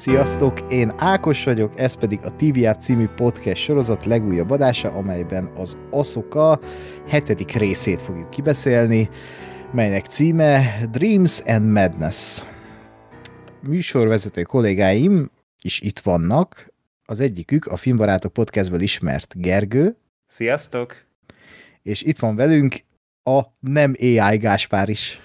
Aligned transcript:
Sziasztok, 0.00 0.72
én 0.72 0.92
Ákos 0.96 1.44
vagyok, 1.44 1.78
ez 1.78 1.94
pedig 1.94 2.20
a 2.22 2.36
TV 2.36 2.78
című 2.78 3.06
podcast 3.06 3.62
sorozat 3.62 4.04
legújabb 4.04 4.50
adása, 4.50 4.92
amelyben 4.92 5.44
az 5.56 5.76
Asoka 5.90 6.60
hetedik 7.08 7.52
részét 7.52 8.00
fogjuk 8.00 8.30
kibeszélni, 8.30 9.08
melynek 9.72 10.06
címe 10.06 10.80
Dreams 10.90 11.40
and 11.40 11.72
Madness. 11.72 12.42
Műsorvezető 13.62 14.42
kollégáim 14.42 15.30
is 15.62 15.80
itt 15.80 15.98
vannak, 15.98 16.72
az 17.04 17.20
egyikük 17.20 17.66
a 17.66 17.76
Filmbarátok 17.76 18.32
podcastből 18.32 18.80
ismert 18.80 19.34
Gergő. 19.36 19.96
Sziasztok! 20.26 21.04
És 21.82 22.02
itt 22.02 22.18
van 22.18 22.36
velünk 22.36 22.76
a 23.22 23.42
nem 23.58 23.94
AI 23.98 24.36
Gáspár 24.36 24.88
is. 24.88 25.20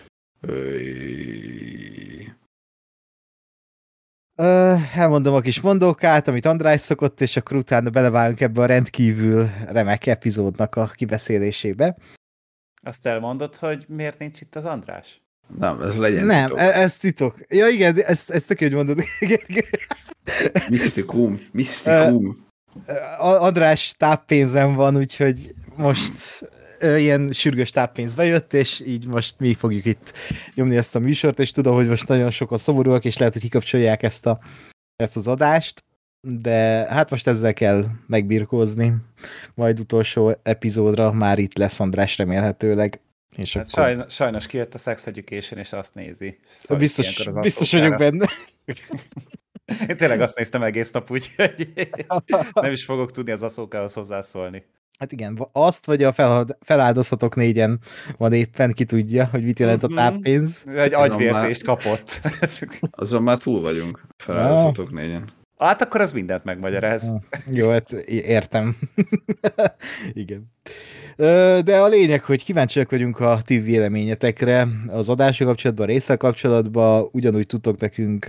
Uh, 4.38 4.98
elmondom 4.98 5.34
a 5.34 5.40
kis 5.40 5.62
mondókát, 5.62 6.28
amit 6.28 6.46
András 6.46 6.82
szokott, 6.82 7.22
és 7.22 7.38
akkor 7.38 7.58
utána 7.58 7.90
belevágunk 7.90 8.42
ebbe 8.42 8.62
a 8.62 8.66
rendkívül 8.66 9.50
remek 9.68 10.06
epizódnak 10.06 10.76
a 10.76 10.86
kibeszélésébe. 10.86 11.98
Azt 12.82 13.06
elmondod, 13.06 13.56
hogy 13.56 13.86
miért 13.88 14.20
nincs 14.20 14.42
itt 14.42 14.56
az 14.56 14.66
András? 14.66 15.22
Nem, 15.60 15.82
ez 15.82 15.96
legyen 15.96 16.26
Nem, 16.26 16.46
titok. 16.46 16.60
E- 16.60 16.80
ez 16.80 16.98
titok. 16.98 17.38
Ja 17.50 17.68
igen, 17.68 18.02
ezt, 18.02 18.30
ezt 18.30 18.48
tök, 18.48 18.60
hogy 18.60 18.74
mondod. 18.74 18.98
Misztikum, 20.70 21.42
misztikum. 21.52 22.46
Uh, 22.88 23.44
András 23.44 23.94
táppénzem 23.98 24.74
van, 24.74 24.98
úgyhogy 24.98 25.54
most 25.76 26.14
ilyen 26.98 27.32
sürgős 27.32 27.70
táppénz 27.72 28.14
bejött, 28.14 28.54
és 28.54 28.84
így 28.86 29.08
most 29.08 29.36
mi 29.40 29.54
fogjuk 29.54 29.86
itt 29.86 30.14
nyomni 30.54 30.78
ezt 30.78 30.96
a 30.96 31.00
műsort, 31.00 31.40
és 31.40 31.52
tudom, 31.52 31.76
hogy 31.76 31.88
most 31.88 32.08
nagyon 32.08 32.32
sokan 32.32 32.58
szomorúak, 32.58 33.06
és 33.06 33.18
lehet, 33.18 33.34
hogy 33.34 33.42
kikapcsolják 33.42 34.04
ezt, 34.04 34.26
a, 34.26 34.40
ezt 34.96 35.16
az 35.16 35.28
adást, 35.28 35.84
de 36.28 36.88
hát 36.90 37.10
most 37.10 37.28
ezzel 37.28 37.54
kell 37.54 37.86
megbirkózni. 38.08 38.94
Majd 39.54 39.80
utolsó 39.80 40.38
epizódra 40.44 41.12
már 41.12 41.40
itt 41.40 41.58
lesz 41.58 41.80
András 41.80 42.18
remélhetőleg. 42.18 43.00
És 43.36 43.54
hát 43.54 43.68
akkor... 43.72 43.84
sajnos, 43.84 44.14
sajnos 44.14 44.48
kijött 44.48 44.74
a 44.74 44.78
Sex 44.78 45.08
Education, 45.08 45.60
és 45.60 45.74
azt 45.74 45.94
nézi. 45.94 46.40
Szóval 46.48 46.78
biztos, 46.78 47.28
biztos 47.42 47.72
vagyok 47.72 47.98
benne. 47.98 48.30
Én 49.88 49.98
tényleg 49.98 50.22
azt 50.22 50.38
néztem 50.38 50.64
egész 50.64 50.92
nap, 50.92 51.12
úgyhogy 51.12 51.72
nem 52.54 52.72
is 52.72 52.86
fogok 52.86 53.12
tudni 53.12 53.32
az 53.32 53.44
aszókához 53.44 53.94
hozzászólni. 53.94 54.66
Hát 55.00 55.12
igen, 55.12 55.48
azt 55.52 55.86
vagy 55.86 56.04
a 56.04 56.14
feláldozhatok 56.60 57.36
négyen 57.36 57.80
van 58.18 58.34
éppen, 58.34 58.74
ki 58.74 58.86
tudja, 58.86 59.26
hogy 59.26 59.44
mit 59.44 59.60
jelent 59.60 59.84
a 59.84 59.88
mhm. 59.88 59.96
táppénz. 59.96 60.64
Egy 60.76 60.94
agyvérzést 60.94 61.64
kapott. 61.64 62.22
Azon 62.92 63.24
már 63.24 63.38
túl 63.38 63.62
vagyunk, 63.62 64.08
feláldozhatok 64.18 64.92
négyen. 64.92 65.30
Hát 65.58 65.82
akkor 65.82 66.02
az 66.02 66.14
mindent 66.14 66.44
megmagyaráz. 66.44 67.12
Jó, 67.52 67.70
hát 67.70 67.92
értem. 68.08 68.78
igen. 70.14 70.52
De 71.16 71.80
a 71.80 71.88
lényeg, 71.88 72.24
hogy 72.24 72.44
kíváncsiak 72.44 72.90
vagyunk 72.90 73.20
a 73.20 73.40
ti 73.44 73.60
véleményetekre 73.60 74.68
az 74.88 75.10
adások 75.10 75.48
kapcsolatban, 75.48 75.86
a 75.86 75.90
részsel 75.90 76.18
kapcsolatban, 76.18 77.10
ugyanúgy 77.12 77.46
tudtok 77.46 77.80
nekünk, 77.80 78.26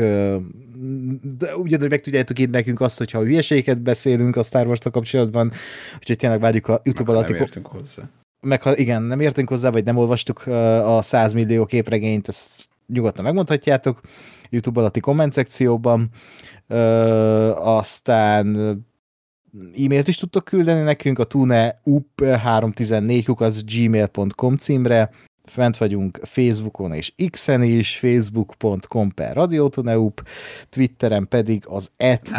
de 1.38 1.56
ugyanúgy 1.56 1.90
meg 1.90 2.00
tudjátok 2.00 2.38
írni 2.38 2.56
nekünk 2.56 2.80
azt, 2.80 2.98
hogyha 2.98 3.22
hülyeségeket 3.22 3.78
beszélünk 3.80 4.36
a 4.36 4.42
Star 4.42 4.66
wars 4.66 4.80
kapcsolatban, 4.90 5.50
úgyhogy 5.98 6.16
tényleg 6.16 6.40
várjuk 6.40 6.68
a 6.68 6.80
YouTube 6.84 7.12
alatti... 7.12 7.32
Nem 7.32 7.40
értünk 7.40 7.66
hozzá. 7.66 8.02
Meg 8.40 8.62
ha 8.62 8.76
igen, 8.76 9.02
nem 9.02 9.20
értünk 9.20 9.48
hozzá, 9.48 9.70
vagy 9.70 9.84
nem 9.84 9.96
olvastuk 9.96 10.46
a 10.46 11.02
100 11.02 11.32
millió 11.32 11.64
képregényt, 11.64 12.28
ezt 12.28 12.68
nyugodtan 12.86 13.24
megmondhatjátok 13.24 14.00
YouTube 14.50 14.80
alatti 14.80 15.00
komment 15.00 15.32
szekcióban. 15.32 16.10
aztán 17.54 18.56
e-mailt 19.84 20.08
is 20.08 20.16
tudtok 20.16 20.44
küldeni 20.44 20.82
nekünk 20.82 21.18
a 21.18 21.26
tuneup314 21.26 23.36
az 23.36 23.64
gmail.com 23.64 24.56
címre, 24.56 25.10
fent 25.44 25.76
vagyunk 25.76 26.18
Facebookon 26.22 26.92
és 26.92 27.12
X-en 27.30 27.62
is, 27.62 27.96
facebook.com 27.96 29.10
per 29.10 29.34
radiotoneup, 29.34 30.26
Twitteren 30.68 31.28
pedig 31.28 31.64
az 31.66 31.90
et 31.96 32.30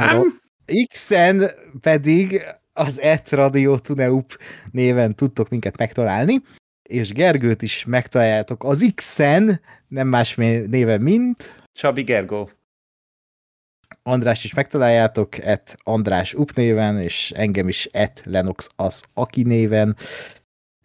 X-en 0.90 1.52
pedig 1.82 2.44
az 2.74 3.02
et 3.02 3.30
radiotoneup 3.30 4.38
néven 4.72 5.16
tudtok 5.16 5.50
minket 5.50 5.78
megtalálni, 5.78 6.42
és 6.84 7.14
Gergőt 7.14 7.62
is 7.62 7.86
megtaláljátok 7.86 8.64
az 8.64 8.92
X-en, 8.96 9.62
nem 9.88 10.08
más 10.08 10.36
néven, 10.36 11.02
mint... 11.02 11.56
Csabi 11.72 12.02
Gergó. 12.02 12.50
András 14.08 14.44
is 14.44 14.54
megtaláljátok, 14.54 15.38
et 15.38 15.78
András 15.84 16.34
Up 16.34 16.52
néven, 16.52 17.00
és 17.00 17.32
engem 17.36 17.68
is 17.68 17.86
et 17.92 18.22
Lenox 18.26 18.70
az 18.76 19.04
Aki 19.14 19.42
néven. 19.42 19.96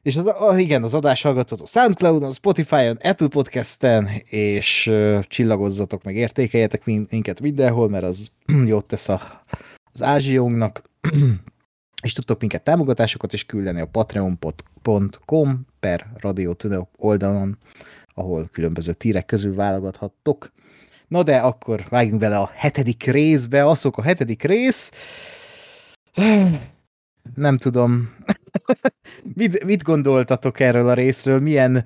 És 0.03 0.17
az, 0.17 0.59
igen, 0.59 0.83
az 0.83 0.95
adás 0.95 1.23
hallgatható 1.23 1.65
Soundcloud-on, 1.65 2.33
Spotify-on, 2.33 2.99
Apple 3.03 3.29
Podcast-en, 3.29 4.09
és 4.25 4.87
uh, 4.87 5.21
csillagozzatok 5.23 6.03
meg, 6.03 6.17
értékeljetek 6.17 6.85
minket 6.85 7.41
mindenhol, 7.41 7.89
mert 7.89 8.05
az 8.05 8.31
jót 8.67 8.87
tesz 8.87 9.09
a, 9.09 9.45
az 9.93 10.03
ázsiónknak. 10.03 10.83
és 12.03 12.13
tudtok 12.13 12.41
minket 12.41 12.65
támogatásokat 12.65 13.33
is 13.33 13.47
küldeni 13.47 13.81
a 13.81 13.87
patreon.com 13.87 15.67
per 15.81 16.07
Radio 16.17 16.53
oldalon, 16.97 17.59
ahol 18.15 18.49
különböző 18.53 18.93
tírek 18.93 19.27
közül 19.27 19.55
válogathattok. 19.55 20.53
Na 21.13 21.23
de 21.23 21.39
akkor 21.39 21.85
vágjunk 21.89 22.21
bele 22.21 22.37
a 22.37 22.51
hetedik 22.55 23.03
részbe, 23.03 23.67
azok 23.67 23.97
a 23.97 24.03
hetedik 24.03 24.43
rész. 24.43 24.93
Nem 27.35 27.59
tudom. 27.59 28.17
mit, 29.35 29.65
mit 29.65 29.83
gondoltatok 29.83 30.61
erről 30.61 30.89
a 30.89 30.95
részről? 30.95 31.41
Milyen 31.41 31.85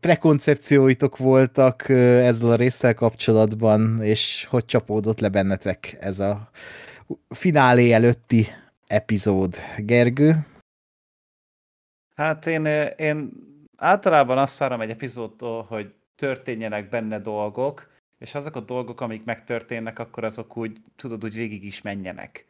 prekoncepcióitok 0.00 1.16
voltak 1.16 1.88
ezzel 1.88 2.50
a 2.50 2.54
résszel 2.54 2.94
kapcsolatban, 2.94 4.02
és 4.02 4.46
hogy 4.50 4.64
csapódott 4.64 5.20
le 5.20 5.28
bennetek 5.28 5.96
ez 6.00 6.20
a 6.20 6.50
finálé 7.28 7.92
előtti 7.92 8.46
epizód, 8.86 9.56
Gergő? 9.76 10.46
Hát 12.14 12.46
én, 12.46 12.64
én 12.96 13.30
általában 13.76 14.38
azt 14.38 14.58
várom 14.58 14.80
egy 14.80 14.90
epizódtól, 14.90 15.62
hogy 15.62 15.94
történjenek 16.16 16.88
benne 16.88 17.18
dolgok, 17.18 17.90
és 18.22 18.34
azok 18.34 18.56
a 18.56 18.60
dolgok, 18.60 19.00
amik 19.00 19.24
megtörténnek, 19.24 19.98
akkor 19.98 20.24
azok 20.24 20.56
úgy, 20.56 20.76
tudod, 20.96 21.24
úgy 21.24 21.34
végig 21.34 21.64
is 21.64 21.82
menjenek. 21.82 22.46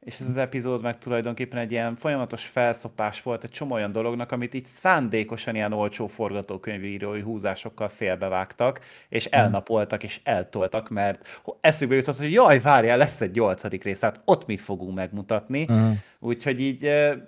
És 0.00 0.20
ez 0.20 0.28
az 0.28 0.36
epizód 0.36 0.82
meg 0.82 0.98
tulajdonképpen 0.98 1.58
egy 1.58 1.70
ilyen 1.70 1.96
folyamatos 1.96 2.44
felszopás 2.44 3.22
volt 3.22 3.44
egy 3.44 3.50
csomó 3.50 3.74
olyan 3.74 3.92
dolognak, 3.92 4.32
amit 4.32 4.54
így 4.54 4.64
szándékosan 4.64 5.54
ilyen 5.54 5.72
olcsó 5.72 6.06
forgatókönyvírói 6.06 7.20
húzásokkal 7.20 7.88
félbevágtak, 7.88 8.80
és 9.08 9.26
hmm. 9.26 9.40
elnapoltak, 9.40 10.02
és 10.02 10.20
eltoltak, 10.24 10.88
mert 10.88 11.42
eszükbe 11.60 11.94
jutott, 11.94 12.16
hogy 12.16 12.32
jaj, 12.32 12.60
várjál, 12.60 12.96
lesz 12.96 13.20
egy 13.20 13.34
nyolcadik 13.34 13.84
rész, 13.84 14.00
hát 14.00 14.20
ott 14.24 14.46
mit 14.46 14.60
fogunk 14.60 14.94
megmutatni. 14.94 15.62
Uh-huh. 15.62 15.96
Úgyhogy 16.18 16.60
így 16.60 16.78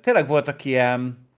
tényleg 0.00 0.26
voltak 0.26 0.64
ilyen, 0.64 1.28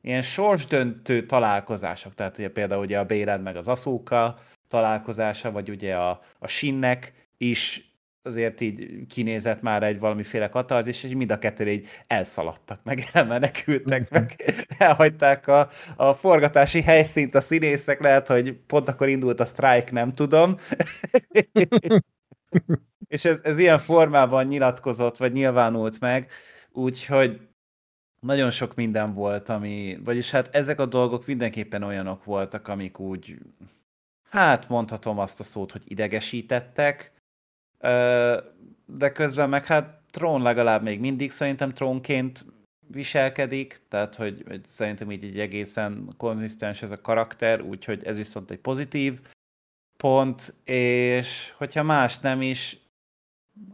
ilyen 0.00 0.22
sorsdöntő 0.22 1.26
találkozások, 1.26 2.14
tehát 2.14 2.38
ugye 2.38 2.50
például 2.50 2.82
ugye 2.82 2.98
a 2.98 3.04
Béled 3.04 3.42
meg 3.42 3.56
az 3.56 3.68
Aszóka, 3.68 4.38
találkozása, 4.68 5.50
vagy 5.50 5.70
ugye 5.70 5.94
a, 5.94 6.20
a 6.38 6.46
Sinnek 6.46 7.12
is 7.38 7.86
azért 8.26 8.60
így 8.60 9.06
kinézett 9.06 9.62
már 9.62 9.82
egy 9.82 9.98
valamiféle 9.98 10.48
katarzis, 10.48 11.04
és 11.04 11.14
mind 11.14 11.30
a 11.30 11.38
kettő 11.38 11.70
így 11.70 11.88
elszaladtak, 12.06 12.80
meg 12.82 13.08
elmenekültek, 13.12 14.10
meg 14.10 14.54
elhagyták 14.78 15.46
a, 15.46 15.68
a 15.96 16.12
forgatási 16.12 16.82
helyszínt 16.82 17.34
a 17.34 17.40
színészek, 17.40 18.00
lehet, 18.00 18.28
hogy 18.28 18.58
pont 18.66 18.88
akkor 18.88 19.08
indult 19.08 19.40
a 19.40 19.44
strike, 19.44 19.92
nem 19.92 20.12
tudom. 20.12 20.56
és 23.08 23.24
ez, 23.24 23.40
ez 23.42 23.58
ilyen 23.58 23.78
formában 23.78 24.46
nyilatkozott, 24.46 25.16
vagy 25.16 25.32
nyilvánult 25.32 26.00
meg, 26.00 26.30
úgyhogy 26.72 27.40
nagyon 28.20 28.50
sok 28.50 28.74
minden 28.74 29.14
volt, 29.14 29.48
ami, 29.48 29.98
vagyis 30.04 30.30
hát 30.30 30.54
ezek 30.54 30.80
a 30.80 30.86
dolgok 30.86 31.26
mindenképpen 31.26 31.82
olyanok 31.82 32.24
voltak, 32.24 32.68
amik 32.68 32.98
úgy 32.98 33.38
hát 34.36 34.68
mondhatom 34.68 35.18
azt 35.18 35.40
a 35.40 35.44
szót, 35.44 35.72
hogy 35.72 35.82
idegesítettek, 35.84 37.12
de 38.86 39.12
közben 39.12 39.48
meg 39.48 39.64
hát 39.64 40.00
Trón 40.10 40.42
legalább 40.42 40.82
még 40.82 41.00
mindig 41.00 41.30
szerintem 41.30 41.72
trónként 41.72 42.44
viselkedik, 42.86 43.80
tehát 43.88 44.14
hogy, 44.14 44.60
szerintem 44.64 45.10
így 45.10 45.24
egy 45.24 45.40
egészen 45.40 46.08
konzisztens 46.16 46.82
ez 46.82 46.90
a 46.90 47.00
karakter, 47.00 47.60
úgyhogy 47.60 48.04
ez 48.04 48.16
viszont 48.16 48.50
egy 48.50 48.58
pozitív 48.58 49.20
pont, 49.96 50.54
és 50.64 51.52
hogyha 51.56 51.82
más 51.82 52.18
nem 52.18 52.42
is, 52.42 52.78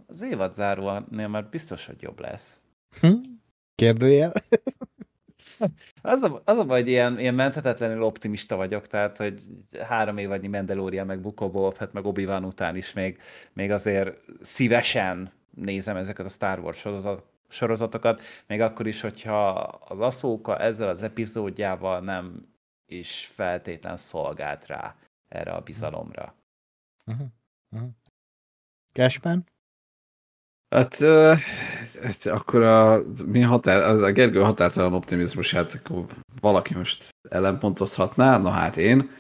az 0.06 0.23
évad 0.23 0.53
zárónél 0.53 1.29
már 1.29 1.44
biztos, 1.44 1.87
hogy 1.87 2.03
jobb 2.03 2.20
lesz. 2.20 2.62
Hm? 3.00 3.14
Kérdőjel? 3.75 4.32
Az 6.03 6.23
a, 6.23 6.43
az 6.44 6.59
a 6.59 6.64
baj, 6.64 6.81
hogy 6.81 6.88
ilyen, 6.88 7.19
ilyen 7.19 7.35
menthetetlenül 7.35 8.03
optimista 8.03 8.56
vagyok, 8.56 8.87
tehát, 8.87 9.19
hogy 9.19 9.41
három 9.81 10.19
évadnyi 10.19 10.49
Mandalorian, 10.49 11.06
meg 11.06 11.20
Boba 11.20 11.70
Fett, 11.70 11.93
meg 11.93 12.05
obi 12.05 12.25
után 12.25 12.76
is 12.76 12.93
még, 12.93 13.19
még 13.53 13.70
azért 13.70 14.17
szívesen 14.41 15.32
nézem 15.55 15.97
ezeket 15.97 16.26
a 16.26 16.29
Star 16.29 16.59
Wars 16.59 16.79
sorozat, 16.79 17.25
sorozatokat, 17.49 18.20
még 18.47 18.61
akkor 18.61 18.87
is, 18.87 19.00
hogyha 19.00 19.49
az 19.88 20.00
Aszóka 20.00 20.59
ezzel 20.59 20.88
az 20.88 21.03
epizódjával 21.03 22.00
nem 22.00 22.47
is 22.87 23.31
feltétlen 23.35 23.97
szolgált 23.97 24.67
rá 24.67 24.97
erre 25.29 25.53
a 25.53 25.61
bizalomra. 25.61 26.35
Uh-huh. 27.06 27.26
Uh-huh. 27.70 27.88
Cashman? 28.93 29.44
Hát, 30.73 31.01
uh, 31.01 31.39
akkor 32.25 32.63
a, 32.63 33.03
mi 33.27 33.41
határ, 33.41 34.03
a 34.03 34.13
Gergő 34.13 34.41
határtalan 34.41 34.93
optimizmusát 34.93 35.73
akkor 35.73 36.05
valaki 36.41 36.75
most 36.75 37.09
ellenpontozhatná, 37.29 38.39
na 38.39 38.51
hát 38.51 38.77
én. 38.77 39.11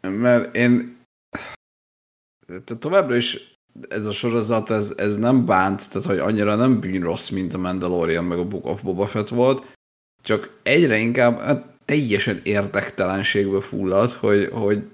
Mert 0.00 0.56
én 0.56 0.96
továbbra 2.78 3.16
is 3.16 3.54
ez 3.88 4.06
a 4.06 4.12
sorozat, 4.12 4.70
ez, 4.70 4.94
ez 4.96 5.16
nem 5.16 5.44
bánt, 5.44 5.88
tehát 5.90 6.08
hogy 6.08 6.18
annyira 6.18 6.54
nem 6.54 6.80
bűn 6.80 7.02
rossz, 7.02 7.28
mint 7.28 7.54
a 7.54 7.58
Mandalorian 7.58 8.24
meg 8.24 8.38
a 8.38 8.44
Book 8.44 8.66
of 8.66 8.82
Boba 8.82 9.06
Fett 9.06 9.28
volt, 9.28 9.64
csak 10.22 10.58
egyre 10.62 10.98
inkább 10.98 11.38
hát 11.38 11.64
teljesen 11.84 12.40
érdektelenségből 12.42 13.60
fullad, 13.60 14.12
hogy, 14.12 14.48
hogy 14.52 14.90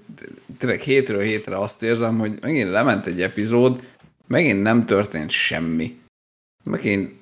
tényleg 0.57 0.81
hétről 0.81 1.21
hétre 1.21 1.57
azt 1.57 1.83
érzem, 1.83 2.19
hogy 2.19 2.37
megint 2.41 2.69
lement 2.69 3.05
egy 3.05 3.21
epizód, 3.21 3.91
megint 4.27 4.61
nem 4.61 4.85
történt 4.85 5.29
semmi. 5.29 6.01
Megint, 6.63 7.21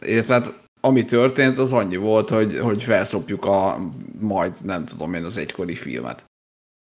illetve 0.00 0.34
hát 0.34 0.66
ami 0.80 1.04
történt, 1.04 1.58
az 1.58 1.72
annyi 1.72 1.96
volt, 1.96 2.28
hogy, 2.28 2.58
hogy 2.58 2.82
felszopjuk 2.82 3.44
a 3.44 3.78
majd, 4.18 4.64
nem 4.64 4.84
tudom 4.84 5.14
én, 5.14 5.24
az 5.24 5.36
egykori 5.36 5.74
filmet. 5.74 6.24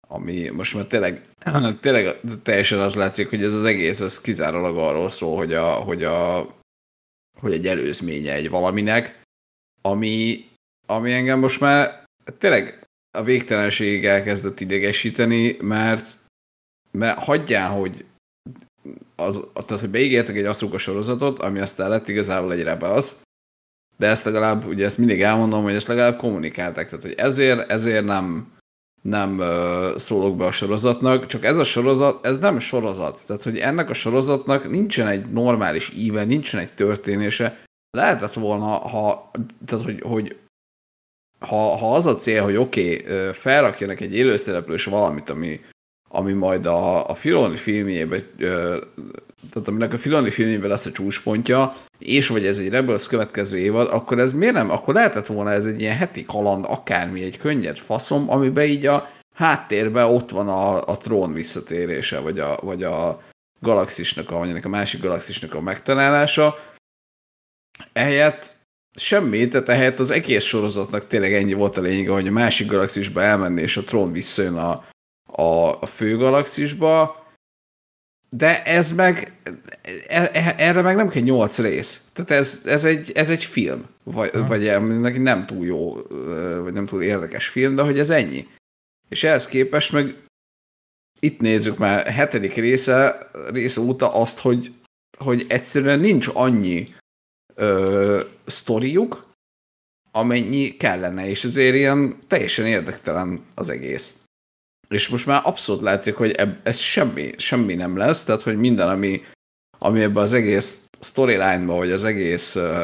Ami 0.07 0.49
most 0.49 0.75
már 0.75 0.85
tényleg, 0.85 1.27
tényleg 1.81 2.19
teljesen 2.43 2.79
az 2.79 2.95
látszik, 2.95 3.29
hogy 3.29 3.43
ez 3.43 3.53
az 3.53 3.63
egész, 3.63 3.99
ez 3.99 4.21
kizárólag 4.21 4.77
arról 4.77 5.09
szól, 5.09 5.37
hogy, 5.37 5.53
a, 5.53 5.73
hogy, 5.73 6.03
a, 6.03 6.49
hogy 7.39 7.53
egy 7.53 7.67
előzménye 7.67 8.33
egy 8.33 8.49
valaminek, 8.49 9.21
ami, 9.81 10.45
ami 10.87 11.13
engem 11.13 11.39
most 11.39 11.59
már 11.59 12.03
tényleg 12.37 12.83
a 13.17 13.23
végtelenségig 13.23 14.05
elkezdett 14.05 14.59
idegesíteni, 14.59 15.57
mert, 15.61 16.15
mert 16.91 17.19
hagyjál, 17.19 17.69
hogy 17.71 18.05
az, 19.15 19.39
tehát, 19.53 19.79
hogy 19.79 19.89
beígértek 19.89 20.35
egy 20.35 20.45
Asuka 20.45 20.77
sorozatot, 20.77 21.39
ami 21.39 21.59
aztán 21.59 21.89
lett 21.89 22.07
igazából 22.07 22.53
egy 22.53 22.67
az, 22.83 23.15
de 23.97 24.07
ezt 24.07 24.25
legalább, 24.25 24.65
ugye 24.65 24.85
ezt 24.85 24.97
mindig 24.97 25.21
elmondom, 25.21 25.63
hogy 25.63 25.75
ezt 25.75 25.87
legalább 25.87 26.17
kommunikálták, 26.17 26.87
tehát 26.89 27.03
hogy 27.03 27.13
ezért, 27.17 27.71
ezért 27.71 28.05
nem, 28.05 28.53
nem 29.01 29.37
uh, 29.37 29.97
szólok 29.97 30.37
be 30.37 30.45
a 30.45 30.51
sorozatnak, 30.51 31.25
csak 31.25 31.43
ez 31.43 31.57
a 31.57 31.63
sorozat, 31.63 32.25
ez 32.25 32.39
nem 32.39 32.59
sorozat, 32.59 33.21
tehát 33.27 33.43
hogy 33.43 33.57
ennek 33.57 33.89
a 33.89 33.93
sorozatnak 33.93 34.69
nincsen 34.69 35.07
egy 35.07 35.25
normális 35.25 35.93
íve, 35.95 36.23
nincsen 36.23 36.59
egy 36.59 36.73
történése, 36.73 37.63
lehetett 37.89 38.33
volna, 38.33 38.65
ha, 38.65 39.31
tehát 39.65 39.85
hogy, 39.85 40.01
hogy 40.01 40.37
ha, 41.39 41.77
ha 41.77 41.95
az 41.95 42.05
a 42.05 42.15
cél, 42.15 42.43
hogy 42.43 42.55
oké, 42.55 43.01
okay, 43.01 43.31
felrakjanak 43.33 43.99
egy 43.99 44.13
élőszereplős 44.13 44.85
valamit, 44.85 45.29
ami, 45.29 45.61
ami 46.15 46.33
majd 46.33 46.65
a, 46.65 47.09
a 47.09 47.15
Filoni 47.15 47.55
filmjében, 47.55 48.23
tehát 49.49 49.67
aminek 49.67 49.93
a 49.93 49.97
Filoni 49.97 50.29
filmjében 50.29 50.69
lesz 50.69 50.85
a 50.85 50.91
csúcspontja, 50.91 51.75
és 51.97 52.27
vagy 52.27 52.45
ez 52.45 52.57
egy 52.57 52.69
Rebels 52.69 53.07
következő 53.07 53.57
évad, 53.57 53.87
akkor 53.91 54.19
ez 54.19 54.33
miért 54.33 54.53
nem? 54.53 54.69
Akkor 54.69 54.93
lehetett 54.93 55.25
volna 55.25 55.51
ez 55.51 55.65
egy 55.65 55.81
ilyen 55.81 55.95
heti 55.95 56.25
kaland, 56.25 56.65
akármi, 56.67 57.23
egy 57.23 57.37
könnyed 57.37 57.77
faszom, 57.77 58.29
amiben 58.29 58.65
így 58.65 58.85
a 58.85 59.09
háttérben 59.35 60.05
ott 60.05 60.29
van 60.29 60.47
a, 60.47 60.87
a 60.87 60.97
trón 60.97 61.33
visszatérése, 61.33 62.19
vagy 62.19 62.39
a, 62.39 62.59
vagy 62.61 62.83
a 62.83 63.21
galaxisnak, 63.59 64.31
a, 64.31 64.37
vagy 64.37 64.59
a 64.63 64.69
másik 64.69 65.01
galaxisnak 65.01 65.53
a 65.53 65.61
megtalálása. 65.61 66.55
Ehelyett 67.93 68.53
semmi, 68.95 69.47
tehát 69.47 69.69
ehelyett 69.69 69.99
az 69.99 70.11
egész 70.11 70.43
sorozatnak 70.43 71.07
tényleg 71.07 71.33
ennyi 71.33 71.53
volt 71.53 71.77
a 71.77 71.81
lényege, 71.81 72.11
hogy 72.11 72.27
a 72.27 72.31
másik 72.31 72.67
galaxisba 72.67 73.21
elmenni, 73.21 73.61
és 73.61 73.77
a 73.77 73.83
trón 73.83 74.11
visszajön 74.11 74.55
a, 74.55 74.83
a, 75.35 75.81
a 75.81 75.85
fő 75.85 76.17
galaxisba, 76.17 77.23
de 78.29 78.63
ez 78.63 78.91
meg, 78.91 79.37
e, 80.07 80.29
e, 80.33 80.55
erre 80.57 80.81
meg 80.81 80.95
nem 80.95 81.09
kell 81.09 81.21
nyolc 81.21 81.59
rész. 81.59 82.01
Tehát 82.13 82.31
ez, 82.31 82.61
ez, 82.65 82.83
egy, 82.83 83.11
ez 83.11 83.29
egy 83.29 83.43
film, 83.43 83.85
vagy, 84.03 84.31
ha. 84.31 84.45
vagy 84.45 84.81
neki 84.81 85.17
nem 85.17 85.45
túl 85.45 85.65
jó, 85.65 85.91
vagy 86.61 86.73
nem 86.73 86.85
túl 86.85 87.01
érdekes 87.01 87.47
film, 87.47 87.75
de 87.75 87.81
hogy 87.81 87.99
ez 87.99 88.09
ennyi. 88.09 88.47
És 89.09 89.23
ehhez 89.23 89.47
képest 89.47 89.91
meg 89.91 90.15
itt 91.19 91.39
nézzük 91.39 91.77
már 91.77 92.07
hetedik 92.07 92.53
része, 92.53 93.29
része 93.51 93.81
óta 93.81 94.13
azt, 94.13 94.39
hogy, 94.39 94.73
hogy 95.17 95.45
egyszerűen 95.49 95.99
nincs 95.99 96.27
annyi 96.33 96.93
ö, 97.55 98.21
sztoriuk, 98.45 99.33
amennyi 100.11 100.77
kellene, 100.77 101.29
és 101.29 101.43
azért 101.43 101.75
ilyen 101.75 102.19
teljesen 102.27 102.65
érdektelen 102.65 103.45
az 103.53 103.69
egész. 103.69 104.13
És 104.89 105.09
most 105.09 105.25
már 105.25 105.41
abszolút 105.43 105.81
látszik, 105.81 106.15
hogy 106.15 106.31
eb, 106.31 106.55
ez 106.63 106.77
semmi, 106.77 107.31
semmi 107.37 107.73
nem 107.73 107.97
lesz, 107.97 108.23
tehát 108.23 108.41
hogy 108.41 108.57
minden, 108.57 108.89
ami, 108.89 109.21
ami 109.77 110.01
ebben 110.01 110.23
az 110.23 110.33
egész 110.33 110.87
storyline-ba, 110.99 111.75
vagy 111.75 111.91
az 111.91 112.03
egész 112.03 112.55
uh, 112.55 112.83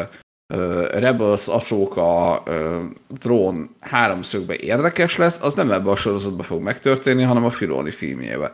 uh, 0.53 0.87
Rebels, 0.89 1.47
Ahsoka, 1.47 2.43
uh, 2.47 2.83
drón 3.07 3.75
háromszögben 3.79 4.57
érdekes 4.57 5.17
lesz, 5.17 5.41
az 5.41 5.53
nem 5.53 5.71
ebbe 5.71 5.89
a 5.89 5.95
sorozatban 5.95 6.45
fog 6.45 6.61
megtörténni, 6.61 7.23
hanem 7.23 7.45
a 7.45 7.49
Filoni 7.49 7.91
filmjébe. 7.91 8.51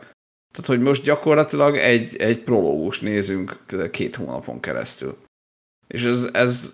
Tehát, 0.52 0.66
hogy 0.66 0.80
most 0.80 1.02
gyakorlatilag 1.02 1.76
egy, 1.76 2.16
egy 2.16 2.42
prológus 2.42 3.00
nézünk 3.00 3.58
két 3.90 4.16
hónapon 4.16 4.60
keresztül. 4.60 5.16
És 5.86 6.04
ez, 6.04 6.28
ez 6.32 6.72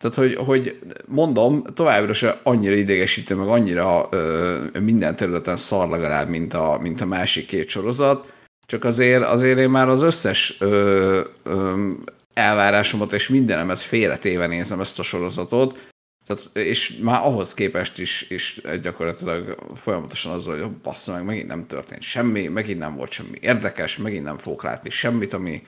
tehát, 0.00 0.16
hogy, 0.16 0.34
hogy 0.34 0.78
mondom, 1.06 1.64
továbbra 1.74 2.12
se 2.12 2.40
annyira 2.42 2.74
idegesítő, 2.74 3.34
meg 3.34 3.48
annyira 3.48 4.08
ö, 4.10 4.58
minden 4.80 5.16
területen 5.16 5.56
szar 5.56 5.88
legalább, 5.88 6.28
mint 6.28 6.54
a, 6.54 6.78
mint 6.82 7.00
a 7.00 7.06
másik 7.06 7.46
két 7.46 7.68
sorozat, 7.68 8.32
csak 8.66 8.84
azért, 8.84 9.22
azért 9.22 9.58
én 9.58 9.70
már 9.70 9.88
az 9.88 10.02
összes 10.02 10.56
ö, 10.60 11.20
ö, 11.42 11.88
elvárásomat 12.34 13.12
és 13.12 13.28
mindenemet 13.28 13.80
félretéve 13.80 14.46
nézem 14.46 14.80
ezt 14.80 14.98
a 14.98 15.02
sorozatot, 15.02 15.88
tehát, 16.26 16.56
és 16.68 16.98
már 17.02 17.20
ahhoz 17.24 17.54
képest 17.54 17.98
is, 17.98 18.30
is 18.30 18.60
gyakorlatilag 18.82 19.54
folyamatosan 19.74 20.32
az, 20.32 20.44
hogy 20.44 20.70
bassza 20.70 21.12
meg, 21.12 21.24
megint 21.24 21.48
nem 21.48 21.66
történt 21.66 22.02
semmi, 22.02 22.46
megint 22.46 22.78
nem 22.78 22.96
volt 22.96 23.10
semmi 23.10 23.38
érdekes, 23.40 23.96
megint 23.96 24.24
nem 24.24 24.38
fogok 24.38 24.62
látni 24.62 24.90
semmit, 24.90 25.32
ami, 25.32 25.62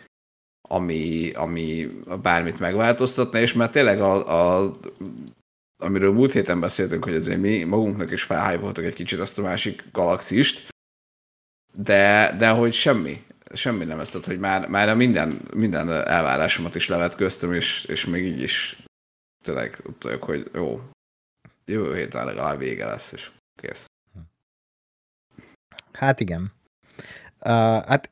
ami, 0.69 1.31
ami 1.35 1.89
bármit 2.23 2.59
megváltoztatna, 2.59 3.41
és 3.41 3.53
mert 3.53 3.73
tényleg 3.73 4.01
a, 4.01 4.65
a 4.65 4.73
amiről 5.77 6.13
múlt 6.13 6.33
héten 6.33 6.61
beszéltünk, 6.61 7.05
hogy 7.05 7.15
azért 7.15 7.41
mi 7.41 7.65
magunknak 7.65 8.11
is 8.11 8.23
felhájboltak 8.23 8.85
egy 8.85 8.95
kicsit 8.95 9.19
azt 9.19 9.39
a 9.39 9.43
másik 9.43 9.85
galaxist, 9.93 10.69
de, 11.75 12.35
de 12.39 12.51
hogy 12.51 12.73
semmi, 12.73 13.25
semmi 13.55 13.85
nem 13.85 14.01
ezt, 14.01 14.25
hogy 14.25 14.39
már, 14.39 14.69
már 14.69 14.97
minden, 14.97 15.41
minden 15.55 15.91
elvárásomat 15.91 16.75
is 16.75 16.89
levetköztem, 16.89 17.53
és, 17.53 17.85
és 17.85 18.07
még 18.07 18.25
így 18.25 18.41
is 18.41 18.83
tényleg 19.45 19.83
tudjuk, 19.99 20.23
hogy 20.23 20.51
jó, 20.55 20.83
jövő 21.65 21.97
héten 21.97 22.25
legalább 22.25 22.59
vége 22.59 22.87
lesz, 22.87 23.13
és 23.13 23.31
kész. 23.63 23.85
Hát 25.93 26.21
igen. 26.21 26.53
Uh, 27.41 27.85
hát 27.85 28.09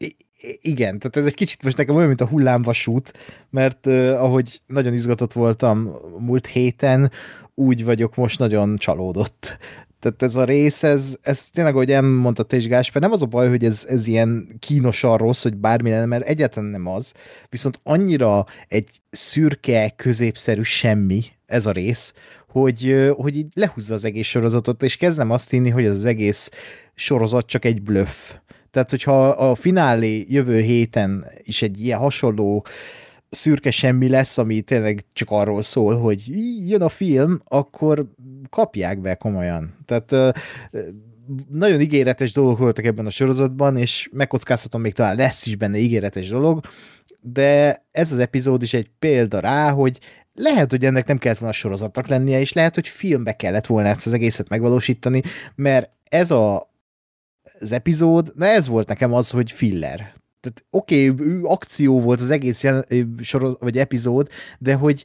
igen, 0.61 0.99
tehát 0.99 1.17
ez 1.17 1.27
egy 1.27 1.35
kicsit 1.35 1.63
most 1.63 1.77
nekem 1.77 1.95
olyan, 1.95 2.09
mint 2.09 2.21
a 2.21 2.27
hullámvasút, 2.27 3.13
mert 3.51 3.87
uh, 3.87 4.23
ahogy 4.23 4.61
nagyon 4.67 4.93
izgatott 4.93 5.33
voltam 5.33 5.91
múlt 6.19 6.47
héten, 6.47 7.11
úgy 7.55 7.85
vagyok 7.85 8.17
most 8.17 8.39
nagyon 8.39 8.77
csalódott. 8.77 9.59
Tehát 10.01 10.23
ez 10.23 10.37
a 10.37 10.45
rész, 10.45 10.83
ez, 10.83 11.17
ez 11.23 11.49
tényleg, 11.53 11.75
ahogy 11.75 11.93
elmondta 11.93 12.43
te 12.43 12.57
is 12.57 12.67
Gásper, 12.67 13.03
nem 13.03 13.13
az 13.13 13.23
a 13.23 13.27
baj, 13.27 13.49
hogy 13.49 13.65
ez, 13.65 13.87
ez 13.89 14.07
ilyen 14.07 14.57
kínosan 14.59 15.17
rossz, 15.17 15.43
hogy 15.43 15.57
bármi 15.57 15.91
lenne, 15.91 16.05
mert 16.05 16.27
egyáltalán 16.27 16.71
nem 16.71 16.87
az, 16.87 17.13
viszont 17.49 17.81
annyira 17.83 18.47
egy 18.69 18.89
szürke, 19.11 19.93
középszerű 19.97 20.63
semmi 20.63 21.25
ez 21.47 21.67
a 21.67 21.71
rész, 21.71 22.13
hogy, 22.49 23.11
hogy 23.17 23.37
így 23.37 23.47
lehúzza 23.55 23.95
az 23.95 24.05
egész 24.05 24.27
sorozatot, 24.27 24.83
és 24.83 24.97
kezdem 24.97 25.31
azt 25.31 25.51
hinni, 25.51 25.71
hogy 25.71 25.85
ez 25.85 25.97
az 25.97 26.05
egész 26.05 26.51
sorozat 26.95 27.47
csak 27.47 27.65
egy 27.65 27.83
bluff 27.83 28.33
tehát, 28.71 28.91
hogyha 28.91 29.29
a 29.29 29.55
finálé 29.55 30.27
jövő 30.29 30.61
héten 30.61 31.27
is 31.43 31.63
egy 31.63 31.85
ilyen 31.85 31.99
hasonló 31.99 32.67
szürke 33.31 33.71
semmi 33.71 34.09
lesz, 34.09 34.39
ami 34.39 34.61
tényleg 34.61 35.05
csak 35.13 35.31
arról 35.31 35.63
szól, 35.63 35.99
hogy 35.99 36.23
jön 36.69 36.83
a 36.83 36.89
film, 36.89 37.41
akkor 37.45 38.07
kapják 38.51 39.01
be 39.01 39.15
komolyan. 39.15 39.77
Tehát 39.87 40.35
nagyon 41.51 41.81
ígéretes 41.81 42.33
dolgok 42.33 42.59
voltak 42.59 42.85
ebben 42.85 43.07
a 43.07 43.11
sorozatban, 43.11 43.77
és 43.77 44.09
megkockáztatom, 44.13 44.81
még 44.81 44.93
talán 44.93 45.17
lesz 45.17 45.47
is 45.47 45.57
benne 45.57 45.79
ígéretes 45.79 46.29
dolog, 46.29 46.61
de 47.21 47.85
ez 47.91 48.13
az 48.13 48.19
epizód 48.19 48.63
is 48.63 48.75
egy 48.75 48.91
példa 48.99 49.41
rá, 49.41 49.71
hogy 49.71 49.99
lehet, 50.35 50.71
hogy 50.71 50.85
ennek 50.85 51.07
nem 51.07 51.19
kellett 51.19 51.39
volna 51.39 51.55
sorozatnak 51.55 52.07
lennie, 52.07 52.41
és 52.41 52.53
lehet, 52.53 52.75
hogy 52.75 52.89
filmbe 52.89 53.37
kellett 53.37 53.67
volna 53.67 53.89
ezt 53.89 54.07
az 54.07 54.13
egészet 54.13 54.49
megvalósítani, 54.49 55.23
mert 55.55 55.91
ez 56.05 56.31
a, 56.31 56.70
az 57.61 57.73
epizód, 57.73 58.33
na 58.35 58.47
ez 58.47 58.69
volt 58.69 58.89
nekem 58.89 59.13
az, 59.13 59.31
hogy 59.31 59.53
filler. 59.53 59.99
Tehát 60.41 60.65
oké, 60.71 61.09
okay, 61.09 61.41
akció 61.43 62.01
volt 62.01 62.21
az 62.21 62.31
egész 62.31 62.63
jelen, 62.63 62.85
soroz, 63.21 63.57
vagy 63.61 63.79
epizód, 63.79 64.29
de 64.59 64.75
hogy 64.75 65.05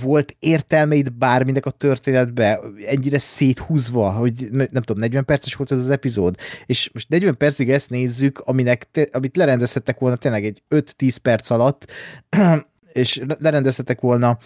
volt 0.00 0.36
értelmeid 0.38 1.12
bárminek 1.12 1.66
a 1.66 1.70
történetbe, 1.70 2.60
ennyire 2.86 3.18
széthúzva, 3.18 4.10
hogy 4.10 4.48
nem 4.50 4.82
tudom, 4.82 4.98
40 4.98 5.24
perces 5.24 5.54
volt 5.54 5.72
ez 5.72 5.78
az 5.78 5.90
epizód, 5.90 6.36
és 6.66 6.90
most 6.92 7.08
40 7.08 7.36
percig 7.36 7.70
ezt 7.70 7.90
nézzük, 7.90 8.38
aminek 8.38 8.90
te, 8.90 9.08
amit 9.12 9.36
lerendezhettek 9.36 9.98
volna 9.98 10.16
tényleg 10.16 10.44
egy 10.44 10.62
5-10 10.70 11.16
perc 11.22 11.50
alatt, 11.50 11.86
és 12.92 13.22
lerendezhetek 13.38 14.00
volna 14.00 14.38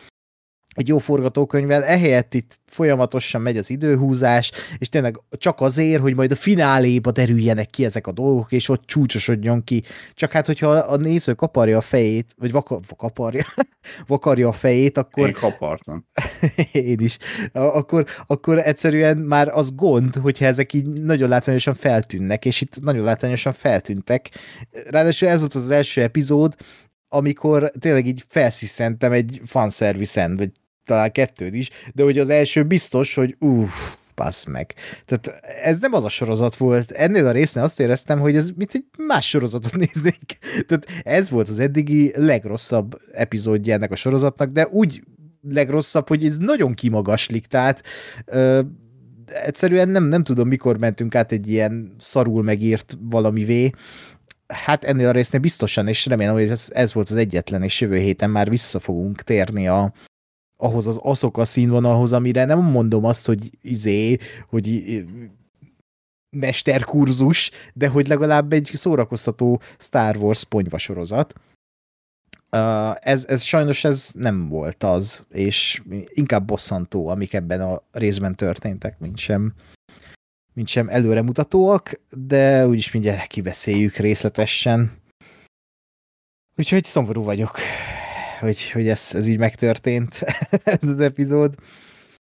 egy 0.81 0.89
jó 0.89 0.99
forgatókönyvvel, 0.99 1.85
ehelyett 1.85 2.35
itt 2.35 2.61
folyamatosan 2.67 3.41
megy 3.41 3.57
az 3.57 3.71
időhúzás, 3.71 4.53
és 4.79 4.89
tényleg 4.89 5.21
csak 5.31 5.61
azért, 5.61 6.01
hogy 6.01 6.15
majd 6.15 6.31
a 6.31 6.37
fináléba 6.37 7.11
derüljenek 7.11 7.71
ki 7.71 7.85
ezek 7.85 8.07
a 8.07 8.13
dolgok, 8.13 8.53
és 8.53 8.69
ott 8.69 8.87
csúcsosodjon 8.87 9.65
ki. 9.65 9.83
Csak 10.15 10.33
hát, 10.33 10.47
hogyha 10.47 10.71
a 10.71 10.97
néző 10.97 11.35
kaparja 11.35 11.77
a 11.77 11.81
fejét, 11.81 12.35
vagy 12.39 12.53
vaka, 12.53 12.81
kaparja, 12.97 13.45
vakarja 14.07 14.49
a 14.49 14.53
fejét, 14.53 14.99
akkor... 14.99 15.27
Én 15.27 15.33
kapartam. 15.33 16.07
Én 16.73 17.01
is. 17.01 17.19
Akkor, 17.53 18.07
akkor 18.27 18.59
egyszerűen 18.59 19.17
már 19.17 19.49
az 19.49 19.75
gond, 19.75 20.15
hogyha 20.15 20.45
ezek 20.45 20.73
így 20.73 20.87
nagyon 20.87 21.29
látványosan 21.29 21.75
feltűnnek, 21.75 22.45
és 22.45 22.61
itt 22.61 22.81
nagyon 22.81 23.05
látványosan 23.05 23.53
feltűntek. 23.53 24.31
Ráadásul 24.87 25.29
ez 25.29 25.41
volt 25.41 25.55
az 25.55 25.71
első 25.71 26.03
epizód, 26.03 26.55
amikor 27.13 27.71
tényleg 27.79 28.07
így 28.07 28.25
felsziszentem 28.29 29.13
egy 29.13 29.41
fanszerviszen, 29.45 30.37
vagy 30.37 30.51
talán 30.91 31.13
kettőt 31.13 31.55
is, 31.55 31.71
de 31.95 32.03
hogy 32.03 32.19
az 32.19 32.29
első 32.29 32.63
biztos, 32.63 33.15
hogy 33.15 33.37
uff, 33.39 33.95
passz 34.15 34.45
meg. 34.45 34.75
Tehát 35.07 35.43
ez 35.63 35.79
nem 35.81 35.93
az 35.93 36.05
a 36.05 36.09
sorozat 36.09 36.57
volt. 36.57 36.91
Ennél 36.91 37.27
a 37.27 37.31
résznél 37.31 37.65
azt 37.65 37.81
éreztem, 37.81 38.21
hogy 38.21 38.37
ez 38.37 38.51
mint 38.57 38.71
egy 38.75 38.85
más 39.07 39.29
sorozatot 39.29 39.77
néznék. 39.85 40.39
Tehát 40.67 40.87
ez 41.03 41.31
volt 41.31 41.49
az 41.49 41.59
eddigi 41.59 42.13
legrosszabb 42.17 43.01
epizódja 43.13 43.75
ennek 43.75 43.91
a 43.91 43.97
sorozatnak, 43.97 44.51
de 44.51 44.67
úgy 44.67 45.03
legrosszabb, 45.49 46.09
hogy 46.09 46.25
ez 46.25 46.37
nagyon 46.37 46.75
kimagaslik, 46.75 47.47
tehát 47.47 47.83
ö, 48.25 48.61
egyszerűen 49.27 49.89
nem, 49.89 50.05
nem 50.05 50.25
tudom, 50.25 50.49
mikor 50.49 50.79
mentünk 50.79 51.15
át 51.15 51.33
egy 51.33 51.51
ilyen 51.51 51.95
szarul 51.99 52.43
megírt 52.43 52.97
valamivé, 53.01 53.71
hát 54.51 54.85
ennél 54.85 55.09
a 55.09 55.13
résznél 55.13 55.41
biztosan, 55.41 55.89
és 55.89 56.07
remélem, 56.07 56.35
hogy 56.35 56.51
ez, 56.51 56.67
ez 56.73 56.93
volt 56.93 57.11
az 57.11 57.17
egyetlen, 57.17 57.63
és 57.63 57.81
jövő 57.81 57.99
héten 57.99 58.31
már 58.31 58.49
vissza 58.49 58.81
fogunk 58.81 59.23
térni 59.23 59.69
a, 59.69 59.93
ahhoz 60.61 60.87
az 60.87 60.99
azok 61.03 61.39
a 61.39 61.45
színvonalhoz, 61.45 62.13
amire 62.13 62.45
nem 62.45 62.59
mondom 62.59 63.05
azt, 63.05 63.27
hogy 63.27 63.51
izé, 63.63 64.17
hogy 64.49 65.05
mesterkurzus, 66.37 67.51
de 67.75 67.89
hogy 67.89 68.09
legalább 68.09 68.53
egy 68.53 68.71
szórakoztató 68.75 69.61
Star 69.79 70.17
Wars 70.17 70.45
ponyvasorozat. 70.45 71.35
Ez, 73.01 73.25
ez 73.25 73.43
sajnos 73.43 73.85
ez 73.85 74.11
nem 74.13 74.47
volt 74.47 74.85
az, 74.85 75.25
és 75.31 75.83
inkább 76.09 76.45
bosszantó, 76.45 77.09
amik 77.09 77.35
ebben 77.35 77.61
a 77.61 77.83
részben 77.93 78.35
történtek, 78.35 78.99
mint 78.99 79.19
sem 79.19 79.55
mint 80.53 80.69
sem 80.69 80.89
előremutatóak, 80.89 82.01
de 82.11 82.67
úgyis 82.67 82.93
mindjárt 82.93 83.27
kibeszéljük 83.27 83.97
részletesen. 83.97 84.99
Úgyhogy 86.57 86.85
szomorú 86.85 87.23
vagyok, 87.23 87.59
hogy, 88.41 88.71
hogy 88.71 88.89
ez, 88.89 89.11
ez 89.13 89.27
így 89.27 89.39
megtörtént, 89.39 90.21
ez 90.65 90.85
az 90.85 91.01
epizód. 91.01 91.55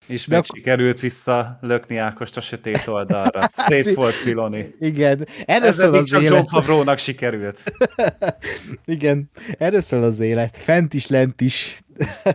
És 0.07 0.27
meg 0.27 0.38
akkor... 0.38 0.57
sikerült 0.57 1.00
vissza 1.00 1.57
lökni 1.62 1.97
Ákost 1.97 2.38
a 2.38 2.41
sötét 2.41 2.88
oldalra. 2.88 3.50
Szép 3.67 3.93
volt 3.93 4.13
Filoni. 4.13 4.75
Igen. 4.79 5.27
Erről 5.45 5.67
Ez 5.67 5.79
az 5.79 6.05
csak 6.05 6.21
élet. 6.21 6.33
John 6.33 6.45
Favreau-nak 6.45 6.97
sikerült. 6.97 7.63
Igen. 8.86 9.29
Erről 9.57 9.81
szól 9.81 10.03
az 10.03 10.19
élet. 10.19 10.57
Fent 10.57 10.93
is, 10.93 11.07
lent 11.07 11.41
is. 11.41 11.81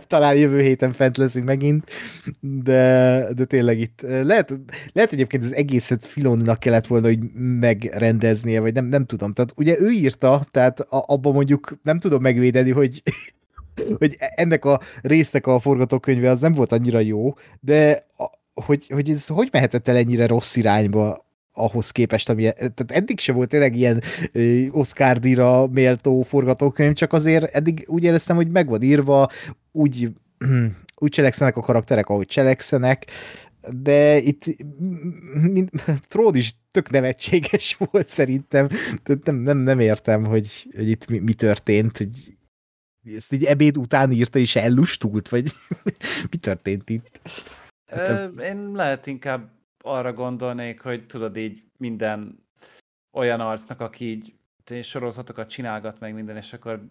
Talán 0.07 0.35
jövő 0.35 0.61
héten 0.61 0.91
fent 0.91 1.17
leszünk 1.17 1.45
megint, 1.45 1.91
de, 2.39 3.27
de 3.35 3.45
tényleg 3.45 3.79
itt 3.79 4.01
lehet, 4.01 4.59
lehet 4.93 5.11
egyébként 5.11 5.43
az 5.43 5.53
egészet 5.53 6.05
Filoninak 6.05 6.59
kellett 6.59 6.87
volna 6.87 7.07
hogy 7.07 7.19
megrendeznie, 7.59 8.59
vagy 8.59 8.73
nem, 8.73 8.85
nem 8.85 9.05
tudom. 9.05 9.33
Tehát 9.33 9.53
ugye 9.55 9.79
ő 9.79 9.89
írta, 9.89 10.45
tehát 10.51 10.79
abban 10.89 11.33
mondjuk 11.33 11.77
nem 11.83 11.99
tudom 11.99 12.21
megvédeni, 12.21 12.71
hogy 12.71 13.01
hogy 13.97 14.15
ennek 14.35 14.65
a 14.65 14.79
résznek 15.01 15.47
a 15.47 15.59
forgatókönyve 15.59 16.29
az 16.29 16.39
nem 16.39 16.53
volt 16.53 16.71
annyira 16.71 16.99
jó, 16.99 17.33
de 17.59 18.07
hogy, 18.53 18.87
hogy 18.87 19.09
ez 19.09 19.27
hogy 19.27 19.49
mehetett 19.51 19.87
el 19.87 19.95
ennyire 19.95 20.27
rossz 20.27 20.55
irányba 20.55 21.25
ahhoz 21.53 21.91
képest, 21.91 22.29
ami, 22.29 22.41
tehát 22.43 22.91
eddig 22.91 23.19
se 23.19 23.31
volt 23.31 23.49
tényleg 23.49 23.75
ilyen 23.75 24.01
Oscar 24.71 25.19
díjra 25.19 25.67
méltó 25.67 26.21
forgatókönyv, 26.21 26.93
csak 26.93 27.13
azért 27.13 27.55
eddig 27.55 27.83
úgy 27.87 28.03
éreztem, 28.03 28.35
hogy 28.35 28.51
meg 28.51 28.67
van 28.67 28.81
írva, 28.81 29.29
úgy, 29.71 30.09
úgy 30.95 31.11
cselekszenek 31.11 31.57
a 31.57 31.61
karakterek, 31.61 32.09
ahogy 32.09 32.27
cselekszenek, 32.27 33.05
de 33.71 34.17
itt 34.17 34.45
mind, 35.51 35.69
Tród 36.07 36.35
is 36.35 36.55
tök 36.71 36.89
nevetséges 36.89 37.77
volt 37.91 38.07
szerintem. 38.07 38.69
Nem, 39.23 39.35
nem, 39.35 39.57
nem 39.57 39.79
értem, 39.79 40.25
hogy, 40.25 40.67
hogy 40.75 40.89
itt 40.89 41.07
mi, 41.07 41.19
mi 41.19 41.33
történt, 41.33 41.97
hogy 41.97 42.37
ezt 43.05 43.33
így 43.33 43.43
ebéd 43.43 43.77
után 43.77 44.11
írta, 44.11 44.39
és 44.39 44.55
ellustult, 44.55 45.29
vagy 45.29 45.51
mi 46.31 46.37
történt 46.37 46.89
itt? 46.89 47.19
Hát, 47.85 48.39
Én 48.39 48.71
lehet 48.71 49.07
inkább 49.07 49.49
arra 49.77 50.13
gondolnék, 50.13 50.81
hogy 50.81 51.05
tudod 51.05 51.37
így 51.37 51.63
minden 51.77 52.45
olyan 53.11 53.39
arcnak, 53.39 53.81
aki 53.81 54.05
így 54.05 54.33
sorozatokat 54.81 55.49
csinálgat 55.49 55.99
meg 55.99 56.13
minden, 56.13 56.35
és 56.35 56.53
akkor 56.53 56.81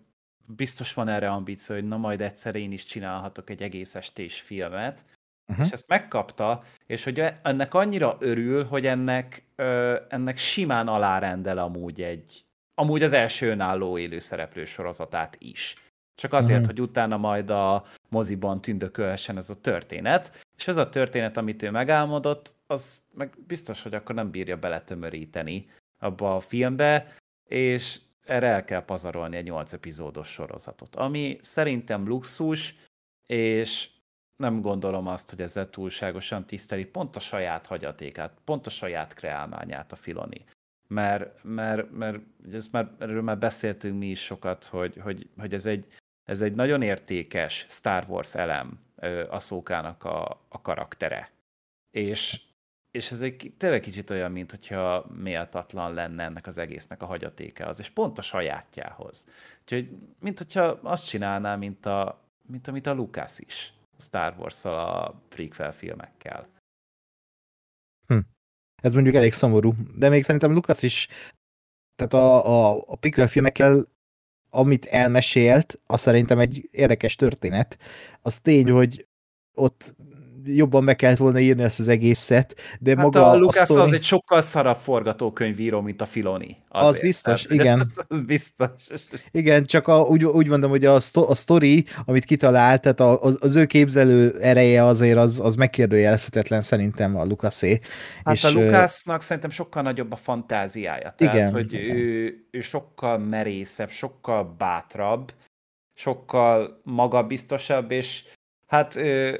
biztos 0.47 0.95
van 0.95 1.09
erre 1.09 1.31
ambíció, 1.31 1.75
hogy 1.75 1.89
na 1.89 1.97
majd 1.97 2.21
egyszer 2.21 2.55
én 2.55 2.73
is 2.73 2.85
csinálhatok 2.85 3.51
egy 3.51 3.63
egész 3.63 3.95
estés 3.95 4.41
filmet, 4.41 5.05
uh-huh. 5.47 5.67
és 5.67 5.73
ezt 5.73 5.89
megkapta, 5.89 6.63
és 6.87 7.05
hogy 7.05 7.23
ennek 7.43 7.75
annyira 7.75 8.17
örül, 8.21 8.65
hogy 8.65 8.87
ennek, 8.87 9.45
ö, 9.57 10.01
ennek 10.09 10.37
simán 10.37 10.89
alárendel 10.89 11.59
amúgy 11.59 12.03
egy, 12.03 12.45
amúgy 12.75 13.03
az 13.03 13.13
első 13.13 13.51
önálló 13.51 13.99
élőszereplő 13.99 14.65
sorozatát 14.65 15.37
is. 15.39 15.77
Csak 16.15 16.33
azért, 16.33 16.61
uh-huh. 16.61 16.75
hogy 16.75 16.81
utána 16.81 17.17
majd 17.17 17.51
a 17.51 17.85
moziban 18.09 18.61
tündökölhessen 18.61 19.37
ez 19.37 19.51
a 19.51 19.61
történet. 19.61 20.47
És 20.57 20.69
ez 20.69 20.77
a 20.77 20.89
történet, 20.89 21.37
amit 21.37 21.63
ő 21.63 21.71
megálmodott, 21.71 22.57
az 22.67 23.03
meg 23.15 23.35
biztos, 23.47 23.83
hogy 23.83 23.95
akkor 23.95 24.15
nem 24.15 24.31
bírja 24.31 24.57
beletömöríteni 24.57 25.67
abba 25.99 26.37
a 26.37 26.41
filmbe, 26.41 27.15
és 27.45 28.01
erre 28.25 28.47
el 28.47 28.65
kell 28.65 28.85
pazarolni 28.85 29.37
egy 29.37 29.45
8 29.45 29.73
epizódos 29.73 30.29
sorozatot, 30.29 30.97
ami 30.97 31.39
szerintem 31.41 32.09
luxus, 32.09 32.75
és 33.27 33.89
nem 34.37 34.61
gondolom 34.61 35.07
azt, 35.07 35.31
hogy 35.31 35.41
ezzel 35.41 35.71
túlságosan 35.71 36.47
tiszteli 36.47 36.85
pont 36.85 37.17
a 37.17 37.21
saját 37.21 37.67
hagyatékát, 37.67 38.33
pont 38.45 38.67
a 38.67 38.71
saját 38.71 39.15
kreálmányát 39.15 39.93
a 39.93 39.97
Filoni. 39.97 40.45
Mert, 40.89 41.45
mert, 41.45 41.91
mert 41.91 42.19
ezt 42.53 42.73
már, 42.73 42.91
erről 42.99 43.23
már 43.23 43.39
beszéltünk 43.39 43.99
mi 43.99 44.07
is 44.07 44.21
sokat, 44.21 44.65
hogy, 44.65 44.97
hogy, 44.97 45.29
hogy 45.39 45.55
ez 45.55 45.67
egy 45.67 45.87
ez 46.25 46.43
egy 46.43 46.55
nagyon 46.55 46.83
értékes 46.83 47.67
Star 47.69 48.05
Wars 48.09 48.35
elem 48.35 48.81
a 49.29 49.41
szókának 49.41 50.05
a, 50.05 50.41
karaktere. 50.63 51.31
És, 51.91 52.41
és 52.91 53.11
ez 53.11 53.23
egy 53.23 53.55
tényleg 53.57 53.81
kicsit 53.81 54.11
olyan, 54.11 54.33
mint 54.33 54.51
hogyha 54.51 55.07
méltatlan 55.15 55.95
lenne 55.95 56.25
ennek 56.25 56.47
az 56.47 56.59
egésznek 56.59 57.03
a 57.03 57.07
hagyatéke 57.07 57.67
az, 57.67 57.79
és 57.79 57.89
pont 57.89 58.19
a 58.19 58.23
sajátjához. 58.23 59.27
Úgyhogy, 59.61 59.91
mint 60.21 60.39
hogyha 60.39 60.65
azt 60.65 61.09
csinálná, 61.09 61.57
mint, 61.57 61.87
a, 61.87 62.29
mint 62.43 62.69
amit 62.69 62.87
a 62.87 62.93
Lucas 62.93 63.39
is 63.39 63.73
Star 63.99 64.35
Wars-szal, 64.39 64.79
a 64.79 65.23
prequel 65.29 65.73
filmekkel. 65.73 66.49
Hm. 68.07 68.19
Ez 68.83 68.95
mondjuk 68.95 69.15
elég 69.15 69.33
szomorú, 69.33 69.75
de 69.95 70.09
még 70.09 70.23
szerintem 70.23 70.53
Lucas 70.53 70.83
is, 70.83 71.09
tehát 71.95 72.13
a, 72.13 72.47
a, 72.47 72.83
a 72.87 72.97
prequel 72.97 73.29
filmekkel 73.29 73.87
amit 74.55 74.85
elmesélt, 74.85 75.81
az 75.87 76.01
szerintem 76.01 76.39
egy 76.39 76.69
érdekes 76.71 77.17
történet. 77.17 77.79
Az 78.23 78.39
tény, 78.39 78.71
hogy 78.71 79.07
ott 79.55 79.95
jobban 80.45 80.85
meg 80.85 80.97
kellett 80.97 81.17
volna 81.17 81.39
írni 81.39 81.63
ezt 81.63 81.81
az 81.81 81.89
egészet, 81.89 82.55
de 82.81 82.95
hát 82.97 83.05
maga 83.05 83.27
a 83.27 83.37
Lucas 83.37 83.65
sztori... 83.65 83.81
az 83.81 83.93
egy 83.93 84.03
sokkal 84.03 84.41
szarabb 84.41 84.77
forgatókönyvíró, 84.77 85.81
mint 85.81 86.01
a 86.01 86.07
Filoni. 86.07 86.57
Azért. 86.69 86.89
Az 86.89 86.99
biztos, 86.99 87.43
Tehát, 87.43 87.63
igen. 87.63 87.81
Az 87.81 88.01
biztos. 88.27 88.71
Igen, 89.31 89.65
csak 89.65 89.89
a, 89.89 90.01
úgy, 90.01 90.25
úgy 90.25 90.49
mondom, 90.49 90.71
hogy 90.71 90.85
a, 90.85 91.01
szto, 91.01 91.31
a 91.31 91.35
sztori, 91.35 91.85
amit 92.05 92.25
kitalált, 92.25 92.81
tehát 92.81 93.01
a, 93.01 93.21
az, 93.21 93.37
az 93.41 93.57
ő 93.57 93.67
képzelő 93.67 94.39
ereje 94.41 94.85
azért 94.85 95.19
az, 95.19 95.41
az 95.41 95.55
megkérdőjelezhetetlen 95.55 96.63
szerintem 96.63 97.17
a 97.17 97.25
Lucasé. 97.25 97.81
Hát 98.25 98.35
és, 98.35 98.45
a 98.45 98.51
Lucasnak 98.51 99.21
szerintem 99.21 99.51
sokkal 99.51 99.83
nagyobb 99.83 100.13
a 100.13 100.17
fantáziája. 100.17 101.11
Tehát, 101.17 101.35
igen, 101.35 101.53
hogy 101.53 101.73
igen. 101.73 101.97
Ő, 101.97 102.35
ő 102.51 102.61
sokkal 102.61 103.19
merészebb, 103.19 103.91
sokkal 103.91 104.55
bátrabb, 104.59 105.33
sokkal 105.95 106.81
magabiztosabb, 106.85 107.91
és 107.91 108.25
Hát 108.73 108.97
ö, 108.97 109.35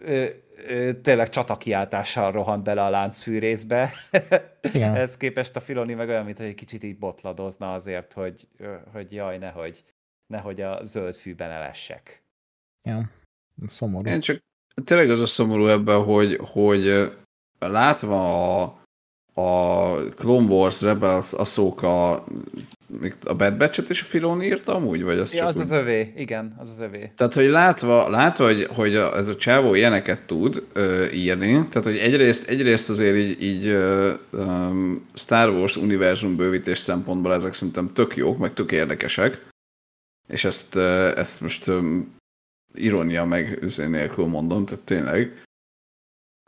ö, 0.00 0.28
tényleg 1.02 1.28
csatakiáltással 1.28 2.32
rohant 2.32 2.62
bele 2.62 2.84
a 2.84 2.90
láncfűrészbe. 2.90 3.90
Igen. 4.60 4.94
Ez 5.04 5.16
képest 5.16 5.56
a 5.56 5.60
Filoni 5.60 5.94
meg 5.94 6.08
olyan, 6.08 6.24
mint 6.24 6.38
hogy 6.38 6.46
egy 6.46 6.54
kicsit 6.54 6.82
így 6.82 6.98
botladozna 6.98 7.72
azért, 7.72 8.12
hogy, 8.12 8.48
hogy 8.92 9.12
jaj, 9.12 9.38
nehogy, 9.38 9.84
nehogy 10.26 10.60
a 10.60 10.84
zöld 10.84 11.14
fűben 11.14 11.50
elessek. 11.50 12.22
Ja. 12.82 13.10
Szomorú. 13.66 14.10
Én 14.10 14.20
csak 14.20 14.38
tényleg 14.84 15.10
az 15.10 15.20
a 15.20 15.26
szomorú 15.26 15.66
ebben, 15.66 16.04
hogy, 16.04 16.40
hogy 16.42 17.12
látva 17.58 18.62
a, 18.62 18.80
a 19.34 19.92
Clone 20.08 20.46
Wars, 20.46 20.82
Rebels, 20.82 21.32
Ahsoka, 21.32 22.24
még 23.00 23.16
a 23.24 23.34
Bad 23.34 23.56
Batch-et 23.58 23.88
is 23.88 24.02
a 24.02 24.04
Filoni 24.04 24.46
írta 24.46 24.74
amúgy, 24.74 25.02
vagy 25.02 25.18
azt 25.18 25.34
Ja, 25.34 25.46
az 25.46 25.56
úgy- 25.56 25.62
az 25.62 25.70
övé, 25.70 26.12
igen, 26.16 26.54
az 26.58 26.70
az 26.70 26.80
övé. 26.80 27.12
Tehát, 27.16 27.34
hogy 27.34 27.46
látva, 27.46 28.08
látva 28.08 28.44
hogy, 28.44 28.64
hogy 28.64 28.96
a, 28.96 29.16
ez 29.16 29.28
a 29.28 29.36
csávó 29.36 29.74
ilyeneket 29.74 30.26
tud 30.26 30.66
ö, 30.72 31.10
írni, 31.10 31.52
tehát, 31.52 31.84
hogy 31.84 31.96
egyrészt, 31.96 32.48
egyrészt 32.48 32.90
azért 32.90 33.16
így, 33.16 33.42
így 33.42 33.66
ö, 33.66 34.12
um, 34.32 35.06
Star 35.14 35.48
Wars 35.50 35.76
univerzum 35.76 36.36
bővítés 36.36 36.78
szempontból 36.78 37.34
ezek 37.34 37.52
szerintem 37.54 37.92
tök 37.92 38.16
jók, 38.16 38.38
meg 38.38 38.52
tök 38.52 38.72
érdekesek, 38.72 39.46
és 40.28 40.44
ezt, 40.44 40.74
ö, 40.74 41.16
ezt 41.16 41.40
most 41.40 41.66
ö, 41.66 41.98
ironia 42.74 43.24
meg 43.24 43.58
üzé 43.62 43.86
nélkül 43.86 44.26
mondom, 44.26 44.64
tehát 44.64 44.84
tényleg 44.84 45.42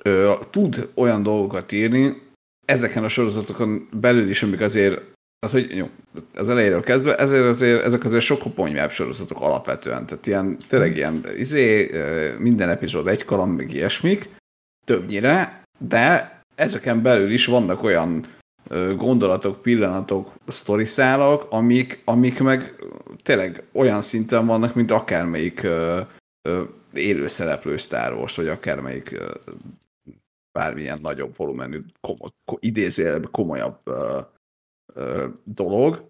ö, 0.04 0.35
tud 0.50 0.88
olyan 0.94 1.23
dolgokat 1.23 1.73
írni, 1.73 2.23
ezeken 2.66 3.04
a 3.04 3.09
sorozatokon 3.09 3.88
belül 3.92 4.28
is, 4.30 4.42
amik 4.42 4.61
azért 4.61 5.00
az, 5.47 5.52
hogy 5.52 5.76
jó, 5.76 5.88
az 6.35 6.49
elejéről 6.49 6.82
kezdve, 6.82 7.16
ezért 7.16 7.44
azért, 7.44 7.85
ezek 7.85 8.04
azért 8.04 8.23
sokkal 8.23 8.52
ponyvább 8.52 8.90
sorozatok 8.90 9.40
alapvetően. 9.40 10.06
Tehát 10.06 10.26
ilyen, 10.26 10.56
tényleg 10.68 10.97
ilyen, 10.97 11.25
izé, 11.37 11.90
minden 12.38 12.68
epizód 12.68 13.09
egy 13.09 13.25
kaland, 13.25 13.56
meg 13.56 13.73
ilyesmik, 13.73 14.28
többnyire, 14.87 15.62
de 15.78 16.38
ezeken 16.54 17.02
belül 17.02 17.30
is 17.30 17.47
vannak 17.47 17.82
olyan 17.82 18.26
gondolatok, 18.97 19.62
pillanatok, 19.62 20.32
sztoriszálak, 20.47 21.47
amik, 21.50 22.02
amik 22.04 22.40
meg 22.40 22.75
tényleg 23.23 23.62
olyan 23.73 24.02
szinten 24.02 24.47
vannak, 24.47 24.75
mint 24.75 24.90
akármelyik 24.90 25.62
ö, 25.62 26.00
ö, 26.49 26.62
élő 26.94 27.28
szereplő 27.28 27.76
Star 27.76 28.12
Wars, 28.12 28.37
vagy 28.37 28.49
akármelyik 28.49 29.12
ö, 29.12 29.30
bármilyen 30.59 30.99
nagyobb 31.02 31.37
volumenű, 31.37 31.80
komo, 32.00 32.26
ko, 32.44 32.56
idézél 32.61 33.20
komolyabb 33.30 33.78
ö, 33.85 34.20
dolog. 35.45 36.09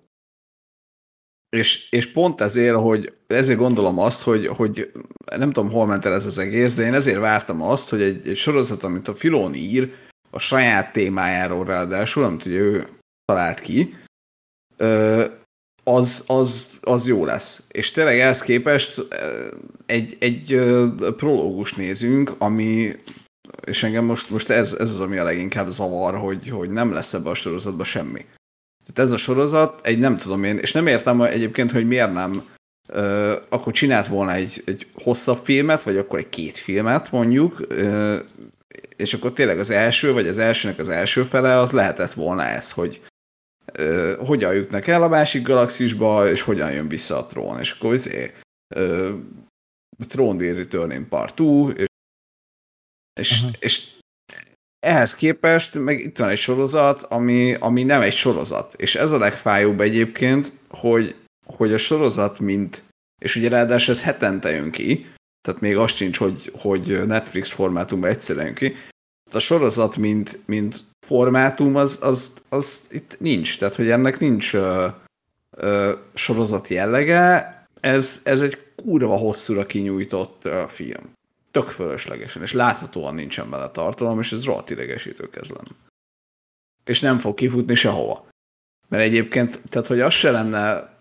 És, 1.57 1.91
és 1.91 2.13
pont 2.13 2.41
ezért, 2.41 2.77
hogy 2.77 3.15
ezért 3.27 3.59
gondolom 3.59 3.99
azt, 3.99 4.23
hogy, 4.23 4.47
hogy 4.47 4.93
nem 5.37 5.53
tudom, 5.53 5.71
hol 5.71 5.87
ment 5.87 6.05
el 6.05 6.13
ez 6.13 6.27
az 6.27 6.39
egész, 6.39 6.75
de 6.75 6.85
én 6.85 6.95
ezért 6.95 7.19
vártam 7.19 7.63
azt, 7.63 7.91
hogy 7.91 8.03
egy, 8.03 8.29
egy 8.29 8.37
sorozat, 8.37 8.83
amit 8.83 9.09
a 9.09 9.15
Filoni 9.15 9.59
ír, 9.59 9.95
a 10.31 10.39
saját 10.39 10.93
témájáról 10.93 11.65
ráadásul, 11.65 12.25
amit 12.25 12.45
ugye 12.45 12.59
ő 12.59 12.89
talált 13.25 13.61
ki, 13.61 13.97
az, 15.85 16.25
az, 16.27 16.79
az 16.81 17.07
jó 17.07 17.25
lesz. 17.25 17.67
És 17.69 17.91
tényleg 17.91 18.19
ehhez 18.19 18.43
képest 18.43 19.07
egy, 19.87 20.17
egy 20.21 20.61
prológus 21.17 21.75
nézünk, 21.75 22.35
ami 22.39 22.97
és 23.65 23.83
engem 23.83 24.05
most, 24.05 24.31
most 24.31 24.51
ez, 24.51 24.73
ez 24.73 24.91
az, 24.91 25.01
ami 25.01 25.19
a 25.19 25.25
leginkább 25.25 25.69
zavar, 25.69 26.17
hogy, 26.17 26.49
hogy 26.49 26.71
nem 26.71 26.93
lesz 26.93 27.15
ebbe 27.15 27.31
a 27.31 27.35
sorozatban 27.35 27.85
semmi. 27.85 28.25
Tehát 28.93 29.11
ez 29.11 29.17
a 29.17 29.17
sorozat, 29.17 29.87
egy 29.87 29.99
nem 29.99 30.17
tudom 30.17 30.45
én, 30.45 30.59
és 30.59 30.73
nem 30.73 30.87
értem 30.87 31.23
egyébként, 31.23 31.71
hogy 31.71 31.87
miért 31.87 32.13
nem 32.13 32.49
ö, 32.89 33.37
akkor 33.49 33.73
csinált 33.73 34.07
volna 34.07 34.33
egy, 34.33 34.63
egy 34.67 34.87
hosszabb 34.95 35.45
filmet, 35.45 35.83
vagy 35.83 35.97
akkor 35.97 36.19
egy 36.19 36.29
két 36.29 36.59
filmet 36.59 37.11
mondjuk, 37.13 37.61
ö, 37.69 38.19
és 38.97 39.15
akkor 39.15 39.33
tényleg 39.33 39.59
az 39.59 39.71
első, 39.71 40.13
vagy 40.13 40.27
az 40.27 40.39
elsőnek 40.39 40.79
az 40.79 40.89
első 40.89 41.23
fele, 41.23 41.57
az 41.57 41.71
lehetett 41.71 42.13
volna 42.13 42.43
ez, 42.43 42.71
hogy 42.71 43.03
ö, 43.73 44.15
hogyan 44.27 44.55
jutnak 44.55 44.87
el 44.87 45.03
a 45.03 45.09
másik 45.09 45.43
galaxisba, 45.43 46.31
és 46.31 46.43
hogyan 46.43 46.73
jön 46.73 46.89
vissza 46.89 47.19
a 47.19 47.27
trón, 47.27 47.61
és 47.61 47.73
akkor 47.73 47.95
izé, 47.95 48.35
ö, 48.75 49.15
Throne 50.09 50.53
Returning 50.53 51.09
Part 51.09 51.35
2, 51.35 51.73
és 51.73 51.89
és, 53.21 53.43
Aha. 53.43 53.51
és 53.61 53.89
ehhez 54.81 55.15
képest 55.15 55.75
meg 55.75 56.01
itt 56.01 56.19
van 56.19 56.29
egy 56.29 56.39
sorozat, 56.39 57.03
ami, 57.03 57.55
ami 57.55 57.83
nem 57.83 58.01
egy 58.01 58.13
sorozat. 58.13 58.75
És 58.77 58.95
ez 58.95 59.11
a 59.13 59.19
legfájóbb 59.19 59.81
egyébként, 59.81 60.53
hogy, 60.69 61.15
hogy 61.47 61.73
a 61.73 61.79
sorozat 61.79 62.39
mint, 62.39 62.83
és 63.19 63.37
ugye 63.37 63.49
ráadásul 63.49 63.95
ez 63.95 64.03
hetente 64.03 64.51
jön 64.51 64.71
ki, 64.71 65.07
tehát 65.43 65.61
még 65.61 65.77
az 65.77 65.93
sincs, 65.95 66.19
hogy, 66.19 66.53
hogy 66.59 67.07
Netflix 67.07 67.51
formátumban 67.51 68.11
egyszerűen 68.11 68.45
jön 68.45 68.55
ki. 68.55 68.75
A 69.33 69.39
sorozat 69.39 69.97
mint, 69.97 70.39
mint 70.47 70.81
formátum, 71.07 71.77
az, 71.77 71.99
az, 72.01 72.35
az 72.49 72.87
itt 72.91 73.17
nincs. 73.21 73.59
Tehát, 73.59 73.75
hogy 73.75 73.91
ennek 73.91 74.19
nincs 74.19 74.55
ö, 74.55 74.87
ö, 75.51 75.93
sorozat 76.15 76.69
jellege, 76.69 77.59
ez, 77.81 78.21
ez 78.23 78.41
egy 78.41 78.59
kurva 78.77 79.17
hosszúra 79.17 79.67
kinyújtott 79.67 80.45
ö, 80.45 80.63
film 80.69 81.19
tök 81.51 81.69
fölöslegesen, 81.69 82.43
és 82.43 82.53
láthatóan 82.53 83.15
nincsen 83.15 83.51
bele 83.51 83.71
tartalom, 83.71 84.19
és 84.21 84.33
ez 84.33 84.45
rohadt 84.45 84.71
idegesítő 84.71 85.29
kezd 85.29 85.51
lenni. 85.51 85.77
És 86.85 87.01
nem 87.01 87.19
fog 87.19 87.35
kifutni 87.35 87.75
sehova. 87.75 88.29
Mert 88.89 89.03
egyébként, 89.03 89.61
tehát 89.69 89.87
hogy 89.87 90.01
az 90.01 90.15
se 90.15 90.31
lenne, 90.31 90.97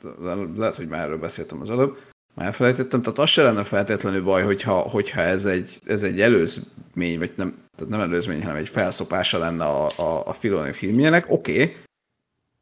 lehet, 0.55 0.75
hogy 0.75 0.88
már 0.88 1.05
erről 1.05 1.17
beszéltem 1.17 1.62
az 1.62 1.69
előbb, 1.69 1.97
már 2.35 2.45
elfelejtettem, 2.45 3.01
tehát 3.01 3.19
az 3.19 3.29
se 3.29 3.43
lenne 3.43 3.63
feltétlenül 3.63 4.23
baj, 4.23 4.43
hogyha, 4.43 4.77
hogyha 4.77 5.21
ez, 5.21 5.45
egy, 5.45 5.79
ez 5.85 6.03
egy 6.03 6.21
előzmény, 6.21 7.17
vagy 7.17 7.31
nem, 7.35 7.57
tehát 7.75 7.91
nem 7.91 7.99
előzmény, 7.99 8.41
hanem 8.41 8.55
egy 8.55 8.69
felszopása 8.69 9.38
lenne 9.38 9.65
a, 9.65 9.91
a, 9.95 10.27
a 10.27 10.33
Filoni 10.33 10.73
filmjének, 10.73 11.25
oké, 11.27 11.51
okay, 11.51 11.75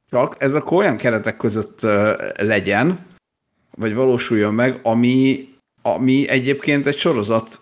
csak 0.10 0.36
ez 0.39 0.54
akkor 0.54 0.78
olyan 0.78 0.97
keretek 0.97 1.38
között 1.38 1.82
legyen, 2.36 3.06
vagy 3.76 3.93
valósuljon 3.93 4.54
meg, 4.54 4.80
ami, 4.84 5.50
ami 5.82 6.30
egyébként 6.30 6.86
egy 6.86 6.97
sorozat 6.97 7.60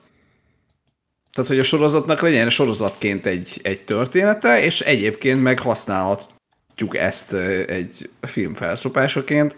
tehát, 1.35 1.49
hogy 1.49 1.59
a 1.59 1.63
sorozatnak 1.63 2.21
legyen 2.21 2.49
sorozatként 2.49 3.25
egy, 3.25 3.59
egy 3.63 3.83
története, 3.83 4.63
és 4.63 4.81
egyébként 4.81 5.41
meg 5.41 5.59
használhatjuk 5.59 6.97
ezt 6.97 7.33
egy 7.67 8.09
film 8.21 8.53
felszopásaként. 8.53 9.57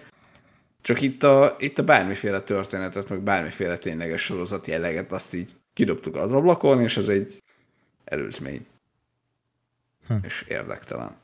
Csak 0.81 1.01
itt 1.01 1.23
a, 1.23 1.55
itt 1.59 1.79
a 1.79 1.83
bármiféle 1.83 2.41
történetet, 2.41 3.09
meg 3.09 3.19
bármiféle 3.19 3.77
tényleges 3.77 4.21
sorozat 4.21 4.67
jelleget, 4.67 5.11
azt 5.11 5.33
így 5.33 5.53
kidobtuk 5.73 6.15
az 6.15 6.31
ablakon, 6.31 6.81
és 6.81 6.97
ez 6.97 7.07
egy 7.07 7.43
előzmény. 8.05 8.65
Hm. 10.07 10.15
És 10.23 10.45
érdektelen. 10.47 11.15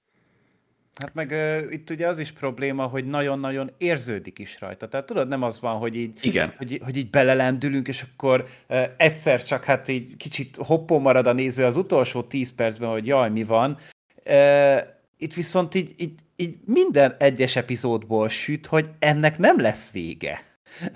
Hát 0.94 1.14
meg 1.14 1.30
uh, 1.32 1.74
itt 1.74 1.90
ugye 1.90 2.08
az 2.08 2.20
is 2.20 2.32
probléma, 2.32 2.84
hogy 2.84 3.06
nagyon-nagyon 3.06 3.72
érződik 3.78 4.40
is 4.40 4.60
rajta. 4.60 4.88
Tehát 4.88 5.06
tudod, 5.06 5.28
nem 5.28 5.42
az 5.42 5.60
van, 5.60 5.78
hogy 5.78 5.96
így, 5.96 6.20
Igen. 6.22 6.54
hogy, 6.58 6.82
hogy 6.84 6.98
így 6.98 7.10
belelendülünk, 7.10 7.88
és 7.88 8.06
akkor 8.14 8.46
uh, 8.70 8.84
egyszer 8.98 9.44
csak 9.44 9.64
hát 9.64 9.88
így 9.88 10.18
kicsit 10.18 10.56
hoppó 10.56 11.00
marad 11.00 11.28
a 11.28 11.34
néző 11.34 11.66
az 11.66 11.78
utolsó 11.78 12.24
tíz 12.24 12.56
percben, 12.56 12.90
hogy 12.90 13.08
jaj, 13.08 13.30
mi 13.30 13.44
van. 13.44 13.78
Uh, 14.26 14.80
itt 15.18 15.34
viszont 15.34 15.76
így, 15.76 15.94
így, 15.98 16.14
így 16.36 16.58
minden 16.66 17.16
egyes 17.20 17.56
epizódból 17.56 18.30
süt, 18.30 18.66
hogy 18.66 18.90
ennek 19.00 19.38
nem 19.38 19.60
lesz 19.60 19.92
vége. 19.92 20.44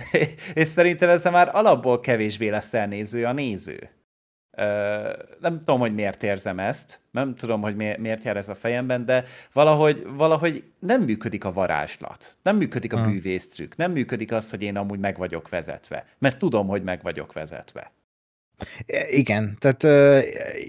és 0.53 0.67
szerintem 0.67 1.09
ezzel 1.09 1.31
már 1.31 1.55
alapból 1.55 1.99
kevésbé 1.99 2.49
lesz 2.49 2.73
elnéző 2.73 3.25
a 3.25 3.33
néző. 3.33 3.89
Nem 5.39 5.57
tudom, 5.57 5.79
hogy 5.79 5.93
miért 5.93 6.23
érzem 6.23 6.59
ezt, 6.59 6.99
nem 7.11 7.35
tudom, 7.35 7.61
hogy 7.61 7.75
mi- 7.75 7.97
miért 7.97 8.23
jár 8.23 8.37
ez 8.37 8.49
a 8.49 8.55
fejemben, 8.55 9.05
de 9.05 9.23
valahogy, 9.53 10.07
valahogy 10.15 10.63
nem 10.79 11.01
működik 11.01 11.43
a 11.43 11.51
varázslat, 11.51 12.37
nem 12.41 12.55
működik 12.57 12.93
a 12.93 12.99
Hmm. 12.99 13.11
bűvésztrükk, 13.11 13.75
nem 13.75 13.91
működik 13.91 14.31
az, 14.31 14.49
hogy 14.49 14.61
én 14.61 14.77
amúgy 14.77 14.99
meg 14.99 15.17
vagyok 15.17 15.49
vezetve, 15.49 16.05
mert 16.17 16.37
tudom, 16.37 16.67
hogy 16.67 16.83
meg 16.83 17.01
vagyok 17.01 17.33
vezetve. 17.33 17.91
Igen, 19.09 19.57
tehát 19.59 19.83
uh, 19.83 20.19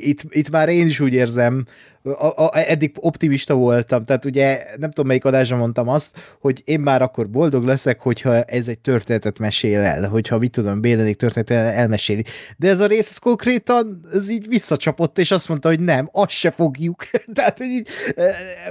itt, 0.01 0.21
itt 0.29 0.51
már 0.51 0.69
én 0.69 0.87
is 0.87 1.01
úgy 1.01 1.13
érzem, 1.13 1.65
a, 2.03 2.45
a, 2.45 2.51
eddig 2.55 2.93
optimista 3.01 3.55
voltam, 3.55 4.05
tehát 4.05 4.25
ugye 4.25 4.65
nem 4.77 4.91
tudom 4.91 5.07
melyik 5.07 5.25
adásra 5.25 5.57
mondtam 5.57 5.89
azt, 5.89 6.37
hogy 6.41 6.63
én 6.65 6.81
már 6.81 7.03
akkor 7.03 7.31
boldog 7.31 7.65
leszek, 7.65 8.01
hogyha 8.01 8.43
ez 8.43 8.69
egy 8.69 8.79
történetet 8.79 9.39
mesél 9.39 9.81
el, 9.81 10.09
hogyha 10.09 10.39
mit 10.39 10.51
tudom, 10.51 10.81
Bélenék 10.81 11.17
történetet 11.17 11.75
elmeséli. 11.75 12.25
De 12.57 12.69
ez 12.69 12.81
a 12.81 12.87
rész, 12.87 13.11
ez 13.11 13.19
konkrétan 13.19 14.01
ez 14.13 14.31
így 14.31 14.49
visszacsapott, 14.49 15.19
és 15.19 15.31
azt 15.31 15.49
mondta, 15.49 15.69
hogy 15.69 15.81
nem, 15.81 16.09
azt 16.13 16.31
se 16.31 16.51
fogjuk. 16.51 17.07
tehát, 17.35 17.59
hogy 17.59 17.67
így, 17.67 17.89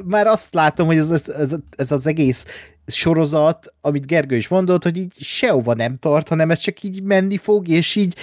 már 0.03 0.27
azt 0.27 0.53
látom, 0.53 0.87
hogy 0.87 0.97
ez, 0.97 1.09
ez, 1.09 1.55
ez 1.75 1.91
az 1.91 2.07
egész 2.07 2.45
sorozat, 2.87 3.73
amit 3.81 4.07
Gergő 4.07 4.35
is 4.35 4.47
mondott, 4.47 4.83
hogy 4.83 4.97
így 4.97 5.13
sehova 5.19 5.73
nem 5.73 5.97
tart, 5.97 6.27
hanem 6.27 6.51
ez 6.51 6.59
csak 6.59 6.83
így 6.83 7.03
menni 7.03 7.37
fog, 7.37 7.67
és 7.67 7.95
így 7.95 8.15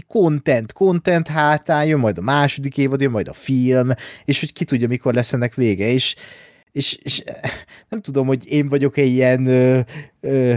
content, 0.00 0.72
content 0.72 1.28
hátán 1.28 1.86
jön 1.86 1.98
majd 1.98 2.18
a 2.18 2.22
második 2.22 2.78
évad, 2.78 3.00
jön 3.00 3.10
majd 3.10 3.28
a 3.28 3.32
film, 3.32 3.90
és 4.24 4.40
hogy 4.40 4.52
ki 4.52 4.64
tudja, 4.64 4.88
mikor 4.88 5.14
lesz 5.14 5.32
ennek 5.32 5.54
vége, 5.54 5.86
és, 5.86 6.14
és, 6.72 6.94
és 7.02 7.22
nem 7.88 8.00
tudom, 8.00 8.26
hogy 8.26 8.46
én 8.46 8.68
vagyok-e 8.68 9.02
ilyen 9.02 9.46
ö, 9.46 9.80
ö, 10.20 10.54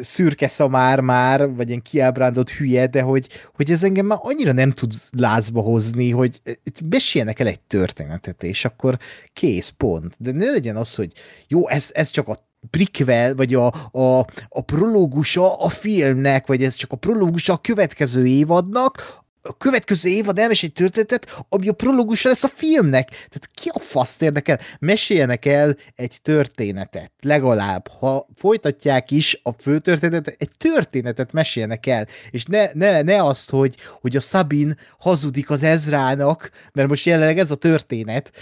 szürke 0.00 0.48
szamár 0.48 1.00
már, 1.00 1.54
vagy 1.54 1.68
ilyen 1.68 1.82
kiábrándolt 1.82 2.50
hülye, 2.50 2.86
de 2.86 3.02
hogy, 3.02 3.28
hogy 3.54 3.70
ez 3.70 3.82
engem 3.82 4.06
már 4.06 4.18
annyira 4.22 4.52
nem 4.52 4.70
tud 4.70 4.92
lázba 5.16 5.60
hozni, 5.60 6.10
hogy 6.10 6.40
itt 6.62 6.80
meséljenek 6.90 7.38
el 7.38 7.46
egy 7.46 7.60
történetet, 7.60 8.42
és 8.42 8.64
akkor 8.64 8.98
kész, 9.32 9.68
pont. 9.68 10.14
De 10.18 10.32
ne 10.32 10.50
legyen 10.50 10.76
az, 10.76 10.94
hogy 10.94 11.12
jó, 11.48 11.68
ez, 11.68 11.90
ez 11.94 12.10
csak 12.10 12.28
a 12.28 12.47
prikvel, 12.70 13.34
vagy 13.34 13.54
a, 13.54 13.66
a, 13.90 14.18
a 14.48 14.60
prológusa 14.60 15.56
a 15.56 15.68
filmnek, 15.68 16.46
vagy 16.46 16.64
ez 16.64 16.74
csak 16.74 16.92
a 16.92 16.96
prológusa 16.96 17.52
a 17.52 17.60
következő 17.60 18.26
évadnak, 18.26 19.26
a 19.48 19.56
következő 19.56 20.08
évad 20.08 20.38
elmesél 20.38 20.68
egy 20.68 20.74
történetet, 20.74 21.44
ami 21.48 21.68
a 21.68 21.72
prológusa 21.72 22.28
lesz 22.28 22.42
a 22.42 22.50
filmnek. 22.54 23.08
Tehát 23.08 23.48
ki 23.54 23.70
a 23.72 23.78
faszt 23.78 24.22
érdekel? 24.22 24.60
Meséljenek 24.78 25.44
el 25.44 25.76
egy 25.94 26.18
történetet, 26.22 27.12
legalább. 27.20 27.88
Ha 27.98 28.28
folytatják 28.34 29.10
is 29.10 29.40
a 29.42 29.52
főtörténetet, 29.52 30.36
egy 30.38 30.50
történetet 30.56 31.32
meséljenek 31.32 31.86
el. 31.86 32.06
És 32.30 32.44
ne, 32.44 32.66
ne, 32.72 33.02
ne 33.02 33.24
azt, 33.24 33.50
hogy, 33.50 33.76
hogy 34.00 34.16
a 34.16 34.20
Sabin 34.20 34.78
hazudik 34.98 35.50
az 35.50 35.62
Ezrának, 35.62 36.50
mert 36.72 36.88
most 36.88 37.06
jelenleg 37.06 37.38
ez 37.38 37.50
a 37.50 37.56
történet, 37.56 38.32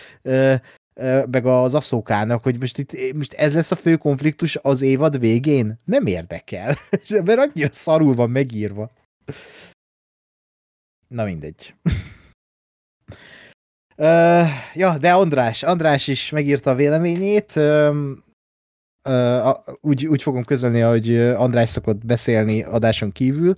meg 1.31 1.47
az 1.47 1.75
aszókának, 1.75 2.43
hogy 2.43 2.59
most, 2.59 2.79
itt, 2.79 3.13
most 3.15 3.33
ez 3.33 3.55
lesz 3.55 3.71
a 3.71 3.77
fő 3.77 3.97
konfliktus 3.97 4.59
az 4.63 4.83
évad 4.83 5.19
végén? 5.19 5.81
Nem 5.85 6.07
érdekel, 6.07 6.77
mert 7.25 7.39
annyira 7.39 7.73
szarul 7.73 8.15
van 8.15 8.31
megírva. 8.31 8.91
Na 11.09 11.25
mindegy. 11.25 11.75
uh, 13.97 14.49
ja, 14.75 14.99
de 14.99 15.13
András, 15.13 15.63
András 15.63 16.09
is 16.09 16.31
megírta 16.31 16.71
a 16.71 16.75
véleményét. 16.75 17.53
Uh, 17.57 17.97
uh, 19.09 19.57
úgy, 19.81 20.07
úgy 20.07 20.23
fogom 20.23 20.45
közölni, 20.45 20.81
hogy 20.81 21.17
András 21.19 21.69
szokott 21.69 22.07
beszélni 22.07 22.63
adáson 22.63 23.13
kívül. 23.13 23.57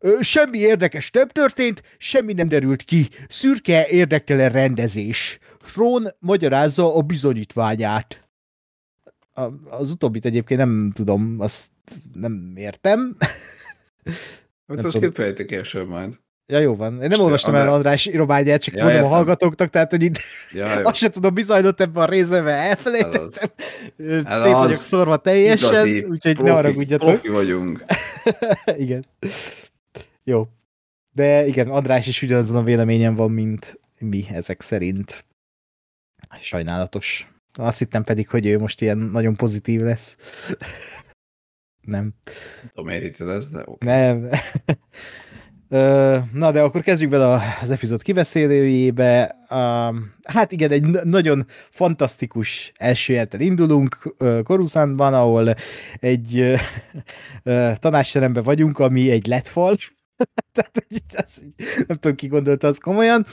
Uh, 0.00 0.20
semmi 0.20 0.58
érdekes 0.58 1.10
nem 1.10 1.28
történt, 1.28 1.82
semmi 1.98 2.32
nem 2.32 2.48
derült 2.48 2.82
ki. 2.82 3.08
Szürke 3.28 3.88
érdektelen 3.88 4.50
rendezés. 4.50 5.38
Frón 5.68 6.08
magyarázza 6.18 6.96
a 6.96 7.02
bizonyítványát. 7.02 8.28
A, 9.34 9.42
az 9.70 9.90
utóbbit 9.90 10.24
egyébként 10.24 10.60
nem 10.60 10.92
tudom, 10.94 11.36
azt 11.38 11.70
nem 12.12 12.52
értem. 12.56 13.16
Hát 14.68 14.84
azt 14.84 14.98
kifejtik 14.98 15.46
később 15.46 15.88
majd. 15.88 16.18
Ja, 16.46 16.58
jó 16.58 16.76
van. 16.76 17.02
Én 17.02 17.08
nem 17.08 17.20
olvastam 17.20 17.54
el 17.54 17.72
András 17.72 18.06
írományát, 18.06 18.62
csak 18.62 18.74
ja, 18.74 18.82
mondom 18.82 19.00
értem. 19.00 19.12
a 19.12 19.16
hallgatóknak, 19.16 19.70
tehát, 19.70 19.90
hogy 19.90 20.02
itt 20.02 20.18
ja, 20.52 20.66
azt 20.88 20.96
sem 20.96 21.10
tudom 21.10 21.34
bizonyított 21.34 21.80
ebben 21.80 22.02
a 22.02 22.06
részemben, 22.06 22.54
elfelejtettem. 22.54 23.48
Ez 23.96 24.42
Szét 24.42 24.52
vagyok 24.52 24.76
szorva 24.76 25.16
teljesen, 25.16 25.88
úgyhogy 25.88 26.34
profi, 26.34 26.42
ne 26.42 26.50
haragudjatok. 26.50 27.08
Profi 27.08 27.28
vagyunk. 27.28 27.84
igen. 28.84 29.06
Jó. 30.24 30.48
De 31.12 31.46
igen, 31.46 31.68
András 31.68 32.06
is 32.06 32.22
ugyanazon 32.22 32.56
a 32.56 32.62
véleményen 32.62 33.14
van, 33.14 33.30
mint 33.30 33.80
mi 33.98 34.26
ezek 34.30 34.60
szerint. 34.60 35.24
Sajnálatos. 36.40 37.26
Azt 37.52 37.78
hittem 37.78 38.04
pedig, 38.04 38.28
hogy 38.28 38.46
ő 38.46 38.58
most 38.58 38.80
ilyen 38.80 38.98
nagyon 38.98 39.36
pozitív 39.36 39.80
lesz. 39.80 40.16
nem. 41.80 42.14
Nem 42.62 42.70
tudom, 42.74 42.86
miért 42.86 43.20
ez, 43.20 43.50
de 43.50 43.62
okay. 43.64 43.88
Nem. 43.88 44.28
Na, 46.32 46.50
de 46.52 46.62
akkor 46.62 46.80
kezdjük 46.80 47.10
bele 47.10 47.56
az 47.62 47.70
epizód 47.70 48.02
kiveszélőjébe. 48.02 49.36
Hát 50.22 50.52
igen, 50.52 50.70
egy 50.70 50.82
nagyon 51.04 51.46
fantasztikus 51.70 52.72
első 52.76 53.12
jelten 53.12 53.40
indulunk 53.40 54.14
Koruszánban, 54.44 55.14
ahol 55.14 55.54
egy 55.94 56.54
tanácsteremben 57.74 58.42
vagyunk, 58.42 58.78
ami 58.78 59.10
egy 59.10 59.26
letfal. 59.26 59.76
Tehát, 60.54 61.40
nem 61.86 61.96
tudom, 61.96 62.16
ki 62.16 62.26
gondolta 62.26 62.66
az 62.66 62.78
komolyan. 62.78 63.26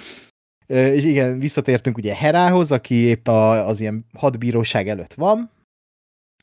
És 0.67 1.03
igen, 1.03 1.39
visszatértünk 1.39 1.97
ugye 1.97 2.15
Herához, 2.15 2.71
aki 2.71 2.95
épp 2.95 3.27
a, 3.27 3.67
az 3.67 3.79
ilyen 3.79 4.05
hadbíróság 4.13 4.87
előtt 4.89 5.13
van, 5.13 5.51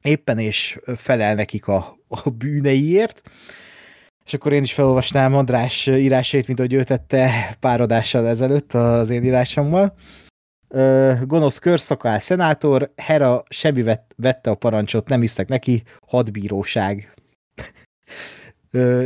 éppen 0.02 0.38
és 0.38 0.78
felel 0.96 1.34
nekik 1.34 1.66
a, 1.66 1.96
a 2.08 2.30
bűneiért 2.30 3.22
és 4.24 4.34
akkor 4.34 4.52
én 4.52 4.62
is 4.62 4.72
felolvasnám 4.72 5.34
András 5.34 5.86
írásait, 5.86 6.46
mint 6.46 6.58
ahogy 6.58 6.72
ő 6.72 6.84
tette 6.84 7.56
pár 7.60 7.80
adással 7.80 8.26
ezelőtt 8.26 8.72
az 8.72 9.10
én 9.10 9.24
írásommal. 9.24 9.94
Gonosz 11.22 11.58
körszakál 11.58 12.20
szenátor, 12.20 12.92
Hera 12.96 13.42
semmi 13.48 13.82
vett, 13.82 14.12
vette 14.16 14.50
a 14.50 14.54
parancsot, 14.54 15.08
nem 15.08 15.22
isztek 15.22 15.48
neki, 15.48 15.82
hadbíróság. 16.06 17.14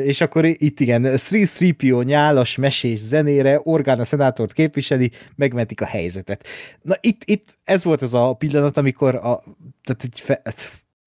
És 0.04 0.20
akkor 0.20 0.44
itt 0.44 0.80
igen, 0.80 1.16
Sri 1.16 1.44
Sripio 1.44 2.02
nyálas 2.02 2.56
mesés 2.56 2.98
zenére, 2.98 3.60
Orgán 3.62 4.00
a 4.00 4.04
szenátort 4.04 4.52
képviseli, 4.52 5.10
megmentik 5.34 5.80
a 5.80 5.86
helyzetet. 5.86 6.46
Na 6.82 6.94
itt, 7.00 7.22
itt 7.24 7.58
ez 7.64 7.84
volt 7.84 8.02
az 8.02 8.14
a 8.14 8.32
pillanat, 8.32 8.76
amikor 8.76 9.14
a, 9.14 9.42
tehát 9.84 10.02
egy 10.02 10.20
fe, 10.20 10.42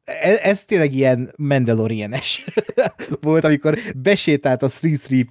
ez, 0.04 0.38
ez 0.38 0.66
tényleg 0.66 0.94
ilyen 0.94 1.34
Mandalorianes 1.38 2.46
volt, 3.22 3.44
amikor 3.44 3.80
besétált 3.96 4.64
a 4.64 4.70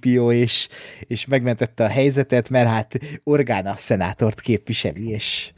3 0.07 0.31
és, 0.31 0.67
és 0.99 1.25
megmentette 1.25 1.83
a 1.83 1.89
helyzetet, 1.89 2.49
mert 2.49 2.67
hát 2.67 2.99
Orgána 3.23 3.75
szenátort 3.77 4.41
képviseli, 4.41 5.09
és 5.09 5.51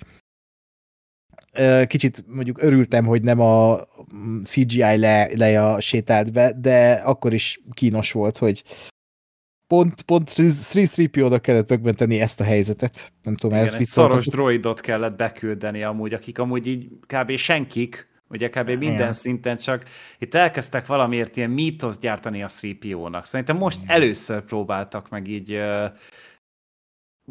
kicsit 1.88 2.24
mondjuk 2.28 2.64
örültem, 2.64 3.06
hogy 3.06 3.22
nem 3.22 3.40
a 3.40 3.80
CGI 4.44 4.98
le, 4.98 5.30
leja 5.36 5.80
sétált 5.80 6.32
be, 6.32 6.54
de 6.54 6.92
akkor 6.94 7.34
is 7.34 7.62
kínos 7.74 8.12
volt, 8.12 8.38
hogy 8.38 8.64
pont, 9.68 10.02
pont 10.02 10.34
3 10.34 11.40
kellett 11.42 11.70
megmenteni 11.70 12.20
ezt 12.20 12.40
a 12.40 12.44
helyzetet. 12.44 13.12
Nem 13.24 13.36
tudom, 13.36 13.56
Igen, 13.56 13.68
ez 13.68 13.74
egy 13.74 13.86
szaros 13.86 14.26
droidot 14.26 14.80
kellett 14.80 15.16
beküldeni 15.16 15.84
amúgy, 15.84 16.14
akik 16.14 16.40
amúgy 16.40 16.68
így 16.68 16.90
kb. 17.08 17.36
senkik, 17.36 18.10
Ugye 18.32 18.50
kb. 18.50 18.68
minden 18.68 18.94
Igen. 18.94 19.14
szinten 19.14 19.58
csak 19.58 19.84
itt 20.20 20.34
elkezdtek 20.34 20.86
valamiért 20.86 21.38
ilyen 21.38 21.50
mítoszt 21.50 22.00
gyártani 22.00 22.44
a 22.44 22.48
3PO-nak. 22.48 23.24
Szerintem 23.24 23.58
most 23.58 23.82
Igen. 23.82 23.96
először 23.96 24.42
próbáltak 24.42 25.10
meg 25.10 25.28
így 25.28 25.62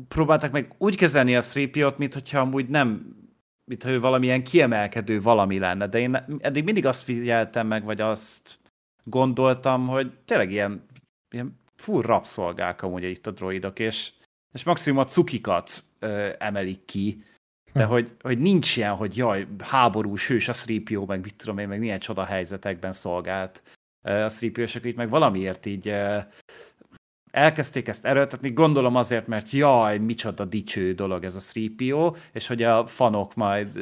próbáltak 0.08 0.52
meg 0.52 0.74
úgy 0.78 0.96
kezelni 0.96 1.36
a 1.36 1.40
3PO-t, 1.40 1.96
mint 1.96 2.14
hogyha 2.14 2.38
amúgy 2.38 2.68
nem 2.68 3.16
mint 3.70 3.84
ő 3.84 4.00
valamilyen 4.00 4.44
kiemelkedő 4.44 5.20
valami 5.20 5.58
lenne, 5.58 5.86
de 5.86 5.98
én 5.98 6.24
eddig 6.40 6.64
mindig 6.64 6.86
azt 6.86 7.02
figyeltem 7.02 7.66
meg, 7.66 7.84
vagy 7.84 8.00
azt 8.00 8.58
gondoltam, 9.04 9.86
hogy 9.86 10.12
tényleg 10.24 10.50
ilyen, 10.50 10.86
ilyen 11.30 11.60
full 11.76 12.02
rabszolgák 12.02 12.82
amúgy 12.82 13.02
itt 13.02 13.26
a 13.26 13.30
droidok, 13.30 13.78
és, 13.78 14.12
és 14.52 14.64
maximum 14.64 14.98
a 14.98 15.04
cukikat 15.04 15.82
ö, 15.98 16.30
emelik 16.38 16.84
ki, 16.84 17.24
de 17.72 17.84
hogy, 17.84 18.16
hogy 18.20 18.38
nincs 18.38 18.76
ilyen, 18.76 18.94
hogy 18.94 19.16
jaj, 19.16 19.46
háborús 19.58 20.28
hős 20.28 20.48
a 20.48 20.54
3 20.86 21.04
meg 21.06 21.20
mit 21.20 21.36
tudom 21.36 21.58
én, 21.58 21.68
meg 21.68 21.78
milyen 21.78 22.00
csoda 22.00 22.24
helyzetekben 22.24 22.92
szolgált 22.92 23.62
a 24.02 24.08
3 24.08 24.28
és 24.54 24.74
itt 24.74 24.96
meg 24.96 25.08
valamiért 25.08 25.66
így 25.66 25.92
elkezdték 27.30 27.88
ezt 27.88 28.06
erőltetni, 28.06 28.50
gondolom 28.50 28.96
azért, 28.96 29.26
mert 29.26 29.50
jaj, 29.50 29.98
micsoda 29.98 30.44
dicső 30.44 30.92
dolog 30.92 31.24
ez 31.24 31.36
a 31.36 31.60
3 31.86 32.14
és 32.32 32.46
hogy 32.46 32.62
a 32.62 32.86
fanok 32.86 33.34
majd 33.34 33.72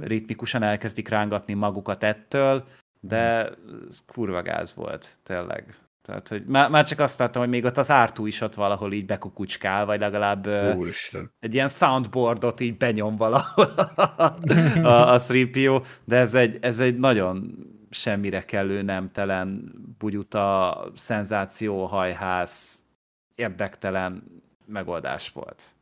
ritmikusan 0.00 0.62
elkezdik 0.62 1.08
rángatni 1.08 1.54
magukat 1.54 2.04
ettől, 2.04 2.64
de 3.00 3.50
ez 3.88 4.04
kurva 4.06 4.42
gáz 4.42 4.74
volt, 4.74 5.08
tényleg. 5.22 5.76
Tehát, 6.02 6.28
hogy 6.28 6.44
már, 6.46 6.70
már 6.70 6.86
csak 6.86 7.00
azt 7.00 7.18
vártam, 7.18 7.42
hogy 7.42 7.50
még 7.50 7.64
ott 7.64 7.76
az 7.76 7.90
ártú 7.90 8.26
is 8.26 8.40
ott 8.40 8.54
valahol 8.54 8.92
így 8.92 9.06
bekukucskál, 9.06 9.86
vagy 9.86 10.00
legalább 10.00 10.46
Úristen. 10.76 11.32
egy 11.40 11.54
ilyen 11.54 11.68
soundboardot 11.68 12.60
így 12.60 12.76
benyom 12.76 13.16
valahol 13.16 13.64
a, 14.82 15.12
a 15.12 15.18
3 15.18 15.82
de 16.04 16.16
ez 16.16 16.34
egy, 16.34 16.58
ez 16.60 16.78
egy 16.78 16.98
nagyon 16.98 17.54
semmire 17.90 18.44
kellő 18.44 18.82
nemtelen 18.82 19.72
bugyuta, 19.98 20.92
szenzációhajház, 20.94 22.82
érdektelen 23.34 24.22
megoldás 24.66 25.30
volt. 25.30 25.74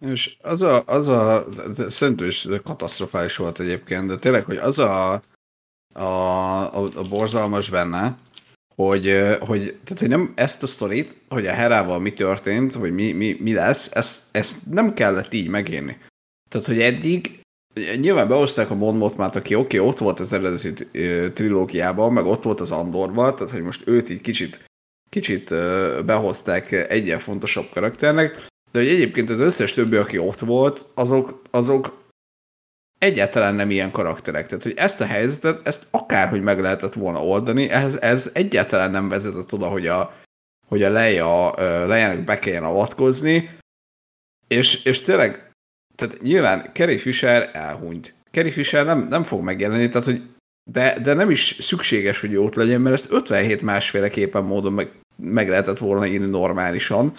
És 0.00 0.36
az 0.42 0.62
a, 0.62 0.82
az 0.86 1.08
a 1.08 1.46
szerintem 1.88 2.26
is 2.26 2.48
katasztrofális 2.64 3.36
volt 3.36 3.60
egyébként, 3.60 4.06
de 4.06 4.16
tényleg, 4.16 4.44
hogy 4.44 4.56
az 4.56 4.78
a, 4.78 5.12
a, 5.94 6.02
a, 6.02 6.82
a 6.94 7.02
borzalmas 7.08 7.70
benne, 7.70 8.16
hogy, 8.74 9.36
hogy, 9.40 9.78
tehát, 9.84 9.98
hogy 9.98 10.08
nem 10.08 10.32
ezt 10.36 10.62
a 10.62 10.66
sztorit, 10.66 11.16
hogy 11.28 11.46
a 11.46 11.52
Herával 11.52 11.98
mi 12.00 12.12
történt, 12.12 12.72
vagy 12.72 12.92
mi, 12.92 13.12
mi, 13.12 13.36
mi 13.40 13.52
lesz, 13.52 13.94
ezt, 13.94 14.22
ezt 14.30 14.66
nem 14.70 14.94
kellett 14.94 15.32
így 15.32 15.48
megírni. 15.48 15.98
Tehát, 16.50 16.66
hogy 16.66 16.80
eddig 16.80 17.40
nyilván 17.96 18.28
behozták 18.28 18.70
a 18.70 18.74
Monmotmát, 18.74 19.36
aki 19.36 19.54
oké, 19.54 19.76
okay, 19.78 19.88
ott 19.90 19.98
volt 19.98 20.20
az 20.20 20.32
eredeti 20.32 20.86
trilógiában, 21.32 22.12
meg 22.12 22.24
ott 22.24 22.42
volt 22.42 22.60
az 22.60 22.70
Andorban, 22.70 23.34
tehát 23.34 23.52
hogy 23.52 23.62
most 23.62 23.86
őt 23.86 24.10
így 24.10 24.20
kicsit, 24.20 24.64
kicsit 25.10 25.48
behozták 26.04 26.72
egyen 26.72 27.18
fontosabb 27.18 27.68
karakternek, 27.70 28.46
de 28.72 28.78
hogy 28.78 28.88
egyébként 28.88 29.30
az 29.30 29.40
összes 29.40 29.72
többi, 29.72 29.96
aki 29.96 30.18
ott 30.18 30.40
volt, 30.40 30.88
azok, 30.94 31.42
azok 31.50 32.06
egyáltalán 32.98 33.54
nem 33.54 33.70
ilyen 33.70 33.90
karakterek. 33.90 34.46
Tehát, 34.46 34.62
hogy 34.62 34.74
ezt 34.76 35.00
a 35.00 35.06
helyzetet, 35.06 35.66
ezt 35.66 35.86
akárhogy 35.90 36.42
meg 36.42 36.60
lehetett 36.60 36.94
volna 36.94 37.24
oldani, 37.24 37.68
ez, 37.68 37.96
ez 37.96 38.30
egyáltalán 38.32 38.90
nem 38.90 39.08
vezetett 39.08 39.52
oda, 39.52 39.66
hogy 39.68 39.86
a, 39.86 40.14
hogy 40.66 40.82
a 40.82 40.90
Leia, 40.90 41.54
Leia-nek 41.86 42.24
be 42.24 42.38
kelljen 42.38 42.64
avatkozni, 42.64 43.58
és, 44.48 44.84
és 44.84 45.00
tényleg, 45.00 45.47
tehát 45.98 46.22
nyilván 46.22 46.72
Kerry 46.72 46.98
Fisher 46.98 47.50
elhunyt. 47.52 48.14
Kerry 48.30 48.50
Fisher 48.50 48.84
nem, 48.84 49.06
nem 49.08 49.22
fog 49.22 49.42
megjelenni, 49.42 49.88
tehát 49.88 50.06
hogy 50.06 50.22
de, 50.70 50.98
de 51.02 51.14
nem 51.14 51.30
is 51.30 51.56
szükséges, 51.60 52.20
hogy 52.20 52.36
ott 52.36 52.54
legyen, 52.54 52.80
mert 52.80 52.94
ezt 52.94 53.10
57 53.10 53.62
másféleképpen 53.62 54.44
módon 54.44 54.72
meg, 54.72 54.90
meg 55.16 55.48
lehetett 55.48 55.78
volna 55.78 56.06
írni 56.06 56.26
normálisan, 56.26 57.12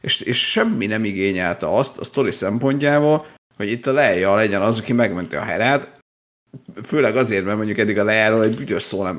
és, 0.00 0.20
és 0.20 0.50
semmi 0.50 0.86
nem 0.86 1.04
igényelte 1.04 1.66
azt 1.66 1.98
a 1.98 2.04
sztori 2.04 2.30
szempontjából, 2.30 3.26
hogy 3.56 3.70
itt 3.70 3.86
a 3.86 3.92
Leia 3.92 4.34
legyen 4.34 4.62
az, 4.62 4.78
aki 4.78 4.92
megmenti 4.92 5.36
a 5.36 5.42
herát, 5.42 6.00
főleg 6.84 7.16
azért, 7.16 7.44
mert 7.44 7.56
mondjuk 7.56 7.78
eddig 7.78 7.98
a 7.98 8.04
Leia-ról 8.04 8.44
egy 8.44 8.56
büdös 8.56 8.82
szó 8.82 9.02
nem 9.02 9.18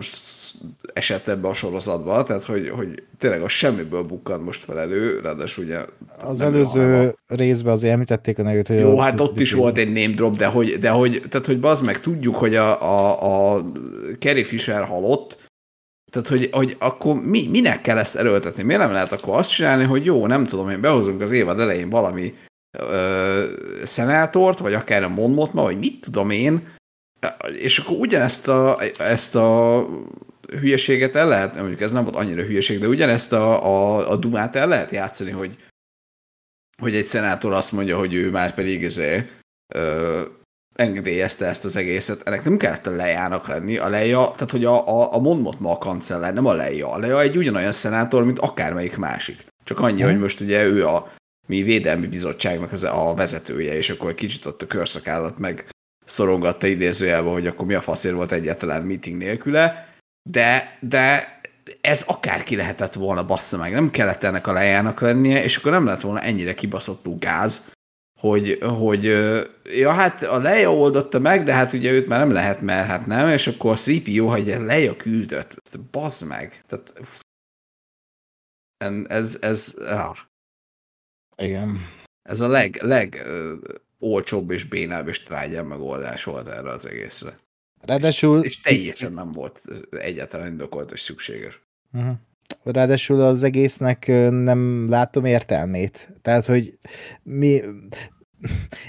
esett 0.94 1.28
ebbe 1.28 1.48
a 1.48 1.54
sorozatba, 1.54 2.24
tehát 2.24 2.44
hogy, 2.44 2.70
hogy 2.70 3.04
tényleg 3.18 3.42
a 3.42 3.48
semmiből 3.48 4.04
bukkant 4.04 4.46
most 4.46 4.64
fel 4.64 4.80
elő, 4.80 5.20
ráadásul 5.20 5.64
ugye... 5.64 5.86
Az 6.24 6.42
előző 6.42 7.16
a... 7.28 7.36
részben 7.36 7.74
azért 7.74 7.94
említették 7.94 8.40
a 8.40 8.44
nevét, 8.44 8.68
hogy... 8.68 8.80
Jó, 8.80 9.00
hát 9.00 9.20
ott 9.20 9.40
is 9.40 9.54
volt 9.54 9.78
egy 9.78 9.94
name 9.94 10.16
drop, 10.16 10.36
de 10.36 10.46
hogy, 10.46 10.70
de 10.70 10.90
hogy, 10.90 11.24
tehát 11.30 11.46
hogy 11.46 11.60
bazd 11.60 11.86
meg, 11.86 12.00
tudjuk, 12.00 12.36
hogy 12.36 12.56
a, 12.56 12.82
a, 12.82 13.56
a 13.56 13.66
Carrie 14.20 14.46
Fisher 14.46 14.84
halott, 14.84 15.38
tehát, 16.12 16.28
hogy, 16.28 16.50
hogy 16.52 16.76
akkor 16.80 17.22
mi, 17.22 17.48
minek 17.48 17.82
kell 17.82 17.98
ezt 17.98 18.16
erőltetni? 18.16 18.64
Miért 18.64 18.82
nem 18.82 18.92
lehet 18.92 19.12
akkor 19.12 19.38
azt 19.38 19.52
csinálni, 19.52 19.84
hogy 19.84 20.06
jó, 20.06 20.28
nem 20.28 20.46
tudom, 20.46 20.70
én 20.70 20.82
behozunk 20.82 21.22
az 21.22 21.32
évad 21.32 21.60
elején 21.60 21.90
valami 21.90 22.34
ö, 22.78 23.44
szenátort, 23.84 24.60
vagy 24.60 24.74
akár 24.74 25.04
a 25.04 25.10
Monmotma, 25.10 25.62
vagy 25.62 25.78
mit 25.78 26.02
tudom 26.02 26.30
én, 26.30 26.68
és 27.54 27.78
akkor 27.78 27.98
ugyanezt 27.98 28.48
a, 28.48 28.80
ezt 28.98 29.36
a 29.36 29.86
hülyeséget 30.52 31.16
el 31.16 31.28
lehet, 31.28 31.56
mondjuk 31.56 31.82
ez 31.82 31.92
nem 31.92 32.04
volt 32.04 32.16
annyira 32.16 32.42
hülyeség, 32.42 32.80
de 32.80 32.88
ugyanezt 32.88 33.34
a, 33.34 33.66
a, 33.66 34.10
a 34.12 34.16
dumát 34.16 34.56
el 34.56 34.68
lehet 34.68 34.92
játszani, 34.92 35.32
hogy, 35.32 35.58
hogy 36.82 36.96
egy 36.96 37.06
szenátor 37.06 37.54
azt 37.54 37.72
mondja, 37.72 37.98
hogy 37.98 38.14
ő 38.14 38.30
már 38.30 38.54
pedig 38.54 38.84
ezé, 38.84 39.30
ö, 39.74 40.22
engedélyezte 40.80 41.46
ezt 41.46 41.66
az 41.66 41.76
egészet. 41.76 42.28
Ennek 42.28 42.44
nem 42.44 42.58
kellett 42.58 42.88
a 42.88 42.92
lejának 42.92 43.48
lenni. 43.48 43.78
A 43.78 43.90
leja, 43.90 44.32
tehát 44.34 44.52
hogy 44.52 44.66
a, 44.66 44.88
a, 44.88 45.14
a 45.14 45.20
Monmot 45.20 45.60
ma 45.60 45.72
a 45.72 45.78
kancellár, 45.78 46.34
nem 46.34 46.46
a 46.46 46.54
leja. 46.54 46.92
A 46.92 46.98
leja 46.98 47.22
egy 47.22 47.38
ugyanolyan 47.38 47.72
szenátor, 47.72 48.24
mint 48.24 48.40
akármelyik 48.40 48.98
másik. 48.98 49.46
Csak 49.64 49.80
annyi, 49.80 50.02
hmm. 50.02 50.10
hogy 50.12 50.20
most 50.20 50.40
ugye 50.40 50.64
ő 50.64 50.88
a 50.88 51.12
mi 51.48 51.62
védelmi 51.62 52.08
bizottságnak 52.08 52.72
az 52.72 52.84
a 52.84 53.14
vezetője, 53.16 53.74
és 53.74 53.90
akkor 53.90 54.10
egy 54.10 54.16
kicsit 54.16 54.46
ott 54.46 54.62
a 54.62 54.68
körszakállat 54.68 55.38
meg 55.38 55.70
szorongatta 56.06 56.68
idézőjelben, 56.68 57.32
hogy 57.32 57.48
akkor 57.48 57.66
mi 57.66 57.74
a 57.74 57.82
faszért 57.82 58.16
volt 58.16 58.32
egyáltalán 58.32 58.84
meeting 58.84 59.18
nélküle, 59.18 59.89
de, 60.32 60.78
de 60.80 61.38
ez 61.82 62.02
akárki 62.02 62.56
lehetett 62.56 62.94
volna, 62.94 63.26
bassza 63.26 63.58
meg, 63.58 63.72
nem 63.72 63.90
kellett 63.90 64.24
ennek 64.24 64.48
a 64.48 64.54
lejának 64.54 65.00
lennie, 65.00 65.44
és 65.44 65.58
akkor 65.58 65.72
nem 65.72 65.86
lett 65.86 66.02
volna 66.02 66.22
ennyire 66.22 66.54
kibaszottú 66.54 67.18
gáz, 67.18 67.72
hogy, 68.20 68.60
hogy 68.62 69.04
ja, 69.64 69.92
hát 69.92 70.22
a 70.22 70.40
Leia 70.40 70.74
oldotta 70.74 71.20
meg, 71.20 71.44
de 71.44 71.54
hát 71.54 71.74
ugye 71.74 71.92
őt 71.92 72.08
már 72.08 72.20
nem 72.20 72.32
lehet, 72.32 72.62
mert 72.62 72.88
hát 72.88 73.06
nem, 73.06 73.30
és 73.30 73.48
akkor 73.48 73.72
a 73.72 73.76
CPO, 73.76 74.28
hogy 74.28 74.46
Leia 74.46 74.96
küldött, 74.96 75.80
bazd 75.92 76.28
meg. 76.28 76.64
Tehát, 76.68 76.94
ez, 79.08 79.38
ez, 79.42 79.74
ah. 79.78 80.18
Igen. 81.36 81.78
Ez 82.22 82.40
a 82.40 82.48
leg, 82.48 82.80
leg 82.82 83.24
olcsóbb 84.00 84.52
és 84.52 84.64
bénább 84.64 85.08
és 85.08 85.24
trágyább 85.24 85.68
megoldás 85.68 86.24
volt 86.24 86.48
erre 86.48 86.70
az 86.70 86.86
egészre. 86.86 87.40
Ráadásul... 87.82 88.44
És, 88.44 88.56
és 88.56 88.62
teljesen 88.62 89.14
nem 89.14 89.32
volt 89.32 89.62
egyáltalán 89.92 90.48
indokolt 90.48 90.92
és 90.92 91.02
szükséges. 91.02 91.62
Uh-huh. 91.94 92.16
Ráadásul 92.64 93.22
az 93.22 93.44
egésznek 93.44 94.08
nem 94.30 94.90
látom 94.90 95.26
értelmét. 95.26 96.10
Tehát, 96.22 96.46
hogy 96.46 96.78
mi... 97.24 97.62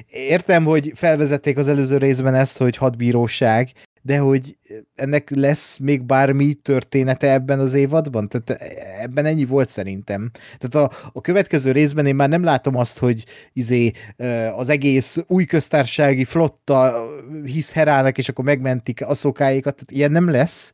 Értem, 0.09 0.64
hogy 0.64 0.92
felvezették 0.94 1.57
az 1.57 1.68
előző 1.68 1.96
részben 1.96 2.35
ezt, 2.35 2.59
hogy 2.59 2.76
hadbíróság, 2.76 3.72
de 4.02 4.18
hogy 4.18 4.56
ennek 4.94 5.30
lesz 5.30 5.78
még 5.78 6.02
bármi 6.02 6.54
története 6.54 7.32
ebben 7.32 7.60
az 7.60 7.74
évadban? 7.74 8.28
Tehát 8.28 8.62
ebben 9.00 9.26
ennyi 9.26 9.44
volt 9.44 9.68
szerintem. 9.68 10.30
Tehát 10.58 10.90
a, 10.90 11.10
a 11.12 11.20
következő 11.20 11.72
részben 11.72 12.06
én 12.06 12.14
már 12.14 12.28
nem 12.28 12.44
látom 12.44 12.76
azt, 12.76 12.98
hogy 12.98 13.24
izé 13.52 13.92
az 14.56 14.68
egész 14.68 15.18
új 15.26 15.44
köztársasági 15.44 16.24
flotta 16.24 17.08
hisz 17.44 17.72
Herának, 17.72 18.18
és 18.18 18.28
akkor 18.28 18.44
megmentik 18.44 19.06
a 19.06 19.14
szokáikat, 19.14 19.74
tehát 19.74 19.90
ilyen 19.90 20.12
nem 20.12 20.30
lesz. 20.30 20.72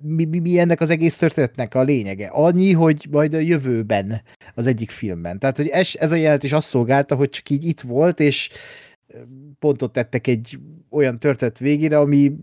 Mi, 0.00 0.24
mi, 0.24 0.38
mi 0.38 0.58
ennek 0.58 0.80
az 0.80 0.90
egész 0.90 1.16
történetnek 1.16 1.74
a 1.74 1.82
lényege? 1.82 2.26
Annyi, 2.26 2.72
hogy 2.72 3.06
majd 3.10 3.34
a 3.34 3.38
jövőben 3.38 4.22
az 4.54 4.66
egyik 4.66 4.90
filmben. 4.90 5.38
Tehát, 5.38 5.56
hogy 5.56 5.68
ez, 5.68 5.90
ez 5.98 6.12
a 6.12 6.16
jelent 6.16 6.42
is 6.42 6.52
azt 6.52 6.68
szolgálta, 6.68 7.14
hogy 7.14 7.30
csak 7.30 7.50
így 7.50 7.64
itt 7.64 7.80
volt, 7.80 8.20
és 8.20 8.50
pontot 9.58 9.92
tettek 9.92 10.26
egy 10.26 10.58
olyan 10.90 11.18
történet 11.18 11.58
végére, 11.58 11.98
ami 11.98 12.36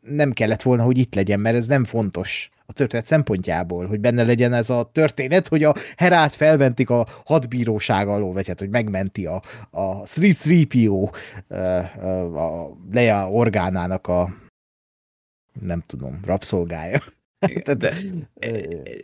nem 0.00 0.32
kellett 0.32 0.62
volna, 0.62 0.82
hogy 0.82 0.98
itt 0.98 1.14
legyen, 1.14 1.40
mert 1.40 1.56
ez 1.56 1.66
nem 1.66 1.84
fontos 1.84 2.50
a 2.66 2.72
történet 2.72 3.06
szempontjából, 3.06 3.86
hogy 3.86 4.00
benne 4.00 4.22
legyen 4.22 4.52
ez 4.52 4.70
a 4.70 4.90
történet, 4.92 5.48
hogy 5.48 5.64
a 5.64 5.74
Herát 5.96 6.34
felmentik 6.34 6.90
a 6.90 7.06
hadbíróság 7.24 8.08
alól, 8.08 8.32
vagy 8.32 8.46
hát, 8.46 8.58
hogy 8.58 8.70
megmenti 8.70 9.26
a, 9.26 9.42
a 9.70 10.02
3-3PO 10.02 11.14
a 12.34 12.76
Leia 12.92 13.30
orgánának 13.30 14.06
a 14.06 14.34
nem 15.60 15.80
tudom, 15.80 16.20
rabszolgája. 16.24 17.00
Igen, 17.46 17.78
de, 17.78 17.96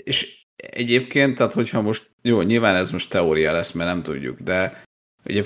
és 0.04 0.46
egyébként, 0.56 1.36
tehát 1.36 1.52
hogyha 1.52 1.80
most, 1.80 2.10
jó, 2.22 2.42
nyilván 2.42 2.76
ez 2.76 2.90
most 2.90 3.10
teória 3.10 3.52
lesz, 3.52 3.72
mert 3.72 3.90
nem 3.90 4.02
tudjuk, 4.02 4.40
de 4.40 4.82
ugye 5.24 5.44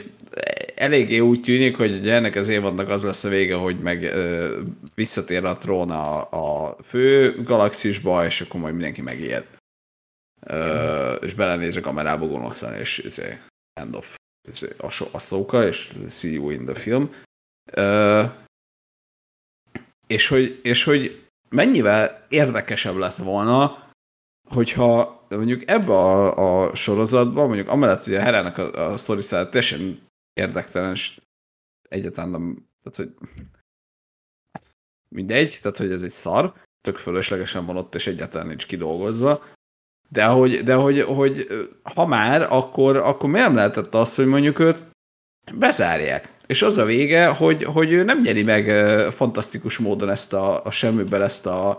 eléggé 0.75 1.19
úgy 1.19 1.41
tűnik, 1.41 1.77
hogy 1.77 2.09
ennek 2.09 2.35
az 2.35 2.49
évadnak 2.49 2.89
az 2.89 3.03
lesz 3.03 3.25
a 3.25 3.29
vége, 3.29 3.55
hogy 3.55 3.79
meg 3.79 4.03
ö, 4.03 4.61
visszatér 4.95 5.45
a 5.45 5.57
trón 5.57 5.91
a, 5.91 6.31
a 6.31 6.77
fő 6.83 7.43
galaxisba, 7.43 8.25
és 8.27 8.41
akkor 8.41 8.61
majd 8.61 8.75
mindenki 8.75 9.01
megijed. 9.01 9.47
Ö, 10.47 11.13
és 11.13 11.35
belenéz 11.35 11.77
a 11.77 11.81
kamerába 11.81 12.27
gonoszan, 12.27 12.75
és 12.75 12.99
izé, 12.99 13.39
end 13.81 13.95
of 13.95 14.15
izé, 14.49 14.69
a, 14.77 14.91
so, 14.91 15.07
a 15.13 15.19
szóka, 15.19 15.67
és 15.67 15.93
see 16.09 16.33
you 16.33 16.51
in 16.51 16.65
the 16.65 16.75
film. 16.75 17.15
Ö, 17.73 18.23
és, 20.07 20.29
hogy, 20.29 20.61
és 20.63 20.85
hogy 20.85 21.25
mennyivel 21.49 22.27
érdekesebb 22.29 22.97
lett 22.97 23.17
volna, 23.17 23.89
hogyha 24.49 25.24
mondjuk 25.37 25.69
ebbe 25.71 25.93
a, 25.93 26.67
a 26.67 26.75
sorozatban, 26.75 27.47
mondjuk 27.47 27.69
amellett, 27.69 28.05
hogy 28.05 28.15
a 28.15 28.21
Herának 28.21 28.59
a, 28.59 28.91
a 28.93 28.97
sztori 28.97 29.23
teljesen 29.27 30.01
érdektelen, 30.33 30.91
és 30.91 31.21
egyáltalán 31.89 32.31
nem, 32.31 32.69
tehát 32.83 32.97
hogy 32.97 33.29
mindegy, 35.09 35.59
tehát 35.63 35.77
hogy 35.77 35.91
ez 35.91 36.03
egy 36.03 36.11
szar, 36.11 36.53
tök 36.81 36.97
fölöslegesen 36.97 37.67
van 37.67 37.77
ott, 37.77 37.95
és 37.95 38.07
egyáltalán 38.07 38.47
nincs 38.47 38.67
kidolgozva, 38.67 39.43
de 40.09 40.25
hogy, 40.25 40.63
de 40.63 40.75
hogy, 40.75 41.01
hogy 41.01 41.47
ha 41.95 42.07
már, 42.07 42.47
akkor, 42.51 42.97
akkor 42.97 43.31
miért 43.31 43.47
nem 43.47 43.57
lehetett 43.57 43.95
az, 43.95 44.15
hogy 44.15 44.27
mondjuk 44.27 44.59
őt 44.59 44.85
bezárják. 45.53 46.33
És 46.47 46.63
az 46.63 46.79
a 46.79 46.85
vége, 46.85 47.27
hogy, 47.27 47.65
hogy 47.65 47.93
ő 47.93 48.03
nem 48.03 48.21
nyeri 48.21 48.43
meg 48.43 48.71
fantasztikus 49.13 49.79
módon 49.79 50.11
ezt 50.11 50.33
a, 50.33 50.65
a 50.65 50.71
semmiből 50.71 51.23
ezt 51.23 51.47
a, 51.47 51.79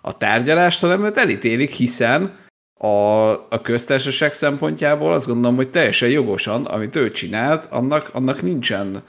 a 0.00 0.16
tárgyalást, 0.16 0.80
hanem 0.80 1.04
őt 1.04 1.16
elítélik, 1.16 1.70
hiszen 1.70 2.38
a, 2.82 3.30
a 3.30 3.60
köztársaság 3.62 4.34
szempontjából 4.34 5.12
azt 5.12 5.26
gondolom, 5.26 5.56
hogy 5.56 5.70
teljesen 5.70 6.08
jogosan, 6.08 6.64
amit 6.64 6.96
ő 6.96 7.10
csinált, 7.10 7.66
annak, 7.70 8.10
annak 8.12 8.42
nincsen 8.42 9.02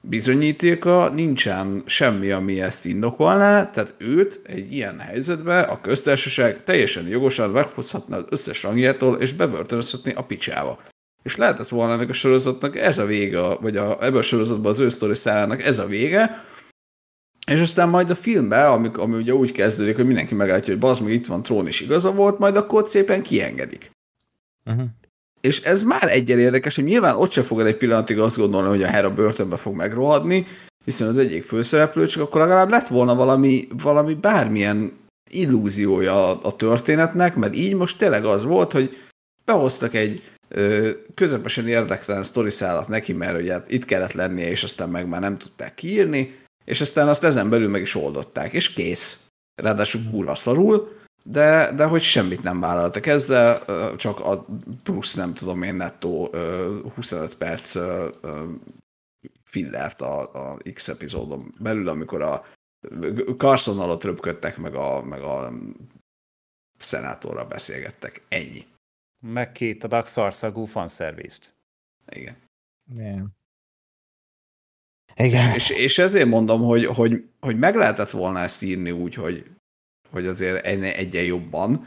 bizonyítéka, 0.00 1.08
nincsen 1.08 1.82
semmi, 1.86 2.30
ami 2.30 2.60
ezt 2.60 2.84
indokolná, 2.84 3.70
tehát 3.70 3.94
őt 3.98 4.40
egy 4.42 4.72
ilyen 4.72 4.98
helyzetben 4.98 5.64
a 5.64 5.80
köztársaság 5.80 6.64
teljesen 6.64 7.08
jogosan 7.08 7.50
megfoszhatna 7.50 8.16
az 8.16 8.24
összes 8.28 8.62
rangjától, 8.62 9.16
és 9.16 9.32
bebörtönözhetné 9.32 10.12
a 10.12 10.24
picsába. 10.24 10.78
És 11.22 11.36
lehetett 11.36 11.68
volna 11.68 11.92
ennek 11.92 12.08
a 12.08 12.12
sorozatnak 12.12 12.76
ez 12.76 12.98
a 12.98 13.04
vége, 13.04 13.40
vagy 13.40 13.76
a, 13.76 14.04
ebben 14.04 14.18
a 14.18 14.22
sorozatban 14.22 14.72
az 14.72 14.80
ő 14.80 14.88
sztori 14.88 15.14
ez 15.58 15.78
a 15.78 15.86
vége, 15.86 16.44
és 17.46 17.60
aztán 17.60 17.88
majd 17.88 18.10
a 18.10 18.14
filmben, 18.14 18.66
ami, 18.66 18.90
ami 18.92 19.16
ugye 19.16 19.34
úgy 19.34 19.52
kezdődik, 19.52 19.96
hogy 19.96 20.06
mindenki 20.06 20.34
megállítja, 20.34 20.72
hogy 20.72 20.82
bazd 20.82 21.02
meg 21.02 21.12
itt 21.12 21.26
van 21.26 21.42
trón, 21.42 21.66
és 21.66 21.80
igaza 21.80 22.12
volt, 22.12 22.38
majd 22.38 22.56
akkor 22.56 22.82
ott 22.82 22.88
szépen 22.88 23.22
kiengedik. 23.22 23.90
Uh-huh. 24.64 24.84
És 25.40 25.62
ez 25.62 25.82
már 25.82 26.10
egyen 26.10 26.38
érdekes, 26.38 26.74
hogy 26.74 26.84
nyilván 26.84 27.16
ott 27.16 27.30
se 27.30 27.42
fogod 27.42 27.66
egy 27.66 27.76
pillanatig 27.76 28.18
azt 28.18 28.36
gondolni, 28.36 28.68
hogy 28.68 28.82
a 28.82 28.86
Hera 28.86 29.14
börtönbe 29.14 29.56
fog 29.56 29.74
megrohadni, 29.74 30.46
hiszen 30.84 31.08
az 31.08 31.18
egyik 31.18 31.44
főszereplő, 31.44 32.06
csak 32.06 32.22
akkor 32.22 32.40
legalább 32.40 32.68
lett 32.68 32.88
volna 32.88 33.14
valami, 33.14 33.68
valami 33.82 34.14
bármilyen 34.14 34.92
illúziója 35.30 36.30
a, 36.30 36.40
a 36.42 36.56
történetnek, 36.56 37.34
mert 37.34 37.56
így 37.56 37.74
most 37.74 37.98
tényleg 37.98 38.24
az 38.24 38.44
volt, 38.44 38.72
hogy 38.72 38.96
behoztak 39.44 39.94
egy 39.94 40.22
ö, 40.48 40.90
közepesen 41.14 41.68
érdektelen 41.68 42.24
szállat 42.48 42.88
neki, 42.88 43.12
mert 43.12 43.40
ugye 43.40 43.52
hát 43.52 43.70
itt 43.70 43.84
kellett 43.84 44.12
lennie, 44.12 44.50
és 44.50 44.62
aztán 44.62 44.88
meg 44.88 45.06
már 45.06 45.20
nem 45.20 45.38
tudták 45.38 45.74
kiírni, 45.74 46.34
és 46.64 46.80
aztán 46.80 47.08
azt 47.08 47.24
ezen 47.24 47.50
belül 47.50 47.68
meg 47.68 47.80
is 47.80 47.94
oldották, 47.94 48.52
és 48.52 48.72
kész. 48.72 49.26
Ráadásul 49.54 50.10
kurva 50.10 50.34
szarul, 50.34 51.00
de, 51.24 51.72
de 51.72 51.84
hogy 51.84 52.02
semmit 52.02 52.42
nem 52.42 52.60
vállaltak 52.60 53.06
ezzel, 53.06 53.64
csak 53.96 54.20
a 54.20 54.46
plusz 54.82 55.14
nem 55.14 55.34
tudom 55.34 55.62
én 55.62 55.74
nettó 55.74 56.34
25 56.94 57.34
perc 57.34 57.76
fillert 59.44 60.00
a, 60.00 60.50
a 60.52 60.58
X 60.74 60.88
epizódon 60.88 61.54
belül, 61.58 61.88
amikor 61.88 62.22
a 62.22 62.44
Carson 63.36 63.80
alatt 63.80 64.04
röpködtek, 64.04 64.56
meg 64.56 64.74
a, 64.74 65.02
meg 65.02 65.22
a 65.22 65.52
szenátorral 66.78 67.44
beszélgettek. 67.44 68.22
Ennyi. 68.28 68.66
Meg 69.20 69.52
két 69.52 69.84
adag 69.84 70.04
szarszagú 70.04 70.64
fanszervizt. 70.64 71.54
Igen. 72.08 72.36
Yeah. 72.94 73.26
Igen. 75.16 75.54
És, 75.54 75.70
és 75.70 75.98
ezért 75.98 76.28
mondom, 76.28 76.62
hogy, 76.62 76.84
hogy, 76.84 77.24
hogy 77.40 77.58
meg 77.58 77.74
lehetett 77.74 78.10
volna 78.10 78.38
ezt 78.38 78.62
írni 78.62 78.90
úgy, 78.90 79.14
hogy, 79.14 79.44
hogy 80.10 80.26
azért 80.26 80.66
egyen 80.66 81.24
jobban. 81.24 81.86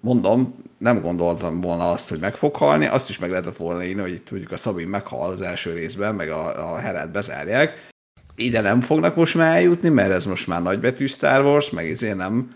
Mondom, 0.00 0.54
nem 0.78 1.00
gondoltam 1.00 1.60
volna 1.60 1.90
azt, 1.90 2.08
hogy 2.08 2.18
meg 2.18 2.36
fog 2.36 2.56
halni, 2.56 2.86
azt 2.86 3.08
is 3.08 3.18
meg 3.18 3.30
lehetett 3.30 3.56
volna 3.56 3.84
írni, 3.84 4.00
hogy 4.00 4.12
itt 4.12 4.30
mondjuk 4.30 4.52
a 4.52 4.56
Szabin 4.56 4.88
meghal 4.88 5.30
az 5.30 5.40
első 5.40 5.72
részben, 5.72 6.14
meg 6.14 6.30
a, 6.30 6.72
a 6.72 6.76
Herát 6.76 7.10
bezárják. 7.10 7.88
Ide 8.34 8.60
nem 8.60 8.80
fognak 8.80 9.16
most 9.16 9.34
már 9.34 9.56
eljutni, 9.56 9.88
mert 9.88 10.10
ez 10.10 10.24
most 10.24 10.46
már 10.46 10.62
nagybetű 10.62 11.06
Star 11.06 11.44
Wars, 11.44 11.70
meg 11.70 11.90
ezért 11.90 12.16
nem, 12.16 12.54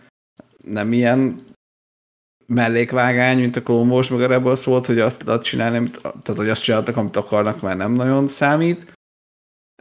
nem 0.64 0.92
ilyen 0.92 1.34
mellékvágány, 2.46 3.38
mint 3.38 3.56
a 3.56 3.62
Clone 3.62 3.92
Wars, 3.92 4.08
meg 4.08 4.20
a 4.20 4.26
Rebels 4.26 4.64
volt, 4.64 4.86
hogy 4.86 5.00
azt 5.00 5.18
tudod 5.18 5.42
csinálni, 5.42 5.76
amit, 5.76 6.00
tehát 6.00 6.36
hogy 6.36 6.48
azt 6.48 6.62
csináltak, 6.62 6.96
amit 6.96 7.16
akarnak, 7.16 7.60
már 7.60 7.76
nem 7.76 7.92
nagyon 7.92 8.28
számít. 8.28 8.97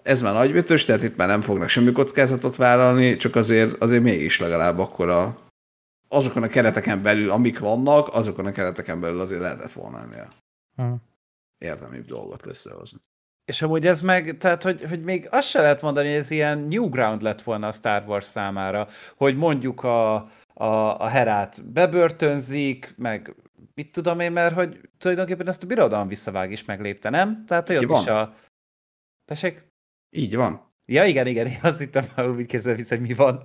Ez 0.07 0.21
már 0.21 0.33
nagybetűs, 0.33 0.85
tehát 0.85 1.03
itt 1.03 1.15
már 1.15 1.27
nem 1.27 1.41
fognak 1.41 1.69
semmi 1.69 1.91
kockázatot 1.91 2.55
vállalni, 2.55 3.15
csak 3.15 3.35
azért, 3.35 3.81
azért 3.81 4.03
mégis 4.03 4.39
legalább 4.39 4.79
akkor 4.79 5.09
a, 5.09 5.35
azokon 6.07 6.43
a 6.43 6.47
kereteken 6.47 7.01
belül, 7.01 7.29
amik 7.29 7.59
vannak, 7.59 8.07
azokon 8.13 8.45
a 8.45 8.51
kereteken 8.51 8.99
belül 8.99 9.19
azért 9.19 9.41
lehetett 9.41 9.71
volna 9.71 10.01
ennél 10.01 10.33
hmm. 10.75 10.95
érdemibb 11.57 12.05
dolgot 12.05 12.45
összehozni. 12.45 12.99
És 13.45 13.61
amúgy 13.61 13.87
ez 13.87 14.01
meg, 14.01 14.37
tehát 14.37 14.63
hogy, 14.63 14.85
hogy 14.89 15.03
még 15.03 15.27
azt 15.31 15.47
se 15.47 15.61
lehet 15.61 15.81
mondani, 15.81 16.07
hogy 16.07 16.17
ez 16.17 16.31
ilyen 16.31 16.59
new 16.59 16.89
ground 16.89 17.21
lett 17.21 17.41
volna 17.41 17.67
a 17.67 17.71
Star 17.71 18.03
Wars 18.07 18.25
számára, 18.25 18.87
hogy 19.15 19.35
mondjuk 19.35 19.83
a, 19.83 20.15
a, 20.53 20.99
a 20.99 21.07
Herát 21.07 21.71
bebörtönzik, 21.71 22.93
meg 22.97 23.35
mit 23.73 23.91
tudom 23.91 24.19
én, 24.19 24.31
mert 24.31 24.55
hogy 24.55 24.89
tulajdonképpen 24.97 25.47
ezt 25.47 25.63
a 25.63 25.67
birodalom 25.67 26.07
visszavág 26.07 26.51
is 26.51 26.65
meglépte, 26.65 27.09
nem? 27.09 27.45
Tehát, 27.45 27.67
hogy 27.67 27.85
ott 27.85 28.01
is 28.01 28.07
a... 28.07 28.33
Tessék? 29.25 29.65
Így 30.09 30.35
van. 30.35 30.65
Ja, 30.85 31.05
igen, 31.05 31.27
igen, 31.27 31.47
én 31.47 31.59
azt 31.61 31.79
hittem, 31.79 32.05
hogy 32.15 32.25
úgy 32.25 32.45
képzelem 32.45 32.77
vissza, 32.77 32.95
hogy 32.95 33.07
mi 33.07 33.13
van. 33.13 33.43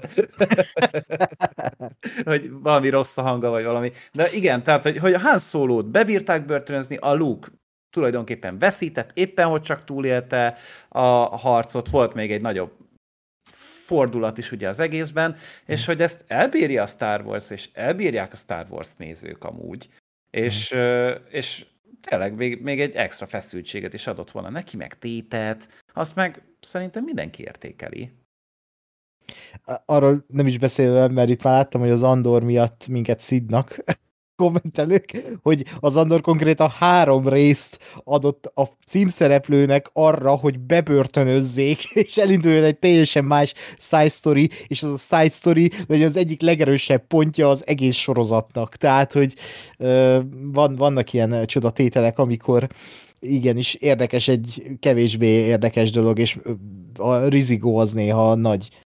hogy 2.24 2.50
valami 2.50 2.88
rossz 2.88 3.16
a 3.16 3.22
hanga, 3.22 3.50
vagy 3.50 3.64
valami. 3.64 3.90
De 4.12 4.32
igen, 4.32 4.62
tehát, 4.62 4.82
hogy, 4.82 4.98
hogy 4.98 5.12
a 5.12 5.18
Han 5.18 5.38
Solo-t 5.38 5.90
bebírták 5.90 6.44
börtönözni, 6.44 6.96
a 6.96 7.14
Luke 7.14 7.48
tulajdonképpen 7.90 8.58
veszített, 8.58 9.10
éppen 9.14 9.46
hogy 9.46 9.62
csak 9.62 9.84
túlélte 9.84 10.56
a 10.88 11.36
harcot, 11.36 11.88
volt 11.88 12.14
még 12.14 12.32
egy 12.32 12.40
nagyobb 12.40 12.72
fordulat 13.84 14.38
is 14.38 14.52
ugye 14.52 14.68
az 14.68 14.80
egészben, 14.80 15.36
és 15.66 15.86
hogy 15.86 16.02
ezt 16.02 16.24
elbírja 16.28 16.82
a 16.82 16.86
Star 16.86 17.24
Wars, 17.24 17.50
és 17.50 17.68
elbírják 17.72 18.32
a 18.32 18.36
Star 18.36 18.66
Wars 18.70 18.94
nézők 18.96 19.44
amúgy, 19.44 19.88
és, 20.30 20.76
és 21.30 21.66
tényleg 22.00 22.34
még, 22.34 22.60
még 22.60 22.80
egy 22.80 22.94
extra 22.94 23.26
feszültséget 23.26 23.94
is 23.94 24.06
adott 24.06 24.30
volna 24.30 24.50
neki, 24.50 24.76
meg 24.76 24.98
tétet, 24.98 25.81
azt 25.92 26.14
meg 26.14 26.42
szerintem 26.60 27.04
mindenki 27.04 27.42
értékeli. 27.42 28.12
Arról 29.84 30.24
nem 30.28 30.46
is 30.46 30.58
beszélve, 30.58 31.08
mert 31.08 31.28
itt 31.28 31.42
már 31.42 31.54
láttam, 31.54 31.80
hogy 31.80 31.90
az 31.90 32.02
Andor 32.02 32.42
miatt 32.42 32.86
minket 32.86 33.20
szidnak 33.20 33.76
kommentelők, 34.36 35.22
hogy 35.42 35.64
az 35.80 35.96
Andor 35.96 36.20
konkrétan 36.20 36.68
három 36.68 37.28
részt 37.28 37.78
adott 38.04 38.46
a 38.54 38.68
címszereplőnek 38.86 39.90
arra, 39.92 40.34
hogy 40.34 40.58
bebörtönözzék, 40.58 41.84
és 42.04 42.16
elinduljon 42.16 42.64
egy 42.64 42.78
teljesen 42.78 43.24
más 43.24 43.54
side 43.78 44.08
story, 44.08 44.50
és 44.66 44.82
az 44.82 44.90
a 44.90 44.96
side 44.96 45.34
story 45.34 45.70
legyen 45.86 46.06
az 46.08 46.16
egyik 46.16 46.40
legerősebb 46.40 47.06
pontja 47.06 47.48
az 47.48 47.66
egész 47.66 47.96
sorozatnak. 47.96 48.76
Tehát, 48.76 49.12
hogy 49.12 49.34
van, 50.52 50.76
vannak 50.76 51.12
ilyen 51.12 51.46
csodatételek, 51.46 52.18
amikor 52.18 52.68
igenis 53.22 53.74
érdekes 53.74 54.28
egy 54.28 54.62
kevésbé 54.80 55.26
érdekes 55.26 55.90
dolog, 55.90 56.18
és 56.18 56.38
a 56.96 57.16
rizigó 57.16 57.76
az 57.76 57.92
néha 57.92 58.34
nagy 58.34 58.82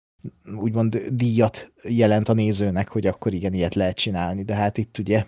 úgymond 0.57 0.97
díjat 0.97 1.73
jelent 1.83 2.29
a 2.29 2.33
nézőnek, 2.33 2.89
hogy 2.89 3.07
akkor 3.07 3.33
igen, 3.33 3.53
ilyet 3.53 3.75
lehet 3.75 3.97
csinálni, 3.97 4.43
de 4.43 4.55
hát 4.55 4.79
itt 4.79 4.99
ugye 4.99 5.25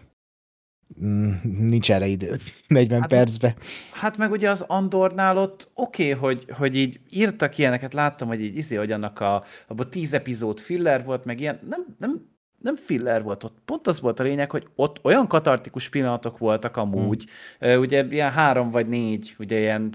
mm, 1.05 1.33
nincs 1.43 1.93
erre 1.93 2.07
idő 2.07 2.39
40 2.67 3.01
hát, 3.01 3.09
percbe. 3.09 3.57
Hát 3.93 4.17
meg 4.17 4.31
ugye 4.31 4.51
az 4.51 4.61
Andornál 4.61 5.39
ott 5.39 5.71
oké, 5.75 6.13
okay, 6.13 6.35
hogy, 6.35 6.51
hogy 6.51 6.77
így 6.77 7.01
írtak 7.11 7.59
ilyeneket, 7.59 7.93
láttam, 7.93 8.29
hogy 8.29 8.41
így 8.41 8.57
izé, 8.57 8.77
hogy 8.77 8.93
annak 8.93 9.21
a, 9.21 9.45
abban 9.69 9.91
tíz 9.91 10.15
epizód 10.15 10.59
filler 10.59 11.05
volt, 11.05 11.25
meg 11.25 11.41
ilyen, 11.41 11.61
nem, 11.69 11.97
nem, 11.99 12.32
nem 12.63 12.77
filler 12.77 13.23
volt 13.23 13.45
ott. 13.45 13.57
Pont 13.65 13.87
az 13.87 14.01
volt 14.01 14.21
a 14.21 14.23
lényeg, 14.23 14.51
hogy 14.51 14.67
ott 14.75 15.05
olyan 15.05 15.27
katartikus 15.27 15.89
pillanatok 15.89 16.39
voltak 16.39 16.77
amúgy, 16.77 17.27
hmm. 17.59 17.81
ugye 17.81 18.05
ilyen 18.11 18.31
három 18.31 18.71
vagy 18.71 18.89
négy, 18.89 19.35
ugye 19.39 19.59
ilyen 19.59 19.91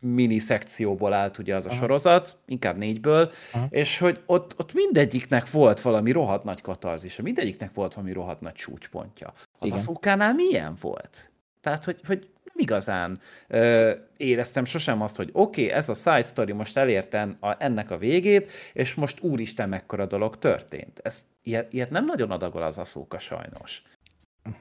mini 0.00 0.38
szekcióból 0.38 1.12
állt 1.12 1.38
ugye 1.38 1.54
az 1.54 1.66
a 1.66 1.68
Aha. 1.68 1.78
sorozat, 1.78 2.38
inkább 2.46 2.76
négyből, 2.76 3.30
Aha. 3.52 3.66
és 3.70 3.98
hogy 3.98 4.22
ott, 4.26 4.54
ott 4.58 4.74
mindegyiknek 4.74 5.50
volt 5.50 5.80
valami 5.80 6.10
rohadt 6.10 6.44
nagy 6.44 6.60
katarzisa, 6.60 7.22
mindegyiknek 7.22 7.74
volt 7.74 7.94
valami 7.94 8.12
rohadt 8.12 8.40
nagy 8.40 8.52
csúcspontja. 8.52 9.32
Az 9.58 9.66
Igen. 9.66 9.78
Aszókánál 9.78 10.34
milyen 10.34 10.76
volt? 10.80 11.30
Tehát, 11.60 11.84
hogy, 11.84 12.00
hogy 12.06 12.28
igazán 12.54 13.18
ö, 13.48 13.92
éreztem 14.16 14.64
sosem 14.64 15.02
azt, 15.02 15.16
hogy 15.16 15.30
oké, 15.32 15.64
okay, 15.64 15.76
ez 15.76 15.88
a 15.88 15.94
side 15.94 16.22
story 16.22 16.52
most 16.52 16.76
elérte 16.76 17.36
a, 17.40 17.62
ennek 17.62 17.90
a 17.90 17.98
végét, 17.98 18.50
és 18.72 18.94
most 18.94 19.20
úristen, 19.20 19.68
mekkora 19.68 20.06
dolog 20.06 20.38
történt. 20.38 21.00
Ez, 21.02 21.24
ilyet, 21.42 21.72
ilyet 21.72 21.90
nem 21.90 22.04
nagyon 22.04 22.30
adagol 22.30 22.62
az 22.62 22.78
aszóka 22.78 23.18
sajnos. 23.18 23.82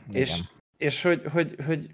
Igen. 0.09 0.21
És, 0.21 0.39
és 0.77 1.01
hogy, 1.01 1.21
hogy, 1.31 1.55
hogy 1.65 1.89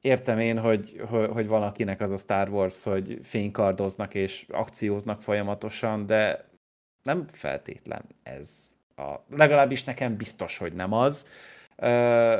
értem 0.00 0.38
én, 0.38 0.58
hogy, 0.58 1.02
hogy, 1.08 1.28
hogy 1.28 1.46
van 1.46 1.62
akinek 1.62 2.00
az 2.00 2.10
a 2.10 2.16
Star 2.16 2.48
Wars, 2.48 2.82
hogy 2.82 3.18
fénykardoznak 3.22 4.14
és 4.14 4.46
akcióznak 4.48 5.22
folyamatosan, 5.22 6.06
de 6.06 6.48
nem 7.02 7.26
feltétlen 7.26 8.04
ez. 8.22 8.74
A, 8.96 9.14
legalábbis 9.30 9.84
nekem 9.84 10.16
biztos, 10.16 10.58
hogy 10.58 10.72
nem 10.72 10.92
az. 10.92 11.28
Ö, 11.76 12.38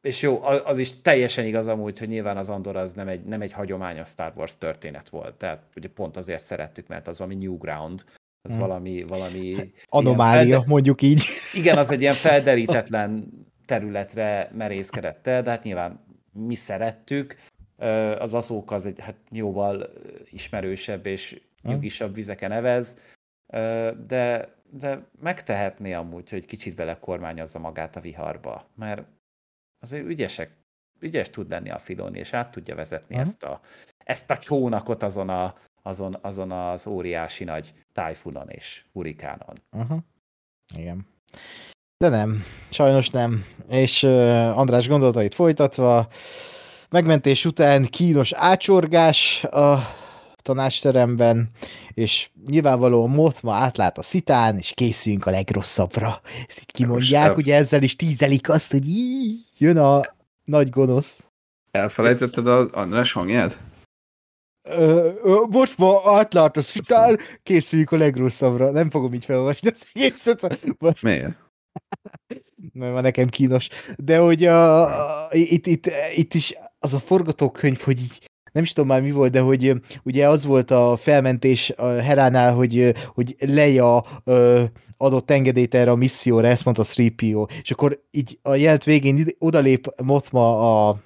és 0.00 0.22
jó, 0.22 0.42
az 0.42 0.78
is 0.78 1.00
teljesen 1.02 1.46
igaz 1.46 1.68
amúgy, 1.68 1.98
hogy 1.98 2.08
nyilván 2.08 2.36
az 2.36 2.48
Andor 2.48 2.76
az 2.76 2.92
nem 2.92 3.08
egy, 3.08 3.24
nem 3.24 3.40
egy 3.40 3.52
hagyományos 3.52 4.08
Star 4.08 4.32
Wars 4.36 4.58
történet 4.58 5.08
volt. 5.08 5.34
Tehát 5.34 5.62
ugye 5.76 5.88
pont 5.88 6.16
azért 6.16 6.42
szerettük, 6.42 6.86
mert 6.86 7.08
az 7.08 7.18
valami 7.18 7.44
new 7.44 7.58
ground, 7.58 8.04
az 8.42 8.50
hmm. 8.50 8.60
valami, 8.60 9.04
valami... 9.06 9.54
Hát, 9.56 9.68
anomália, 9.88 10.52
felder... 10.52 10.68
mondjuk 10.68 11.02
így. 11.02 11.24
Igen, 11.60 11.78
az 11.78 11.90
egy 11.90 12.00
ilyen 12.00 12.14
felderítetlen 12.14 13.28
területre 13.66 14.50
merészkedett 14.54 15.26
el, 15.26 15.42
de 15.42 15.50
hát 15.50 15.62
nyilván 15.62 16.04
mi 16.32 16.54
szerettük, 16.54 17.36
az 18.18 18.34
aszók 18.34 18.72
az 18.72 18.86
egy 18.86 19.00
hát 19.00 19.16
jóval 19.30 19.92
ismerősebb 20.30 21.06
és 21.06 21.40
nyugisabb 21.62 22.14
vizeken 22.14 22.52
evez, 22.52 23.00
de, 24.06 24.54
de 24.70 25.06
megtehetné 25.20 25.92
amúgy, 25.92 26.30
hogy 26.30 26.44
kicsit 26.44 26.74
belekormányozza 26.74 27.58
magát 27.58 27.96
a 27.96 28.00
viharba, 28.00 28.66
mert 28.74 29.02
azért 29.80 30.06
ügyesek, 30.06 30.52
ügyes 31.00 31.30
tud 31.30 31.50
lenni 31.50 31.70
a 31.70 31.78
Filoni, 31.78 32.18
és 32.18 32.32
át 32.32 32.50
tudja 32.50 32.74
vezetni 32.74 33.14
uh-huh. 33.14 33.28
ezt, 33.28 33.42
a, 33.42 33.60
ezt 34.04 34.30
a 34.30 34.38
csónakot 34.38 35.02
azon, 35.02 35.28
a, 35.28 35.54
azon, 35.82 36.18
azon 36.20 36.52
az 36.52 36.86
óriási 36.86 37.44
nagy 37.44 37.74
tájfunon 37.92 38.48
és 38.48 38.84
hurikánon. 38.92 39.62
Uh-huh. 39.72 39.98
Igen. 40.76 41.06
De 41.96 42.08
nem, 42.08 42.44
sajnos 42.70 43.10
nem. 43.10 43.44
És 43.68 44.02
uh, 44.02 44.58
András 44.58 44.88
gondolatait 44.88 45.34
folytatva, 45.34 46.08
megmentés 46.88 47.44
után 47.44 47.84
kínos 47.84 48.32
ácsorgás 48.32 49.44
a 49.44 49.78
tanácsteremben, 50.40 51.50
és 51.94 52.30
nyilvánvalóan 52.46 53.10
Motma 53.10 53.54
átlát 53.54 53.98
a 53.98 54.02
szitán, 54.02 54.56
és 54.56 54.72
készüljünk 54.74 55.26
a 55.26 55.30
legrosszabbra. 55.30 56.20
Ezt 56.48 56.60
itt 56.60 56.70
kimondják, 56.70 57.36
ugye 57.36 57.56
ezzel 57.56 57.82
is 57.82 57.96
tízelik 57.96 58.48
azt, 58.48 58.70
hogy 58.70 58.88
így 58.88 59.40
jön 59.58 59.76
a 59.76 60.00
nagy 60.44 60.70
gonosz. 60.70 61.24
Elfelejtetted 61.70 62.46
az 62.46 62.72
András 62.72 63.12
hangját? 63.12 63.58
most 65.50 65.78
ma 65.78 66.00
átlát 66.04 66.56
a 66.56 66.62
szitán, 66.62 67.18
készüljük 67.42 67.92
a 67.92 67.96
legrosszabbra. 67.96 68.70
Nem 68.70 68.90
fogom 68.90 69.14
így 69.14 69.24
felolvasni 69.24 69.68
az 69.68 69.86
egészet. 69.92 70.58
Miért? 71.02 71.36
mert 72.72 72.92
van 72.92 73.02
nekem 73.02 73.28
kínos. 73.28 73.68
De 73.96 74.18
hogy 74.18 74.44
a, 74.44 74.82
a, 75.26 75.28
itt, 75.32 75.66
itt, 75.66 75.90
itt 76.14 76.34
is 76.34 76.54
az 76.78 76.94
a 76.94 77.00
forgatókönyv, 77.00 77.80
hogy 77.80 78.00
így 78.00 78.29
nem 78.52 78.62
is 78.62 78.72
tudom 78.72 78.88
már 78.88 79.00
mi 79.00 79.10
volt, 79.10 79.32
de 79.32 79.40
hogy 79.40 79.72
ugye 80.02 80.28
az 80.28 80.44
volt 80.44 80.70
a 80.70 80.96
felmentés 80.96 81.70
a 81.70 81.86
Heránál, 81.86 82.54
hogy, 82.54 82.94
hogy 83.14 83.34
Leia 83.38 84.04
adott 84.96 85.30
engedélyt 85.30 85.74
erre 85.74 85.90
a 85.90 85.94
misszióra, 85.94 86.48
ezt 86.48 86.64
mondta 86.64 86.82
3PO, 86.82 87.50
és 87.62 87.70
akkor 87.70 88.02
így 88.10 88.38
a 88.42 88.54
jelt 88.54 88.84
végén 88.84 89.26
odalép 89.38 90.02
Motma 90.02 90.88
a 90.88 90.98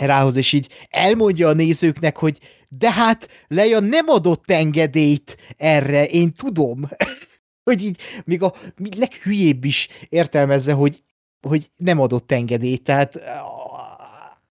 rához, 0.00 0.36
és 0.36 0.52
így 0.52 0.68
elmondja 0.88 1.48
a 1.48 1.52
nézőknek, 1.52 2.16
hogy 2.16 2.38
de 2.68 2.92
hát 2.92 3.28
Leia 3.48 3.80
nem 3.80 4.08
adott 4.08 4.50
engedélyt 4.50 5.36
erre, 5.56 6.06
én 6.06 6.32
tudom. 6.32 6.88
hogy 7.64 7.84
így 7.84 8.00
még 8.24 8.42
a 8.42 8.54
leghülyébb 8.96 9.64
is 9.64 9.88
értelmezze, 10.08 10.72
hogy, 10.72 11.02
hogy 11.48 11.70
nem 11.76 12.00
adott 12.00 12.32
engedélyt, 12.32 12.82
tehát, 12.82 13.20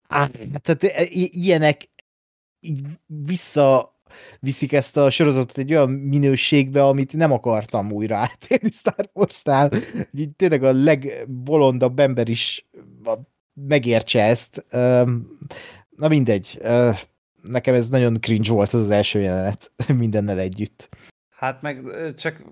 á, 0.07 0.29
tehát 0.61 1.07
ilyenek 1.13 1.89
vissza 3.05 3.95
viszik 4.39 4.73
ezt 4.73 4.97
a 4.97 5.09
sorozatot 5.09 5.57
egy 5.57 5.71
olyan 5.71 5.89
minőségbe, 5.89 6.83
amit 6.83 7.13
nem 7.13 7.31
akartam 7.31 7.91
újra 7.91 8.17
átélni 8.17 8.71
Star 8.71 9.09
Wars-nál. 9.13 9.71
Tényleg 10.35 10.63
a 10.63 10.71
legbolondabb 10.71 11.99
ember 11.99 12.29
is 12.29 12.69
megértse 13.53 14.23
ezt. 14.23 14.65
Na 15.89 16.07
mindegy. 16.07 16.59
Nekem 17.41 17.73
ez 17.73 17.89
nagyon 17.89 18.21
cringe 18.21 18.51
volt 18.51 18.73
az, 18.73 18.79
az 18.79 18.89
első 18.89 19.19
jelenet 19.19 19.71
mindennel 19.97 20.39
együtt. 20.39 20.89
Hát 21.29 21.61
meg 21.61 21.83
csak 22.15 22.43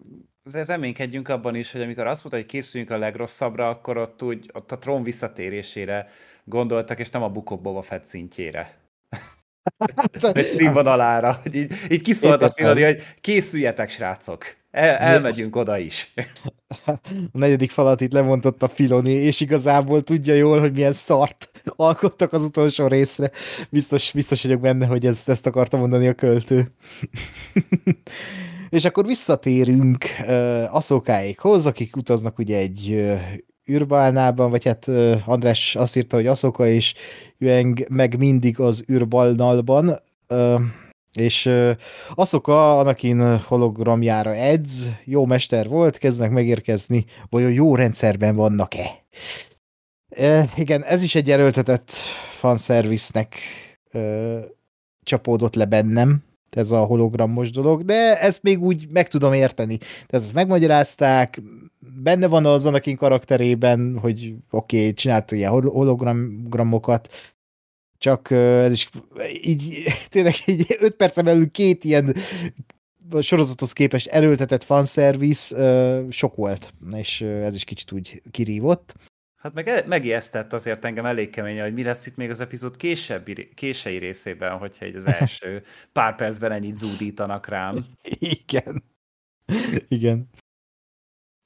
azért 0.43 0.67
reménykedjünk 0.67 1.27
abban 1.27 1.55
is, 1.55 1.71
hogy 1.71 1.81
amikor 1.81 2.07
azt 2.07 2.23
mondta, 2.23 2.41
hogy 2.41 2.51
készüljünk 2.51 2.91
a 2.91 2.97
legrosszabbra, 2.97 3.69
akkor 3.69 3.97
ott, 3.97 4.23
úgy, 4.23 4.49
ott 4.53 4.71
a 4.71 4.77
trón 4.77 5.03
visszatérésére 5.03 6.07
gondoltak, 6.43 6.99
és 6.99 7.09
nem 7.09 7.23
a 7.23 7.29
Book 7.29 7.49
of 7.49 7.59
Boba 7.59 7.81
Fett 7.81 8.05
szintjére. 8.05 8.77
Egy 10.33 10.47
színvonalára. 10.47 11.41
Így, 11.51 11.73
így 11.89 12.01
kiszólt 12.01 12.43
a 12.43 12.49
Filoni, 12.49 12.83
hogy 12.83 13.01
készüljetek, 13.21 13.89
srácok. 13.89 14.57
El, 14.71 14.95
elmegyünk 14.95 15.55
oda 15.55 15.77
is. 15.77 16.13
A 16.85 16.93
negyedik 17.31 17.71
falat 17.71 18.01
itt 18.01 18.11
lemondott 18.11 18.63
a 18.63 18.67
Filoni, 18.67 19.11
és 19.11 19.39
igazából 19.39 20.03
tudja 20.03 20.33
jól, 20.33 20.59
hogy 20.59 20.73
milyen 20.73 20.93
szart 20.93 21.49
alkottak 21.75 22.33
az 22.33 22.43
utolsó 22.43 22.87
részre. 22.87 23.31
Biztos, 23.69 24.11
biztos 24.11 24.43
vagyok 24.43 24.59
benne, 24.59 24.85
hogy 24.85 25.05
ezt, 25.05 25.29
ezt 25.29 25.45
akarta 25.45 25.77
mondani 25.77 26.07
a 26.07 26.13
költő. 26.13 26.71
és 28.69 28.85
akkor 28.85 29.05
visszatérünk 29.05 30.05
uh, 30.21 30.75
Aszokáékhoz, 30.75 31.65
akik 31.65 31.95
utaznak 31.95 32.37
ugye 32.39 32.57
egy 32.57 32.89
uh, 32.91 33.21
űrbalnában, 33.69 34.49
vagy 34.49 34.65
hát 34.65 34.87
András 35.25 35.75
azt 35.75 35.95
írta, 35.95 36.15
hogy 36.15 36.27
Aszoka 36.27 36.67
és 36.67 36.93
Jueng 37.37 37.85
meg 37.89 38.17
mindig 38.17 38.59
az 38.59 38.83
űrbalnalban, 38.91 39.99
és 41.13 41.49
Aszoka 42.13 42.79
Anakin 42.79 43.37
hologramjára 43.37 44.35
edz, 44.35 44.89
jó 45.05 45.25
mester 45.25 45.67
volt, 45.67 45.97
kezdnek 45.97 46.31
megérkezni, 46.31 47.05
vagy 47.29 47.43
a 47.43 47.47
jó 47.47 47.75
rendszerben 47.75 48.35
vannak-e. 48.35 49.03
Uh, 50.17 50.49
igen, 50.55 50.83
ez 50.83 51.03
is 51.03 51.15
egy 51.15 51.31
erőltetett 51.31 51.91
fanszervisznek 52.31 53.35
uh, 53.93 54.39
csapódott 55.03 55.55
le 55.55 55.65
bennem, 55.65 56.23
ez 56.49 56.71
a 56.71 56.79
hologramos 56.79 57.51
dolog, 57.51 57.83
de 57.83 58.19
ezt 58.19 58.43
még 58.43 58.61
úgy 58.61 58.87
meg 58.91 59.07
tudom 59.07 59.33
érteni. 59.33 59.77
De 60.07 60.17
ezt 60.17 60.33
megmagyarázták, 60.33 61.41
benne 62.01 62.27
van 62.27 62.45
az 62.45 62.65
Anakin 62.65 62.95
karakterében, 62.95 63.97
hogy 63.97 64.33
oké, 64.49 64.79
okay, 64.79 64.93
csinált 64.93 65.31
ilyen 65.31 65.51
hologramokat, 65.51 67.33
csak 67.97 68.31
ez 68.31 68.71
is 68.71 68.89
így 69.43 69.83
tényleg 70.09 70.33
így 70.45 70.77
öt 70.79 70.95
percen 70.95 71.25
belül 71.25 71.51
két 71.51 71.83
ilyen 71.83 72.15
sorozathoz 73.19 73.73
képest 73.73 74.07
erőltetett 74.07 74.63
fanservice 74.63 75.55
sok 76.09 76.35
volt, 76.35 76.73
és 76.91 77.21
ez 77.21 77.55
is 77.55 77.63
kicsit 77.63 77.91
úgy 77.91 78.21
kirívott. 78.31 78.93
Hát 79.35 79.53
meg 79.53 79.87
megijesztett 79.87 80.53
azért 80.53 80.85
engem 80.85 81.05
elég 81.05 81.29
kemény, 81.29 81.61
hogy 81.61 81.73
mi 81.73 81.83
lesz 81.83 82.05
itt 82.05 82.15
még 82.15 82.29
az 82.29 82.41
epizód 82.41 82.75
későbbi, 82.75 83.49
kései 83.53 83.97
részében, 83.97 84.57
hogyha 84.57 84.85
egy 84.85 84.95
az 84.95 85.07
első 85.19 85.63
pár 85.91 86.15
percben 86.15 86.51
ennyit 86.51 86.75
zúdítanak 86.75 87.47
rám. 87.47 87.85
Igen. 88.19 88.83
Igen. 89.87 90.29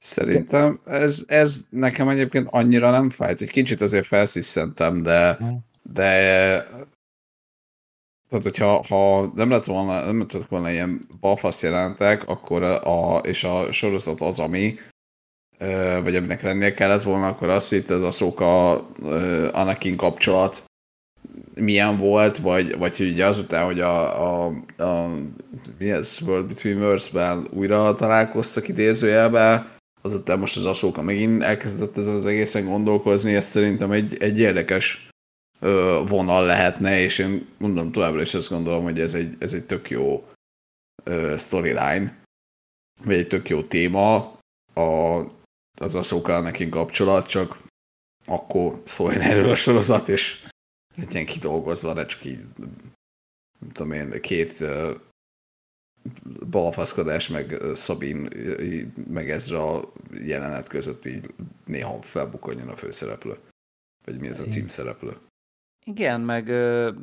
Szerintem 0.04 0.80
ez, 0.84 1.24
ez 1.26 1.64
nekem 1.70 2.08
egyébként 2.08 2.48
annyira 2.50 2.90
nem 2.90 3.10
fájt. 3.10 3.40
Egy 3.40 3.50
kicsit 3.50 3.80
azért 3.80 4.06
felsziszentem, 4.06 5.02
de, 5.02 5.38
de 5.82 6.08
tehát, 8.28 8.44
hogyha 8.44 8.84
ha 8.88 9.32
nem 9.34 9.50
lett 9.50 9.64
volna, 9.64 10.04
nem 10.04 10.18
lett 10.18 10.48
volna 10.48 10.70
ilyen 10.70 11.00
balfasz 11.20 11.62
jelentek, 11.62 12.28
akkor 12.28 12.62
a, 12.62 13.18
és 13.18 13.44
a 13.44 13.72
sorozat 13.72 14.20
az, 14.20 14.38
ami, 14.38 14.74
vagy 16.02 16.16
aminek 16.16 16.42
lennie 16.42 16.74
kellett 16.74 17.02
volna, 17.02 17.28
akkor 17.28 17.48
azt 17.48 17.72
itt 17.72 17.90
ez 17.90 18.02
a 18.02 18.12
Szóka 18.12 18.72
Anakin 19.52 19.96
kapcsolat 19.96 20.64
milyen 21.54 21.96
volt, 21.98 22.38
vagy, 22.38 22.78
vagy 22.78 22.96
hogy 22.96 23.08
ugye 23.10 23.26
azután, 23.26 23.64
hogy 23.64 23.80
a, 23.80 24.22
a, 24.22 24.46
a 24.76 25.10
mi 25.78 25.90
ez, 25.90 26.18
World 26.26 26.46
Between 26.46 26.78
Worlds-ben 26.78 27.46
újra 27.52 27.94
találkoztak 27.94 28.68
idézőjelben, 28.68 29.72
azután 30.04 30.38
most 30.38 30.56
az 30.56 30.64
Aszóka 30.64 31.02
megint 31.02 31.42
elkezdett 31.42 31.96
ez 31.96 32.06
az 32.06 32.26
egészen 32.26 32.64
gondolkozni, 32.64 33.34
ez 33.34 33.46
szerintem 33.46 33.90
egy, 33.90 34.16
egy 34.22 34.38
érdekes 34.38 35.08
ö, 35.60 36.02
vonal 36.08 36.44
lehetne, 36.46 36.98
és 37.00 37.18
én 37.18 37.46
mondom 37.58 37.92
továbbra 37.92 38.20
is 38.20 38.34
azt 38.34 38.48
gondolom, 38.48 38.82
hogy 38.82 39.00
ez 39.00 39.14
egy, 39.14 39.36
ez 39.38 39.52
egy 39.52 39.66
tök 39.66 39.90
jó 39.90 40.28
ö, 41.04 41.34
storyline, 41.38 42.22
vagy 43.04 43.14
egy 43.14 43.28
tök 43.28 43.48
jó 43.48 43.62
téma, 43.62 44.16
a, 44.74 45.20
az 45.80 45.94
Aszóka 45.94 46.40
nekünk 46.40 46.70
kapcsolat, 46.70 47.28
csak 47.28 47.62
akkor 48.24 48.82
szóljon 48.86 49.20
erről 49.20 49.50
a 49.50 49.54
sorozat, 49.54 50.08
és 50.08 50.46
legyen 50.96 51.26
kidolgozva, 51.26 51.94
de 51.94 52.06
csak 52.06 52.24
így 52.24 52.44
nem 53.58 53.72
tudom 53.72 53.92
én, 53.92 54.20
két 54.20 54.64
balfaszkodás, 56.50 57.28
meg 57.28 57.56
Szabin, 57.74 58.28
meg 59.10 59.30
ezre 59.30 59.58
a 59.58 59.92
jelenet 60.24 60.68
között 60.68 61.04
így 61.04 61.26
néha 61.66 62.02
felbukonjon 62.02 62.68
a 62.68 62.76
főszereplő. 62.76 63.36
Vagy 64.04 64.18
mi 64.18 64.28
ez 64.28 64.40
a 64.40 64.44
címszereplő. 64.44 65.16
Igen, 65.86 66.20
meg 66.20 66.44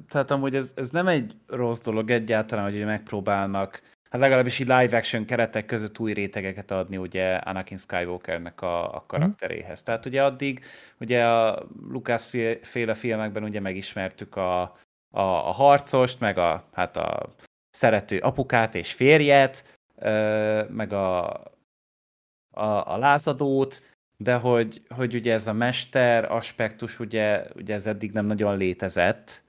tehát 0.10 0.32
amúgy 0.32 0.56
ez, 0.56 0.74
ez 0.76 0.90
nem 0.90 1.08
egy 1.08 1.36
rossz 1.48 1.80
dolog 1.80 2.10
egyáltalán, 2.10 2.72
hogy 2.72 2.86
megpróbálnak 2.86 3.82
hát 4.10 4.22
legalábbis 4.22 4.60
így 4.60 4.68
live 4.68 4.98
action 4.98 5.26
keretek 5.26 5.66
között 5.66 6.00
új 6.00 6.14
rétegeket 6.14 6.72
adni 6.72 6.98
ugye 6.98 7.36
Anakin 7.36 7.78
Skywalkernek 7.78 8.62
a, 8.62 8.96
a 8.96 9.04
karakteréhez. 9.08 9.84
Tehát 9.84 10.06
ugye 10.06 10.24
addig 10.24 10.66
ugye 11.00 11.26
a 11.26 11.68
Lucas 11.90 12.30
féle 12.62 12.94
filmekben 12.94 13.44
ugye 13.44 13.60
megismertük 13.60 14.36
a, 14.36 14.62
a, 14.62 15.22
a 15.22 15.52
harcost, 15.52 16.20
meg 16.20 16.38
a, 16.38 16.64
hát 16.72 16.98
a 16.98 17.36
szerető 17.72 18.18
apukát 18.18 18.76
és 18.76 18.94
férjet, 18.94 19.80
meg 20.68 20.94
a, 20.94 21.30
a, 22.52 22.94
a 22.94 22.98
lázadót, 22.98 23.82
de 24.18 24.36
hogy, 24.36 24.82
hogy 24.90 25.16
ugye 25.16 25.34
ez 25.34 25.48
a 25.48 25.54
mester 25.54 26.32
aspektus, 26.32 27.00
ugye, 27.00 27.46
ugye 27.56 27.74
ez 27.74 27.86
eddig 27.86 28.12
nem 28.12 28.26
nagyon 28.26 28.58
létezett 28.58 29.44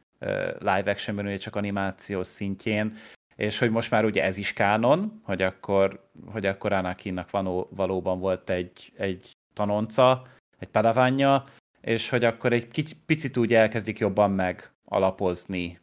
live 0.59 0.91
actionben, 0.91 1.27
ugye 1.27 1.37
csak 1.37 1.57
animációs 1.57 2.27
szintjén, 2.27 2.97
és 3.37 3.59
hogy 3.59 3.71
most 3.71 3.91
már 3.91 4.05
ugye 4.05 4.23
ez 4.23 4.37
is 4.37 4.53
kánon, 4.53 5.21
hogy 5.25 5.43
akkor, 5.43 6.09
hogy 6.27 6.47
akkor 6.47 6.73
Anakinnak 6.73 7.31
van, 7.31 7.67
valóban 7.71 8.19
volt 8.19 8.51
egy, 8.51 8.93
egy 8.97 9.31
tanonca, 9.53 10.27
egy 10.59 10.69
padavánja, 10.69 11.45
és 11.81 12.09
hogy 12.09 12.25
akkor 12.25 12.53
egy 12.53 12.69
kicsit, 12.69 12.99
picit 13.07 13.37
úgy 13.37 13.55
elkezdik 13.55 13.99
jobban 13.99 14.31
meg 14.31 14.71
alapozni 14.85 15.81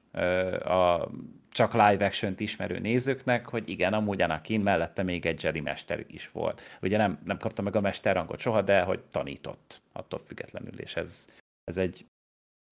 a 0.65 1.09
csak 1.51 1.73
live 1.73 2.05
action 2.05 2.33
ismerő 2.37 2.79
nézőknek, 2.79 3.45
hogy 3.45 3.69
igen, 3.69 3.93
amúgy 3.93 4.21
Anakin 4.21 4.61
mellette 4.61 5.03
még 5.03 5.25
egy 5.25 5.43
Jedi 5.43 5.59
mester 5.59 6.05
is 6.07 6.31
volt. 6.31 6.61
Ugye 6.81 6.97
nem, 6.97 7.19
nem 7.25 7.37
kapta 7.37 7.61
meg 7.61 7.75
a 7.75 7.81
mesterrangot 7.81 8.39
soha, 8.39 8.61
de 8.61 8.81
hogy 8.81 9.01
tanított 9.11 9.81
attól 9.93 10.19
függetlenül, 10.19 10.79
és 10.79 10.95
ez, 10.95 11.27
ez 11.63 11.77
egy 11.77 12.05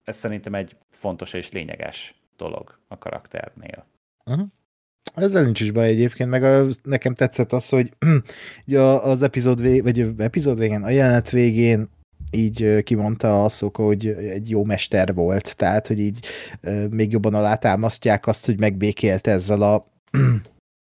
ez 0.08 0.16
szerintem 0.16 0.54
egy 0.54 0.76
fontos 0.90 1.32
és 1.32 1.52
lényeges 1.52 2.14
dolog 2.36 2.78
a 2.88 2.98
karakternél. 2.98 3.86
Uh-huh. 4.24 4.46
Ezzel 5.14 5.44
nincs 5.44 5.60
is 5.60 5.70
baj 5.70 5.88
egyébként, 5.88 6.30
meg 6.30 6.42
a, 6.42 6.66
nekem 6.82 7.14
tetszett 7.14 7.52
az, 7.52 7.68
hogy 7.68 7.92
ugye 8.66 8.80
az 8.80 9.22
epizód, 9.22 9.60
vég, 9.60 9.82
vagy 9.82 10.14
epizód 10.18 10.58
végén, 10.58 10.82
a 10.82 10.88
jelenet 10.88 11.30
végén 11.30 11.88
így 12.30 12.82
kimondta 12.82 13.44
a 13.44 13.48
Szoka, 13.48 13.82
hogy 13.82 14.06
egy 14.06 14.50
jó 14.50 14.64
mester 14.64 15.14
volt, 15.14 15.56
tehát, 15.56 15.86
hogy 15.86 15.98
így 16.00 16.26
még 16.90 17.12
jobban 17.12 17.34
alátámasztják 17.34 18.26
azt, 18.26 18.46
hogy 18.46 18.58
megbékélt 18.58 19.26
ezzel 19.26 19.62
a 19.62 19.86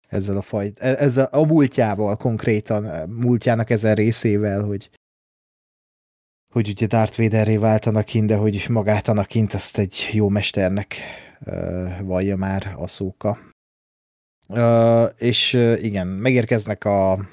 ezzel 0.10 0.38
a 0.38 0.42
fajt, 0.42 0.80
e, 0.80 0.96
ezzel 1.00 1.26
a 1.32 1.46
múltjával 1.46 2.18
konkrétan, 2.18 3.10
múltjának 3.10 3.70
ezen 3.70 3.96
részével, 3.96 4.62
hogy 4.62 4.90
hogy 6.54 6.70
ugye 6.70 6.88
Darth 6.88 7.18
Vaderré 7.18 7.58
vált 7.58 7.86
Anakin, 7.86 8.26
de 8.26 8.36
hogy 8.36 8.66
magát 8.70 9.08
Anakint 9.08 9.54
azt 9.54 9.78
egy 9.78 10.10
jó 10.12 10.30
mesternek 10.30 10.96
uh, 11.46 12.02
vallja 12.02 12.36
már 12.36 12.76
a 12.78 12.88
szóka. 12.88 13.40
Uh, 14.48 15.10
és 15.18 15.54
uh, 15.54 15.84
igen, 15.84 16.08
megérkeznek 16.08 16.86
a, 16.86 17.28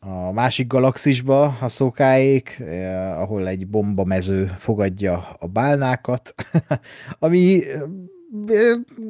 a 0.00 0.32
másik 0.32 0.66
galaxisba 0.66 1.58
a 1.60 1.68
szókáék, 1.68 2.56
uh, 2.60 3.20
ahol 3.20 3.48
egy 3.48 3.66
bombamező 3.66 4.52
fogadja 4.58 5.28
a 5.38 5.46
bálnákat, 5.46 6.34
ami 7.18 7.62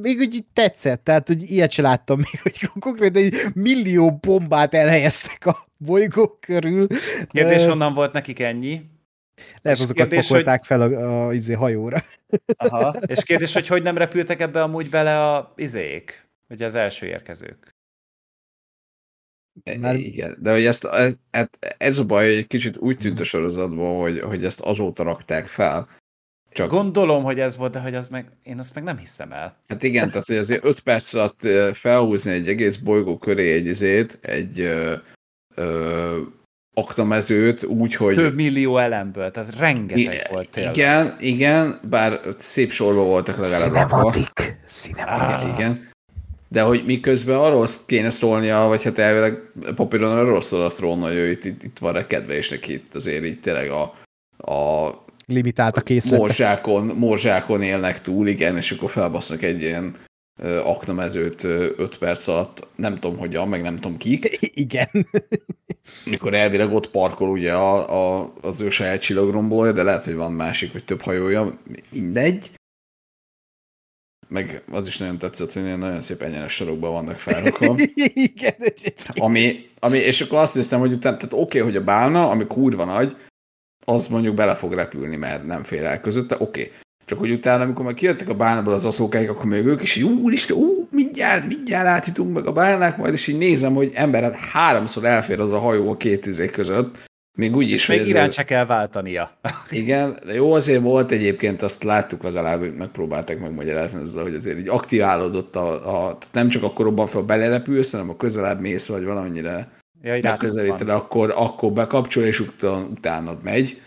még 0.03 0.19
úgy 0.19 0.45
tetszett, 0.53 1.05
tehát 1.05 1.27
hogy 1.27 1.51
ilyet 1.51 1.71
se 1.71 1.83
láttam 1.83 2.17
még, 2.17 2.41
hogy 2.43 2.69
konkrétan 2.79 3.23
egy 3.23 3.35
millió 3.55 4.13
bombát 4.13 4.75
elhelyeztek 4.75 5.47
a 5.47 5.67
bolygó 5.77 6.37
körül. 6.41 6.87
Kérdés, 7.29 7.67
honnan 7.67 7.95
volt 7.95 8.13
nekik 8.13 8.41
ennyi? 8.41 8.83
Lehet, 9.63 9.79
és 9.79 9.85
azokat 9.85 10.09
kérdés, 10.09 10.27
pakolták 10.27 10.59
hogy... 10.59 10.67
fel 10.67 10.81
a, 10.81 10.85
a, 10.85 11.27
a 11.27 11.33
izé, 11.33 11.53
hajóra. 11.53 12.03
Aha. 12.57 12.97
És 13.07 13.25
kérdés, 13.25 13.53
hogy 13.53 13.67
hogy 13.67 13.83
nem 13.83 13.99
repültek 13.99 14.41
ebbe 14.41 14.63
amúgy 14.63 14.89
bele 14.89 15.35
a 15.35 15.53
izék, 15.57 16.29
ugye 16.49 16.67
az 16.67 16.75
első 16.75 17.07
érkezők? 17.07 17.75
Már... 19.81 19.97
Igen, 19.97 20.37
de 20.41 20.53
hogy 20.53 20.65
ezt, 20.65 20.85
ez, 20.85 21.17
ez 21.79 21.99
a 21.99 22.05
baj, 22.05 22.37
egy 22.37 22.47
kicsit 22.47 22.77
úgy 22.77 22.99
tűnt 22.99 23.21
a 23.21 23.25
sorozatban, 23.25 24.01
hogy, 24.01 24.21
hogy 24.21 24.45
ezt 24.45 24.61
azóta 24.61 25.03
rakták 25.03 25.47
fel, 25.47 25.89
csak... 26.53 26.71
Gondolom, 26.71 27.23
hogy 27.23 27.41
ez 27.41 27.57
volt, 27.57 27.73
de 27.73 27.81
hogy 27.81 27.95
az 27.95 28.09
meg, 28.09 28.31
én 28.43 28.59
azt 28.59 28.75
meg 28.75 28.85
nem 28.85 28.99
hiszem 28.99 29.33
el. 29.33 29.57
Hát 29.69 29.83
igen, 29.83 30.09
tehát 30.09 30.27
hogy 30.27 30.37
azért 30.37 30.65
5 30.65 30.81
perc 30.81 31.15
alatt 31.15 31.41
felhúzni 31.73 32.33
egy 32.33 32.49
egész 32.49 32.77
bolygó 32.77 33.19
köré 33.19 33.53
egy 33.53 33.67
izét, 33.67 34.19
egy 34.21 34.61
ö, 34.61 34.95
ö, 35.55 36.21
aknamezőt 36.75 37.65
úgy, 37.65 37.95
hogy... 37.95 38.17
Több 38.17 38.35
millió 38.35 38.79
elemből, 38.79 39.31
tehát 39.31 39.57
rengeteg 39.57 40.15
I- 40.15 40.33
volt 40.33 40.51
tényleg. 40.51 40.77
Igen, 40.77 41.17
igen, 41.21 41.81
bár 41.89 42.21
szép 42.39 42.71
sorba 42.71 43.03
voltak 43.05 43.37
legalább 43.37 43.89
Cinematic. 43.89 44.31
Cinematic. 44.67 45.45
Ah. 45.45 45.59
Igen. 45.59 45.90
De 46.53 46.63
hogy 46.63 46.83
miközben 46.87 47.37
arról 47.37 47.69
kéne 47.87 48.11
szólnia, 48.11 48.67
vagy 48.67 48.83
hát 48.83 48.99
elvileg 48.99 49.39
papíron 49.75 50.19
arról 50.19 50.41
szól 50.41 50.65
a 50.65 50.73
trón, 50.73 51.01
hogy 51.01 51.31
itt, 51.31 51.45
itt, 51.45 51.63
itt 51.63 51.79
van 51.79 51.93
rekedve, 51.93 52.37
és 52.37 52.49
neki 52.49 52.73
itt 52.73 52.95
azért 52.95 53.25
így 53.25 53.41
tényleg 53.41 53.71
a, 53.71 53.83
a 54.53 54.91
limitált 55.27 55.77
a 55.77 55.81
készlet. 55.81 56.19
Morzsákon, 56.19 56.87
morzsákon 56.87 57.63
élnek 57.63 58.01
túl, 58.01 58.29
igen, 58.29 58.57
és 58.57 58.71
akkor 58.71 58.91
felbasznak 58.91 59.43
egy 59.43 59.61
ilyen 59.61 59.97
aknamezőt 60.65 61.45
5 61.45 61.99
perc 61.99 62.27
alatt, 62.27 62.67
nem 62.75 62.99
tudom 62.99 63.19
hogyan, 63.19 63.49
meg 63.49 63.63
nem 63.63 63.75
tudom 63.75 63.97
kik. 63.97 64.39
Igen. 64.65 64.89
Mikor 66.05 66.35
elvileg 66.35 66.73
ott 66.73 66.91
parkol 66.91 67.29
ugye 67.29 67.53
a, 67.53 68.21
a, 68.21 68.33
az 68.41 68.61
ő 68.61 68.71
saját 68.71 69.01
csillagrombolója, 69.01 69.73
de 69.73 69.83
lehet, 69.83 70.05
hogy 70.05 70.15
van 70.15 70.33
másik, 70.33 70.73
vagy 70.73 70.85
több 70.85 71.01
hajója, 71.01 71.59
mindegy. 71.91 72.51
Meg 74.31 74.63
az 74.71 74.87
is 74.87 74.99
nagyon 74.99 75.19
tetszett, 75.19 75.53
hogy 75.53 75.79
nagyon 75.79 76.01
szép 76.01 76.23
egyenes 76.23 76.53
sarokban 76.53 76.93
vannak 76.93 77.19
felrakva. 77.19 77.77
Igen. 78.15 78.55
Ami, 79.15 79.67
ami, 79.79 79.99
és 79.99 80.21
akkor 80.21 80.39
azt 80.39 80.55
néztem, 80.55 80.81
hogy 80.81 80.93
utána, 80.93 81.17
tehát 81.17 81.33
oké, 81.33 81.43
okay, 81.43 81.61
hogy 81.61 81.81
a 81.81 81.85
bálna, 81.85 82.31
ami 82.31 82.47
kurva 82.47 82.85
nagy, 82.85 83.17
az 83.85 84.07
mondjuk 84.09 84.35
bele 84.35 84.55
fog 84.55 84.73
repülni, 84.73 85.17
mert 85.17 85.47
nem 85.47 85.63
fér 85.63 85.83
el 85.83 86.01
közötte, 86.01 86.35
oké. 86.39 86.61
Okay. 86.61 86.73
Csak 87.05 87.19
hogy 87.19 87.31
utána, 87.31 87.63
amikor 87.63 87.85
meg 87.85 87.95
kijöttek 87.95 88.29
a 88.29 88.35
bánából 88.35 88.73
az 88.73 88.85
aszókáik, 88.85 89.31
akkor 89.31 89.45
még 89.45 89.65
ők 89.65 89.83
is, 89.83 90.03
úristen, 90.03 90.57
ú, 90.57 90.89
mindjárt, 90.91 91.47
mindjárt 91.47 91.87
átjutunk 91.87 92.35
meg 92.35 92.47
a 92.47 92.53
bánák, 92.53 92.97
majd 92.97 93.13
és 93.13 93.27
így 93.27 93.39
nézem, 93.39 93.75
hogy 93.75 93.91
ember, 93.95 94.23
hát 94.23 94.37
háromszor 94.37 95.05
elfér 95.05 95.41
az 95.41 95.53
a 95.53 95.59
hajó 95.59 95.91
a 95.91 95.97
két 95.97 96.27
izé 96.27 96.47
között, 96.47 97.09
még 97.39 97.57
úgy 97.57 97.71
is, 97.71 97.87
még 97.87 98.07
iránt 98.07 98.33
se 98.33 98.45
kell 98.45 98.67
váltania. 98.67 99.39
Igen, 99.71 100.19
de 100.25 100.35
jó 100.35 100.53
azért 100.53 100.83
volt 100.83 101.11
egyébként, 101.11 101.63
azt 101.63 101.83
láttuk 101.83 102.23
legalább, 102.23 102.59
hogy 102.59 102.75
megpróbálták 102.75 103.39
megmagyarázni 103.39 104.01
ezzel, 104.01 104.23
hogy 104.23 104.35
azért 104.35 104.59
így 104.59 104.69
aktiválódott 104.69 105.57
a, 105.57 106.09
a 106.09 106.19
nem 106.33 106.49
csak 106.49 106.63
akkor 106.63 106.85
robban 106.85 107.07
fel 107.07 107.23
belerepülsz, 107.23 107.91
hanem 107.91 108.11
a 108.11 108.17
közelebb 108.17 108.61
mész, 108.61 108.87
vagy 108.87 109.05
valamennyire 109.05 109.81
ja, 110.03 110.19
megközelíted, 110.23 110.89
akkor, 110.89 111.33
akkor 111.37 111.73
bekapcsol, 111.73 112.25
és 112.25 112.41
utána, 112.41 112.85
utánad 112.85 113.43
megy. 113.43 113.83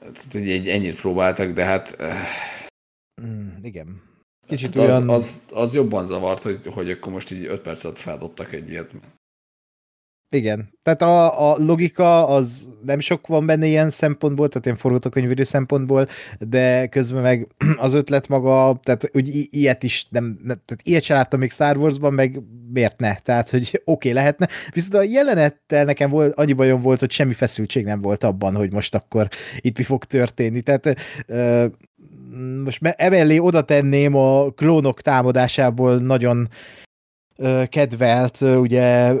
Tehát 0.00 0.34
egy, 0.34 0.50
egy, 0.50 0.68
ennyit 0.68 1.00
próbáltak, 1.00 1.52
de 1.52 1.64
hát... 1.64 1.96
Mm, 3.22 3.48
igen. 3.62 4.02
Kicsit 4.46 4.74
hát 4.74 4.84
olyan... 4.84 5.08
az, 5.08 5.22
az, 5.22 5.42
az, 5.52 5.74
jobban 5.74 6.04
zavart, 6.04 6.42
hogy, 6.42 6.60
hogy 6.66 6.90
akkor 6.90 7.12
most 7.12 7.30
így 7.30 7.44
5 7.44 7.60
percet 7.60 7.98
feldobtak 7.98 8.52
egy 8.52 8.70
ilyet. 8.70 8.90
Igen. 10.30 10.72
Tehát 10.82 11.02
a, 11.02 11.50
a 11.50 11.56
logika 11.58 12.26
az 12.28 12.70
nem 12.82 13.00
sok 13.00 13.26
van 13.26 13.46
benne 13.46 13.66
ilyen 13.66 13.88
szempontból, 13.88 14.48
tehát 14.48 14.64
ilyen 14.64 14.78
forgatókönyvírő 14.78 15.42
szempontból, 15.42 16.08
de 16.38 16.86
közben 16.86 17.22
meg 17.22 17.48
az 17.76 17.94
ötlet 17.94 18.28
maga, 18.28 18.78
tehát 18.82 19.10
úgy 19.12 19.46
ilyet 19.50 19.82
is 19.82 20.06
nem, 20.10 20.38
tehát 20.44 20.80
ilyet 20.82 21.02
sem 21.02 21.16
láttam 21.16 21.40
még 21.40 21.50
Star 21.50 21.76
Wars-ban, 21.76 22.12
meg 22.12 22.40
miért 22.72 23.00
ne? 23.00 23.14
Tehát, 23.14 23.50
hogy 23.50 23.62
oké, 23.72 23.80
okay, 23.84 24.12
lehetne. 24.12 24.48
Viszont 24.70 24.94
a 24.94 25.02
jelenettel 25.02 25.84
nekem 25.84 26.10
volt, 26.10 26.38
annyi 26.38 26.52
bajom 26.52 26.80
volt, 26.80 27.00
hogy 27.00 27.10
semmi 27.10 27.34
feszültség 27.34 27.84
nem 27.84 28.00
volt 28.00 28.24
abban, 28.24 28.54
hogy 28.54 28.72
most 28.72 28.94
akkor 28.94 29.28
itt 29.60 29.78
mi 29.78 29.84
fog 29.84 30.04
történni. 30.04 30.60
Tehát 30.60 30.96
most 32.64 32.80
emellé 32.82 33.38
oda 33.38 33.62
tenném 33.62 34.14
a 34.14 34.50
klónok 34.50 35.00
támadásából 35.00 35.96
nagyon 35.96 36.48
kedvelt, 37.68 38.40
ugye 38.40 39.12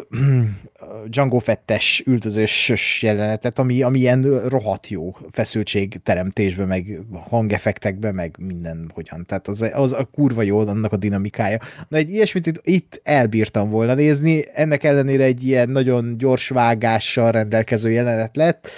Django 1.06 1.38
Fettes 1.38 2.02
üldözős 2.06 3.02
jelenetet, 3.02 3.58
ami, 3.58 3.82
ami 3.82 3.98
ilyen 3.98 4.48
rohadt 4.48 4.88
jó 4.88 5.16
feszültség 5.30 6.00
teremtésbe, 6.02 6.64
meg 6.64 7.00
hangeffektekbe, 7.28 8.12
meg 8.12 8.36
minden 8.38 8.90
hogyan. 8.94 9.26
Tehát 9.26 9.48
az, 9.48 9.70
az 9.72 9.92
a 9.92 10.04
kurva 10.04 10.42
jó 10.42 10.58
annak 10.58 10.92
a 10.92 10.96
dinamikája. 10.96 11.58
Na 11.88 11.96
egy 11.96 12.10
ilyesmit 12.10 12.46
itt, 12.46 12.60
itt 12.62 13.00
elbírtam 13.02 13.70
volna 13.70 13.94
nézni, 13.94 14.44
ennek 14.54 14.84
ellenére 14.84 15.24
egy 15.24 15.46
ilyen 15.46 15.68
nagyon 15.68 16.16
gyors 16.16 16.48
vágással 16.48 17.30
rendelkező 17.30 17.90
jelenet 17.90 18.36
lett. 18.36 18.68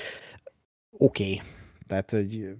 Oké. 0.90 1.22
Okay. 1.22 1.42
Tehát, 1.86 2.10
hogy 2.10 2.56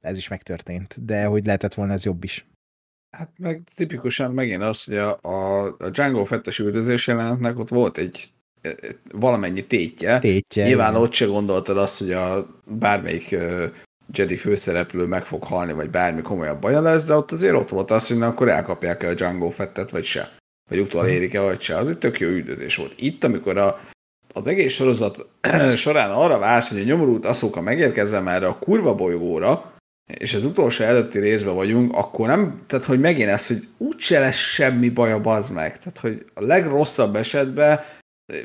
ez 0.00 0.16
is 0.16 0.28
megtörtént, 0.28 1.04
de 1.04 1.24
hogy 1.24 1.46
lehetett 1.46 1.74
volna 1.74 1.92
ez 1.92 2.04
jobb 2.04 2.24
is. 2.24 2.49
Hát 3.10 3.30
meg 3.38 3.62
tipikusan 3.74 4.32
megint 4.32 4.62
az, 4.62 4.84
hogy 4.84 4.96
a, 4.96 5.18
a, 5.22 5.64
a 5.78 5.90
Django 5.90 6.24
fettes 6.24 6.58
üldözés 6.58 7.06
jelenetnek 7.06 7.58
ott 7.58 7.68
volt 7.68 7.98
egy 7.98 8.24
e, 8.60 8.74
valamennyi 9.12 9.66
tétje. 9.66 10.18
tétje 10.18 10.66
Nyilván 10.66 10.90
igen. 10.90 11.02
ott 11.02 11.12
se 11.12 11.26
gondoltad 11.26 11.78
azt, 11.78 11.98
hogy 11.98 12.12
a 12.12 12.46
bármelyik 12.64 13.36
Jedi 14.12 14.36
főszereplő 14.36 15.06
meg 15.06 15.24
fog 15.24 15.44
halni, 15.44 15.72
vagy 15.72 15.90
bármi 15.90 16.22
komolyabb 16.22 16.60
baja 16.60 16.80
lesz, 16.80 17.04
de 17.04 17.14
ott 17.14 17.32
azért 17.32 17.54
ott 17.54 17.68
volt 17.68 17.90
az, 17.90 18.08
hogy 18.08 18.18
na, 18.18 18.26
akkor 18.26 18.48
elkapják 18.48 19.02
el 19.02 19.10
a 19.10 19.14
Django 19.14 19.50
fettet, 19.50 19.90
vagy 19.90 20.04
se. 20.04 20.36
Vagy 20.70 20.78
utolérik-e, 20.78 21.40
vagy 21.40 21.60
se. 21.60 21.76
Az 21.76 21.88
egy 21.88 21.98
tök 21.98 22.20
jó 22.20 22.28
üldözés 22.28 22.76
volt. 22.76 22.94
Itt, 22.96 23.24
amikor 23.24 23.56
a, 23.58 23.80
az 24.34 24.46
egész 24.46 24.72
sorozat 24.72 25.26
során 25.76 26.10
arra 26.10 26.38
vársz, 26.38 26.70
hogy 26.70 26.80
a 26.80 26.84
nyomorult 26.84 27.24
aszóka 27.24 27.60
megérkezzen 27.60 28.28
erre 28.28 28.46
a 28.46 28.58
kurva 28.58 28.94
bolygóra, 28.94 29.72
és 30.18 30.34
az 30.34 30.44
utolsó 30.44 30.84
előtti 30.84 31.18
részben 31.18 31.54
vagyunk, 31.54 31.96
akkor 31.96 32.26
nem, 32.26 32.60
tehát 32.66 32.84
hogy 32.84 33.00
megint 33.00 33.28
ez, 33.28 33.46
hogy 33.46 33.68
úgyse 33.76 34.18
lesz 34.18 34.36
semmi 34.36 34.88
baj 34.88 35.12
a 35.12 35.20
bazd 35.20 35.52
meg. 35.52 35.78
Tehát, 35.78 35.98
hogy 35.98 36.24
a 36.34 36.42
legrosszabb 36.42 37.16
esetben 37.16 37.80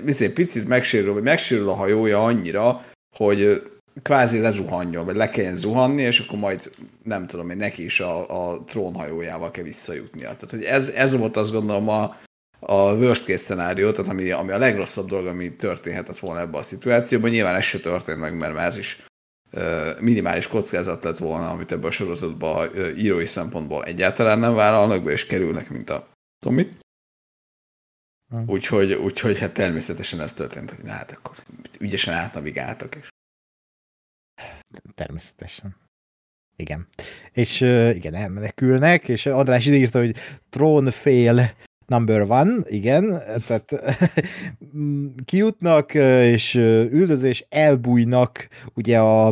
viszont 0.04 0.34
picit 0.34 0.68
megsérül, 0.68 1.14
vagy 1.14 1.24
megsérül 1.24 1.70
a 1.70 1.74
hajója 1.74 2.24
annyira, 2.24 2.86
hogy 3.16 3.62
kvázi 4.02 4.40
lezuhanjon, 4.40 5.06
vagy 5.06 5.16
le 5.16 5.30
kelljen 5.30 5.58
zuhanni, 5.58 6.02
és 6.02 6.20
akkor 6.20 6.40
majd 6.40 6.72
nem 7.04 7.28
tudom 7.28 7.48
hogy 7.48 7.58
neki 7.58 7.84
is 7.84 8.00
a, 8.00 8.50
a 8.52 8.64
trónhajójával 8.64 9.52
kell 9.52 9.64
visszajutnia. 9.64 10.24
Tehát, 10.24 10.50
hogy 10.50 10.64
ez, 10.64 10.90
ez 10.90 11.18
volt 11.18 11.38
azt 11.38 11.52
gondolom 11.52 11.90
a, 11.90 12.18
a 12.60 12.94
worst 12.94 13.26
case 13.26 13.38
szenárió, 13.38 13.92
tehát 13.92 14.12
ami, 14.12 14.32
ami 14.32 14.52
a 14.52 14.58
legrosszabb 14.58 15.08
dolog, 15.08 15.26
ami 15.26 15.56
történhetett 15.56 16.20
volna 16.20 16.40
ebben 16.40 16.60
a 16.60 16.64
szituációban. 16.64 17.30
Nyilván 17.30 17.56
ez 17.56 17.64
se 17.64 17.80
történt 17.80 18.20
meg, 18.20 18.38
mert 18.38 18.58
ez 18.58 18.78
is 18.78 19.06
minimális 20.00 20.48
kockázat 20.48 21.04
lett 21.04 21.18
volna, 21.18 21.50
amit 21.50 21.72
ebben 21.72 21.86
a 21.86 21.92
sorozatban 21.92 22.70
írói 22.98 23.26
szempontból 23.26 23.84
egyáltalán 23.84 24.40
nem 24.40 24.54
vállalnak 24.54 25.04
be, 25.04 25.12
és 25.12 25.26
kerülnek, 25.26 25.70
mint 25.70 25.90
a 25.90 26.08
Tomit. 26.40 26.78
Hm. 28.28 28.44
Úgyhogy, 28.48 28.94
úgyhogy 28.94 29.40
hát 29.40 29.54
természetesen 29.54 30.20
ez 30.20 30.34
történt, 30.34 30.72
hogy 30.72 30.84
na, 30.84 30.92
hát 30.92 31.12
akkor 31.12 31.36
ügyesen 31.80 32.14
átnavigáltak. 32.14 32.96
És... 32.96 33.08
Természetesen. 34.96 35.76
Igen. 36.56 36.88
És 37.32 37.62
igen, 37.94 38.14
elmenekülnek, 38.14 39.08
és 39.08 39.26
András 39.26 39.66
ide 39.66 39.76
írta, 39.76 40.00
hogy 40.00 40.16
trónfél 40.50 41.56
number 41.88 42.22
one, 42.22 42.54
igen, 42.66 43.22
tehát 43.48 43.72
kijutnak, 45.26 45.94
és 46.22 46.56
üldözés, 46.92 47.46
elbújnak 47.50 48.48
ugye 48.74 49.00
a, 49.00 49.28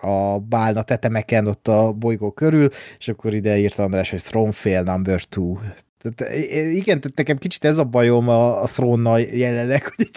a 0.00 0.38
bálna 0.48 0.82
tetemeken 0.82 1.46
ott 1.46 1.68
a 1.68 1.92
bolygó 1.92 2.30
körül, 2.30 2.68
és 2.98 3.08
akkor 3.08 3.34
ide 3.34 3.58
írta 3.58 3.82
András, 3.82 4.10
hogy 4.10 4.22
Thronefail 4.22 4.82
number 4.82 5.24
two, 5.24 5.56
Tehát, 5.98 6.34
igen, 6.72 7.00
tehát 7.00 7.16
nekem 7.16 7.38
kicsit 7.38 7.64
ez 7.64 7.78
a 7.78 7.84
bajom 7.84 8.28
a, 8.28 8.62
a 8.62 8.66
trónnal 8.66 9.20
jelenleg, 9.20 9.92
hogy 9.96 10.10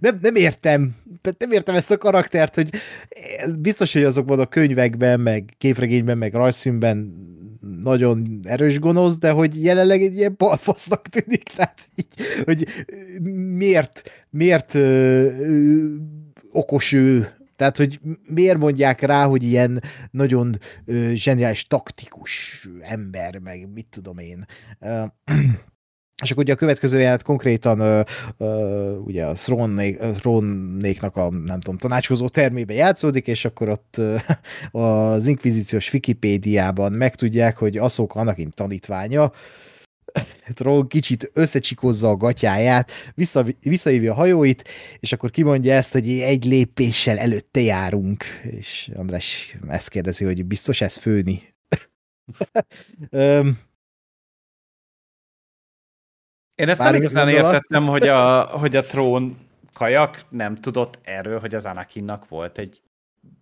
nem, 0.00 0.18
nem 0.22 0.34
értem, 0.34 0.96
tehát 1.20 1.38
nem 1.40 1.50
értem 1.50 1.74
ezt 1.74 1.90
a 1.90 1.98
karaktert, 1.98 2.54
hogy 2.54 2.70
biztos, 3.58 3.92
hogy 3.92 4.04
azokban 4.04 4.40
a 4.40 4.46
könyvekben, 4.46 5.20
meg 5.20 5.54
képregényben, 5.58 6.18
meg 6.18 6.34
rajzfilmben 6.34 7.14
nagyon 7.82 8.40
erős 8.42 8.78
gonosz, 8.78 9.18
de 9.18 9.30
hogy 9.30 9.62
jelenleg 9.62 10.02
egy 10.02 10.16
ilyen 10.16 10.34
balfasznak 10.36 11.08
tűnik, 11.08 11.42
tehát 11.42 11.88
így, 11.94 12.42
hogy 12.44 12.66
miért, 13.56 14.10
miért 14.30 14.74
ö, 14.74 15.22
ö, 15.40 15.94
okos 16.52 16.92
ő, 16.92 17.30
tehát, 17.56 17.76
hogy 17.76 18.00
miért 18.26 18.58
mondják 18.58 19.00
rá, 19.00 19.26
hogy 19.26 19.42
ilyen 19.42 19.82
nagyon 20.10 20.58
ö, 20.84 21.10
zseniális, 21.14 21.66
taktikus 21.66 22.60
ember, 22.80 23.38
meg 23.38 23.68
mit 23.72 23.86
tudom 23.90 24.18
én. 24.18 24.46
Ö, 24.80 25.04
és 26.22 26.30
akkor 26.30 26.42
ugye 26.42 26.52
a 26.52 26.56
következő 26.56 26.98
jelent 26.98 27.22
konkrétan 27.22 27.80
ö, 27.80 28.00
ö, 28.38 28.90
ugye 28.96 29.24
a 29.24 29.32
Thrónnéknak 30.14 31.16
a 31.16 31.30
nem 31.30 31.60
tudom, 31.60 31.78
tanácskozó 31.78 32.28
termébe 32.28 32.74
játszódik, 32.74 33.26
és 33.26 33.44
akkor 33.44 33.68
ott 33.68 33.94
ö, 33.98 34.16
az 34.80 35.26
inkvizíciós 35.26 35.92
Wikipédiában 35.92 36.92
megtudják, 36.92 37.56
hogy 37.56 37.76
Aszók 37.76 38.14
Anakin 38.14 38.50
tanítványa, 38.50 39.32
Tron 40.54 40.88
kicsit 40.88 41.30
összecsikozza 41.32 42.08
a 42.08 42.16
gatyáját, 42.16 42.90
vissza, 43.14 43.44
visszahívja 43.62 44.12
a 44.12 44.16
hajóit, 44.16 44.68
és 45.00 45.12
akkor 45.12 45.30
kimondja 45.30 45.74
ezt, 45.74 45.92
hogy 45.92 46.08
egy 46.08 46.44
lépéssel 46.44 47.18
előtte 47.18 47.60
járunk. 47.60 48.24
És 48.42 48.90
András 48.94 49.56
ezt 49.68 49.88
kérdezi, 49.88 50.24
hogy 50.24 50.44
biztos 50.44 50.80
ez 50.80 50.96
főni? 50.96 51.54
Én 56.56 56.68
ezt 56.68 56.80
nem 56.80 56.94
igazán 56.94 57.28
értettem, 57.28 57.86
hogy 57.86 58.08
a, 58.08 58.42
hogy 58.42 58.76
a 58.76 58.82
trón 58.82 59.38
kajak 59.72 60.20
nem 60.28 60.54
tudott 60.54 60.98
erről, 61.02 61.40
hogy 61.40 61.54
az 61.54 61.64
Anakinnak 61.64 62.28
volt 62.28 62.58
egy 62.58 62.82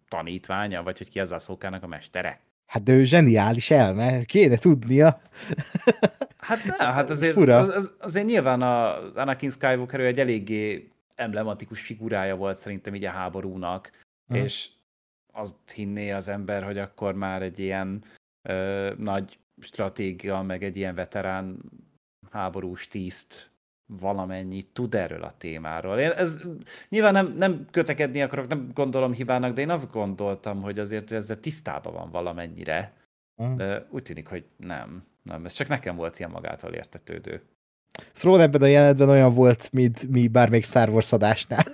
tanítványa, 0.08 0.82
vagy 0.82 0.98
hogy 0.98 1.08
ki 1.08 1.20
az 1.20 1.32
Aszókának 1.32 1.82
a 1.82 1.86
mestere. 1.86 2.40
Hát 2.66 2.82
de 2.82 2.92
ő 2.92 3.04
zseniális 3.04 3.70
elme, 3.70 4.24
kéne 4.24 4.56
tudnia. 4.56 5.20
Hát 6.38 6.64
nem, 6.64 6.92
hát 6.92 7.10
azért, 7.10 7.32
Fura. 7.32 7.58
Az, 7.58 7.68
az, 7.68 7.94
azért 8.00 8.26
nyilván 8.26 8.62
az 8.62 9.16
Anakin 9.16 9.50
Skywalker 9.50 10.00
egy 10.00 10.20
eléggé 10.20 10.88
emblematikus 11.14 11.80
figurája 11.80 12.36
volt 12.36 12.56
szerintem 12.56 12.94
így 12.94 13.04
a 13.04 13.10
háborúnak, 13.10 13.90
hmm. 14.26 14.36
és 14.36 14.68
azt 15.32 15.54
hinné 15.74 16.10
az 16.10 16.28
ember, 16.28 16.62
hogy 16.62 16.78
akkor 16.78 17.14
már 17.14 17.42
egy 17.42 17.58
ilyen 17.58 18.02
ö, 18.42 18.92
nagy 18.98 19.38
stratégia, 19.60 20.42
meg 20.42 20.62
egy 20.62 20.76
ilyen 20.76 20.94
veterán 20.94 21.58
háborús 22.34 22.88
tiszt 22.88 23.50
valamennyit 23.86 24.72
tud 24.72 24.94
erről 24.94 25.22
a 25.22 25.30
témáról. 25.38 25.98
Én 25.98 26.10
ez, 26.10 26.40
nyilván 26.88 27.12
nem, 27.12 27.34
nem 27.36 27.66
kötekedni 27.70 28.22
akarok, 28.22 28.46
nem 28.46 28.70
gondolom 28.74 29.12
hibának, 29.12 29.52
de 29.52 29.60
én 29.60 29.70
azt 29.70 29.92
gondoltam, 29.92 30.62
hogy 30.62 30.78
azért 30.78 31.12
ezzel 31.12 31.40
tisztában 31.40 31.92
van 31.92 32.10
valamennyire. 32.10 32.92
Mm. 33.42 33.56
De 33.56 33.86
úgy 33.90 34.02
tűnik, 34.02 34.26
hogy 34.26 34.44
nem. 34.56 35.04
Nem, 35.22 35.44
ez 35.44 35.52
csak 35.52 35.68
nekem 35.68 35.96
volt 35.96 36.18
ilyen 36.18 36.30
magától 36.30 36.72
értetődő. 36.72 37.42
Thrawn 38.12 38.40
ebben 38.40 38.62
a 38.62 38.66
jelenetben 38.66 39.08
olyan 39.08 39.34
volt, 39.34 39.72
mint 39.72 40.08
mi 40.08 40.28
bármelyik 40.28 40.64
Star 40.64 40.88
Wars 40.88 41.12
adásnál. 41.12 41.64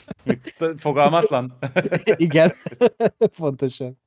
Fogalmatlan? 0.76 1.58
Igen, 2.16 2.52
pontosan. 3.38 3.98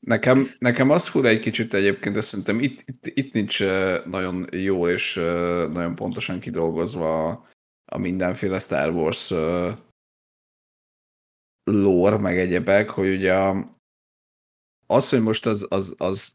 Nekem, 0.00 0.50
nekem 0.58 0.90
azt 0.90 1.06
fura 1.06 1.28
egy 1.28 1.40
kicsit 1.40 1.74
egyébként, 1.74 2.14
de 2.14 2.20
szerintem 2.20 2.60
itt, 2.60 2.82
itt, 2.88 3.06
itt 3.06 3.32
nincs 3.32 3.60
nagyon 4.04 4.46
jó 4.50 4.88
és 4.88 5.14
nagyon 5.72 5.94
pontosan 5.94 6.40
kidolgozva 6.40 7.28
a, 7.28 7.48
a 7.84 7.98
mindenféle 7.98 8.58
Star 8.58 8.90
Wars 8.90 9.32
lore, 11.64 12.16
meg 12.16 12.38
egyebek, 12.38 12.90
hogy 12.90 13.14
ugye 13.14 13.34
az, 14.86 15.08
hogy 15.08 15.22
most 15.22 15.46
az, 15.46 15.66
az, 15.68 15.94
az 15.98 16.34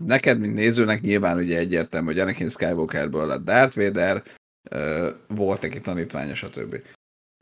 neked, 0.00 0.38
mint 0.38 0.54
nézőnek 0.54 1.00
nyilván 1.00 1.38
ugye 1.38 1.58
egyértelmű, 1.58 2.06
hogy 2.06 2.18
Anakin 2.18 2.48
Skywalkerből 2.48 3.26
lett 3.26 3.44
Darth 3.44 3.76
Vader, 3.76 4.22
volt 5.28 5.60
neki 5.60 5.80
tanítványa, 5.80 6.34
stb 6.34 6.82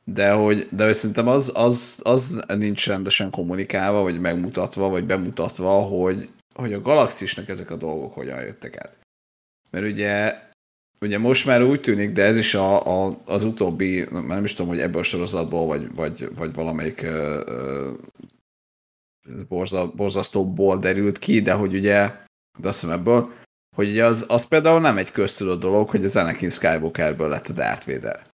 de 0.05 0.33
hogy, 0.33 0.69
de 0.71 0.85
hogy 0.85 0.95
szerintem 0.95 1.29
az, 1.29 1.51
az, 1.55 2.01
az 2.03 2.45
nincs 2.57 2.87
rendesen 2.87 3.31
kommunikálva, 3.31 4.03
vagy 4.03 4.21
megmutatva, 4.21 4.89
vagy 4.89 5.05
bemutatva, 5.05 5.71
hogy, 5.71 6.29
hogy 6.55 6.73
a 6.73 6.81
galaxisnak 6.81 7.49
ezek 7.49 7.71
a 7.71 7.77
dolgok 7.77 8.15
hogyan 8.15 8.41
jöttek 8.41 8.77
át. 8.77 8.97
Mert 9.71 9.87
ugye, 9.87 10.39
ugye 11.01 11.19
most 11.19 11.47
már 11.47 11.63
úgy 11.63 11.81
tűnik, 11.81 12.13
de 12.13 12.25
ez 12.25 12.39
is 12.39 12.55
a, 12.55 13.05
a, 13.07 13.19
az 13.25 13.43
utóbbi, 13.43 14.05
már 14.11 14.27
nem 14.27 14.45
is 14.45 14.55
tudom, 14.55 14.71
hogy 14.71 14.81
ebből 14.81 15.01
a 15.01 15.05
sorozatból, 15.05 15.67
vagy, 15.67 15.95
vagy, 15.95 16.35
vagy 16.35 16.55
valamelyik 16.55 17.03
uh, 17.03 17.99
borza, 19.49 19.91
borzasztóból 19.91 20.79
derült 20.79 21.19
ki, 21.19 21.41
de 21.41 21.53
hogy 21.53 21.75
ugye, 21.75 22.11
de 22.59 22.69
azt 22.69 22.81
hiszem 22.81 22.99
ebből, 22.99 23.33
hogy 23.77 23.89
ugye 23.89 24.05
az, 24.05 24.25
az 24.29 24.49
például 24.49 24.81
nem 24.81 24.99
egy 24.99 25.11
köztudott 25.11 25.61
dolog, 25.61 25.89
hogy 25.89 26.05
az 26.05 26.17
Anakin 26.17 26.51
Skywalkerből 26.51 27.29
lett 27.29 27.49
a 27.49 27.53
Darth 27.53 27.87
Vader. 27.87 28.32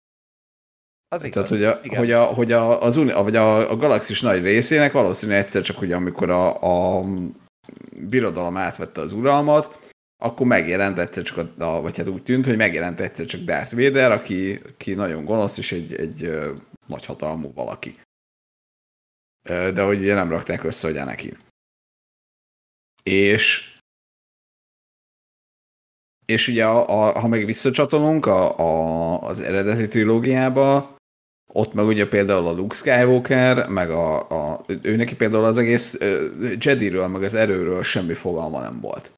Az 1.14 1.24
igaz. 1.24 1.49
Tehát, 1.49 1.49
hogy 1.49 1.64
a, 1.64 1.80
Igen. 1.84 1.97
hogy 1.97 2.11
a, 2.11 2.24
hogy 2.24 2.51
a, 2.51 2.82
az 2.82 2.97
uni, 2.97 3.11
vagy 3.11 3.36
a, 3.36 3.72
a 3.72 3.76
galaxis 3.76 4.22
nagy 4.22 4.43
részének 4.43 4.91
valószínűleg 4.91 5.41
egyszer 5.41 5.61
csak, 5.61 5.78
hogy 5.78 5.91
amikor 5.91 6.30
a, 6.30 6.64
a 6.99 7.05
birodalom 7.97 8.57
átvette 8.57 9.01
az 9.01 9.14
uralmat, 9.14 9.91
akkor 10.18 10.47
megjelent 10.47 10.97
egyszer 10.97 11.24
csak, 11.24 11.38
a, 11.38 11.64
a, 11.64 11.82
vagy 11.82 11.97
hát 11.97 12.07
úgy 12.07 12.24
tűnt, 12.24 12.45
hogy 12.45 12.57
megjelent 12.57 12.99
egyszer 12.99 13.26
csak 13.26 13.41
Darth 13.41 13.76
Vader, 13.76 14.11
aki, 14.11 14.61
aki 14.68 14.93
nagyon 14.93 15.26
gonosz, 15.26 15.57
és 15.57 15.72
egy, 15.72 15.93
egy 15.93 16.24
ö, 16.24 16.53
nagy 16.88 17.05
hatalmú 17.05 17.53
valaki. 17.53 17.95
De 19.49 19.84
hogy 19.84 19.99
ugye 19.99 20.14
nem 20.14 20.30
rakták 20.30 20.64
össze, 20.64 20.88
hogy 20.88 21.05
neki. 21.05 21.38
És 23.03 23.74
és 26.26 26.47
ugye, 26.47 26.66
a, 26.66 27.07
a, 27.07 27.20
ha 27.20 27.28
meg 27.28 27.45
visszacsatolunk 27.45 28.26
a, 28.26 28.59
a, 28.59 29.22
az 29.22 29.39
eredeti 29.39 29.88
trilógiába, 29.88 30.93
ott 31.56 31.74
meg 31.74 31.86
ugye 31.86 32.08
például 32.08 32.47
a 32.47 32.51
Luke 32.51 32.76
Skywalker, 32.76 33.68
meg 33.68 33.89
a, 33.89 34.30
a 34.30 34.62
ő 34.82 34.95
neki 34.95 35.16
például 35.16 35.43
az 35.43 35.58
egész 35.58 35.93
uh, 35.93 36.54
Jediről, 36.60 37.08
meg 37.08 37.24
az 37.24 37.34
erőről 37.34 37.84
semmi 37.84 38.14
fogalma 38.14 38.62
nem 38.62 38.80
volt. 38.82 39.12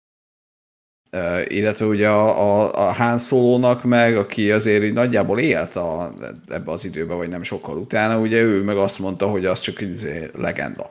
Uh, 1.11 1.41
illetve 1.47 1.85
ugye 1.85 2.09
a, 2.09 2.27
a, 2.27 2.87
a 2.87 2.93
Han 2.93 3.17
Solo-nak 3.17 3.83
meg, 3.83 4.17
aki 4.17 4.51
azért 4.51 4.83
így 4.83 4.93
nagyjából 4.93 5.39
élt 5.39 5.75
a, 5.75 6.13
ebbe 6.47 6.71
az 6.71 6.85
időbe, 6.85 7.13
vagy 7.13 7.29
nem 7.29 7.43
sokkal 7.43 7.77
utána, 7.77 8.19
ugye 8.19 8.41
ő 8.41 8.63
meg 8.63 8.77
azt 8.77 8.99
mondta, 8.99 9.27
hogy 9.27 9.45
az 9.45 9.59
csak 9.59 9.81
egy 9.81 9.93
izé 9.93 10.29
legenda. 10.33 10.89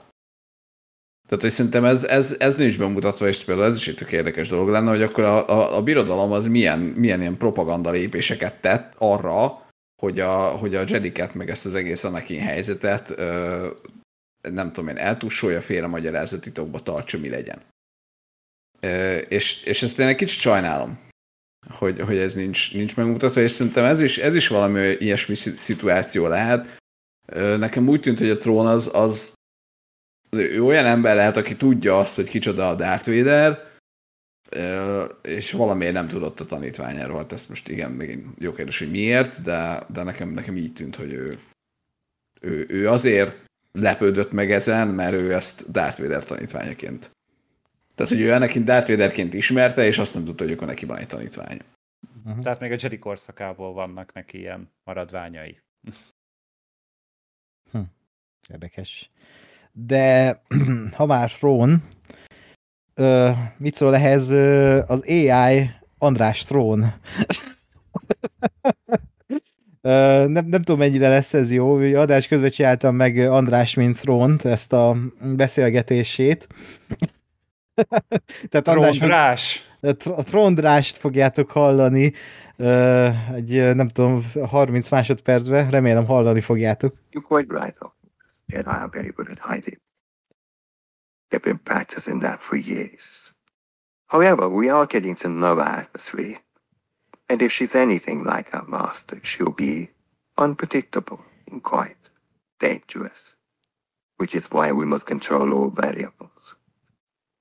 Tehát, 1.28 1.44
hogy 1.44 1.50
szerintem 1.50 1.84
ez, 1.84 2.04
ez, 2.04 2.36
ez 2.38 2.56
nincs 2.56 2.78
bemutatva, 2.78 3.28
és 3.28 3.44
például 3.44 3.68
ez 3.68 3.76
is 3.76 3.88
egy 3.88 4.12
érdekes 4.12 4.48
dolog 4.48 4.68
lenne, 4.68 4.90
hogy 4.90 5.02
akkor 5.02 5.24
a, 5.24 5.48
a, 5.48 5.76
a 5.76 5.82
birodalom 5.82 6.32
az 6.32 6.46
milyen, 6.46 6.78
milyen 6.78 7.20
ilyen 7.20 7.36
propaganda 7.36 7.90
lépéseket 7.90 8.60
tett 8.60 8.92
arra, 8.98 9.63
hogy 10.04 10.20
a, 10.20 10.48
hogy 10.48 10.74
a 10.74 10.84
Jediket, 10.86 11.34
meg 11.34 11.50
ezt 11.50 11.66
az 11.66 11.74
egész 11.74 12.04
Anakin 12.04 12.40
helyzetet 12.40 13.10
ö, 13.10 13.70
nem 14.50 14.72
tudom 14.72 14.88
én, 14.88 14.96
eltussolja, 14.96 15.62
félre 15.62 15.86
magyarázatitokba 15.86 16.82
tartsa, 16.82 17.18
mi 17.18 17.28
legyen. 17.28 17.62
Ö, 18.80 19.16
és, 19.16 19.62
és 19.62 19.82
ezt 19.82 19.98
én 19.98 20.06
egy 20.06 20.16
kicsit 20.16 20.40
sajnálom, 20.40 20.98
hogy, 21.68 22.00
hogy 22.00 22.16
ez 22.16 22.34
nincs, 22.34 22.74
nincs 22.74 22.96
megmutatva, 22.96 23.40
és 23.40 23.50
szerintem 23.50 23.84
ez 23.84 24.00
is, 24.00 24.18
ez 24.18 24.36
is 24.36 24.48
valami 24.48 24.96
ilyesmi 24.98 25.34
szituáció 25.34 26.26
lehet. 26.26 26.76
Ö, 27.26 27.56
nekem 27.56 27.88
úgy 27.88 28.00
tűnt, 28.00 28.18
hogy 28.18 28.30
a 28.30 28.38
trón 28.38 28.66
az, 28.66 28.90
az 28.94 29.32
ő 30.30 30.64
olyan 30.64 30.86
ember 30.86 31.14
lehet, 31.14 31.36
aki 31.36 31.56
tudja 31.56 31.98
azt, 31.98 32.16
hogy 32.16 32.28
kicsoda 32.28 32.68
a 32.68 32.74
Darth 32.74 33.06
Vader, 33.06 33.72
és 35.22 35.52
valamiért 35.52 35.92
nem 35.92 36.08
tudott 36.08 36.40
a 36.40 36.46
tanítványáról. 36.46 37.16
Hát 37.16 37.32
ezt 37.32 37.48
most 37.48 37.68
igen, 37.68 37.90
még 37.90 38.26
jó 38.38 38.52
kérdés, 38.52 38.78
hogy 38.78 38.90
miért, 38.90 39.42
de, 39.42 39.86
de 39.88 40.02
nekem, 40.02 40.28
nekem 40.28 40.56
így 40.56 40.72
tűnt, 40.72 40.96
hogy 40.96 41.12
ő, 41.12 41.38
ő, 42.40 42.66
ő 42.68 42.88
azért 42.88 43.44
lepődött 43.72 44.32
meg 44.32 44.52
ezen, 44.52 44.88
mert 44.88 45.12
ő 45.12 45.34
ezt 45.34 45.70
Darth 45.70 46.00
Vader 46.00 46.24
tanítványaként. 46.24 47.10
Tehát, 47.94 48.12
hogy 48.12 48.20
ő 48.20 48.32
ennek 48.32 48.58
Darth 48.58 48.90
Vaderként 48.90 49.34
ismerte, 49.34 49.86
és 49.86 49.98
azt 49.98 50.14
nem 50.14 50.24
tudta, 50.24 50.44
hogy 50.44 50.52
akkor 50.52 50.66
neki 50.66 50.86
van 50.86 50.98
egy 50.98 51.06
tanítványa. 51.06 51.62
Uh-huh. 52.24 52.42
Tehát 52.42 52.60
még 52.60 52.72
a 52.72 52.76
Jedi 52.78 52.98
korszakából 52.98 53.72
vannak 53.72 54.12
neki 54.12 54.38
ilyen 54.38 54.70
maradványai. 54.84 55.60
Hm. 57.70 57.80
Érdekes. 58.48 59.10
De 59.72 60.40
ha 60.96 61.06
már 61.06 61.30
Throne, 61.30 61.76
ö, 62.94 63.30
mit 63.56 63.74
szól 63.74 63.94
ehhez 63.94 64.30
ö, 64.30 64.78
az 64.86 65.04
AI 65.06 65.70
András 65.98 66.44
Trón. 66.44 66.94
ö, 69.80 70.24
nem, 70.28 70.46
nem 70.46 70.62
tudom, 70.62 70.78
mennyire 70.78 71.08
lesz 71.08 71.34
ez 71.34 71.52
jó. 71.52 71.76
Adás 71.76 72.28
közben 72.28 72.50
csináltam 72.50 72.96
meg 72.96 73.18
András, 73.18 73.74
mint 73.74 74.00
Trónt, 74.00 74.44
ezt 74.44 74.72
a 74.72 74.96
beszélgetését. 75.36 76.46
Tehát 78.50 78.68
András, 78.68 79.62
a 80.04 80.22
trondrást 80.22 80.96
fogjátok 80.96 81.50
hallani 81.50 82.12
egy, 83.34 83.74
nem 83.74 83.88
tudom, 83.88 84.32
30 84.48 84.88
másodpercben, 84.88 85.70
remélem 85.70 86.06
hallani 86.06 86.40
fogjátok. 86.40 86.94
You're 87.12 87.26
quite 87.28 87.64
right, 87.64 87.76
and 88.52 88.66
I 88.66 88.82
am 88.82 88.90
very 88.90 89.12
good 89.14 89.28
at 89.30 89.52
hiding. 89.52 89.83
They've 91.34 91.42
been 91.42 91.58
practicing 91.58 92.20
that 92.20 92.38
for 92.38 92.54
years. 92.54 93.34
However, 94.06 94.48
we 94.48 94.68
are 94.68 94.86
getting 94.86 95.16
to 95.16 95.28
know 95.28 95.58
our 95.58 95.80
atmosphere, 95.80 96.38
and 97.28 97.42
if 97.42 97.50
she's 97.50 97.74
anything 97.74 98.22
like 98.22 98.54
our 98.54 98.64
master, 98.68 99.18
she'll 99.24 99.50
be 99.50 99.90
unpredictable 100.38 101.24
and 101.50 101.60
quite 101.60 102.10
dangerous, 102.60 103.34
which 104.16 104.32
is 104.32 104.52
why 104.52 104.70
we 104.70 104.86
must 104.86 105.08
control 105.08 105.52
all 105.52 105.70
variables. 105.70 106.54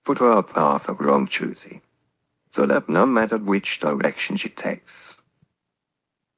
Put 0.04 0.18
her 0.18 0.32
a 0.32 0.42
path 0.42 0.90
of 0.90 1.00
wrong 1.00 1.28
choosing, 1.28 1.84
so 2.50 2.66
that 2.66 2.90
no 2.90 3.06
matter 3.06 3.38
which 3.38 3.80
direction 3.80 4.38
she 4.38 4.50
takes, 4.50 5.22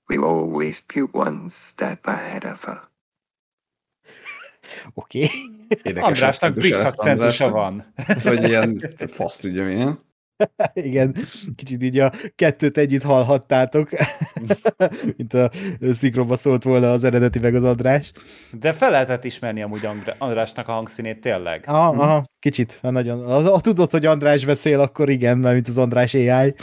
we 0.10 0.18
always 0.18 0.82
be 0.82 1.04
one 1.04 1.50
step 1.50 2.06
ahead 2.06 2.44
of 2.44 2.66
her. 2.66 2.82
Oké. 4.98 5.55
Okay. 5.70 6.02
Andrásnak 6.02 6.54
brit 6.54 6.74
akcentusa 6.74 7.50
van. 7.50 7.94
Hogy 8.24 8.44
ilyen 8.44 8.92
fasz 9.12 9.38
tudja 9.38 9.64
milyen. 9.64 10.00
Igen, 10.74 11.16
kicsit 11.56 11.84
így 11.84 12.00
a 12.00 12.12
kettőt 12.36 12.78
együtt 12.78 13.04
hallhattátok, 13.04 13.90
mint 15.18 15.34
a 15.34 15.52
szikróba 15.92 16.36
szólt 16.36 16.64
volna 16.64 16.92
az 16.92 17.04
eredeti 17.04 17.40
meg 17.40 17.56
az 17.56 17.64
András. 17.64 18.12
De 18.52 18.74
fel 18.74 18.92
lehetett 18.92 19.24
ismerni 19.24 19.62
amúgy 19.62 19.88
Andrásnak 20.18 20.68
a 20.68 20.72
hangszínét 20.72 21.22
tényleg. 21.22 21.64
Aha, 21.68 21.92
hm. 21.92 22.00
aha 22.00 22.26
kicsit, 22.40 22.80
nagyon. 22.82 23.44
Ha 23.44 23.62
tudod, 23.62 23.92
hogy 23.92 24.06
András 24.06 24.46
beszél, 24.46 24.80
akkor 24.80 25.10
igen, 25.10 25.38
mert 25.38 25.54
mint 25.54 25.68
az 25.68 25.78
András 25.78 26.14
AI. 26.14 26.56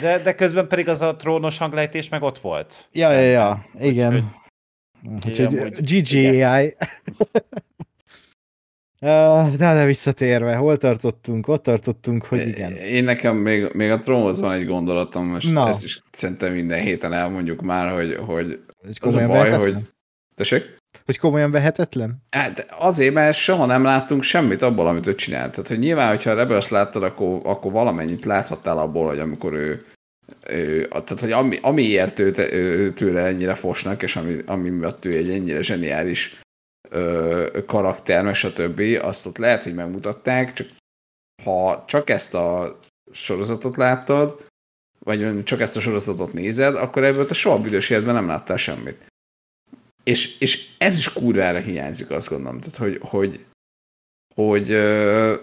de, 0.00 0.18
de 0.18 0.34
közben 0.34 0.68
pedig 0.68 0.88
az 0.88 1.02
a 1.02 1.16
trónos 1.16 1.58
hanglejtés 1.58 2.08
meg 2.08 2.22
ott 2.22 2.38
volt. 2.38 2.88
Ja, 2.92 3.10
ja, 3.10 3.20
ja, 3.20 3.64
igen. 3.80 4.34
Úgyhogy 5.14 5.72
GGAI. 5.80 6.76
De, 9.00 9.50
de 9.58 9.84
visszatérve, 9.84 10.54
hol 10.54 10.76
tartottunk? 10.76 11.48
Ott 11.48 11.62
tartottunk, 11.62 12.24
hogy 12.24 12.46
igen. 12.46 12.72
Én 12.72 13.04
nekem 13.04 13.36
még, 13.36 13.68
még 13.72 13.90
a 13.90 14.00
trónhoz 14.00 14.40
van 14.40 14.52
egy 14.52 14.66
gondolatom, 14.66 15.26
most 15.26 15.52
Na. 15.52 15.68
ezt 15.68 15.84
is 15.84 16.02
szerintem 16.12 16.52
minden 16.52 16.80
héten 16.80 17.12
elmondjuk 17.12 17.62
már, 17.62 17.92
hogy, 17.92 18.16
hogy 18.26 18.60
az 19.00 19.16
a 19.16 19.26
baj, 19.26 19.26
vehetetlen? 19.26 19.74
hogy... 19.74 19.82
Tessék? 20.34 20.76
Hogy 21.04 21.18
komolyan 21.18 21.50
vehetetlen? 21.50 22.22
Hát 22.30 22.66
azért, 22.78 23.14
mert 23.14 23.36
soha 23.36 23.66
nem 23.66 23.84
láttunk 23.84 24.22
semmit 24.22 24.62
abból, 24.62 24.86
amit 24.86 25.06
ő 25.06 25.14
csinált. 25.14 25.50
Tehát, 25.50 25.68
hogy 25.68 25.78
nyilván, 25.78 26.08
hogyha 26.08 26.34
Rebels 26.34 26.68
láttad, 26.68 27.02
akkor, 27.02 27.40
akkor 27.44 27.72
valamennyit 27.72 28.24
láthattál 28.24 28.78
abból, 28.78 29.06
hogy 29.06 29.18
amikor 29.18 29.52
ő, 29.52 29.84
ő 30.48 30.88
tehát, 30.88 31.20
hogy 31.20 31.32
ami, 31.32 31.58
amiért 31.62 32.18
ő, 32.18 32.92
tőle 32.92 33.24
ennyire 33.24 33.54
fosnak, 33.54 34.02
és 34.02 34.16
ami, 34.16 34.42
ami 34.46 34.68
miatt 34.68 35.04
ő 35.04 35.16
egy 35.16 35.30
ennyire 35.30 35.62
zseniális 35.62 36.40
ö, 36.88 37.58
karakter, 37.66 38.24
meg 38.24 38.34
stb. 38.34 38.82
Azt 39.00 39.26
ott 39.26 39.38
lehet, 39.38 39.62
hogy 39.62 39.74
megmutatták, 39.74 40.52
csak 40.52 40.68
ha 41.42 41.84
csak 41.86 42.10
ezt 42.10 42.34
a 42.34 42.78
sorozatot 43.12 43.76
láttad, 43.76 44.44
vagy 44.98 45.44
csak 45.44 45.60
ezt 45.60 45.76
a 45.76 45.80
sorozatot 45.80 46.32
nézed, 46.32 46.76
akkor 46.76 47.04
ebből 47.04 47.26
te 47.26 47.34
soha 47.34 47.60
büdös 47.60 47.90
életben 47.90 48.14
nem 48.14 48.26
láttál 48.26 48.56
semmit. 48.56 49.06
És, 50.04 50.40
és 50.40 50.68
ez 50.78 50.98
is 50.98 51.12
kurvára 51.12 51.58
hiányzik, 51.58 52.10
azt 52.10 52.28
gondolom. 52.28 52.60
Tehát, 52.60 52.76
hogy, 52.76 52.98
hogy, 53.00 53.44
hogy 54.34 54.70
ö, 54.70 55.34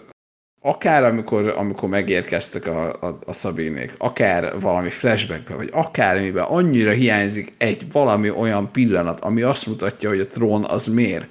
akár 0.66 1.04
amikor, 1.04 1.48
amikor 1.58 1.90
megérkeztek 1.90 2.66
a, 2.66 2.94
a, 3.02 3.20
a 3.26 3.34
szabénék, 3.34 3.94
akár 3.98 4.60
valami 4.60 4.90
flashbackbe, 4.90 5.56
vagy 5.56 5.70
akármiben, 5.72 6.44
annyira 6.44 6.92
hiányzik 6.92 7.54
egy 7.58 7.92
valami 7.92 8.30
olyan 8.30 8.72
pillanat, 8.72 9.20
ami 9.20 9.42
azt 9.42 9.68
mutatja, 9.68 10.10
hogy 10.10 10.20
a 10.20 10.28
trón 10.28 10.64
az 10.64 10.86
miért. 10.86 11.28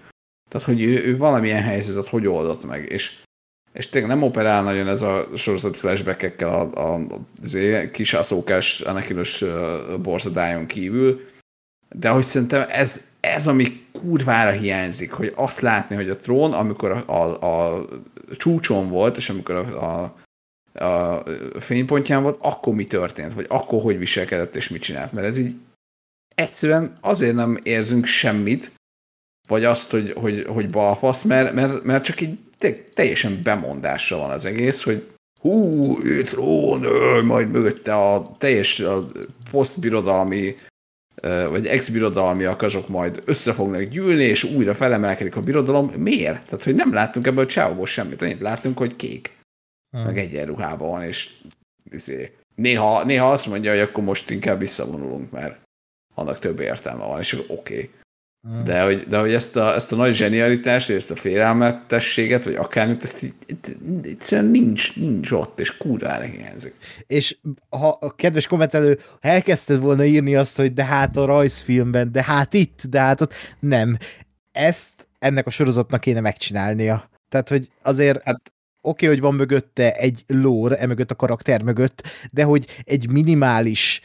Tehát, 0.51 0.67
hogy 0.67 0.83
ő, 0.83 1.05
ő 1.07 1.17
valamilyen 1.17 1.63
helyzetet 1.63 2.09
hogy 2.09 2.27
oldott 2.27 2.67
meg, 2.67 2.91
és, 2.91 3.19
és 3.73 3.89
tényleg 3.89 4.11
nem 4.11 4.23
operál 4.23 4.63
nagyon 4.63 4.89
ez 4.89 5.03
a 5.03 5.29
sorozat 5.37 5.77
flashbackekkel 5.77 6.49
a, 6.49 6.95
a, 6.95 7.07
az 7.43 7.59
kisászókás 7.93 8.81
anakinos 8.81 9.45
borzadájon 10.03 10.67
kívül, 10.67 11.21
de 11.95 12.09
hogy 12.09 12.23
szerintem 12.23 12.67
ez, 12.69 13.11
ez, 13.21 13.47
ami 13.47 13.87
kurvára 13.93 14.51
hiányzik, 14.51 15.13
hogy 15.13 15.33
azt 15.37 15.61
látni, 15.61 15.97
hogy 15.97 16.11
a 16.11 16.17
trón, 16.17 16.53
amikor 16.53 16.91
a, 16.91 17.13
a, 17.13 17.77
a 17.77 17.87
csúcson 18.37 18.89
volt, 18.89 19.17
és 19.17 19.29
amikor 19.29 19.55
a, 19.55 19.85
a, 19.85 20.85
a 20.85 21.25
fénypontján 21.61 22.23
volt, 22.23 22.39
akkor 22.41 22.75
mi 22.75 22.87
történt, 22.87 23.35
vagy 23.35 23.47
akkor 23.49 23.83
hogy 23.83 23.99
viselkedett, 23.99 24.57
és 24.57 24.69
mit 24.69 24.83
csinált. 24.83 25.13
Mert 25.13 25.27
ez 25.27 25.39
így 25.39 25.55
egyszerűen 26.35 26.97
azért 27.01 27.35
nem 27.35 27.59
érzünk 27.63 28.07
semmit, 28.07 28.73
vagy 29.49 29.65
azt, 29.65 29.91
hogy, 29.91 30.13
hogy, 30.13 30.45
hogy 30.49 30.71
balfasz, 30.71 31.23
mert, 31.23 31.55
mert, 31.55 31.83
mert 31.83 32.05
csak 32.05 32.21
így 32.21 32.39
teljesen 32.95 33.41
bemondásra 33.43 34.17
van 34.17 34.31
az 34.31 34.45
egész, 34.45 34.83
hogy 34.83 35.07
hú, 35.41 35.97
ő 36.03 36.23
trón, 36.23 36.81
majd 37.25 37.51
mögötte 37.51 37.95
a 37.95 38.37
teljes 38.39 38.81
a 38.81 39.11
posztbirodalmi 39.51 40.55
vagy 41.51 41.67
ex-birodalmiak 41.67 42.63
azok 42.63 42.89
majd 42.89 43.23
össze 43.25 43.53
fognak 43.53 43.83
gyűlni, 43.83 44.25
és 44.25 44.45
újra 44.45 44.75
felemelkedik 44.75 45.37
a 45.37 45.41
birodalom. 45.41 45.87
Miért? 45.87 46.45
Tehát, 46.45 46.65
hogy 46.65 46.75
nem 46.75 46.93
láttunk 46.93 47.27
ebből 47.27 47.47
csávóból 47.47 47.87
semmit. 47.87 48.23
Annyit 48.23 48.41
láttunk, 48.41 48.79
hogy 48.79 48.97
kék. 48.97 49.31
Hmm. 49.97 50.05
Meg 50.05 50.19
egyenruhában 50.19 50.89
van, 50.89 51.03
és 51.03 51.31
izé, 51.91 52.33
néha, 52.55 53.05
néha 53.05 53.33
azt 53.33 53.47
mondja, 53.47 53.71
hogy 53.71 53.81
akkor 53.81 54.05
most 54.05 54.31
inkább 54.31 54.59
visszavonulunk, 54.59 55.31
mert 55.31 55.61
annak 56.15 56.39
több 56.39 56.61
értelme 56.61 57.05
van, 57.05 57.19
és 57.19 57.33
oké. 57.33 57.53
Okay. 57.55 57.91
Hmm. 58.49 58.65
De 58.65 58.83
hogy, 58.83 59.07
de 59.09 59.19
hogy 59.19 59.33
ezt, 59.33 59.57
a, 59.57 59.75
ezt 59.75 59.93
a 59.93 59.97
nagy 59.97 60.15
zsenialitást, 60.15 60.91
ezt 60.91 61.11
a 61.11 61.17
félelmetességet, 61.17 62.45
vagy 62.45 62.55
akármit, 62.55 63.03
ezt 63.03 63.23
így, 63.23 63.35
egyszerűen 64.03 64.51
nincs, 64.51 64.97
nincs 64.97 65.31
ott, 65.31 65.61
és 65.61 65.77
kurvára 65.77 66.25
hiányzik. 66.25 66.75
És 67.07 67.37
ha 67.69 67.99
a 68.01 68.15
kedves 68.15 68.47
kommentelő, 68.47 68.99
ha 69.21 69.29
elkezdted 69.29 69.81
volna 69.81 70.05
írni 70.05 70.37
azt, 70.37 70.57
hogy 70.57 70.73
de 70.73 70.85
hát 70.85 71.17
a 71.17 71.25
rajzfilmben, 71.25 72.13
de 72.13 72.23
hát 72.23 72.55
itt, 72.55 72.83
de 72.89 73.01
hát 73.01 73.21
ott, 73.21 73.35
nem. 73.61 73.99
Ezt 74.53 75.09
ennek 75.19 75.47
a 75.47 75.51
sorozatnak 75.51 76.01
kéne 76.01 76.21
megcsinálnia. 76.21 77.11
Tehát, 77.29 77.49
hogy 77.49 77.69
azért 77.83 78.23
hát, 78.23 78.41
oké, 78.81 79.05
okay, 79.05 79.09
hogy 79.09 79.21
van 79.21 79.35
mögötte 79.35 79.93
egy 79.97 80.25
lore, 80.27 80.79
emögött 80.79 81.11
a 81.11 81.15
karakter 81.17 81.63
mögött, 81.63 82.03
de 82.33 82.45
hogy 82.45 82.67
egy 82.85 83.11
minimális 83.11 84.01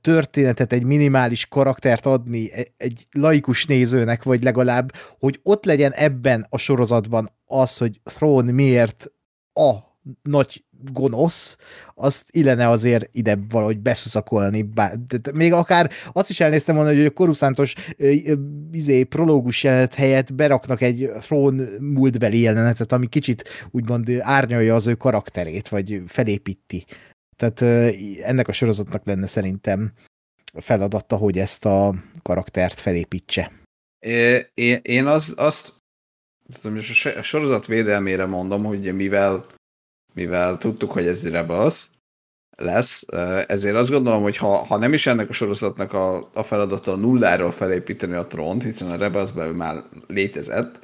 történetet, 0.00 0.72
egy 0.72 0.84
minimális 0.84 1.46
karaktert 1.46 2.06
adni 2.06 2.52
e, 2.52 2.66
egy 2.76 3.06
laikus 3.10 3.66
nézőnek, 3.66 4.22
vagy 4.22 4.42
legalább, 4.42 4.92
hogy 5.18 5.40
ott 5.42 5.64
legyen 5.64 5.92
ebben 5.92 6.46
a 6.48 6.58
sorozatban 6.58 7.30
az, 7.44 7.76
hogy 7.76 8.00
Throne 8.04 8.52
miért 8.52 9.12
a 9.52 9.74
nagy 10.22 10.64
gonosz, 10.92 11.56
azt 11.94 12.26
illene 12.30 12.68
azért 12.68 13.08
ide 13.12 13.38
valahogy 13.48 13.78
beszuszakolni. 13.78 14.68
De 14.72 15.32
még 15.34 15.52
akár 15.52 15.90
azt 16.12 16.30
is 16.30 16.40
elnéztem 16.40 16.74
volna, 16.74 16.90
hogy 16.90 17.04
a 17.04 17.10
koruszántos 17.10 17.74
izé, 18.72 19.02
prológus 19.02 19.64
jelenet 19.64 19.94
helyett 19.94 20.34
beraknak 20.34 20.80
egy 20.80 21.10
Throne 21.20 21.64
múltbeli 21.80 22.40
jelenetet, 22.40 22.92
ami 22.92 23.06
kicsit 23.06 23.48
úgymond 23.70 24.10
árnyalja 24.20 24.74
az 24.74 24.86
ő 24.86 24.94
karakterét, 24.94 25.68
vagy 25.68 26.02
felépíti. 26.06 26.84
Tehát 27.42 27.90
ennek 28.22 28.48
a 28.48 28.52
sorozatnak 28.52 29.06
lenne 29.06 29.26
szerintem 29.26 29.92
feladata, 30.58 31.16
hogy 31.16 31.38
ezt 31.38 31.64
a 31.64 31.94
karaktert 32.22 32.80
felépítse. 32.80 33.52
Én, 34.54 34.78
én 34.82 35.06
az, 35.06 35.34
azt 35.36 35.72
a 37.16 37.22
sorozat 37.22 37.66
védelmére 37.66 38.26
mondom, 38.26 38.64
hogy 38.64 38.94
mivel, 38.94 39.44
mivel 40.14 40.58
tudtuk, 40.58 40.92
hogy 40.92 41.06
ez 41.06 41.30
Rebels 41.30 41.88
lesz, 42.56 43.06
ezért 43.46 43.76
azt 43.76 43.90
gondolom, 43.90 44.22
hogy 44.22 44.36
ha, 44.36 44.56
ha 44.56 44.76
nem 44.76 44.92
is 44.92 45.06
ennek 45.06 45.28
a 45.28 45.32
sorozatnak 45.32 45.92
a, 45.92 46.30
a 46.34 46.42
feladata 46.42 46.96
nulláról 46.96 47.52
felépíteni 47.52 48.14
a 48.14 48.26
trónt, 48.26 48.62
hiszen 48.62 48.90
a 48.90 48.96
Rebelsben 48.96 49.54
már 49.54 49.84
létezett, 50.06 50.80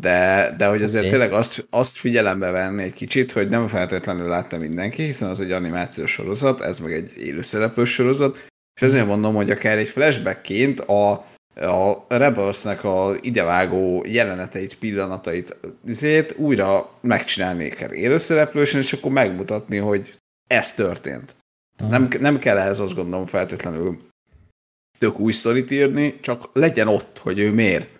de, 0.00 0.54
de 0.56 0.66
hogy 0.66 0.82
azért 0.82 1.04
okay. 1.04 1.10
tényleg 1.10 1.32
azt, 1.32 1.66
azt 1.70 1.96
figyelembe 1.96 2.50
venni 2.50 2.82
egy 2.82 2.92
kicsit, 2.92 3.32
hogy 3.32 3.48
nem 3.48 3.68
feltétlenül 3.68 4.28
látta 4.28 4.58
mindenki, 4.58 5.02
hiszen 5.02 5.28
az 5.28 5.40
egy 5.40 5.50
animációs 5.50 6.10
sorozat, 6.10 6.60
ez 6.60 6.78
meg 6.78 6.92
egy 6.92 7.12
élőszereplős 7.18 7.92
sorozat, 7.92 8.44
és 8.74 8.82
ezért 8.82 9.06
mondom, 9.06 9.34
hogy 9.34 9.50
akár 9.50 9.78
egy 9.78 9.88
flashbackként 9.88 10.80
a, 10.80 11.12
a 11.54 12.04
Rebelsnek 12.08 12.84
a 12.84 13.14
idevágó 13.20 14.04
jeleneteit, 14.06 14.78
pillanatait 14.78 15.56
azért 15.88 16.38
újra 16.38 16.90
megcsinálni 17.00 17.68
kell 17.68 17.92
élőszereplősen, 17.92 18.80
és 18.80 18.92
akkor 18.92 19.12
megmutatni, 19.12 19.76
hogy 19.76 20.18
ez 20.46 20.74
történt. 20.74 21.34
Hmm. 21.76 21.88
Nem, 21.88 22.08
nem 22.20 22.38
kell 22.38 22.58
ehhez 22.58 22.78
azt 22.78 22.94
gondolom 22.94 23.26
feltétlenül 23.26 23.98
tök 24.98 25.18
új 25.18 25.32
sztorit 25.32 25.70
írni, 25.70 26.18
csak 26.20 26.50
legyen 26.52 26.88
ott, 26.88 27.18
hogy 27.18 27.38
ő 27.38 27.52
miért. 27.52 27.95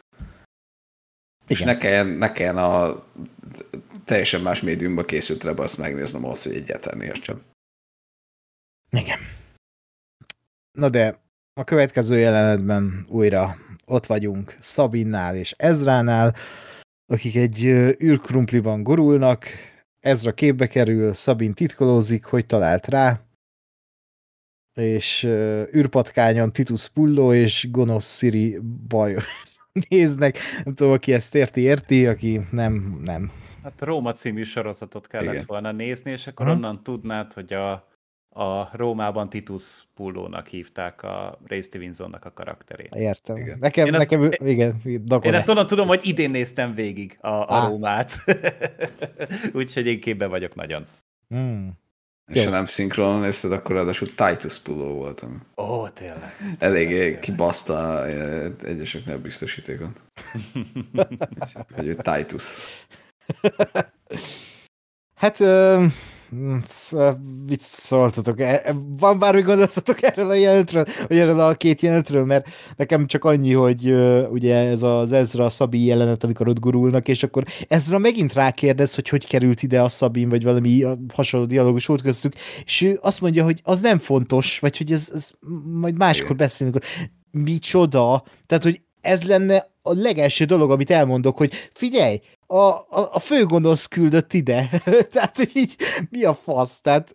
És 1.46 1.60
ne 1.60 1.78
kelljen, 1.78 2.06
ne 2.06 2.32
kelljen 2.32 2.56
a 2.56 3.04
teljesen 4.04 4.40
más 4.40 4.60
médiumban 4.60 5.04
készült 5.04 5.44
rá, 5.44 5.50
azt 5.50 5.78
megnéznem 5.78 6.24
ahhoz, 6.24 6.42
hogy 6.42 6.54
egyáltalán 6.54 7.00
értsem. 7.00 7.42
Igen. 8.90 9.18
Na 10.72 10.88
de 10.88 11.20
a 11.60 11.64
következő 11.64 12.18
jelenetben 12.18 13.06
újra 13.08 13.56
ott 13.86 14.06
vagyunk 14.06 14.56
Szabinnál 14.60 15.36
és 15.36 15.52
Ezránál, 15.56 16.36
akik 17.06 17.36
egy 17.36 17.64
űrkrumpliban 18.02 18.82
gurulnak, 18.82 19.46
Ezra 20.00 20.34
képbe 20.34 20.66
kerül, 20.66 21.14
Szabin 21.14 21.54
titkolózik, 21.54 22.24
hogy 22.24 22.46
talált 22.46 22.86
rá, 22.86 23.20
és 24.74 25.24
űrpatkányon 25.74 26.52
Titus 26.52 26.88
Pullo 26.88 27.34
és 27.34 27.70
gonosz 27.70 28.16
Siri 28.16 28.58
bajos 28.88 29.24
néznek. 29.88 30.38
Nem 30.64 30.74
tudom, 30.74 30.92
aki 30.92 31.12
ezt 31.12 31.34
érti, 31.34 31.60
érti, 31.60 32.06
aki 32.06 32.40
nem, 32.50 33.00
nem. 33.04 33.30
Hát 33.62 33.80
Róma 33.82 34.12
című 34.12 34.42
sorozatot 34.42 35.06
kellett 35.06 35.32
Igen. 35.32 35.44
volna 35.46 35.72
nézni, 35.72 36.10
és 36.10 36.26
akkor 36.26 36.46
Aha. 36.46 36.54
onnan 36.54 36.82
tudnád, 36.82 37.32
hogy 37.32 37.52
a, 37.52 37.72
a 38.28 38.68
Rómában 38.72 39.28
Titus 39.28 39.82
Pullónak 39.94 40.46
hívták 40.46 41.02
a 41.02 41.38
Ray 41.46 41.62
Stevensonnak 41.62 42.24
a 42.24 42.32
karakterét. 42.32 42.94
Értem. 42.94 43.36
Igen. 43.36 43.58
Nekem, 43.60 43.86
Én 43.86 43.94
ezt- 43.94 44.10
nekem, 44.10 44.30
igen, 44.48 44.80
Dagon 45.04 45.30
Én 45.30 45.34
ezt 45.34 45.48
onnan 45.48 45.66
tudom, 45.66 45.86
hogy 45.86 46.00
idén 46.02 46.30
néztem 46.30 46.74
végig 46.74 47.18
a, 47.20 47.28
a 47.28 47.54
Á. 47.54 47.68
Rómát. 47.68 48.16
Úgyhogy 49.52 49.86
én 49.86 50.00
képben 50.00 50.30
vagyok 50.30 50.54
nagyon. 50.54 50.86
Hmm. 51.28 51.72
És 52.32 52.44
ha 52.44 52.50
nem 52.50 52.66
szinkronon 52.66 53.20
nézted, 53.20 53.52
akkor 53.52 53.76
ráadásul 53.76 54.14
Titus 54.14 54.58
Pullo 54.58 54.94
voltam. 54.94 55.42
Ó, 55.56 55.88
tényleg. 55.88 56.36
Eléggé 56.58 57.18
kibaszta 57.18 58.06
eh, 58.06 58.50
egyeseknél 58.62 59.14
a 59.14 59.20
biztosítékot. 59.20 60.00
Hogy 61.76 61.86
ő 61.86 61.94
Titus. 61.94 62.44
Hát, 65.14 65.40
mit 67.46 67.60
szóltatok? 67.60 68.40
E- 68.40 68.60
e- 68.64 68.74
Van 68.98 69.18
bármi 69.18 69.40
gondoltatok 69.40 70.02
erről 70.02 70.30
a 70.30 70.34
jelenetről, 70.34 70.84
vagy 71.08 71.18
erről 71.18 71.40
a 71.40 71.54
két 71.54 71.80
jelenetről? 71.80 72.24
Mert 72.24 72.48
nekem 72.76 73.06
csak 73.06 73.24
annyi, 73.24 73.52
hogy 73.52 73.92
ugye 74.30 74.54
ez 74.56 74.82
az 74.82 75.12
Ezra 75.12 75.50
Szabi 75.50 75.84
jelenet, 75.84 76.24
amikor 76.24 76.48
ott 76.48 76.58
gurulnak, 76.58 77.08
és 77.08 77.22
akkor 77.22 77.44
Ezra 77.68 77.98
megint 77.98 78.32
rákérdez, 78.32 78.94
hogy 78.94 79.08
hogy 79.08 79.26
került 79.26 79.62
ide 79.62 79.82
a 79.82 79.88
Szabin, 79.88 80.28
vagy 80.28 80.42
valami 80.42 80.84
hasonló 81.14 81.46
dialógus 81.46 81.86
volt 81.86 82.02
köztük, 82.02 82.34
és 82.64 82.80
ő 82.80 82.98
azt 83.02 83.20
mondja, 83.20 83.44
hogy 83.44 83.60
az 83.64 83.80
nem 83.80 83.98
fontos, 83.98 84.58
vagy 84.58 84.76
hogy 84.76 84.92
ez, 84.92 85.10
ez 85.14 85.30
majd 85.64 85.96
máskor 85.96 86.36
beszélünk. 86.36 86.78
Micsoda? 87.30 88.24
Tehát, 88.46 88.64
hogy 88.64 88.80
ez 89.00 89.22
lenne 89.22 89.74
a 89.86 89.94
legelső 89.94 90.44
dolog, 90.44 90.70
amit 90.70 90.90
elmondok, 90.90 91.36
hogy 91.36 91.52
figyelj, 91.72 92.20
a, 92.46 92.56
a, 92.56 92.86
a 93.12 93.18
főgonosz 93.18 93.86
küldött 93.86 94.32
ide. 94.32 94.70
Tehát, 95.12 95.36
hogy 95.36 95.50
így 95.54 95.76
mi 96.10 96.24
a 96.24 96.34
fasz? 96.34 96.80
Tehát 96.80 97.12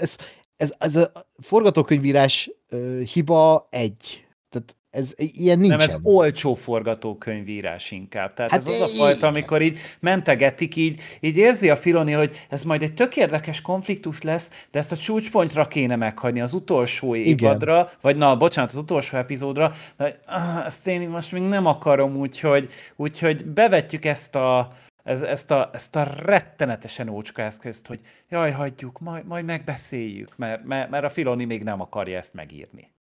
ez, 0.00 0.16
ez, 0.56 0.74
ez 0.78 0.96
a 0.96 1.12
forgatókönyvírás 1.42 2.50
ö, 2.68 3.00
hiba 3.12 3.66
egy. 3.70 4.26
Tehát 4.48 4.76
ez 4.90 5.14
ilyen 5.16 5.58
nincsen. 5.58 5.78
Nem, 5.78 5.86
ez 5.86 5.98
olcsó 6.02 6.54
forgatókönyvírás 6.54 7.90
inkább. 7.90 8.34
Tehát 8.34 8.50
Hát 8.50 8.60
ez 8.60 8.66
az 8.66 8.80
a 8.80 8.86
igen. 8.86 8.96
fajta, 8.96 9.26
amikor 9.26 9.62
így 9.62 9.78
mentegetik, 10.00 10.76
így, 10.76 11.00
így 11.20 11.36
érzi 11.36 11.70
a 11.70 11.76
Filoni, 11.76 12.12
hogy 12.12 12.46
ez 12.48 12.62
majd 12.62 12.82
egy 12.82 12.94
tök 12.94 13.16
érdekes 13.16 13.60
konfliktus 13.60 14.22
lesz, 14.22 14.66
de 14.70 14.78
ezt 14.78 14.92
a 14.92 14.96
csúcspontra 14.96 15.68
kéne 15.68 15.96
meghagyni 15.96 16.40
az 16.40 16.52
utolsó 16.52 17.14
évadra, 17.14 17.90
vagy 18.00 18.16
na, 18.16 18.36
bocsánat, 18.36 18.70
az 18.70 18.76
utolsó 18.76 19.16
epizódra, 19.16 19.72
de 19.96 20.20
ah, 20.26 20.66
ezt 20.66 20.86
én 20.86 21.08
most 21.08 21.32
még 21.32 21.42
nem 21.42 21.66
akarom, 21.66 22.16
úgyhogy, 22.16 22.72
úgyhogy 22.96 23.44
bevetjük 23.44 24.04
ezt 24.04 24.34
a, 24.34 24.72
ez, 25.04 25.22
ezt, 25.22 25.50
a, 25.50 25.70
ezt 25.72 25.96
a 25.96 26.04
rettenetesen 26.16 27.08
ócska 27.08 27.42
eszközt, 27.42 27.86
hogy 27.86 28.00
jaj, 28.28 28.50
hagyjuk, 28.50 28.98
majd, 28.98 29.26
majd 29.26 29.44
megbeszéljük, 29.44 30.36
mert, 30.36 30.64
mert, 30.64 30.90
mert 30.90 31.04
a 31.04 31.08
Filoni 31.08 31.44
még 31.44 31.62
nem 31.62 31.80
akarja 31.80 32.18
ezt 32.18 32.34
megírni. 32.34 32.92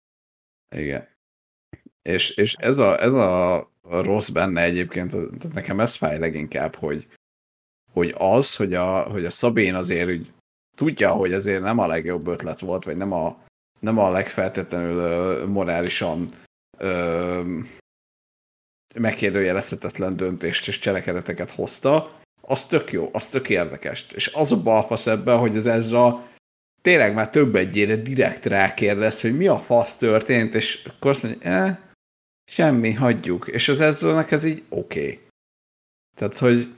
Igen. 0.76 1.16
És, 2.08 2.30
és 2.30 2.56
ez, 2.60 2.78
a, 2.78 3.02
ez 3.02 3.14
a, 3.14 3.70
rossz 3.90 4.30
benne 4.30 4.62
egyébként, 4.62 5.12
tehát 5.12 5.54
nekem 5.54 5.80
ez 5.80 5.96
fáj 5.96 6.20
leginkább, 6.20 6.76
hogy, 6.76 7.08
hogy 7.92 8.14
az, 8.18 8.56
hogy 8.56 8.74
a, 8.74 9.02
hogy 9.02 9.26
a 9.26 9.30
Szabén 9.30 9.76
azért 9.76 10.10
úgy 10.10 10.32
tudja, 10.76 11.12
hogy 11.12 11.34
azért 11.34 11.62
nem 11.62 11.80
a 11.80 11.88
legjobb 11.88 12.28
ötlet 12.28 12.60
volt, 12.60 12.84
vagy 12.84 12.98
nem 12.98 13.12
a, 13.12 13.44
nem 13.80 13.98
a 13.98 14.10
legfeltétlenül 14.10 14.98
ö, 14.98 15.46
morálisan 15.46 16.32
ö, 16.78 17.60
megkérdőjelezhetetlen 18.96 20.16
döntést 20.16 20.68
és 20.68 20.80
cselekedeteket 20.80 21.52
hozta, 21.52 22.12
az 22.42 22.66
tök 22.66 22.92
jó, 22.92 23.10
az 23.14 23.28
tök 23.28 23.50
érdekes. 23.50 24.08
És 24.14 24.34
az 24.34 24.52
a 24.52 24.62
balfasz 24.64 25.08
ebben, 25.08 25.38
hogy 25.38 25.58
az 25.58 25.68
Ezra 25.68 26.28
tényleg 26.82 27.14
már 27.14 27.30
több 27.30 27.56
egyére 27.56 27.96
direkt 27.96 28.46
rákérdez, 28.46 29.22
hogy 29.22 29.38
mi 29.38 29.48
a 29.48 29.60
fasz 29.60 29.98
történt, 29.98 30.56
és 30.56 30.86
akkor 30.86 31.12
azt 31.12 31.24
mondja, 31.24 31.52
eh, 31.52 31.78
semmi, 32.50 32.94
hagyjuk. 32.94 33.48
És 33.48 33.68
az 33.68 33.80
Ezra-nek 33.80 34.32
ez 34.32 34.44
így 34.44 34.64
oké. 34.70 35.00
Okay. 35.00 35.20
Tehát, 36.18 36.38
hogy 36.38 36.76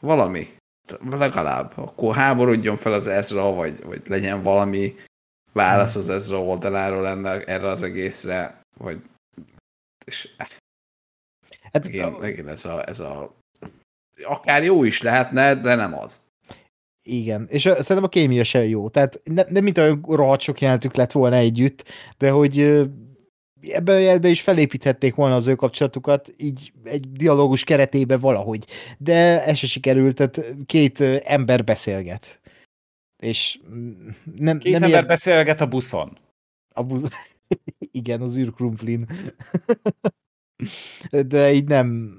valami, 0.00 0.56
legalább, 1.10 1.72
akkor 1.76 2.14
háborodjon 2.14 2.76
fel 2.76 2.92
az 2.92 3.06
Ezra, 3.06 3.52
vagy, 3.52 3.82
vagy 3.82 4.02
legyen 4.06 4.42
valami 4.42 4.96
válasz 5.52 5.96
az 5.96 6.08
Ezra 6.08 6.42
oldaláról 6.42 7.06
ennek, 7.06 7.48
erre 7.48 7.68
az 7.68 7.82
egészre, 7.82 8.60
vagy 8.76 9.02
és 10.04 10.34
hát, 10.38 11.84
megint, 11.84 12.20
megint 12.20 12.48
ez 12.48 12.64
a, 12.64 12.88
ez 12.88 13.00
a 13.00 13.34
akár 14.22 14.64
jó 14.64 14.84
is 14.84 15.02
lehetne, 15.02 15.54
de 15.54 15.74
nem 15.74 15.94
az. 15.94 16.20
Igen, 17.02 17.46
és 17.48 17.62
szerintem 17.62 18.04
a 18.04 18.08
kémia 18.08 18.44
se 18.44 18.64
jó. 18.64 18.88
Tehát 18.88 19.20
ne, 19.24 19.42
nem 19.48 19.62
mint 19.62 19.78
olyan 19.78 20.04
rohadt 20.08 20.40
sok 20.40 20.60
jelenetük 20.60 20.94
lett 20.94 21.12
volna 21.12 21.36
együtt, 21.36 21.84
de 22.18 22.30
hogy 22.30 22.82
ebben 23.60 23.96
a 23.96 23.98
jelben 23.98 24.30
is 24.30 24.40
felépíthették 24.40 25.14
volna 25.14 25.34
az 25.34 25.46
ő 25.46 25.54
kapcsolatukat, 25.54 26.30
így 26.36 26.72
egy 26.84 27.12
dialógus 27.12 27.64
keretébe 27.64 28.16
valahogy. 28.16 28.66
De 28.98 29.44
ez 29.44 29.56
se 29.56 29.66
sikerült, 29.66 30.16
tehát 30.16 30.54
két 30.66 31.00
ember 31.24 31.64
beszélget. 31.64 32.40
És 33.22 33.60
mm, 33.70 34.08
nem, 34.36 34.58
Két 34.58 34.72
nem 34.72 34.82
ember 34.82 34.98
érz... 34.98 35.06
beszélget 35.06 35.60
a 35.60 35.66
buszon. 35.66 36.18
a 36.74 36.82
buz... 36.82 37.08
Igen, 37.90 38.20
az 38.20 38.36
űrkrumplin. 38.36 39.06
De 41.26 41.52
így 41.52 41.68
nem... 41.68 42.18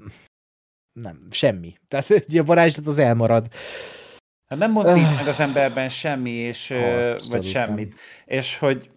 Nem, 0.92 1.26
semmi. 1.30 1.74
Tehát 1.88 2.10
a 2.38 2.44
varázslat 2.44 2.86
az 2.86 2.98
elmarad. 2.98 3.48
Hát 4.46 4.58
nem 4.58 4.72
mozdít 4.72 5.04
Ah. 5.04 5.14
meg 5.14 5.28
az 5.28 5.40
emberben 5.40 5.88
semmi, 5.88 6.30
és, 6.30 6.70
Abszolút 6.70 7.32
vagy 7.32 7.44
semmit. 7.44 8.00
És 8.24 8.58
hogy 8.58 8.90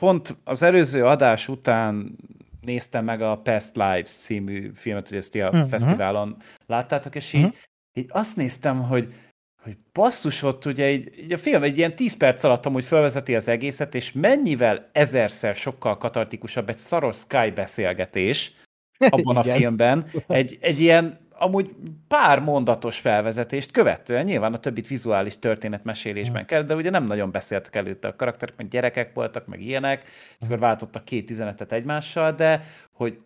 pont 0.00 0.36
az 0.44 0.62
előző 0.62 1.04
adás 1.06 1.48
után 1.48 2.16
néztem 2.60 3.04
meg 3.04 3.22
a 3.22 3.36
Past 3.36 3.76
Lives 3.76 4.10
című 4.10 4.70
filmet, 4.74 5.08
hogy 5.08 5.16
ezt 5.18 5.34
a 5.34 5.50
Mhm. 5.52 5.66
fesztiválon 5.66 6.36
láttátok, 6.66 7.14
és 7.14 7.32
így, 7.32 7.40
Mhm. 7.42 7.50
így 7.94 8.06
azt 8.08 8.36
néztem, 8.36 8.82
hogy 8.82 9.14
hogy 9.62 9.76
basszus 9.92 10.42
ott 10.42 10.64
ugye 10.64 10.90
így, 10.90 11.12
így 11.18 11.32
a 11.32 11.36
film 11.36 11.62
egy 11.62 11.78
ilyen 11.78 11.96
10 11.96 12.16
perc 12.16 12.44
alatt 12.44 12.66
amúgy 12.66 12.84
felvezeti 12.84 13.34
az 13.34 13.48
egészet, 13.48 13.94
és 13.94 14.12
mennyivel 14.12 14.88
ezerszer 14.92 15.54
sokkal 15.56 15.96
katartikusabb 15.96 16.68
egy 16.68 16.78
szaros 16.78 17.16
Sky 17.16 17.50
beszélgetés 17.54 18.52
abban 19.10 19.36
a 19.36 19.42
filmben, 19.42 20.06
egy, 20.26 20.58
egy 20.60 20.80
ilyen 20.80 21.25
amúgy 21.38 21.74
pár 22.08 22.38
mondatos 22.38 22.98
felvezetést 22.98 23.70
követően, 23.70 24.24
nyilván 24.24 24.52
a 24.52 24.58
többit 24.58 24.88
vizuális 24.88 25.38
történetmesélésben 25.38 26.46
kell, 26.46 26.62
de 26.62 26.74
ugye 26.74 26.90
nem 26.90 27.04
nagyon 27.04 27.30
beszéltek 27.30 27.76
előtte 27.76 28.08
a 28.08 28.16
karakterek, 28.16 28.56
meg 28.56 28.68
gyerekek 28.68 29.14
voltak, 29.14 29.46
meg 29.46 29.60
ilyenek, 29.60 30.04
és 30.04 30.44
akkor 30.44 30.58
váltottak 30.58 31.04
két 31.04 31.30
üzenetet 31.30 31.72
egymással, 31.72 32.32
de 32.32 32.64
hogy 32.92 33.18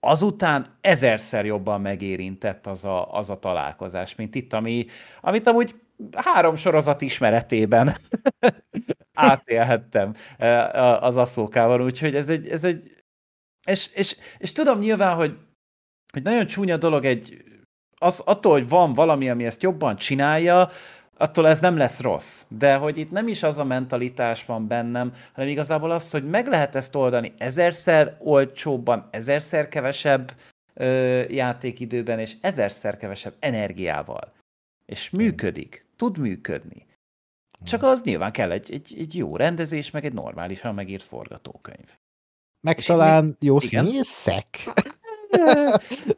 azután 0.00 0.66
ezerszer 0.80 1.44
jobban 1.44 1.80
megérintett 1.80 2.66
az 2.66 2.84
a, 2.84 3.12
az 3.12 3.30
a 3.30 3.38
találkozás, 3.38 4.14
mint 4.14 4.34
itt, 4.34 4.52
ami, 4.52 4.86
amit 5.20 5.46
amúgy 5.46 5.74
három 6.12 6.54
sorozat 6.54 7.00
ismeretében 7.00 7.96
átélhettem 9.14 10.14
eh, 10.36 11.02
az 11.02 11.16
asszókával, 11.16 11.82
úgyhogy 11.82 12.14
ez 12.14 12.28
egy, 12.28 12.48
ez 12.48 12.64
egy 12.64 12.96
és, 13.66 13.90
és, 13.94 14.16
és 14.38 14.52
tudom 14.52 14.78
nyilván, 14.78 15.14
hogy, 15.14 15.36
hogy 16.16 16.24
nagyon 16.24 16.46
csúnya 16.46 16.76
dolog 16.76 17.04
egy, 17.04 17.44
az, 17.98 18.22
attól, 18.24 18.52
hogy 18.52 18.68
van 18.68 18.92
valami, 18.92 19.30
ami 19.30 19.44
ezt 19.44 19.62
jobban 19.62 19.96
csinálja, 19.96 20.68
attól 21.16 21.48
ez 21.48 21.60
nem 21.60 21.76
lesz 21.76 22.00
rossz. 22.00 22.44
De 22.48 22.74
hogy 22.74 22.98
itt 22.98 23.10
nem 23.10 23.28
is 23.28 23.42
az 23.42 23.58
a 23.58 23.64
mentalitás 23.64 24.44
van 24.44 24.66
bennem, 24.66 25.12
hanem 25.32 25.48
igazából 25.48 25.90
az, 25.90 26.10
hogy 26.10 26.24
meg 26.24 26.46
lehet 26.46 26.74
ezt 26.74 26.94
oldani 26.94 27.32
ezerszer 27.38 28.16
olcsóbban, 28.20 29.08
ezerszer 29.10 29.68
kevesebb 29.68 30.32
ö, 30.74 31.22
játékidőben, 31.28 32.18
és 32.18 32.36
ezerszer 32.40 32.96
kevesebb 32.96 33.34
energiával. 33.38 34.32
És 34.86 35.10
működik. 35.10 35.86
Tud 35.96 36.18
működni. 36.18 36.86
Csak 37.64 37.82
az 37.82 38.02
nyilván 38.02 38.32
kell 38.32 38.50
egy, 38.50 38.72
egy, 38.72 38.94
egy 38.98 39.16
jó 39.16 39.36
rendezés, 39.36 39.90
meg 39.90 40.04
egy 40.04 40.12
normálisan 40.12 40.74
megírt 40.74 41.02
forgatókönyv. 41.02 41.96
Meg 42.60 42.78
És 42.78 42.84
talán 42.84 43.36
jó 43.40 43.56
igen. 43.60 43.84
színészek. 43.84 44.70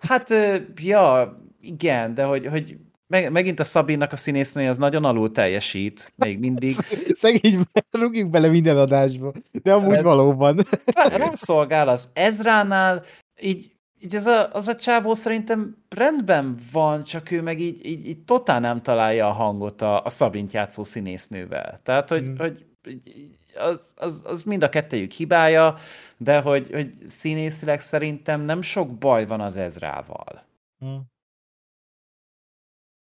Hát, 0.00 0.34
ja, 0.82 1.36
igen, 1.60 2.14
de 2.14 2.24
hogy, 2.24 2.46
hogy 2.46 2.76
meg, 3.06 3.30
megint 3.32 3.60
a 3.60 3.64
Szabinnak 3.64 4.12
a 4.12 4.16
színésznője 4.16 4.68
az 4.68 4.78
nagyon 4.78 5.04
alul 5.04 5.32
teljesít, 5.32 6.12
még 6.16 6.38
mindig. 6.38 6.74
Szegény, 7.10 7.62
rúgjuk 7.90 8.30
bele 8.30 8.48
minden 8.48 8.78
adásba. 8.78 9.32
De 9.62 9.72
amúgy 9.72 9.94
Hát- 9.94 10.02
valóban. 10.02 10.66
Rászolgál 10.94 11.88
az 11.88 12.10
Ezránál, 12.12 13.02
így, 13.40 13.72
így 14.00 14.14
az, 14.14 14.26
a, 14.26 14.52
az 14.52 14.68
a 14.68 14.76
csávó 14.76 15.14
szerintem 15.14 15.76
rendben 15.88 16.56
van, 16.72 17.04
csak 17.04 17.30
ő 17.30 17.42
meg 17.42 17.60
így, 17.60 17.86
így, 17.86 18.06
így 18.06 18.24
totál 18.24 18.60
nem 18.60 18.82
találja 18.82 19.26
a 19.26 19.32
hangot 19.32 19.82
a, 19.82 20.04
a 20.04 20.08
Szabint 20.08 20.52
játszó 20.52 20.82
színésznővel. 20.82 21.78
Tehát, 21.82 22.08
hogy, 22.08 22.22
Mm. 22.22 22.36
hogy 22.36 22.66
így 23.04 23.36
az, 23.58 23.94
az, 23.96 24.22
az 24.26 24.42
mind 24.42 24.62
a 24.62 24.68
kettejük 24.68 25.10
hibája, 25.10 25.76
de 26.16 26.40
hogy, 26.40 26.70
hogy 26.72 26.92
színészileg 27.06 27.80
szerintem 27.80 28.40
nem 28.40 28.62
sok 28.62 28.98
baj 28.98 29.26
van 29.26 29.40
az 29.40 29.56
Ezrával. 29.56 30.46
Hm. 30.78 30.96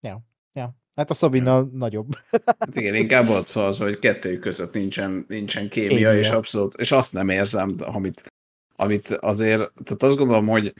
Ja, 0.00 0.22
ja. 0.52 0.76
Hát 0.96 1.10
a 1.10 1.14
Szabinnal 1.14 1.68
nagyobb. 1.72 2.14
Hát 2.30 2.76
igen, 2.76 2.94
inkább 2.94 3.28
az 3.28 3.46
szól, 3.46 3.64
az, 3.64 3.78
hogy 3.78 3.98
kettőjük 3.98 4.40
között 4.40 4.72
nincsen, 4.72 5.24
nincsen 5.28 5.68
kémia, 5.68 5.88
Kémia. 5.88 6.18
és 6.18 6.28
abszolút, 6.28 6.74
és 6.74 6.92
azt 6.92 7.12
nem 7.12 7.28
érzem, 7.28 7.74
amit, 7.78 8.32
amit 8.76 9.08
azért, 9.08 9.72
tehát 9.84 10.02
azt 10.02 10.16
gondolom, 10.16 10.46
hogy 10.46 10.74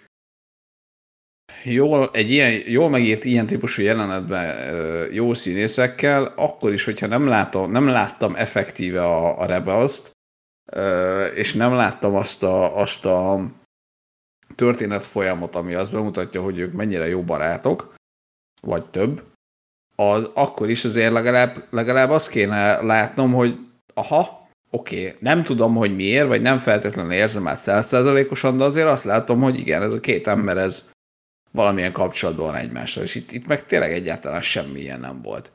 jól, 1.64 2.10
egy 2.12 2.30
ilyen, 2.30 2.62
jól 2.66 2.88
megírt 2.88 3.24
ilyen 3.24 3.46
típusú 3.46 3.82
jelenetben 3.82 4.74
jó 5.12 5.34
színészekkel, 5.34 6.32
akkor 6.36 6.72
is, 6.72 6.84
hogyha 6.84 7.06
nem, 7.06 7.26
látom, 7.26 7.70
nem 7.70 7.86
láttam 7.86 8.34
effektíve 8.34 9.04
a, 9.04 9.40
a 9.40 9.46
Rebels-t, 9.46 10.10
és 11.34 11.52
nem 11.52 11.72
láttam 11.72 12.14
azt 12.14 12.42
a, 12.42 12.76
azt 12.76 13.04
a 13.04 13.46
történet 14.54 15.06
folyamot, 15.06 15.54
ami 15.54 15.74
azt 15.74 15.92
bemutatja, 15.92 16.42
hogy 16.42 16.58
ők 16.58 16.72
mennyire 16.72 17.08
jó 17.08 17.22
barátok, 17.22 17.94
vagy 18.62 18.84
több, 18.84 19.22
az 19.96 20.30
akkor 20.34 20.70
is 20.70 20.84
azért 20.84 21.12
legalább, 21.12 21.66
legalább 21.70 22.10
azt 22.10 22.28
kéne 22.28 22.82
látnom, 22.82 23.32
hogy 23.32 23.58
aha, 23.94 24.48
oké, 24.70 25.06
okay, 25.06 25.16
nem 25.20 25.42
tudom, 25.42 25.74
hogy 25.74 25.96
miért, 25.96 26.26
vagy 26.26 26.42
nem 26.42 26.58
feltétlenül 26.58 27.12
érzem 27.12 27.48
át 27.48 27.58
százszerzalékosan, 27.58 28.56
de 28.56 28.64
azért 28.64 28.88
azt 28.88 29.04
látom, 29.04 29.40
hogy 29.40 29.58
igen, 29.58 29.82
ez 29.82 29.92
a 29.92 30.00
két 30.00 30.26
ember, 30.26 30.56
ez 30.56 30.88
valamilyen 31.56 31.92
kapcsolatban 31.92 32.46
van 32.46 32.54
egymással, 32.54 33.02
és 33.02 33.14
itt, 33.14 33.32
itt 33.32 33.46
meg 33.46 33.66
tényleg 33.66 33.92
egyáltalán 33.92 34.42
semmi 34.42 34.80
ilyen 34.80 35.00
nem 35.00 35.22
volt. 35.22 35.52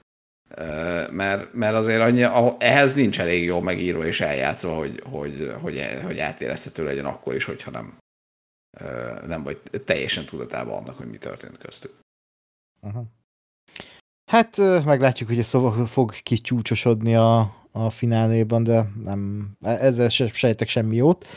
Mert, 1.12 1.54
mert 1.54 1.74
azért 1.74 2.02
annyi, 2.02 2.24
ehhez 2.58 2.93
nincs 2.93 3.20
elég 3.20 3.43
jó 3.43 3.60
megírva 3.60 4.06
és 4.06 4.22
eljátszva, 4.22 4.76
hogy, 4.76 5.02
hogy, 5.04 5.54
hogy, 5.62 5.99
hogy 6.04 6.20
átérezhető 6.20 6.84
legyen 6.84 7.06
akkor 7.06 7.36
is, 7.36 7.43
hogyha 7.43 7.72
nem, 7.72 7.97
nem 9.28 9.43
vagy 9.43 9.62
teljesen 9.86 10.26
tudatában 10.26 10.78
annak, 10.78 10.97
hogy 10.97 11.10
mi 11.10 11.18
történt 11.18 11.58
köztük. 11.58 11.91
Aha. 12.82 13.04
Hát 14.32 14.58
meglátjuk, 14.86 15.30
hogy 15.30 15.39
ez 15.39 15.47
szóval 15.47 15.86
fog 15.86 16.12
kicsúcsosodni 16.12 17.16
a, 17.16 17.39
a 17.72 17.89
fináléban, 17.89 18.64
de 18.64 18.91
nem, 19.04 19.52
ezzel 19.62 20.10
se 20.10 20.28
sejtek 20.28 20.68
semmi 20.68 20.95
jót. 20.95 21.28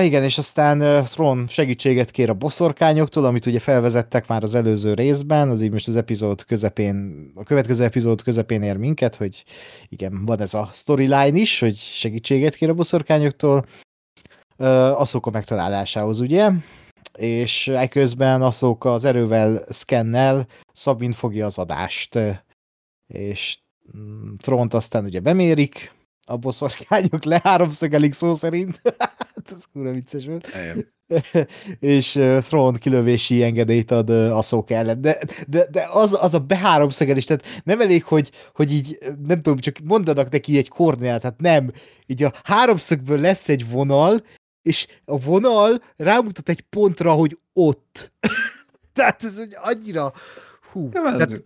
Igen, 0.00 0.22
és 0.22 0.38
aztán 0.38 0.82
uh, 1.18 1.48
segítséget 1.48 2.10
kér 2.10 2.30
a 2.30 2.34
boszorkányoktól, 2.34 3.24
amit 3.24 3.46
ugye 3.46 3.58
felvezettek 3.58 4.26
már 4.26 4.42
az 4.42 4.54
előző 4.54 4.94
részben, 4.94 5.50
az 5.50 5.62
így 5.62 5.70
most 5.70 5.88
az 5.88 5.96
epizód 5.96 6.44
közepén, 6.44 7.30
a 7.34 7.42
következő 7.42 7.84
epizód 7.84 8.22
közepén 8.22 8.62
ér 8.62 8.76
minket, 8.76 9.14
hogy 9.14 9.44
igen, 9.88 10.24
van 10.24 10.40
ez 10.40 10.54
a 10.54 10.70
storyline 10.72 11.38
is, 11.38 11.60
hogy 11.60 11.76
segítséget 11.76 12.54
kér 12.54 12.68
a 12.68 12.74
boszorkányoktól, 12.74 13.66
uh, 14.58 15.00
Aszóka 15.00 15.30
megtalálásához, 15.30 16.20
ugye? 16.20 16.50
És 17.18 17.68
ekközben 17.68 18.42
Aszóka 18.42 18.92
az 18.92 19.04
erővel 19.04 19.64
szkennel 19.68 20.46
Szabin 20.72 21.12
fogja 21.12 21.46
az 21.46 21.58
adást, 21.58 22.18
és 23.06 23.58
mm, 23.96 24.34
Tront 24.36 24.74
aztán 24.74 25.04
ugye 25.04 25.20
bemérik, 25.20 25.94
a 26.26 26.36
boszorkányok 26.36 27.24
le 27.32 27.40
háromszögelik 27.42 28.12
szó 28.12 28.34
szerint. 28.34 28.82
ez 29.50 29.64
kurva 29.72 29.90
vicces 29.90 30.26
volt. 30.26 30.48
Igen. 30.48 30.94
és 31.80 32.14
uh, 32.14 32.38
Thrawn 32.38 32.74
kilövési 32.74 33.42
engedélyt 33.42 33.90
ad 33.90 34.10
uh, 34.10 34.36
Ahsoka 34.36 34.74
ellen. 34.74 35.00
De, 35.00 35.18
de, 35.48 35.66
de 35.70 35.88
az, 35.90 36.16
az 36.20 36.34
a 36.34 36.38
beháromszögelés, 36.38 37.24
tehát 37.24 37.62
nem 37.64 37.80
elég, 37.80 38.04
hogy, 38.04 38.30
hogy 38.54 38.72
így, 38.72 38.98
nem 39.26 39.42
tudom, 39.42 39.58
csak 39.58 39.78
mondanak 39.84 40.30
neki 40.30 40.56
egy 40.56 40.68
kornélt, 40.68 41.22
hát 41.22 41.40
nem. 41.40 41.72
Így 42.06 42.22
a 42.22 42.32
háromszögből 42.44 43.20
lesz 43.20 43.48
egy 43.48 43.70
vonal, 43.70 44.24
és 44.62 44.86
a 45.04 45.18
vonal 45.18 45.82
rámutat 45.96 46.48
egy 46.48 46.60
pontra, 46.60 47.12
hogy 47.12 47.38
ott. 47.52 48.12
tehát 48.94 49.24
ez 49.24 49.38
egy 49.38 49.56
annyira... 49.60 50.12
Hú, 50.72 50.88
Nem, 50.92 51.06
ez, 51.06 51.16
tehát, 51.16 51.44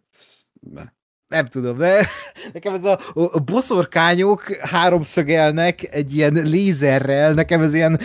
ne. 0.73 0.83
Nem 1.31 1.45
tudom, 1.45 1.79
de 1.79 2.07
nekem 2.53 2.75
ez 2.75 2.85
a, 2.85 3.01
a 3.13 3.39
boszorkányok 3.39 4.55
háromszögelnek 4.55 5.95
egy 5.95 6.17
ilyen 6.17 6.33
lézerrel, 6.33 7.33
nekem 7.33 7.63
ez 7.63 7.75
ilyen 7.75 8.01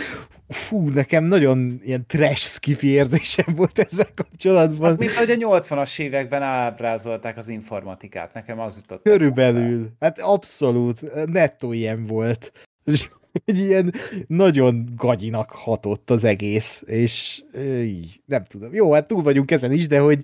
fú, 0.48 0.88
nekem 0.88 1.24
nagyon 1.24 1.80
ilyen 1.82 2.04
trash 2.06 2.46
skifi 2.46 2.86
érzésem 2.86 3.54
volt 3.56 3.78
ezzel 3.78 4.08
kapcsolatban. 4.14 4.88
Hát, 4.88 4.98
mint 4.98 5.14
ahogy 5.14 5.30
a 5.30 5.34
80-as 5.34 5.98
években 5.98 6.42
ábrázolták 6.42 7.36
az 7.36 7.48
informatikát, 7.48 8.34
nekem 8.34 8.60
az 8.60 8.76
jutott 8.76 9.02
Körülbelül. 9.02 9.90
Hát 10.00 10.18
abszolút, 10.18 11.26
nettó 11.26 11.72
ilyen 11.72 12.06
volt. 12.06 12.52
És 12.84 13.08
Egy 13.44 13.58
ilyen 13.58 13.94
nagyon 14.26 14.88
gagyinak 14.96 15.50
hatott 15.50 16.10
az 16.10 16.24
egész, 16.24 16.82
és 16.86 17.42
így, 17.82 18.20
nem 18.26 18.44
tudom. 18.44 18.74
Jó, 18.74 18.92
hát 18.92 19.06
túl 19.06 19.22
vagyunk 19.22 19.50
ezen 19.50 19.72
is, 19.72 19.86
de 19.86 19.98
hogy 19.98 20.20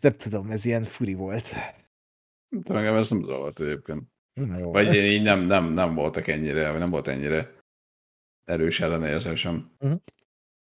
nem 0.00 0.12
tudom, 0.12 0.50
ez 0.50 0.64
ilyen 0.64 0.84
furi 0.84 1.14
volt. 1.14 1.54
Engem 2.64 2.94
ez 2.94 3.10
nem 3.10 3.22
zavart 3.22 3.60
egyébként. 3.60 4.02
Na 4.32 4.58
jó. 4.58 4.72
Vagy 4.72 4.94
így 4.94 5.22
nem, 5.22 5.40
nem, 5.40 5.72
nem 5.72 5.94
voltak 5.94 6.26
ennyire, 6.26 6.70
vagy 6.70 6.78
nem 6.78 6.90
volt 6.90 7.08
ennyire 7.08 7.52
erős 8.44 8.80
ellenérzésem. 8.80 9.70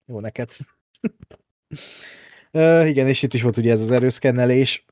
Jó 0.07 0.21
neked. 0.21 0.51
uh, 2.53 2.89
igen, 2.89 3.07
és 3.07 3.23
itt 3.23 3.35
is 3.35 3.43
volt 3.43 3.57
ugye 3.57 3.73
ez 3.73 3.81
az 3.81 3.91
erőszkennelés. 3.91 4.85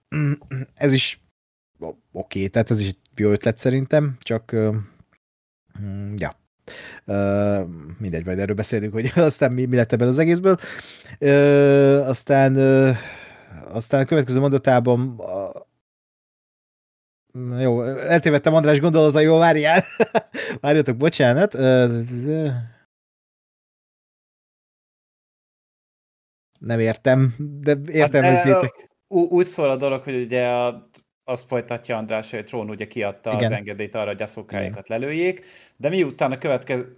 Ez 0.74 0.92
is 0.92 1.20
oké, 1.78 1.99
okay, 2.12 2.49
tehát 2.49 2.70
ez 2.70 2.80
is 2.80 2.88
egy 2.88 2.99
jó 3.14 3.30
ötlet 3.30 3.59
szerintem, 3.59 4.16
csak 4.18 4.51
uh, 4.53 4.74
ja. 6.16 6.40
Uh, 7.07 7.68
mindegy, 7.99 8.24
majd 8.24 8.38
erről 8.38 8.55
beszélünk, 8.55 8.92
hogy 8.92 9.12
aztán 9.30 9.53
mi, 9.53 9.64
mi 9.64 9.76
lett 9.76 9.92
ebben 9.92 10.09
az 10.09 10.18
egészből. 10.18 10.57
Uh, 11.20 12.09
aztán 12.09 12.57
uh, 12.57 12.97
aztán 13.68 14.00
a 14.00 14.04
következő 14.04 14.40
mondatában 14.40 15.14
uh, 15.18 15.64
jó, 17.59 17.82
eltévedtem 17.82 18.54
András 18.54 18.80
gondolataival, 18.80 19.38
várjál. 19.38 19.84
Várjatok, 20.61 20.96
bocsánat. 20.96 21.52
Nem 26.59 26.80
értem, 26.80 27.34
de 27.38 27.76
értelmezzétek. 27.86 28.74
Hát, 28.76 28.90
úgy 29.09 29.46
szól 29.46 29.70
a 29.70 29.76
dolog, 29.76 30.02
hogy 30.02 30.14
ugye 30.14 30.48
a, 30.48 30.88
azt 31.24 31.46
folytatja 31.46 31.96
András, 31.96 32.30
hogy 32.30 32.44
Trón 32.44 32.70
ugye 32.70 32.86
kiadta 32.86 33.32
Igen. 33.32 33.44
az 33.44 33.50
engedélyt 33.50 33.94
arra, 33.94 34.11
hogy 34.11 34.22
a 34.22 34.26
szokáikat 34.26 34.88
lelőjék, 34.88 35.44
de 35.76 35.88
miután 35.88 36.32
a 36.32 36.38
következő, 36.38 36.96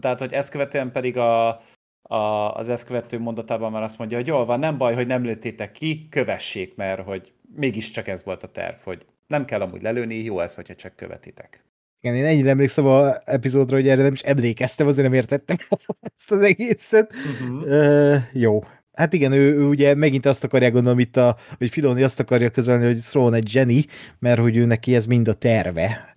tehát 0.00 0.18
hogy 0.18 0.32
ezt 0.32 0.50
követően 0.50 0.92
pedig 0.92 1.16
a, 1.16 1.62
a, 2.08 2.54
az 2.54 2.68
ezt 2.68 2.86
követő 2.86 3.18
mondatában 3.18 3.72
már 3.72 3.82
azt 3.82 3.98
mondja, 3.98 4.16
hogy 4.16 4.26
jól 4.26 4.44
van, 4.44 4.58
nem 4.58 4.78
baj, 4.78 4.94
hogy 4.94 5.06
nem 5.06 5.24
lőttétek 5.24 5.72
ki, 5.72 6.06
kövessék, 6.10 6.76
mert 6.76 7.04
hogy 7.04 7.32
mégiscsak 7.54 8.08
ez 8.08 8.24
volt 8.24 8.42
a 8.42 8.48
terv, 8.48 8.76
hogy 8.84 9.04
nem 9.26 9.44
kell 9.44 9.60
amúgy 9.60 9.82
lelőni, 9.82 10.14
jó 10.14 10.40
ez, 10.40 10.54
hogyha 10.54 10.74
csak 10.74 10.96
követitek. 10.96 11.64
Igen, 12.00 12.16
én 12.16 12.24
ennyire 12.24 12.50
emlékszem 12.50 12.86
a 12.86 13.14
epizódra, 13.24 13.76
hogy 13.76 13.88
erre 13.88 14.02
nem 14.02 14.12
is 14.12 14.20
emlékeztem, 14.20 14.86
azért 14.86 15.02
nem 15.02 15.16
értettem 15.16 15.56
ezt 16.16 16.30
az 16.30 16.40
egészet. 16.40 17.14
Uh-huh. 17.14 17.62
Uh, 17.62 18.16
jó. 18.32 18.64
Hát 18.92 19.12
igen, 19.12 19.32
ő, 19.32 19.54
ő 19.54 19.66
ugye 19.66 19.94
megint 19.94 20.26
azt 20.26 20.44
akarja 20.44 20.70
gondolom 20.70 20.98
itt, 20.98 21.16
a, 21.16 21.36
hogy 21.58 21.68
Filoni 21.68 22.02
azt 22.02 22.20
akarja 22.20 22.50
közölni, 22.50 22.86
hogy 22.86 23.00
Thrawn 23.00 23.34
egy 23.34 23.48
zseni, 23.48 23.84
mert 24.18 24.40
hogy 24.40 24.56
ő 24.56 24.64
neki 24.64 24.94
ez 24.94 25.06
mind 25.06 25.28
a 25.28 25.34
terve. 25.34 26.14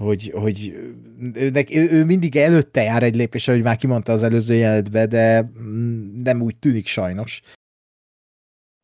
Hogy, 0.00 0.32
hogy 0.34 0.72
ő, 1.34 1.50
neki, 1.50 1.78
ő, 1.78 1.90
ő 1.90 2.04
mindig 2.04 2.36
előtte 2.36 2.82
jár 2.82 3.02
egy 3.02 3.14
lépés, 3.14 3.48
ahogy 3.48 3.62
már 3.62 3.76
kimondta 3.76 4.12
az 4.12 4.22
előző 4.22 4.54
jelenetbe, 4.54 5.06
de 5.06 5.50
mm, 5.60 6.22
nem 6.22 6.42
úgy 6.42 6.58
tűnik 6.58 6.86
sajnos. 6.86 7.40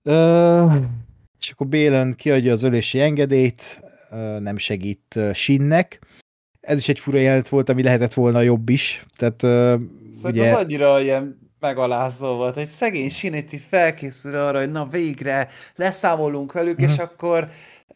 Uh, 0.04 0.74
és 1.40 1.50
akkor 1.50 1.66
Bélen 1.66 2.14
kiadja 2.14 2.52
az 2.52 2.62
ölési 2.62 3.00
engedélyt, 3.00 3.80
nem 4.38 4.56
segít 4.56 5.18
Sinnek. 5.32 6.00
Ez 6.60 6.78
is 6.78 6.88
egy 6.88 6.98
fura 6.98 7.18
jelenet 7.18 7.48
volt, 7.48 7.68
ami 7.68 7.82
lehetett 7.82 8.14
volna 8.14 8.40
jobb 8.40 8.68
is. 8.68 9.06
Tehát 9.16 9.40
Szóval 9.40 10.30
ugye... 10.30 10.50
az 10.50 10.62
annyira 10.62 11.00
ilyen 11.00 11.38
megalázó 11.60 12.34
volt, 12.36 12.54
hogy 12.54 12.66
szegény 12.66 13.08
Sinéti 13.10 13.58
felkészül 13.58 14.36
arra, 14.36 14.58
hogy 14.58 14.70
na 14.70 14.86
végre 14.88 15.48
leszámolunk 15.76 16.52
velük, 16.52 16.78
Mhm. 16.78 16.90
és 16.90 16.98
akkor 16.98 17.48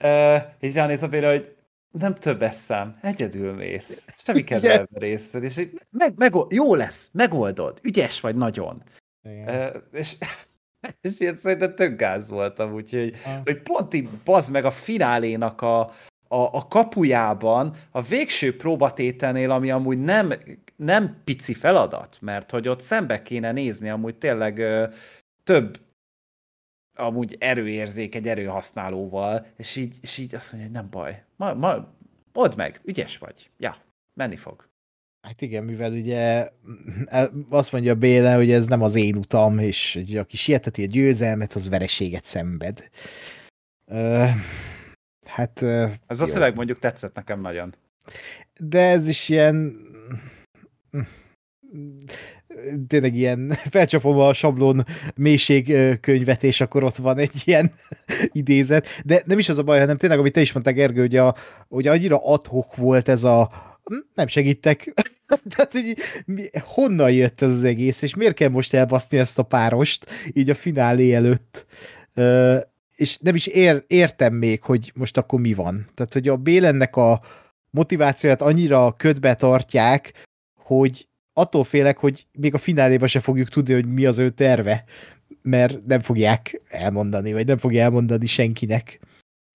uh, 0.04 0.36
így 0.60 0.74
ránéz 0.74 1.02
a 1.02 1.08
Béla, 1.08 1.30
hogy 1.30 1.54
nem 1.90 2.14
több 2.14 2.42
eszem, 2.42 2.98
egyedül 3.02 3.52
mész. 3.52 4.04
Semmi 4.14 4.38
Igen. 4.38 4.60
kedve 4.60 4.86
részed, 4.92 5.42
és 5.42 5.68
meg, 5.90 6.12
meg, 6.16 6.34
jó 6.48 6.74
lesz, 6.74 7.08
megoldod, 7.12 7.78
ügyes 7.82 8.20
vagy 8.20 8.36
nagyon. 8.36 8.82
Igen. 9.22 9.82
És 9.92 10.16
És 11.00 11.20
ilyen 11.20 11.36
szerintem 11.36 11.74
tök 11.74 11.96
gáz 11.98 12.28
voltam, 12.30 12.72
úgyhogy 12.72 13.16
Ah. 13.26 13.32
hogy 13.44 13.62
pont 13.62 13.94
így 13.94 14.08
bazd 14.24 14.52
meg 14.52 14.64
a 14.64 14.70
finálénak 14.70 15.60
a, 15.62 15.80
a, 16.28 16.36
a 16.36 16.68
kapujában, 16.68 17.76
a 17.90 18.00
végső 18.02 18.56
próbatételnél, 18.56 19.50
ami 19.50 19.70
amúgy 19.70 19.98
nem, 19.98 20.32
nem 20.76 21.20
pici 21.24 21.54
feladat, 21.54 22.18
mert 22.20 22.50
hogy 22.50 22.68
ott 22.68 22.80
szembe 22.80 23.22
kéne 23.22 23.52
nézni 23.52 23.88
amúgy 23.90 24.16
tényleg 24.16 24.58
ö, 24.58 24.86
több 25.44 25.78
amúgy 27.00 27.36
erőérzék 27.38 28.14
egy 28.14 28.28
erőhasználóval, 28.28 29.46
és 29.56 29.76
így, 29.76 29.94
és 30.00 30.18
így 30.18 30.34
azt 30.34 30.52
mondja, 30.52 30.70
hogy 30.70 30.80
nem 30.80 30.90
baj, 30.90 31.24
ma, 31.36 31.54
ma, 31.54 31.94
old 32.32 32.56
meg, 32.56 32.80
ügyes 32.84 33.18
vagy. 33.18 33.50
Ja, 33.58 33.76
menni 34.14 34.36
fog. 34.36 34.68
Hát 35.20 35.40
igen, 35.40 35.64
mivel 35.64 35.92
ugye 35.92 36.48
azt 37.48 37.72
mondja 37.72 37.94
Béle, 37.94 38.34
hogy 38.34 38.50
ez 38.50 38.66
nem 38.66 38.82
az 38.82 38.94
én 38.94 39.16
utam, 39.16 39.58
és 39.58 39.94
hogy 39.94 40.16
aki 40.16 40.36
sieteti 40.36 40.82
a 40.82 40.86
győzelmet, 40.86 41.52
az 41.52 41.68
vereséget 41.68 42.24
szenved. 42.24 42.90
Ö, 43.86 44.24
hát... 45.26 45.62
Ez 45.62 46.20
a 46.20 46.24
jó. 46.24 46.24
szöveg 46.24 46.54
mondjuk 46.54 46.78
tetszett 46.78 47.14
nekem 47.14 47.40
nagyon. 47.40 47.74
De 48.58 48.90
ez 48.90 49.08
is 49.08 49.28
ilyen... 49.28 49.76
Tényleg 52.88 53.14
ilyen, 53.14 53.56
felcsapom 53.70 54.18
a 54.18 54.32
sablon 54.32 54.84
mélység 55.16 55.68
ö, 55.68 55.94
könyvet, 56.00 56.44
és 56.44 56.60
akkor 56.60 56.84
ott 56.84 56.96
van 56.96 57.18
egy 57.18 57.42
ilyen 57.44 57.72
idézet. 58.32 58.86
De 59.04 59.22
nem 59.24 59.38
is 59.38 59.48
az 59.48 59.58
a 59.58 59.62
baj, 59.62 59.78
hanem 59.78 59.96
tényleg, 59.96 60.18
amit 60.18 60.32
te 60.32 60.40
is 60.40 60.52
mondtál, 60.52 60.74
Gergő, 60.74 61.00
hogy, 61.00 61.16
a, 61.16 61.34
hogy 61.68 61.86
annyira 61.86 62.24
adhok 62.24 62.76
volt 62.76 63.08
ez 63.08 63.24
a 63.24 63.50
nem 64.14 64.26
segítek. 64.26 64.92
Tehát, 65.54 65.72
hogy 65.72 65.96
mi, 66.24 66.44
honnan 66.52 67.12
jött 67.12 67.42
ez 67.42 67.52
az 67.52 67.64
egész, 67.64 68.02
és 68.02 68.14
miért 68.14 68.34
kell 68.34 68.48
most 68.48 68.74
elbaszni 68.74 69.18
ezt 69.18 69.38
a 69.38 69.42
párost, 69.42 70.06
így 70.32 70.50
a 70.50 70.54
finálé 70.54 71.14
előtt. 71.14 71.66
Ö, 72.14 72.58
és 72.96 73.18
nem 73.18 73.34
is 73.34 73.46
ér, 73.46 73.84
értem 73.86 74.34
még, 74.34 74.62
hogy 74.62 74.92
most 74.94 75.16
akkor 75.16 75.40
mi 75.40 75.54
van. 75.54 75.88
Tehát, 75.94 76.12
hogy 76.12 76.28
a 76.28 76.36
Bélennek 76.36 76.96
a 76.96 77.20
motivációját 77.70 78.42
annyira 78.42 78.92
ködbe 78.92 79.34
tartják, 79.34 80.26
hogy 80.54 81.08
attól 81.40 81.64
félek, 81.64 81.98
hogy 81.98 82.26
még 82.38 82.54
a 82.54 82.58
fináléban 82.58 83.08
se 83.08 83.20
fogjuk 83.20 83.48
tudni, 83.48 83.74
hogy 83.74 83.86
mi 83.86 84.06
az 84.06 84.18
ő 84.18 84.30
terve, 84.30 84.84
mert 85.42 85.86
nem 85.86 86.00
fogják 86.00 86.60
elmondani, 86.68 87.32
vagy 87.32 87.46
nem 87.46 87.56
fogja 87.56 87.82
elmondani 87.82 88.26
senkinek. 88.26 89.00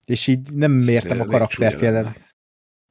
És 0.04 0.26
így 0.26 0.52
nem 0.52 0.78
értem 0.78 1.20
a 1.20 1.24
karaktert 1.24 1.80
jelen. 1.80 2.14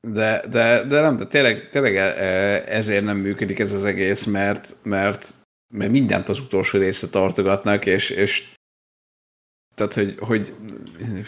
De, 0.08 0.44
de, 0.50 0.84
de 0.84 1.02
nem, 1.02 1.18
de 1.18 1.26
tényleg, 1.26 1.70
tényleg 1.70 1.96
e- 1.96 2.64
ezért 2.68 3.04
nem 3.04 3.18
működik 3.18 3.60
ez 3.60 3.74
az 3.74 3.84
egész, 3.84 4.24
mert, 4.24 4.76
mert, 4.84 5.34
mert 5.74 5.92
mindent 5.92 6.30
az 6.30 6.40
utolsó 6.40 6.80
része 6.80 7.10
tartogatnak, 7.10 7.86
és, 7.86 8.10
és 8.10 8.54
tehát, 9.76 9.94
hogy, 9.94 10.16
hogy 10.20 10.56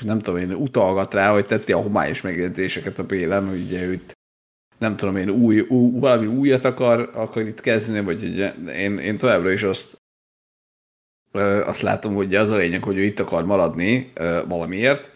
nem 0.01 0.19
tudom 0.19 0.39
én, 0.39 0.53
utalgat 0.53 1.13
rá, 1.13 1.31
hogy 1.31 1.45
tette 1.45 1.75
a 1.75 1.81
homályos 1.81 2.21
megjegyzéseket 2.21 2.99
a 2.99 3.05
Bélen, 3.05 3.47
hogy 3.47 3.61
ugye 3.61 3.83
őt 3.83 4.16
nem 4.77 4.95
tudom 4.95 5.15
én, 5.15 5.29
új, 5.29 5.59
új, 5.59 5.99
valami 5.99 6.25
újat 6.25 6.63
akar, 6.63 7.09
akar 7.13 7.47
itt 7.47 7.61
kezdeni, 7.61 8.05
vagy 8.05 8.23
ugye 8.23 8.53
én, 8.55 8.97
én 8.97 9.17
továbbra 9.17 9.51
is 9.51 9.63
azt 9.63 9.97
ö, 11.31 11.65
azt 11.65 11.81
látom, 11.81 12.13
hogy 12.13 12.35
az 12.35 12.49
a 12.49 12.55
lényeg, 12.55 12.83
hogy 12.83 12.97
ő 12.97 13.03
itt 13.03 13.19
akar 13.19 13.45
maradni 13.45 14.11
ö, 14.13 14.41
valamiért. 14.47 15.09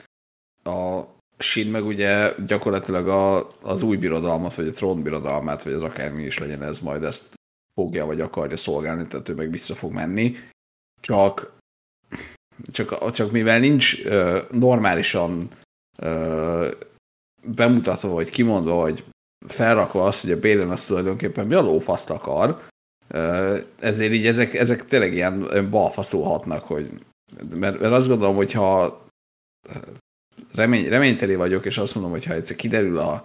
A 0.64 1.01
Shin 1.38 1.68
meg 1.68 1.86
ugye 1.86 2.34
gyakorlatilag 2.45 3.07
a, 3.07 3.55
az 3.62 3.82
új 3.82 3.97
birodalmat, 3.97 4.55
vagy 4.55 4.68
a 4.68 4.72
trónbirodalmát, 4.72 5.64
vagy 5.64 5.74
az 5.74 5.84
akármi 5.84 6.24
is 6.24 6.38
legyen 6.38 6.64
ez, 6.64 6.80
majd 6.80 7.03
ezt 7.03 7.34
fogja, 7.74 8.05
vagy 8.05 8.22
akarja 8.22 8.57
szolgálni, 8.57 9.07
tehát 9.07 9.30
ő 9.30 9.34
meg 9.36 9.51
vissza 9.51 9.74
fog 9.74 9.91
menni. 9.91 10.36
Csak, 10.99 11.57
csak, 12.72 13.12
csak 13.12 13.32
mivel 13.32 13.59
nincs 13.59 14.05
ö, 14.05 14.39
normálisan 14.51 15.47
ö, 15.97 16.72
bemutatva, 17.43 18.09
vagy 18.09 18.30
kimondva, 18.30 18.76
vagy 18.76 19.03
felrakva 19.48 20.06
azt, 20.06 20.22
hogy 20.22 20.32
a 20.32 20.39
Bélen 20.39 20.70
az 20.70 20.86
tulajdonképpen 20.86 21.48
mi 21.48 21.54
a 21.54 21.62
lófaszt 21.62 22.10
akar, 22.10 22.62
ezért 23.80 24.12
így 24.12 24.28
ezek, 24.28 24.54
ezek 24.54 24.86
tényleg 24.86 25.14
ilyen 25.14 25.68
balfaszolhatnak, 25.70 26.64
hogy 26.64 26.89
mert, 27.56 27.80
mert 27.80 27.94
azt 27.94 28.08
gondolom, 28.08 28.36
hogy 28.36 28.52
ha 28.52 29.02
remény, 30.54 30.88
reményteli 30.88 31.36
vagyok, 31.36 31.66
és 31.66 31.78
azt 31.78 31.94
mondom, 31.96 32.12
hogy 32.12 32.26
ha 32.26 32.34
egyszer 32.34 32.56
kiderül 32.56 32.98
a, 32.98 33.24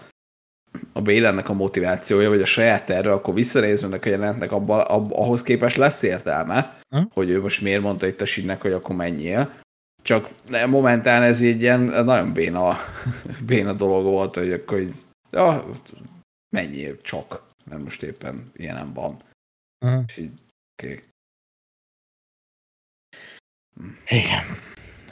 a 0.93 1.01
Bélennek 1.03 1.49
a 1.49 1.53
motivációja, 1.53 2.29
vagy 2.29 2.41
a 2.41 2.47
saját 2.47 2.87
terve, 2.87 3.13
akkor 3.13 3.35
visszanézve 3.35 3.99
a 4.03 4.09
jelentnek, 4.09 4.53
abba, 4.53 4.83
ab, 4.83 5.13
ahhoz 5.13 5.43
képest 5.43 5.77
lesz 5.77 6.03
értelme, 6.03 6.79
Hm? 6.89 7.03
hogy 7.15 7.31
ő 7.31 7.41
most 7.41 7.63
miért 7.63 7.83
mondta 7.83 8.07
itt 8.07 8.21
a 8.21 8.25
Sinnek, 8.25 8.63
hogy 8.63 8.73
akkor 8.73 8.97
menjél. 8.97 9.53
Csak 10.03 10.29
momentán 10.67 11.23
ez 11.23 11.41
így 11.41 11.61
ilyen 11.61 11.81
nagyon 11.81 12.33
béna, 12.33 12.77
béna 13.47 13.73
dolog 13.73 14.05
volt, 14.05 14.37
hogy 14.37 14.53
akkor 14.53 14.81
így, 14.81 14.95
ja, 15.31 15.81
menjél 16.49 17.01
csak, 17.01 17.43
mert 17.65 17.83
most 17.83 18.03
éppen 18.03 18.51
ilyenem 18.55 18.93
van. 18.93 19.23
Uh-huh. 19.85 20.05
És 20.07 20.17
így, 20.17 20.33
oké. 20.73 20.93
Okay. 20.93 21.05
Igen. 24.07 24.45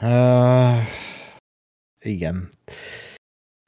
Uh, 0.00 0.82
igen. 2.00 2.48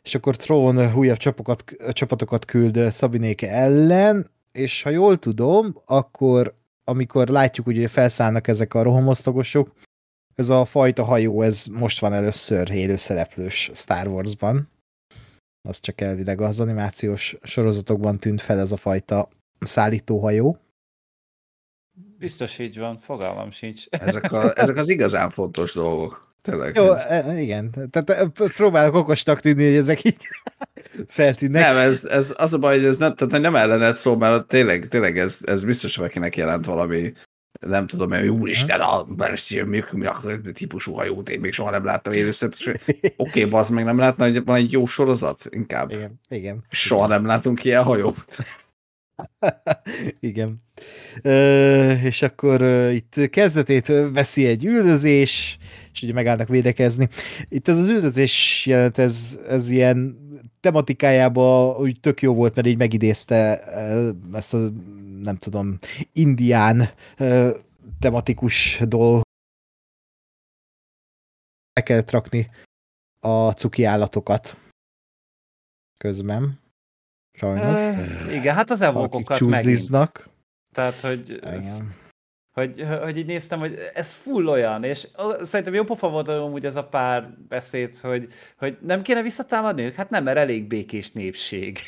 És 0.03 0.15
akkor 0.15 0.37
Trón 0.37 0.95
újabb 0.95 1.17
csapokat, 1.17 1.65
csapatokat 1.93 2.45
küld 2.45 2.91
Szabinéke 2.91 3.51
ellen, 3.51 4.31
és 4.53 4.83
ha 4.83 4.91
jól 4.91 5.19
tudom, 5.19 5.75
akkor 5.85 6.55
amikor 6.85 7.29
látjuk, 7.29 7.67
hogy 7.67 7.91
felszállnak 7.91 8.49
ezek 8.49 8.75
a 8.75 8.83
rohamosztagosok, 8.83 9.73
ez 10.35 10.49
a 10.49 10.65
fajta 10.65 11.05
hajó, 11.05 11.43
ez 11.43 11.67
most 11.67 12.01
van 12.01 12.13
először 12.13 12.71
élőszereplős 12.71 13.71
Star 13.75 14.09
Wars-ban. 14.09 14.69
Az 15.67 15.81
csak 15.81 16.01
elvileg 16.01 16.41
az 16.41 16.61
animációs 16.61 17.37
sorozatokban 17.43 18.19
tűnt 18.19 18.41
fel 18.41 18.59
ez 18.59 18.73
a 18.73 18.77
fajta 18.77 19.29
szállítóhajó. 19.61 20.59
Biztos 22.19 22.59
így 22.59 22.79
van, 22.79 22.99
fogalmam 22.99 23.51
sincs. 23.51 23.87
Ezek, 23.91 24.33
a, 24.33 24.53
ezek 24.63 24.77
az 24.77 24.89
igazán 24.89 25.31
fontos 25.31 25.73
dolgok. 25.73 26.35
Tényleg. 26.43 26.77
Jó, 26.77 26.93
e- 26.93 27.41
igen. 27.41 27.71
Tehát 27.91 28.11
e, 28.11 28.47
próbálok 28.57 28.95
okosnak 28.95 29.41
tűnni, 29.41 29.65
hogy 29.65 29.77
ezek 29.77 30.05
így 30.05 30.17
feltűnnek. 31.07 31.63
Nem, 31.63 31.77
ez, 31.77 32.05
ez 32.05 32.35
az 32.37 32.53
a 32.53 32.59
baj, 32.59 32.77
hogy 32.77 32.87
ez 32.87 32.99
nem, 32.99 33.15
tehát 33.15 33.33
hogy 33.33 33.43
nem 33.43 33.57
ellenet 33.57 33.97
szó, 33.97 34.17
mert 34.17 34.49
tényleg, 34.49 34.89
tényleg 34.89 35.19
ez, 35.19 35.41
ez 35.45 35.65
biztos 35.65 35.97
valakinek 35.97 36.37
jelent 36.37 36.65
valami, 36.65 37.13
nem 37.69 37.87
tudom, 37.87 38.11
hogy 38.11 38.29
úristen, 38.29 38.81
a 38.81 39.07
működő 39.65 40.53
típusú 40.53 40.93
hajót 40.93 41.29
én 41.29 41.41
még 41.41 41.53
soha 41.53 41.71
nem 41.71 41.85
láttam 41.85 42.13
először. 42.13 42.53
Oké, 42.87 43.13
okay, 43.17 43.45
bazd 43.45 43.73
meg 43.73 43.85
nem 43.85 43.99
látna, 43.99 44.25
hogy 44.25 44.45
van 44.45 44.57
egy 44.57 44.73
jó 44.73 44.87
sorozat, 44.87 45.47
inkább. 45.51 45.91
Igen, 45.91 46.21
igen. 46.29 46.65
Soha 46.71 47.07
nem 47.07 47.27
látunk 47.27 47.65
ilyen 47.65 47.83
hajót. 47.83 48.37
Igen. 50.21 50.63
Ö, 51.23 51.93
és 51.93 52.23
akkor 52.23 52.63
ö, 52.63 52.91
itt 52.91 53.31
kezdetét 53.31 53.93
veszi 54.13 54.47
egy 54.47 54.65
üldözés, 54.65 55.59
és 55.93 56.03
ugye 56.03 56.13
megállnak 56.13 56.49
védekezni. 56.49 57.09
Itt 57.49 57.69
ez 57.69 57.79
az 57.79 57.89
üldözés 57.89 58.67
jelent, 58.67 58.99
ez, 58.99 59.41
ez 59.49 59.71
ilyen 59.71 60.25
tematikájában 60.61 61.77
úgy 61.77 62.01
tök 62.01 62.23
jó 62.23 62.35
volt, 62.35 62.55
mert 62.55 62.67
így 62.67 62.79
megidézte 62.79 63.61
ezt 64.33 64.55
a, 64.55 64.73
nem 65.23 65.37
tudom, 65.37 65.79
indián 66.13 66.91
tematikus 68.01 68.83
dolg. 68.89 69.23
Be 71.73 71.83
kellett 71.83 72.11
rakni 72.11 72.51
a 73.21 73.51
cuki 73.51 73.85
állatokat 73.85 74.57
közben. 75.97 76.61
Sajnos. 77.33 77.99
Ö, 78.29 78.33
igen, 78.33 78.55
hát 78.55 78.71
az 78.71 78.83
Akik 78.83 78.97
evokokat 78.97 79.41
megint. 79.41 79.93
Tehát, 80.73 81.01
hogy, 81.01 81.31
Igen. 81.31 81.95
hogy, 82.53 82.87
hogy 83.03 83.17
így 83.17 83.27
néztem, 83.27 83.59
hogy 83.59 83.79
ez 83.95 84.13
full 84.13 84.47
olyan, 84.47 84.85
és 84.85 85.09
szerintem 85.41 85.75
jó 85.75 85.85
pofa 85.85 86.09
volt 86.09 86.29
amúgy 86.29 86.65
ez 86.65 86.77
a 86.77 86.85
pár 86.85 87.31
beszéd, 87.49 87.97
hogy, 87.97 88.27
hogy 88.59 88.79
nem 88.81 89.03
kéne 89.03 89.23
visszatámadni 89.23 89.83
ők? 89.83 89.95
Hát 89.95 90.11
nem, 90.11 90.25
mert 90.25 90.37
elég 90.37 90.67
békés 90.67 91.13
népség. 91.13 91.79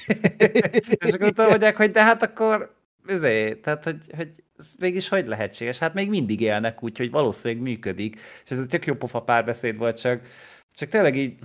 és 1.07 1.13
akkor 1.13 1.49
mondják, 1.49 1.77
hogy 1.77 1.91
de 1.91 2.03
hát 2.03 2.23
akkor 2.23 2.78
ezért, 3.09 3.61
tehát, 3.61 3.85
hogy, 3.85 4.05
hogy 4.17 4.45
ez 4.57 4.75
mégis 4.79 5.09
hogy 5.09 5.27
lehetséges? 5.27 5.79
Hát 5.79 5.95
még 5.95 6.09
mindig 6.09 6.41
élnek 6.41 6.83
úgy, 6.83 6.99
hogy 6.99 7.11
valószínűleg 7.11 7.63
működik. 7.63 8.15
És 8.15 8.51
ez 8.51 8.61
egy 8.61 8.67
tök 8.67 8.87
jó 8.87 8.95
pofa 8.95 9.23
párbeszéd 9.23 9.77
volt, 9.77 10.01
csak, 10.01 10.29
csak 10.73 10.89
tényleg 10.89 11.17
így 11.17 11.39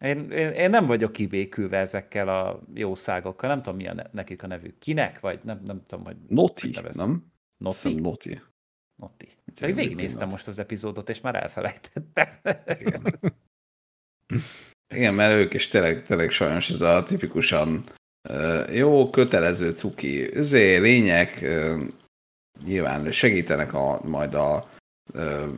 én, 0.00 0.30
én, 0.30 0.50
én 0.50 0.70
nem 0.70 0.86
vagyok 0.86 1.12
kibékülve 1.12 1.78
ezekkel 1.78 2.28
a 2.28 2.62
jószágokkal, 2.74 3.48
nem 3.48 3.62
tudom 3.62 3.78
mi 3.78 3.88
a 3.88 3.94
ne, 3.94 4.02
nekik 4.12 4.42
a 4.42 4.46
nevük. 4.46 4.78
Kinek? 4.78 5.20
Vagy 5.20 5.40
nem, 5.42 5.60
nem 5.64 5.82
tudom, 5.86 6.04
hogy 6.04 6.16
Noti, 6.28 6.76
nem? 6.92 7.32
Noti? 7.56 7.94
Noti. 7.94 8.40
Noti. 8.96 9.28
Pedig 9.54 9.74
végignéztem 9.74 10.28
most 10.28 10.46
az 10.46 10.58
epizódot, 10.58 11.08
és 11.08 11.20
már 11.20 11.34
elfelejtettem. 11.34 12.28
Igen. 12.80 13.02
Igen, 14.94 15.14
mert 15.14 15.32
ők 15.32 15.54
is 15.54 15.68
tényleg, 15.68 16.02
tényleg 16.02 16.30
sajnos 16.30 16.70
ez 16.70 16.80
a 16.80 17.02
tipikusan 17.02 17.84
jó, 18.72 19.10
kötelező 19.10 19.70
cuki. 19.70 20.34
Ezért 20.34 20.82
lények, 20.82 21.44
nyilván 22.64 23.12
segítenek 23.12 23.74
a, 23.74 24.00
majd 24.04 24.34
a, 24.34 24.70
ö, 25.12 25.52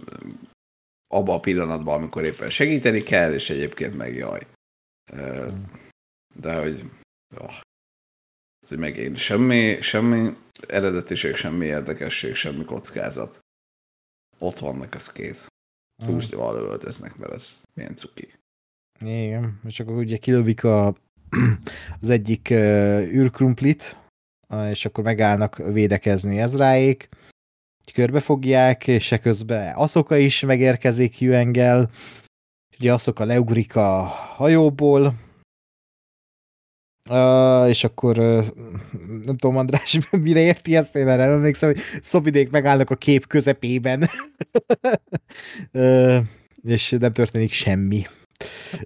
abban 1.06 1.36
a 1.36 1.40
pillanatban, 1.40 1.94
amikor 1.94 2.24
éppen 2.24 2.50
segíteni 2.50 3.02
kell, 3.02 3.32
és 3.32 3.50
egyébként 3.50 3.96
meg 3.96 4.14
jaj. 4.14 4.46
De 6.34 6.60
hogy, 6.60 6.90
oh, 7.36 7.54
hogy 8.68 8.78
megint 8.78 9.16
semmi, 9.16 9.78
semmi 9.80 10.36
eredetiség, 10.68 11.34
semmi 11.34 11.66
érdekesség, 11.66 12.34
semmi 12.34 12.64
kockázat. 12.64 13.38
Ott 14.38 14.58
vannak 14.58 14.94
az 14.94 15.12
két. 15.12 15.46
Pluszval 16.04 16.56
öltöznek, 16.56 17.16
mert 17.16 17.32
ez 17.32 17.60
milyen 17.74 17.96
cuki. 17.96 18.34
Igen, 19.00 19.60
és 19.64 19.80
akkor 19.80 19.96
ugye 19.96 20.16
kilövik 20.16 20.64
a, 20.64 20.94
az 22.00 22.10
egyik 22.10 22.50
űrkrumplit, 22.50 23.96
és 24.70 24.84
akkor 24.84 25.04
megállnak 25.04 25.56
védekezni 25.56 26.38
Ezráék, 26.38 27.08
körbefogják, 27.92 28.86
és 28.86 29.14
közben 29.22 29.74
Aszoka 29.74 30.16
is 30.16 30.40
megérkezik 30.40 31.20
Juengel, 31.20 31.90
ugye 32.78 32.92
Aszoka 32.92 33.24
leugrik 33.24 33.76
a 33.76 34.02
hajóból, 34.36 35.14
Uh, 37.10 37.68
és 37.68 37.84
akkor 37.84 38.18
uh, 38.18 38.46
nem 39.24 39.36
tudom, 39.36 39.56
András, 39.56 39.98
mire 40.10 40.40
érti 40.40 40.76
ezt, 40.76 40.96
én 40.96 41.08
erre 41.08 41.22
emlékszem, 41.22 41.72
hogy 41.72 41.80
szobidék 42.00 42.50
megállnak 42.50 42.90
a 42.90 42.96
kép 42.96 43.26
közepében, 43.26 44.08
uh, 45.72 46.18
és 46.62 46.90
nem 46.98 47.12
történik 47.12 47.52
semmi. 47.52 48.06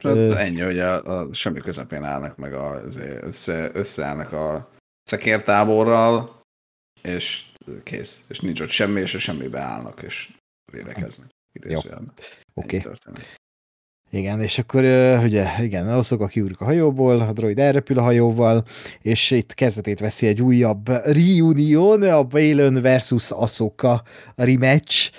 Hát, 0.03 0.17
ennyi, 0.17 0.61
hogy 0.61 0.79
a, 0.79 1.21
a 1.21 1.35
semmi 1.35 1.61
közepén 1.61 2.05
állnak 2.05 2.37
meg, 2.37 2.55
a, 2.55 2.83
össze, 3.21 3.71
összeállnak 3.73 4.33
a 4.33 4.71
szekértáborral, 5.03 6.41
és 7.03 7.45
kész. 7.83 8.25
És 8.29 8.41
nincs 8.41 8.61
ott 8.61 8.71
semmi, 8.71 9.01
és 9.01 9.15
a 9.15 9.19
semmibe 9.19 9.61
állnak, 9.61 10.03
és 10.03 10.31
védekeznek. 10.73 11.29
Jó, 11.69 11.79
oké. 12.55 12.77
Okay. 12.77 13.23
Igen, 14.11 14.43
és 14.43 14.59
akkor 14.59 14.83
ugye, 15.23 15.51
igen, 15.59 15.89
azok, 15.89 16.21
aki 16.21 16.33
kiúrik 16.33 16.61
a 16.61 16.65
hajóból, 16.65 17.21
a 17.21 17.33
droid 17.33 17.59
elrepül 17.59 17.99
a 17.99 18.03
hajóval, 18.03 18.65
és 19.03 19.31
itt 19.31 19.55
kezdetét 19.55 20.01
veszi 20.01 20.27
egy 20.27 20.43
újabb 20.43 20.89
reunion, 20.89 22.03
a 22.03 22.23
Balin 22.23 22.81
versus 22.81 23.31
Asoka 23.31 24.03
a 24.35 24.45
rematch, 24.45 25.11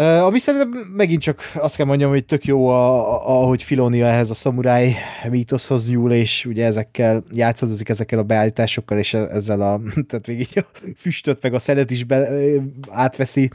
ami 0.00 0.38
szerintem 0.38 0.70
megint 0.70 1.22
csak 1.22 1.40
azt 1.54 1.76
kell 1.76 1.86
mondjam, 1.86 2.10
hogy 2.10 2.24
tök 2.24 2.44
jó, 2.44 2.68
a, 2.68 3.14
a, 3.14 3.42
ahogy 3.42 3.62
Filonia 3.62 4.06
ehhez 4.06 4.30
a 4.30 4.34
szamuráj 4.34 4.96
mítoszhoz 5.30 5.88
nyúl, 5.88 6.12
és 6.12 6.44
ugye 6.44 6.64
ezekkel 6.64 7.24
játszadozik 7.32 7.88
ezekkel 7.88 8.18
a 8.18 8.22
beállításokkal, 8.22 8.98
és 8.98 9.14
e- 9.14 9.18
ezzel 9.18 9.60
a, 9.60 9.80
tehát 10.08 10.26
még 10.26 10.40
így 10.40 10.58
a 10.58 10.78
füstöt 10.96 11.42
meg 11.42 11.54
a 11.54 11.58
szenet 11.58 11.90
is 11.90 12.04
be, 12.04 12.28
átveszi. 12.90 13.50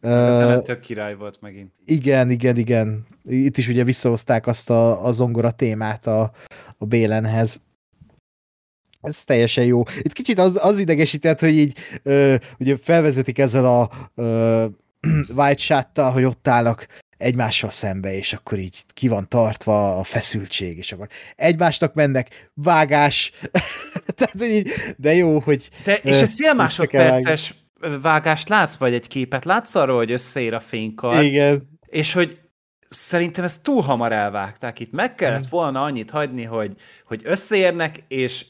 A 0.00 0.32
szenet 0.32 0.64
tök 0.64 0.80
király 0.80 1.14
volt 1.14 1.40
megint. 1.40 1.72
Igen, 1.84 2.30
igen, 2.30 2.56
igen. 2.56 3.06
Itt 3.28 3.58
is 3.58 3.68
ugye 3.68 3.84
visszahozták 3.84 4.46
azt 4.46 4.70
a, 4.70 5.06
a 5.06 5.12
zongora 5.12 5.50
témát 5.50 6.06
a, 6.06 6.32
a 6.78 6.84
Bélenhez. 6.84 7.60
Ez 9.00 9.24
teljesen 9.24 9.64
jó. 9.64 9.82
Itt 9.98 10.12
kicsit 10.12 10.38
az, 10.38 10.58
az 10.62 10.78
idegesített, 10.78 11.40
hogy 11.40 11.56
így 11.56 11.76
ö, 12.02 12.34
ugye 12.58 12.76
felvezetik 12.76 13.38
ezzel 13.38 13.64
a 13.64 13.90
ö, 14.14 14.64
White 15.36 15.62
shot 15.62 15.98
hogy 16.12 16.24
ott 16.24 16.48
állnak 16.48 16.86
egymással 17.16 17.70
szembe, 17.70 18.14
és 18.14 18.32
akkor 18.32 18.58
így 18.58 18.82
ki 18.94 19.08
van 19.08 19.28
tartva 19.28 19.98
a 19.98 20.04
feszültség, 20.04 20.78
és 20.78 20.92
akkor 20.92 21.08
egymásnak 21.36 21.94
mennek, 21.94 22.50
vágás, 22.54 23.32
tehát 24.16 24.42
így, 24.42 24.70
de 24.96 25.14
jó, 25.14 25.38
hogy... 25.38 25.68
De, 25.84 25.96
és 25.96 26.20
egy 26.20 26.32
fél 26.32 26.54
másodperces 26.54 27.54
vágást 28.02 28.48
látsz, 28.48 28.76
vagy 28.76 28.94
egy 28.94 29.06
képet 29.06 29.44
látsz 29.44 29.74
arról, 29.74 29.96
hogy 29.96 30.12
összeér 30.12 30.54
a 30.54 30.60
fénykar? 30.60 31.22
Igen. 31.22 31.78
És 31.86 32.12
hogy 32.12 32.40
szerintem 32.88 33.44
ezt 33.44 33.62
túl 33.62 33.80
hamar 33.80 34.12
elvágták. 34.12 34.80
Itt 34.80 34.92
meg 34.92 35.14
kellett 35.14 35.46
volna 35.46 35.82
annyit 35.82 36.10
hagyni, 36.10 36.44
hogy, 36.44 36.74
hogy 37.04 37.20
összeérnek, 37.24 38.04
és, 38.08 38.46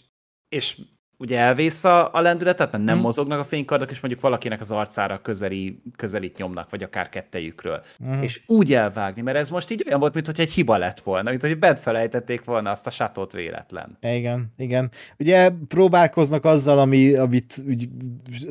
és 0.49 0.77
ugye 1.23 1.39
elvész 1.39 1.85
a, 1.85 2.15
a 2.15 2.21
lendületet, 2.21 2.73
mert 2.73 2.85
nem 2.85 2.95
hmm. 2.95 3.05
mozognak 3.05 3.39
a 3.39 3.45
fénykardok, 3.45 3.91
és 3.91 4.01
mondjuk 4.01 4.23
valakinek 4.23 4.61
az 4.61 4.71
arcára 4.71 5.19
közeli, 5.19 5.83
közelít 5.97 6.37
nyomnak, 6.37 6.71
vagy 6.71 6.83
akár 6.83 7.09
kettejükről. 7.09 7.83
Hmm. 8.05 8.23
És 8.23 8.43
úgy 8.47 8.75
elvágni, 8.75 9.23
mert 9.23 9.37
ez 9.37 9.51
most 9.51 9.71
így 9.71 9.85
olyan 9.87 10.01
volt, 10.01 10.15
mintha 10.15 10.33
egy 10.37 10.51
hiba 10.51 10.77
lett 10.77 11.01
volna, 11.01 11.31
mint 11.31 11.43
hogy 11.43 11.59
bent 11.59 11.81
felejtették 11.81 12.45
volna 12.45 12.71
azt 12.71 12.87
a 12.87 12.91
sátot 12.91 13.33
véletlen. 13.33 13.97
Igen, 14.01 14.53
igen. 14.57 14.91
Ugye 15.19 15.51
próbálkoznak 15.69 16.45
azzal, 16.45 16.79
ami, 16.79 17.15
amit 17.15 17.63
úgy, 17.69 17.89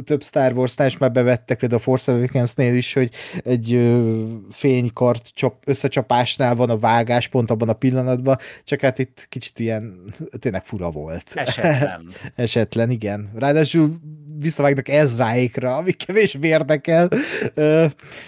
több 0.04 0.24
Star 0.24 0.54
wars 0.54 0.76
is 0.86 0.98
már 0.98 1.12
bevettek, 1.12 1.58
például 1.58 1.80
a 1.80 1.84
Force 1.84 2.12
Awakens-nél 2.12 2.76
is, 2.76 2.94
hogy 2.94 3.10
egy 3.44 3.74
ö, 3.74 4.24
fénykart 4.50 5.30
csap, 5.34 5.64
összecsapásnál 5.66 6.56
van 6.56 6.70
a 6.70 6.78
vágás 6.78 7.28
pont 7.28 7.52
abban 7.52 7.70
a 7.70 7.74
pillanatban, 7.74 8.38
csak 8.64 8.82
hát 8.82 9.00
itt 9.00 9.26
kicsit 9.30 9.60
ilyen 9.60 10.04
tényleg 10.40 10.64
fura 10.64 10.90
volt. 10.90 11.32
Esetlen. 11.36 12.08
Esetlen 12.36 12.61
esetlen, 12.62 12.90
igen. 12.90 13.32
Ráadásul 13.36 13.90
visszavágnak 14.40 14.88
Ezráékra, 14.88 15.76
ami 15.76 15.92
kevés 15.92 16.38
érdekel, 16.42 17.10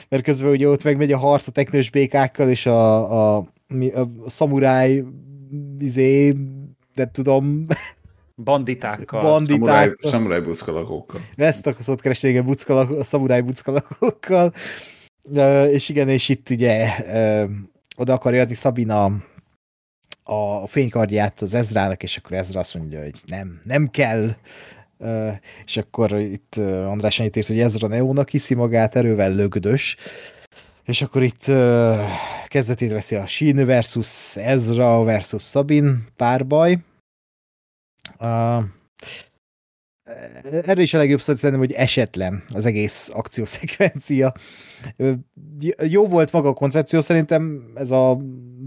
mert 0.10 0.23
közben 0.23 0.51
ugye 0.51 0.68
ott 0.68 0.84
megmegy 0.84 1.11
a 1.11 1.18
harc 1.18 1.47
a 1.47 1.51
teknős 1.51 1.89
békákkal, 1.89 2.49
és 2.49 2.65
a, 2.65 3.11
a, 3.11 3.38
a, 3.38 3.99
a 4.26 4.30
szamuráj 4.30 5.03
izé, 5.80 6.35
nem 6.93 7.10
tudom, 7.11 7.65
Banditákkal. 8.43 9.22
Banditákkal. 9.22 9.95
Szamuráj 9.97 10.41
buckalakókkal. 10.41 11.22
Ezt 11.35 11.68
akarsz 11.68 12.01
keresni, 12.01 12.30
igen, 12.30 12.45
buckalakó, 12.45 12.97
a 12.97 13.03
szamuráj 13.03 13.41
buckalakókkal. 13.41 14.53
És 15.69 15.89
igen, 15.89 16.10
és 16.10 16.30
itt 16.30 16.49
ugye 16.49 16.88
oda 17.97 18.14
akarja 18.14 18.41
adni 18.41 18.53
Szabina 18.53 19.11
a 20.23 20.67
fénykardját 20.67 21.41
az 21.41 21.53
Ezrának, 21.53 22.03
és 22.03 22.17
akkor 22.17 22.37
Ezra 22.37 22.59
azt 22.59 22.75
mondja, 22.75 23.01
hogy 23.01 23.21
nem, 23.25 23.61
nem 23.63 23.89
kell. 23.89 24.35
És 25.65 25.77
akkor 25.77 26.19
itt 26.19 26.55
András 26.85 27.19
annyit 27.19 27.35
írt, 27.35 27.47
hogy 27.47 27.59
Ezra 27.59 27.87
Neónak 27.87 28.29
hiszi 28.29 28.53
magát, 28.53 28.95
erővel 28.95 29.35
lögdös. 29.35 29.95
És 30.83 31.01
akkor 31.01 31.23
itt 31.23 31.47
uh, 31.47 31.99
kezdetét 32.47 32.91
veszi 32.91 33.15
a 33.15 33.25
Shin 33.25 33.65
versus 33.65 34.35
Ezra 34.35 35.03
versus 35.03 35.43
Sabin 35.43 36.03
párbaj. 36.15 36.77
Uh, 38.19 38.63
erre 40.51 40.81
is 40.81 40.93
a 40.93 40.97
legjobb 40.97 41.21
szó 41.21 41.35
szerintem, 41.35 41.65
hogy 41.65 41.73
esetlen 41.73 42.43
az 42.53 42.65
egész 42.65 43.09
akciószekvencia. 43.13 44.33
Jó 45.81 46.07
volt 46.07 46.31
maga 46.31 46.49
a 46.49 46.53
koncepció, 46.53 47.01
szerintem 47.01 47.71
ez 47.75 47.91
a, 47.91 48.17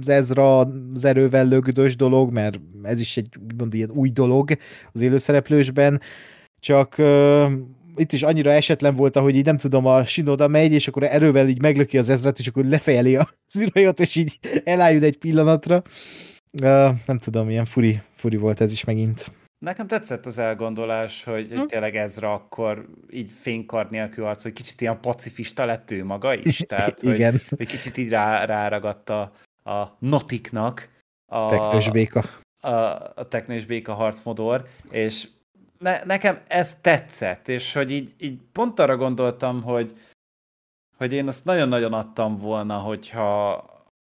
az 0.00 0.08
Ezra 0.08 0.58
az 0.58 1.04
erővel 1.04 1.46
lögdös 1.46 1.96
dolog, 1.96 2.32
mert 2.32 2.60
ez 2.82 3.00
is 3.00 3.16
egy 3.16 3.28
úgymond 3.44 3.74
ilyen 3.74 3.90
új 3.90 4.08
dolog 4.08 4.50
az 4.92 5.00
élőszereplősben, 5.00 6.00
csak 6.60 6.94
uh, 6.98 7.50
itt 7.96 8.12
is 8.12 8.22
annyira 8.22 8.52
esetlen 8.52 8.94
volt, 8.94 9.16
ahogy 9.16 9.36
így 9.36 9.44
nem 9.44 9.56
tudom, 9.56 9.86
a 9.86 10.04
Sinoda 10.04 10.48
megy, 10.48 10.72
és 10.72 10.88
akkor 10.88 11.02
erővel 11.02 11.48
így 11.48 11.60
meglöki 11.60 11.98
az 11.98 12.08
ezret, 12.08 12.38
és 12.38 12.46
akkor 12.46 12.64
lefejeli 12.64 13.16
a 13.16 13.28
zvirajot, 13.52 14.00
és 14.00 14.16
így 14.16 14.38
elájul 14.64 15.04
egy 15.04 15.18
pillanatra. 15.18 15.82
Uh, 16.62 16.94
nem 17.06 17.18
tudom, 17.18 17.50
ilyen 17.50 17.64
furi, 17.64 18.00
furi 18.14 18.36
volt 18.36 18.60
ez 18.60 18.72
is 18.72 18.84
megint. 18.84 19.30
Nekem 19.58 19.86
tetszett 19.86 20.26
az 20.26 20.38
elgondolás, 20.38 21.24
hogy 21.24 21.48
hm. 21.50 21.64
tényleg 21.64 21.96
ezra 21.96 22.32
akkor 22.32 22.88
így 23.10 23.32
fénykard 23.32 23.90
nélkül 23.90 24.24
arc, 24.24 24.42
hogy 24.42 24.52
kicsit 24.52 24.80
ilyen 24.80 25.00
pacifista 25.00 25.64
lett 25.64 25.90
ő 25.90 26.04
maga 26.04 26.34
is, 26.34 26.56
tehát 26.68 27.02
Igen. 27.02 27.32
Hogy, 27.32 27.42
hogy 27.56 27.66
kicsit 27.66 27.96
így 27.96 28.08
rá, 28.08 28.44
ráragadta 28.44 29.32
a 29.66 29.96
notiknak 29.98 30.88
a 31.26 31.48
teknős 31.48 31.90
béka. 31.90 32.22
A, 32.60 32.70
a 33.14 33.28
teknős 33.28 33.64
béka 33.64 33.94
harcmodor, 33.94 34.68
és 34.90 35.28
ne, 35.78 36.04
nekem 36.04 36.40
ez 36.46 36.80
tetszett, 36.80 37.48
és 37.48 37.72
hogy 37.72 37.90
így, 37.90 38.14
így 38.18 38.38
pont 38.52 38.80
arra 38.80 38.96
gondoltam, 38.96 39.62
hogy, 39.62 39.92
hogy 40.96 41.12
én 41.12 41.26
azt 41.26 41.44
nagyon-nagyon 41.44 41.92
adtam 41.92 42.36
volna, 42.36 42.78
hogyha 42.78 43.52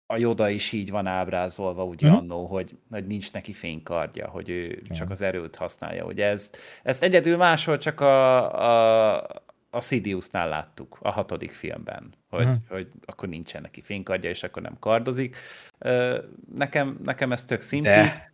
a 0.06 0.18
Joda 0.18 0.50
is 0.50 0.72
így 0.72 0.92
van 0.92 1.08
ábrázolva, 1.08 1.84
ugye 1.84 2.10
mm. 2.10 2.14
annó, 2.14 2.46
hogy, 2.46 2.78
hogy 2.90 3.08
nincs 3.08 3.32
neki 3.32 3.54
fénykardja, 3.54 4.28
hogy 4.28 4.50
ő 4.50 4.82
mm. 4.82 4.94
csak 4.96 5.10
az 5.10 5.22
erőt 5.22 5.56
használja. 5.56 6.06
Ugye 6.06 6.26
ez, 6.26 6.52
ezt 6.84 7.04
egyedül 7.04 7.38
máshol 7.38 7.78
csak 7.78 8.00
a, 8.00 8.38
a, 8.62 9.26
a 9.70 9.82
Sidious-nál 9.82 10.50
láttuk 10.50 10.98
a 11.02 11.12
hatodik 11.12 11.52
filmben, 11.52 12.14
hogy, 12.30 12.48
mm. 12.48 12.52
hogy 12.70 12.88
akkor 13.06 13.30
nincsen 13.30 13.62
neki 13.62 13.82
fénykardja, 13.82 14.30
és 14.30 14.44
akkor 14.44 14.62
nem 14.62 14.78
kardozik. 14.80 15.38
Nekem, 16.56 17.00
nekem 17.04 17.32
ez 17.32 17.44
tök 17.44 17.62
szimpi. 17.62 17.90
De, 17.90 18.34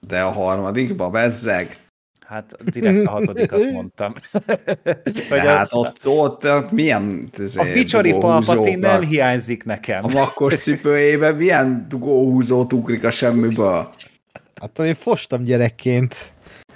de 0.00 0.22
a 0.22 0.30
harmadikba 0.30 1.10
bezzeg. 1.10 1.84
Hát 2.26 2.64
direkt 2.64 3.06
a 3.06 3.10
hatodikat 3.10 3.70
mondtam. 3.72 4.14
hogy 5.28 5.38
hát 5.38 5.68
ott, 5.72 6.06
ott, 6.06 6.44
ott 6.44 6.70
milyen 6.70 7.28
A 7.54 7.62
Vicsori 7.62 8.12
Palpatin 8.12 8.78
nem 8.78 9.02
hiányzik 9.02 9.64
nekem. 9.64 10.04
A 10.04 10.08
makkos 10.08 10.56
cipőjében 10.62 11.34
milyen 11.34 11.86
dugóhúzót 11.88 12.72
ugrik 12.72 13.04
a 13.04 13.10
semmiből. 13.10 13.94
Hát 14.60 14.78
én 14.78 14.94
fostam 14.94 15.42
gyerekként 15.42 16.32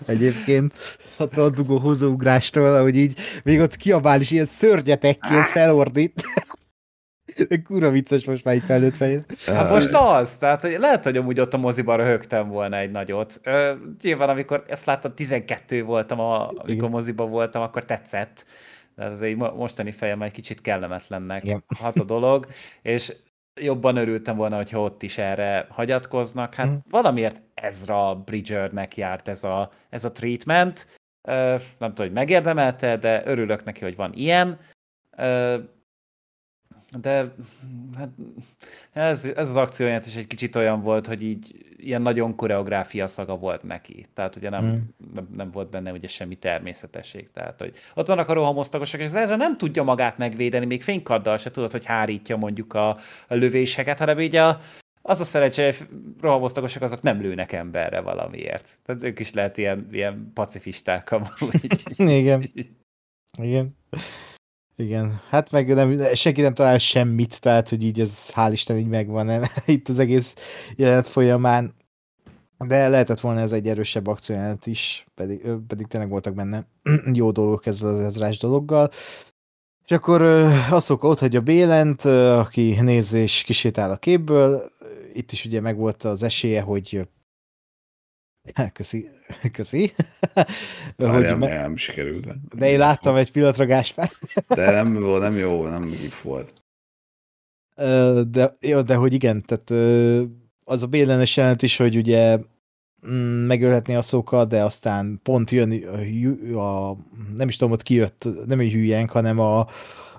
egyébként. 0.06 0.74
A 1.20 1.50
dugó 1.50 1.78
húzóugrástól, 1.78 2.74
ahogy 2.74 2.96
így 2.96 3.18
még 3.44 3.60
ott 3.60 3.76
kiabál, 3.76 4.20
és 4.20 4.30
ilyen 4.30 4.44
szörnyetekként 4.44 5.44
felordít. 5.46 6.22
De 7.48 7.62
kurva 7.62 7.90
vicces 7.90 8.24
most 8.24 8.44
már 8.44 8.54
így 8.54 8.64
felnőtt 8.64 8.96
fején. 8.96 9.24
Hát 9.46 9.70
most 9.70 9.92
az, 9.92 10.36
tehát 10.36 10.62
hogy 10.62 10.76
lehet, 10.78 11.04
hogy 11.04 11.16
amúgy 11.16 11.40
ott 11.40 11.54
a 11.54 11.58
moziban 11.58 11.96
röhögtem 11.96 12.48
volna 12.48 12.76
egy 12.76 12.90
nagyot. 12.90 13.40
Ö, 13.42 13.72
nyilván, 14.02 14.28
amikor 14.28 14.64
ezt 14.68 14.84
láttam, 14.86 15.14
12 15.14 15.82
voltam, 15.82 16.20
a, 16.20 16.48
amikor 16.48 16.68
Igen. 16.68 16.90
moziban 16.90 17.30
voltam, 17.30 17.62
akkor 17.62 17.84
tetszett. 17.84 18.46
De 18.96 19.04
ez 19.04 19.20
egy 19.20 19.36
mo- 19.36 19.56
mostani 19.56 19.92
fejem 19.92 20.22
egy 20.22 20.32
kicsit 20.32 20.60
kellemetlennek 20.60 21.44
Igen. 21.44 21.64
hat 21.78 21.98
a 21.98 22.04
dolog, 22.04 22.46
és 22.82 23.12
jobban 23.60 23.96
örültem 23.96 24.36
volna, 24.36 24.56
hogyha 24.56 24.80
ott 24.80 25.02
is 25.02 25.18
erre 25.18 25.66
hagyatkoznak. 25.70 26.54
Hát 26.54 26.66
Mhm. 26.66 26.76
valamiért 26.90 27.42
Ezra 27.54 28.14
Bridgernek 28.14 28.96
járt 28.96 29.28
ez 29.28 29.44
a, 29.44 29.70
ez 29.90 30.04
a 30.04 30.12
treatment. 30.12 30.86
Nem 31.22 31.58
tudom, 31.78 31.94
hogy 31.94 32.12
megérdemelte, 32.12 32.96
de 32.96 33.22
örülök 33.24 33.64
neki, 33.64 33.80
hogy 33.80 33.96
van 33.96 34.12
ilyen. 34.14 34.58
De 36.98 37.34
hát, 37.96 38.08
ez, 38.92 39.24
ez 39.24 39.48
az 39.48 39.56
akcióját 39.56 40.06
is 40.06 40.16
egy 40.16 40.26
kicsit 40.26 40.56
olyan 40.56 40.82
volt, 40.82 41.06
hogy 41.06 41.22
így 41.22 41.74
ilyen 41.76 42.02
nagyon 42.02 42.36
koreográfia 42.36 43.06
szaga 43.06 43.36
volt 43.36 43.62
neki. 43.62 44.06
Tehát 44.14 44.36
ugye 44.36 44.50
nem, 44.50 44.64
Mm. 44.64 44.78
nem, 45.14 45.28
nem 45.36 45.50
volt 45.50 45.70
benne 45.70 45.92
ugye 45.92 46.08
semmi 46.08 46.34
természetesség. 46.36 47.30
Tehát, 47.30 47.60
hogy 47.60 47.74
ott 47.94 48.06
vannak 48.06 48.28
a 48.28 48.32
rohamosztagosok, 48.32 49.00
és 49.00 49.06
az 49.06 49.14
Ezra 49.14 49.36
nem 49.36 49.56
tudja 49.56 49.82
magát 49.82 50.18
megvédeni, 50.18 50.66
még 50.66 50.82
fénykarddal 50.82 51.38
se 51.38 51.50
tudod, 51.50 51.70
hogy 51.70 51.84
hárítja 51.84 52.36
mondjuk 52.36 52.74
a, 52.74 52.88
a 53.28 53.34
lövéseket, 53.34 53.98
hanem 53.98 54.20
így 54.20 54.36
a, 54.36 54.60
az 55.10 55.20
a 55.20 55.24
szerencsé, 55.24 55.64
hogy 55.64 55.88
rohamosztagosok 56.20 56.82
azok 56.82 57.02
nem 57.02 57.20
lőnek 57.20 57.52
emberre 57.52 58.00
valamiért. 58.00 58.70
Tehát 58.84 59.02
ők 59.02 59.18
is 59.18 59.32
lehet 59.32 59.58
ilyen, 59.58 59.88
ilyen 59.92 60.30
pacifisták 60.34 61.10
amúgy. 61.10 61.82
Igen. 62.20 62.44
Igen. 63.38 63.76
Igen. 64.76 65.20
Hát 65.28 65.50
meg 65.50 65.74
nem, 65.74 66.14
senki 66.14 66.40
nem 66.40 66.54
talál 66.54 66.78
semmit, 66.78 67.40
tehát 67.40 67.68
hogy 67.68 67.84
így 67.84 68.00
ez 68.00 68.30
hál' 68.34 68.48
Isten 68.52 68.78
így 68.78 68.86
megvan 68.86 69.26
nem? 69.26 69.42
itt 69.66 69.88
az 69.88 69.98
egész 69.98 70.34
jelenet 70.76 71.08
folyamán. 71.08 71.74
De 72.58 72.88
lehetett 72.88 73.20
volna 73.20 73.40
ez 73.40 73.52
egy 73.52 73.68
erősebb 73.68 74.06
akciójelenet 74.06 74.66
is, 74.66 75.06
pedig, 75.14 75.46
pedig 75.66 75.86
tényleg 75.86 76.10
voltak 76.10 76.34
benne 76.34 76.66
jó 77.12 77.30
dolgok 77.30 77.66
ezzel 77.66 77.94
az 77.94 78.00
ezrás 78.00 78.38
dologgal. 78.38 78.90
És 79.90 79.96
akkor 79.96 80.22
Aszóka 80.70 81.08
ott 81.08 81.18
hagyja 81.18 81.40
Bélent, 81.40 82.04
aki 82.04 82.80
néz 82.80 83.12
és 83.12 83.42
kisétál 83.42 83.90
a 83.90 83.96
képből. 83.96 84.70
Itt 85.12 85.32
is 85.32 85.44
ugye 85.44 85.60
megvolt 85.60 86.02
az 86.04 86.22
esélye, 86.22 86.60
hogy 86.60 87.08
köszi, 88.72 89.10
köszi. 89.52 89.92
Várjál, 90.96 91.36
me- 91.36 91.50
nem 91.50 91.76
sikerült. 91.76 92.56
de 92.56 92.70
én 92.70 92.78
láttam 92.78 93.16
egy 93.16 93.32
pillanatra 93.32 93.66
Gáspár. 93.66 94.12
De 94.48 94.70
nem 94.70 94.94
volt, 94.94 95.22
nem 95.22 95.36
jó, 95.36 95.66
nem 95.66 95.90
gif 95.90 96.22
volt. 96.22 96.52
De, 98.30 98.56
jó, 98.60 98.82
de 98.82 98.94
hogy 98.94 99.12
igen, 99.12 99.44
tehát 99.46 99.70
az 100.64 100.82
a 100.82 100.86
bélenes 100.86 101.36
jelent 101.36 101.62
is, 101.62 101.76
hogy 101.76 101.96
ugye 101.96 102.38
mm, 103.06 103.46
megölhetné 103.46 103.94
a 103.94 104.02
szóka, 104.02 104.44
de 104.44 104.64
aztán 104.64 105.20
pont 105.22 105.50
jön 105.50 105.84
a, 106.54 106.88
a 106.88 106.96
nem 107.36 107.48
is 107.48 107.56
tudom, 107.56 107.72
ott 107.72 107.82
kijött, 107.82 108.28
nem 108.46 108.60
egy 108.60 108.72
hülyenk, 108.72 109.10
hanem 109.10 109.38
a, 109.38 109.66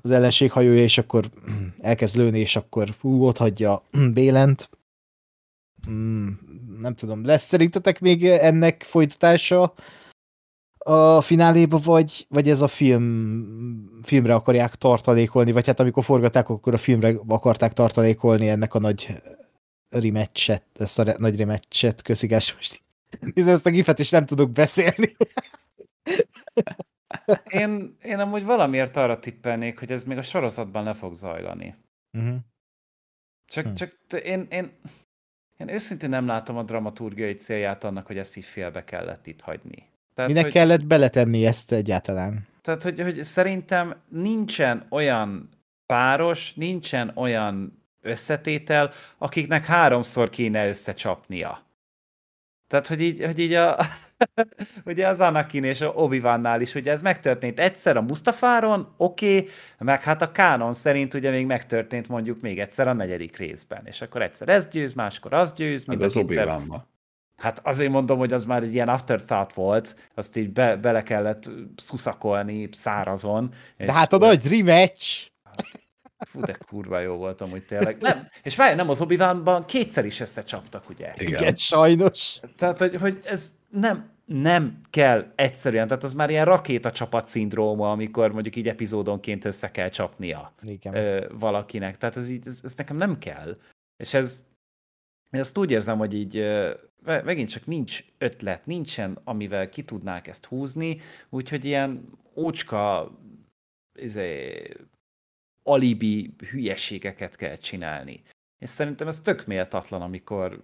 az 0.02 0.12
ellenség 0.12 0.52
hajója, 0.52 0.82
és 0.82 0.98
akkor 0.98 1.30
mm, 1.52 1.68
elkezd 1.80 2.16
lőni, 2.16 2.40
és 2.40 2.56
akkor 2.56 2.96
hú, 3.00 3.26
ott 3.26 3.38
hagyja 3.38 3.84
Bélent. 4.14 4.70
Mm, 5.90 6.28
Nem 6.80 6.95
tudom, 6.95 7.26
lesz 7.26 7.44
szerintetek 7.44 7.99
még 7.99 8.26
ennek 8.26 8.84
folytatása 8.84 9.74
a 10.78 11.22
fináléba, 11.22 11.78
vagy, 11.78 12.26
vagy 12.30 12.49
ez 12.49 12.62
a 12.62 12.68
film, 12.68 13.99
filmre 14.03 14.34
akarják 14.34 14.76
tartalékolni, 14.76 15.52
vagy 15.52 15.66
hát 15.66 15.80
amikor 15.80 16.03
forgatták, 16.03 16.49
akkor 16.49 16.74
a 16.74 16.78
filmre 16.78 17.16
akarták 17.28 17.74
tartalékolni 17.74 18.49
ennek 18.49 18.74
a 18.74 18.80
nagy 18.80 19.22
rematchet, 19.90 20.66
ezt 20.74 20.99
a 20.99 21.03
re- 21.03 21.16
nagy 21.18 21.38
rematchet, 21.38 22.02
köszigás 22.02 22.56
most. 22.56 22.82
Nézem 23.34 23.53
ezt 23.53 23.66
a 23.66 23.70
gifet, 23.70 23.99
és 23.99 24.10
nem 24.10 24.26
tudok 24.26 24.52
beszélni. 24.52 25.16
Én, 27.49 27.98
én 28.03 28.20
amúgy 28.20 28.44
valamiért 28.44 28.98
arra 28.98 29.20
tippelnék, 29.20 29.80
hogy 29.80 29.91
ez 29.91 30.03
még 30.03 30.18
a 30.18 30.22
sorozatban 30.22 30.84
le 30.84 30.94
fog 30.94 31.14
zajlani. 31.14 31.76
Uh-huh. 32.18 32.36
Csak, 33.45 33.66
Hm. 33.66 33.74
csak 33.74 33.98
én, 34.24 34.48
én, 34.49 34.80
én 35.62 35.74
őszintén 35.74 36.10
nem 36.10 36.26
látom 36.26 36.58
a 36.58 36.64
dramaturgiai 36.64 37.34
célját 37.34 37.84
annak, 37.84 38.08
hogy 38.08 38.18
ezt 38.18 38.38
így 38.38 38.46
félbe 38.46 38.84
kellett 38.84 39.28
itt 39.28 39.42
hagyni. 39.42 39.90
Tehát, 40.16 40.30
Minek 40.30 40.44
hogy, 40.44 40.54
kellett 40.54 40.86
beletenni 40.86 41.46
ezt 41.46 41.72
egyáltalán? 41.72 42.50
tehát 42.62 42.82
hogy, 42.82 43.02
hogy 43.02 43.24
szerintem 43.24 43.96
nincsen 44.10 44.86
olyan 44.90 45.50
páros, 45.86 46.54
nincsen 46.54 47.12
olyan 47.16 47.84
összetétel, 48.02 48.92
akiknek 49.18 49.66
háromszor 49.66 50.30
kéne 50.30 50.68
összecsapnia. 50.68 51.64
Tehát, 52.68 52.88
hogy 52.88 53.02
így, 53.02 53.24
hogy 53.24 53.40
így 53.40 53.54
a, 53.54 53.78
ugye 54.85 55.07
az 55.07 55.19
Anakin 55.19 55.64
és 55.64 55.81
a 55.81 55.88
obi 55.88 56.22
is, 56.60 56.76
ugye 56.76 56.91
ez 56.91 57.02
megtörtént 57.02 57.60
egyszer 57.60 57.98
a 57.98 58.02
Mustafáron, 58.02 58.93
oké, 58.98 59.38
okay, 59.38 59.49
meg 59.77 60.02
hát 60.02 60.22
a 60.22 60.31
kánon 60.31 60.73
szerint 60.73 61.14
ugye 61.14 61.30
még 61.30 61.45
megtörtént 61.45 62.07
mondjuk 62.07 62.41
még 62.41 62.60
egyszer 62.60 62.88
a 62.88 62.93
negyedik 62.93 63.38
részben, 63.38 63.81
és 63.85 64.02
akkor 64.02 64.22
egyszer 64.22 64.49
ez 64.49 64.68
győz, 64.68 64.93
máskor 64.93 65.34
az 65.34 65.53
győz, 65.53 65.85
mind 65.85 66.02
az 66.02 66.15
a 66.15 66.19
obi 66.19 66.39
Hát 67.38 67.60
azért 67.64 67.91
mondom, 67.91 68.18
hogy 68.18 68.34
az 68.34 68.45
már 68.45 68.64
egy 68.64 68.73
ilyen 68.73 68.88
afterthought 68.88 69.53
volt, 69.53 70.10
azt 70.15 70.38
így 70.38 70.49
be, 70.49 70.76
bele 70.76 71.03
kellett 71.03 71.49
szuszakolni 71.76 72.69
szárazon. 72.72 73.53
és- 73.77 73.85
De 73.85 73.93
hát 73.93 74.14
a 74.14 74.18
nagy 74.18 74.48
rematch! 74.48 75.31
Fú, 76.32 76.41
de 76.41 76.58
kurva 76.68 76.99
jó 76.99 77.16
volt 77.16 77.41
amúgy 77.41 77.66
tényleg. 77.66 77.98
Nem, 78.02 78.28
és 78.44 78.56
várj, 78.56 78.76
nem 78.76 78.90
az 78.90 79.02
obi 79.02 79.18
kétszer 79.66 80.06
is 80.06 80.20
összecsaptak, 80.20 80.90
ugye? 80.90 81.14
Igen. 81.18 81.41
Igen, 81.41 81.56
sajnos. 81.56 82.40
Tehát, 82.56 82.80
hogy, 82.80 82.95
hogy 82.95 83.22
ez 83.24 83.53
nem, 83.70 84.10
nem 84.26 84.80
kell 84.90 85.32
egyszerűen, 85.36 85.88
tehát 85.88 86.03
az 86.03 86.14
már 86.14 86.30
ilyen 86.30 86.45
rakétacsapat 86.45 87.26
szindróma, 87.26 87.91
amikor 87.91 88.32
mondjuk 88.32 88.56
így 88.56 88.68
epizódonként 88.68 89.45
össze 89.45 89.72
kell 89.72 89.90
csapnia 89.90 90.53
Igen. 90.62 90.95
ö, 90.95 91.28
valakinek. 91.40 91.98
Tehát 91.98 92.16
ez, 92.16 92.30
így, 92.30 92.48
ez, 92.48 92.60
ez 92.64 92.74
nekem 92.76 92.98
nem 92.98 93.18
kell. 93.18 93.58
És 93.98 94.14
ez, 94.14 94.45
én 95.32 95.40
azt 95.40 95.58
úgy 95.58 95.72
érzem, 95.72 95.98
hogy 95.98 96.14
így 96.14 96.45
megint 97.03 97.49
csak 97.49 97.66
nincs 97.66 98.03
ötlet, 98.18 98.66
nincsen, 98.66 99.20
amivel 99.24 99.70
ki 99.70 99.84
tudnák 99.84 100.28
ezt 100.28 100.45
húzni, 100.45 100.99
úgyhogy 101.30 101.66
ilyen 101.66 102.10
ócska 102.36 103.12
izé, 103.99 104.62
alibi 105.64 106.34
hülyeségeket 106.50 107.36
kell 107.36 107.56
csinálni. 107.56 108.22
És 108.60 108.70
szerintem 108.70 109.08
ez 109.08 109.20
tök 109.20 109.46
méltatlan, 109.46 110.02
amikor 110.02 110.64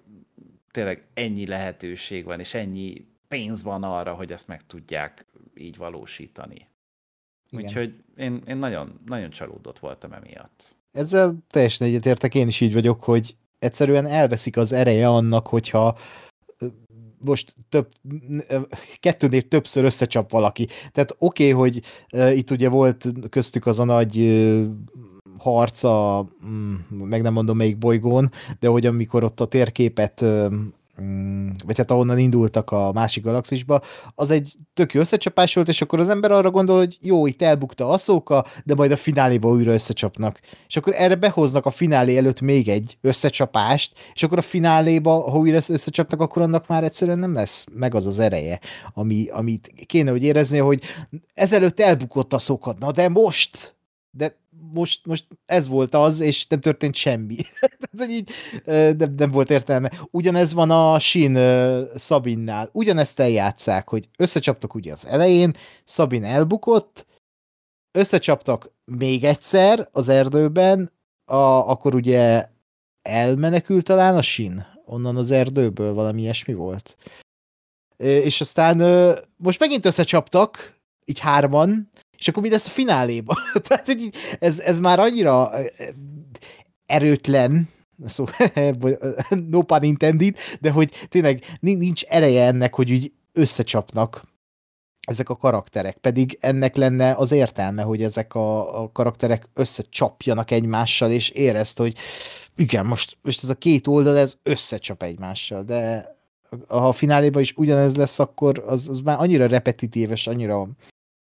tényleg 0.72 1.08
ennyi 1.14 1.48
lehetőség 1.48 2.26
van, 2.26 2.40
és 2.40 2.54
ennyi 2.54 3.06
pénz 3.28 3.64
van 3.64 3.84
arra, 3.84 4.14
hogy 4.14 4.32
ezt 4.32 4.48
meg 4.48 4.66
tudják 4.66 5.26
így 5.56 5.78
valósítani. 5.78 6.68
Igen. 7.50 7.66
Úgyhogy 7.66 8.04
én, 8.16 8.42
én 8.48 8.58
nagyon, 8.58 9.00
nagyon 9.06 9.30
csalódott 9.30 9.80
voltam 9.80 10.14
emiatt. 10.14 10.76
Ezzel 10.92 11.36
teljesen 11.50 11.88
egyetértek, 11.88 12.36
én 12.36 12.48
is 12.48 12.62
így 12.62 12.74
vagyok, 12.74 13.04
hogy 13.04 13.36
egyszerűen 13.60 14.06
elveszik 14.06 14.58
az 14.58 14.72
ereje 14.72 15.08
annak, 15.08 15.48
hogyha 15.48 15.98
most 17.28 17.56
több, 17.70 17.88
kettőnél 19.00 19.42
többször 19.42 19.84
összecsap 19.84 20.32
valaki. 20.32 20.68
Tehát 20.92 21.16
oké, 21.18 21.52
okay, 21.52 21.70
hogy 21.70 21.82
itt 22.38 22.52
ugye 22.52 22.70
volt 22.70 23.08
köztük 23.30 23.66
az 23.66 23.80
a 23.80 23.84
nagy 23.84 24.18
uh, 24.18 24.66
harc 25.38 25.84
a, 25.84 26.28
mm, 26.46 26.76
meg 26.90 27.22
nem 27.22 27.34
mondom 27.34 27.58
melyik 27.58 27.78
bolygón, 27.78 28.32
de 28.60 28.68
hogy 28.68 28.86
amikor 28.86 29.24
ott 29.24 29.42
a 29.42 29.46
térképet 29.46 30.26
vagy 31.66 31.78
hát 31.78 31.92
ahonnan 31.92 32.18
indultak 32.18 32.72
a 32.72 32.92
másik 32.92 33.24
galaxisba, 33.24 33.82
az 34.16 34.32
egy 34.32 34.56
tök 34.74 34.94
jó 34.94 35.00
összecsapás 35.00 35.54
volt, 35.54 35.68
és 35.68 35.82
akkor 35.82 36.00
az 36.00 36.10
ember 36.10 36.32
arra 36.32 36.52
gondol, 36.52 36.78
hogy 36.78 36.98
jó, 37.02 37.28
itt 37.28 37.42
elbukta 37.42 37.90
a 37.90 37.98
szóka, 37.98 38.46
de 38.64 38.76
majd 38.76 38.92
a 38.92 38.98
fináléba 38.98 39.50
újra 39.50 39.72
összecsapnak. 39.72 40.40
És 40.68 40.78
akkor 40.78 40.94
erre 40.96 41.16
behoznak 41.16 41.66
a 41.66 41.70
finálé 41.70 42.18
előtt 42.18 42.42
még 42.42 42.68
egy 42.68 42.98
összecsapást, 43.02 43.94
és 44.14 44.24
akkor 44.24 44.38
a 44.38 44.42
fináléba, 44.42 45.30
ha 45.30 45.38
újra 45.38 45.56
összecsapnak, 45.68 46.22
akkor 46.22 46.42
annak 46.42 46.68
már 46.68 46.84
egyszerűen 46.84 47.20
nem 47.20 47.34
lesz 47.34 47.66
meg 47.74 47.96
az 47.96 48.06
az 48.06 48.20
ereje, 48.20 48.60
ami, 48.94 49.28
amit 49.30 49.74
kéne, 49.86 50.12
hogy 50.12 50.24
érezni, 50.24 50.58
hogy 50.58 50.84
ezelőtt 51.34 51.80
elbukott 51.80 52.34
a 52.34 52.40
szóka, 52.40 52.76
na 52.80 52.92
de 52.92 53.10
most, 53.10 53.76
de 54.12 54.38
most, 54.74 55.06
most 55.06 55.28
ez 55.46 55.68
volt 55.68 55.96
az, 55.96 56.20
és 56.20 56.48
nem 56.48 56.60
történt 56.60 56.96
semmi. 56.96 57.36
Tehát, 57.60 57.90
hogy 57.98 58.10
így 58.10 58.30
nem, 58.98 59.14
nem 59.18 59.32
volt 59.32 59.50
értelme. 59.50 59.92
Ugyanez 60.12 60.54
van 60.54 60.72
a 60.72 61.00
Sin 61.00 61.36
ö, 61.36 61.84
Sabinnál. 61.98 62.70
Ugyanezt 62.72 63.20
eljátszák, 63.20 63.90
hogy 63.90 64.10
összecsaptak 64.18 64.74
ugye 64.76 64.94
az 64.94 65.06
elején, 65.06 65.54
Sabin 65.86 66.24
elbukott, 66.24 67.06
összecsaptak 67.92 68.72
még 68.86 69.24
egyszer 69.24 69.90
az 69.92 70.10
erdőben, 70.10 70.92
a, 71.26 71.36
akkor 71.70 71.96
ugye 71.96 72.50
elmenekült 73.02 73.84
talán 73.84 74.18
a 74.18 74.22
Sin 74.22 74.66
onnan 74.86 75.18
az 75.18 75.32
erdőből, 75.32 75.94
valami 75.94 76.22
ilyesmi 76.22 76.54
volt. 76.54 76.98
és 77.98 78.42
aztán 78.42 78.78
most 79.38 79.60
megint 79.60 79.86
összecsaptak, 79.86 80.76
így 81.06 81.20
hárman, 81.20 81.90
és 82.18 82.28
akkor 82.28 82.44
mi 82.44 82.50
lesz 82.50 82.68
a 82.68 82.70
fináléba? 82.70 83.38
Tehát, 83.68 83.86
hogy 83.86 84.10
ez, 84.40 84.60
ez 84.60 84.80
már 84.80 85.00
annyira 85.00 85.52
erőtlen, 86.86 87.70
szó, 88.06 88.26
no 89.50 89.62
pun 89.62 89.84
intended, 89.84 90.36
de 90.60 90.72
hogy 90.72 90.92
tényleg 91.10 91.58
nincs 91.60 92.04
ereje 92.04 92.46
ennek, 92.46 92.76
hogy 92.76 92.92
úgy 92.92 93.12
összecsapnak 93.34 94.24
ezek 95.08 95.30
a 95.30 95.36
karakterek, 95.36 95.98
pedig 95.98 96.38
ennek 96.42 96.76
lenne 96.76 97.14
az 97.14 97.32
értelme, 97.32 97.82
hogy 97.82 98.04
ezek 98.04 98.36
a, 98.36 98.82
a 98.82 98.92
karakterek 98.92 99.50
összecsapjanak 99.54 100.52
egymással, 100.52 101.12
és 101.12 101.30
érezd, 101.30 101.78
hogy 101.78 101.96
igen, 102.56 102.86
most, 102.86 103.18
most 103.22 103.44
ez 103.44 103.50
a 103.50 103.56
két 103.56 103.88
oldal, 103.88 104.18
ez 104.18 104.38
összecsap 104.44 105.04
egymással, 105.04 105.64
de 105.64 106.16
ha 106.68 106.88
a 106.88 106.92
fináléban 106.92 107.42
is 107.42 107.54
ugyanez 107.56 107.96
lesz, 107.96 108.20
akkor 108.20 108.64
az, 108.66 108.90
az 108.90 109.00
már 109.00 109.20
annyira 109.20 109.48
repetitíves, 109.48 110.28
annyira 110.28 110.68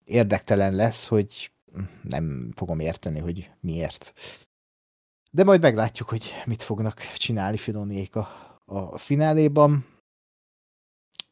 érdektelen 0.09 0.75
lesz, 0.75 1.07
hogy 1.07 1.51
nem 2.01 2.51
fogom 2.55 2.79
érteni, 2.79 3.19
hogy 3.19 3.51
miért. 3.59 4.13
De 5.31 5.43
majd 5.43 5.61
meglátjuk, 5.61 6.09
hogy 6.09 6.33
mit 6.45 6.63
fognak 6.63 6.99
csinálni 7.15 7.57
Filoniék 7.57 8.15
a, 8.15 8.27
a 8.65 8.97
fináléban. 8.97 9.85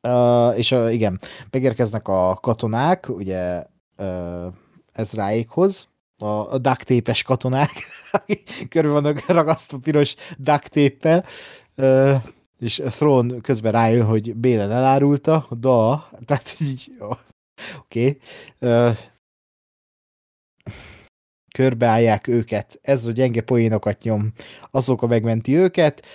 Uh, 0.01 0.57
és 0.57 0.71
uh, 0.71 0.93
igen, 0.93 1.19
megérkeznek 1.51 2.07
a 2.07 2.35
katonák, 2.35 3.09
ugye 3.09 3.65
uh, 3.97 4.53
Ezráékhoz, 4.91 5.87
a, 6.17 6.57
duct 6.57 7.23
katonák, 7.23 7.71
akik 8.11 8.67
körül 8.69 8.91
vannak 8.91 9.25
ragasztva 9.25 9.77
piros 9.77 10.15
duct 10.37 10.75
uh, 11.75 12.23
és 12.59 12.81
Throne 12.85 13.37
közben 13.41 13.71
rájön, 13.71 14.05
hogy 14.05 14.35
Bélen 14.35 14.71
elárulta, 14.71 15.47
da, 15.49 16.09
tehát 16.25 16.55
így, 16.59 16.91
oké. 17.79 18.19
Okay. 18.59 18.93
Körbeállják 21.53 22.27
őket, 22.27 22.79
ez 22.81 23.05
a 23.05 23.11
gyenge 23.11 23.41
poénokat 23.41 24.01
nyom, 24.01 24.33
azok 24.71 25.01
a 25.01 25.07
megmenti 25.07 25.55
őket. 25.55 26.05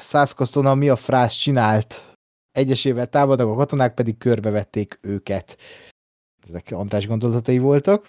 Szászkosztona 0.00 0.74
mi 0.74 0.88
a 0.88 0.96
frász 0.96 1.34
csinált? 1.34 2.14
Egyesével 2.52 3.06
támadnak, 3.06 3.48
a 3.48 3.54
katonák 3.54 3.94
pedig 3.94 4.18
körbevették 4.18 4.98
őket. 5.02 5.56
Ezek 6.48 6.66
András 6.70 7.06
gondolatai 7.06 7.58
voltak. 7.58 8.08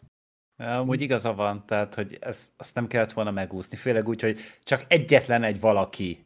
Amúgy 0.57 1.01
igaza 1.01 1.33
van, 1.33 1.65
tehát, 1.65 1.95
hogy 1.95 2.17
ezt, 2.21 2.51
azt 2.57 2.75
nem 2.75 2.87
kellett 2.87 3.11
volna 3.11 3.31
megúszni, 3.31 3.77
főleg 3.77 4.07
úgy, 4.07 4.21
hogy 4.21 4.39
csak 4.63 4.85
egyetlen 4.87 5.43
egy 5.43 5.59
valaki 5.59 6.25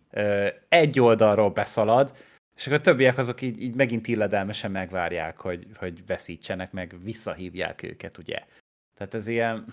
egy 0.69 0.99
oldalról 0.99 1.49
beszalad, 1.49 2.17
és 2.55 2.65
akkor 2.65 2.77
a 2.77 2.81
többiek 2.81 3.17
azok 3.17 3.41
így, 3.41 3.61
így 3.61 3.75
megint 3.75 4.07
illedelmesen 4.07 4.71
megvárják, 4.71 5.39
hogy, 5.39 5.67
hogy 5.75 6.05
veszítsenek, 6.05 6.71
meg 6.71 6.95
visszahívják 7.03 7.83
őket, 7.83 8.17
ugye. 8.17 8.45
Tehát 8.93 9.13
ez 9.13 9.27
ilyen... 9.27 9.65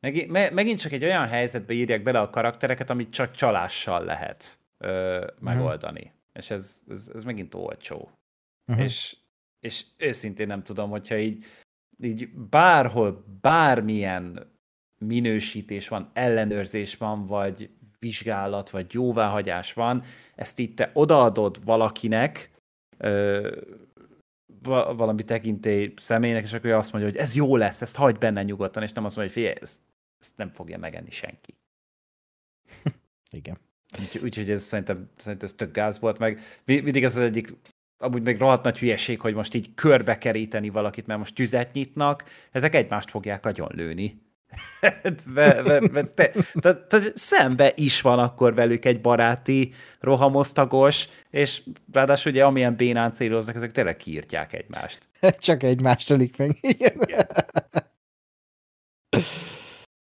Meg, 0.00 0.52
megint 0.52 0.78
csak 0.78 0.92
egy 0.92 1.04
olyan 1.04 1.26
helyzetbe 1.26 1.72
írják 1.72 2.02
bele 2.02 2.20
a 2.20 2.30
karaktereket, 2.30 2.90
amit 2.90 3.12
csak 3.12 3.30
csalással 3.30 4.04
lehet 4.04 4.58
ö, 4.78 5.26
megoldani. 5.40 6.00
Uh-huh. 6.00 6.14
És 6.32 6.50
ez, 6.50 6.82
ez, 6.88 7.10
ez 7.14 7.24
megint 7.24 7.54
olcsó. 7.54 8.10
Uh-huh. 8.66 8.84
És, 8.84 9.16
és 9.60 9.84
őszintén 9.96 10.46
nem 10.46 10.62
tudom, 10.62 10.90
hogyha 10.90 11.18
így, 11.18 11.44
így 11.98 12.28
bárhol 12.28 13.24
bármilyen 13.40 14.52
minősítés 14.98 15.88
van, 15.88 16.10
ellenőrzés 16.12 16.96
van, 16.96 17.26
vagy 17.26 17.70
vizsgálat, 17.98 18.70
vagy 18.70 18.92
jóváhagyás 18.92 19.72
van, 19.72 20.02
ezt 20.34 20.58
itt 20.58 20.76
te 20.76 20.90
odaadod 20.92 21.64
valakinek, 21.64 22.50
ö, 22.96 23.56
valami 24.96 25.24
tekintély 25.24 25.92
személynek, 25.96 26.44
és 26.44 26.52
akkor 26.52 26.70
azt 26.70 26.92
mondja, 26.92 27.10
hogy 27.10 27.20
ez 27.20 27.34
jó 27.34 27.56
lesz, 27.56 27.82
ezt 27.82 27.96
hagyd 27.96 28.18
benne 28.18 28.42
nyugodtan, 28.42 28.82
és 28.82 28.92
nem 28.92 29.04
azt 29.04 29.16
mondja, 29.16 29.34
hogy 29.34 29.42
figyelj, 29.42 29.60
ezt, 29.62 29.80
ezt 30.20 30.36
nem 30.36 30.50
fogja 30.50 30.78
megenni 30.78 31.10
senki. 31.10 31.54
Igen. 33.30 33.58
Úgyhogy 34.00 34.40
úgy, 34.40 34.50
ez 34.50 34.62
szerintem, 34.62 35.10
szerintem 35.16 35.48
ez 35.48 35.54
tök 35.54 35.72
gáz 35.72 35.98
volt, 35.98 36.18
meg 36.18 36.40
mindig 36.64 37.04
ez 37.04 37.16
az 37.16 37.22
egyik 37.22 37.56
amúgy 37.98 38.22
még 38.22 38.38
rohadt 38.38 38.64
nagy 38.64 38.78
hülyeség, 38.78 39.20
hogy 39.20 39.34
most 39.34 39.54
így 39.54 39.74
körbe 39.74 40.18
keríteni 40.18 40.68
valakit, 40.68 41.06
mert 41.06 41.18
most 41.18 41.34
tüzet 41.34 41.72
nyitnak, 41.72 42.24
ezek 42.50 42.74
egymást 42.74 43.10
fogják 43.10 43.46
agyon 43.46 43.70
lőni. 43.74 44.22
Be, 45.34 45.62
be, 45.62 45.80
be, 45.80 46.04
te, 46.04 46.32
te, 46.60 46.86
te, 46.86 47.00
szembe 47.14 47.72
is 47.76 48.00
van 48.00 48.18
akkor 48.18 48.54
velük 48.54 48.84
egy 48.84 49.00
baráti 49.00 49.72
rohamosztagos, 50.00 51.08
és 51.30 51.62
ráadásul 51.92 52.32
ugye 52.32 52.44
amilyen 52.44 52.76
bénán 52.76 53.12
céloznak, 53.12 53.56
ezek 53.56 53.70
tényleg 53.70 53.96
kiírtják 53.96 54.52
egymást. 54.52 55.08
Csak 55.38 55.62
egymást 55.62 56.10
ölik 56.10 56.36
meg. 56.36 56.58
Igen. 56.60 56.98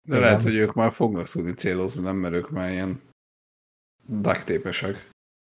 De 0.10 0.16
Igen. 0.16 0.20
lehet, 0.20 0.44
hogy 0.44 0.56
ők 0.56 0.74
már 0.74 0.92
fognak 0.92 1.30
tudni 1.30 1.54
célozni, 1.54 2.04
nem, 2.04 2.16
mert 2.16 2.34
ők 2.34 2.50
már 2.50 2.72
ilyen 2.72 3.02
daktépesek. 4.22 5.10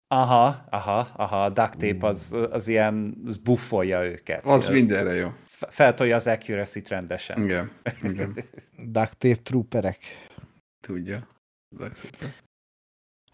Aha, 0.08 0.66
aha, 0.70 1.08
aha, 1.16 1.44
a 1.44 1.50
duct 1.50 1.78
tape 1.78 2.08
az, 2.08 2.36
az 2.52 2.68
ilyen, 2.68 3.22
az 3.26 3.38
buffolja 3.38 4.04
őket. 4.04 4.46
Az, 4.46 4.68
az 4.68 4.74
mindenre 4.74 5.14
jó. 5.14 5.30
Feltolja 5.70 6.16
az 6.16 6.28
accuracy 6.28 6.82
rendesen. 6.88 7.44
Igen, 7.44 7.72
igen. 8.04 8.38
duct 8.98 9.18
tape 9.18 9.42
trooperek. 9.44 9.98
Tudja. 10.80 11.28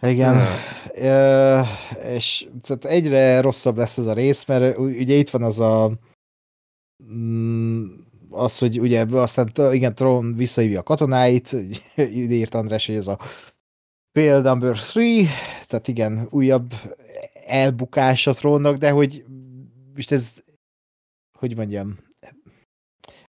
Igen, 0.01 0.35
uh, 0.35 1.67
és 2.05 2.47
tehát 2.61 2.85
egyre 2.85 3.41
rosszabb 3.41 3.77
lesz 3.77 3.97
ez 3.97 4.05
a 4.05 4.13
rész, 4.13 4.45
mert 4.45 4.77
ugye 4.77 5.15
itt 5.15 5.29
van 5.29 5.43
az 5.43 5.59
a 5.59 5.91
mm, 7.13 7.85
az, 8.29 8.57
hogy 8.57 8.79
ugye 8.79 9.05
aztán 9.11 9.51
igen, 9.71 9.95
Tron 9.95 10.35
visszahívja 10.35 10.79
a 10.79 10.83
katonáit, 10.83 11.51
ide 11.95 12.33
írt 12.33 12.53
András, 12.53 12.85
hogy 12.85 12.95
ez 12.95 13.07
a 13.07 13.19
fail 14.11 14.41
number 14.41 14.77
three, 14.77 15.27
tehát 15.67 15.87
igen, 15.87 16.27
újabb 16.29 16.73
elbukás 17.45 18.27
a 18.27 18.33
trónnak, 18.33 18.77
de 18.77 18.89
hogy 18.89 19.25
most 19.95 20.11
ez, 20.11 20.43
hogy 21.37 21.55
mondjam, 21.55 21.97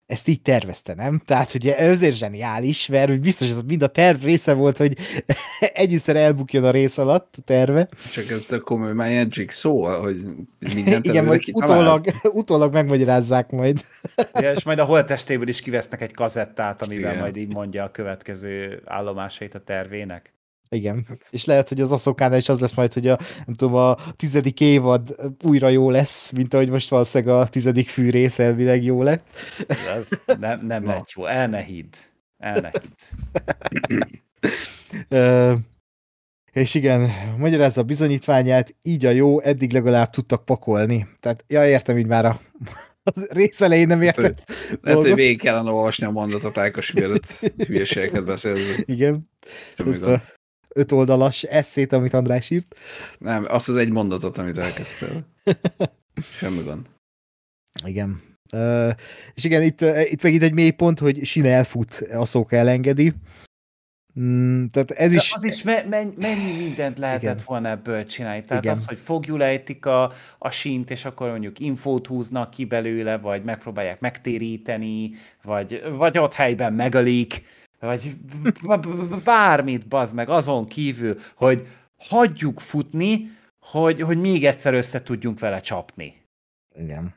ezt 0.07 0.27
így 0.27 0.41
tervezte, 0.41 0.93
nem? 0.93 1.21
Tehát, 1.25 1.51
hogy 1.51 1.67
ezért 1.67 2.15
zseniális, 2.15 2.87
mert 2.87 3.09
hogy 3.09 3.19
biztos 3.19 3.49
ez 3.49 3.61
mind 3.61 3.81
a 3.81 3.87
terv 3.87 4.23
része 4.23 4.53
volt, 4.53 4.77
hogy 4.77 4.97
egyszerűen 5.73 6.23
elbukjon 6.23 6.63
a 6.63 6.71
rész 6.71 6.97
alatt 6.97 7.35
a 7.37 7.41
terve. 7.41 7.89
Csak 8.13 8.29
ez 8.29 8.45
a 8.49 8.59
komoly 8.59 8.93
Magic 8.93 9.53
szó, 9.53 9.85
hogy 9.85 10.23
mindent 10.73 11.05
Igen, 11.05 11.25
majd 11.25 11.41
utólag, 11.51 12.05
utólag 12.23 12.73
megmagyarázzák 12.73 13.51
majd. 13.51 13.85
ja, 14.33 14.51
és 14.51 14.63
majd 14.63 14.79
a 14.79 14.83
holttestéből 14.83 15.47
is 15.47 15.61
kivesznek 15.61 16.01
egy 16.01 16.13
kazettát, 16.13 16.81
amivel 16.81 17.11
Igen. 17.11 17.21
majd 17.21 17.37
így 17.37 17.53
mondja 17.53 17.83
a 17.83 17.91
következő 17.91 18.81
állomásait 18.85 19.55
a 19.55 19.59
tervének. 19.59 20.36
Igen, 20.69 21.05
hát. 21.07 21.27
és 21.29 21.45
lehet, 21.45 21.69
hogy 21.69 21.81
az 21.81 21.91
Aszokánál 21.91 22.37
is 22.37 22.49
az 22.49 22.59
lesz 22.59 22.73
majd, 22.73 22.93
hogy 22.93 23.07
a, 23.07 23.19
nem 23.45 23.55
tudom, 23.55 23.75
a 23.75 23.97
tizedik 24.15 24.59
évad 24.59 25.15
újra 25.43 25.69
jó 25.69 25.89
lesz, 25.89 26.31
mint 26.31 26.53
ahogy 26.53 26.69
most 26.69 26.89
valószínűleg 26.89 27.35
a 27.35 27.47
tizedik 27.47 27.89
fűrész 27.89 28.39
elvileg 28.39 28.83
jó 28.83 29.03
lett. 29.03 29.27
Ez 29.97 30.09
nem, 30.39 30.65
nem 30.65 30.83
no. 30.83 30.89
lett 30.89 31.11
jó, 31.11 31.25
el 31.25 31.47
ne 31.47 31.61
hidd. 31.61 31.93
El 32.37 32.59
ne 32.59 32.71
hidd. 32.79 32.99
és 36.53 36.73
igen, 36.73 37.11
magyarázza 37.37 37.81
a 37.81 37.83
bizonyítványát, 37.83 38.75
így 38.81 39.05
a 39.05 39.09
jó, 39.09 39.41
eddig 39.41 39.71
legalább 39.71 40.09
tudtak 40.09 40.45
pakolni. 40.45 41.07
Tehát, 41.19 41.43
ja, 41.47 41.67
értem, 41.67 41.97
így 41.97 42.07
már 42.07 42.25
a, 42.25 42.39
az 43.03 43.25
rész 43.29 43.61
elején 43.61 43.87
nem 43.87 44.01
értett. 44.01 44.51
Lehet, 44.81 45.01
hogy 45.01 45.13
végig 45.13 45.41
kellene 45.41 45.71
olvasni 45.71 46.05
a 46.05 46.11
mondatot, 46.11 46.57
Ákos, 46.57 46.91
mielőtt 46.91 47.25
hülyeségeket 47.67 48.25
beszélni. 48.25 48.61
Igen. 48.85 49.29
A, 49.77 50.21
öt 50.67 50.91
oldalas 50.91 51.43
eszét, 51.43 51.93
amit 51.93 52.13
András 52.13 52.49
írt. 52.49 52.75
Nem, 53.17 53.45
azt 53.47 53.69
az 53.69 53.75
egy 53.75 53.89
mondatot, 53.89 54.37
amit 54.37 54.57
elkezdtél. 54.57 55.27
Semmi 56.39 56.63
gond. 56.63 56.85
Igen. 57.85 58.21
Uh, 58.53 58.91
és 59.33 59.43
igen, 59.43 59.61
itt, 59.61 59.81
itt 59.81 60.21
meg 60.21 60.33
itt 60.33 60.43
egy 60.43 60.53
mély 60.53 60.69
pont, 60.69 60.99
hogy 60.99 61.25
Sine 61.25 61.49
elfut, 61.49 61.93
a 62.13 62.25
szók 62.25 62.51
elengedi. 62.51 63.13
Mm, 64.19 64.65
tehát 64.65 64.91
ez 64.91 65.09
De 65.09 65.15
is... 65.15 65.33
Az 65.33 65.43
is 65.43 65.63
me- 65.63 65.89
me- 65.89 66.17
mennyi 66.17 66.51
mindent 66.57 66.97
lehetett 66.97 67.33
igen. 67.33 67.43
volna 67.45 67.69
ebből 67.69 68.05
csinálni. 68.05 68.45
Tehát 68.45 68.63
igen. 68.63 68.75
az, 68.75 68.85
hogy 68.85 68.97
fogjulejtik 68.97 69.85
a, 69.85 70.11
a 70.37 70.49
sínt, 70.49 70.89
és 70.89 71.05
akkor 71.05 71.29
mondjuk 71.29 71.59
infót 71.59 72.07
húznak 72.07 72.49
ki 72.49 72.65
belőle, 72.65 73.17
vagy 73.17 73.43
megpróbálják 73.43 73.99
megtéríteni, 73.99 75.11
vagy, 75.43 75.83
vagy 75.97 76.17
ott 76.17 76.33
helyben 76.33 76.73
megölik 76.73 77.43
vagy 77.79 78.15
bármit, 79.23 79.87
bazd 79.87 80.15
meg, 80.15 80.29
azon 80.29 80.67
kívül, 80.67 81.17
hogy 81.35 81.67
hagyjuk 81.97 82.59
futni, 82.59 83.31
hogy, 83.59 84.01
hogy 84.01 84.17
még 84.17 84.45
egyszer 84.45 84.73
össze 84.73 85.03
tudjunk 85.03 85.39
vele 85.39 85.59
csapni. 85.59 86.21
Igen. 86.75 87.15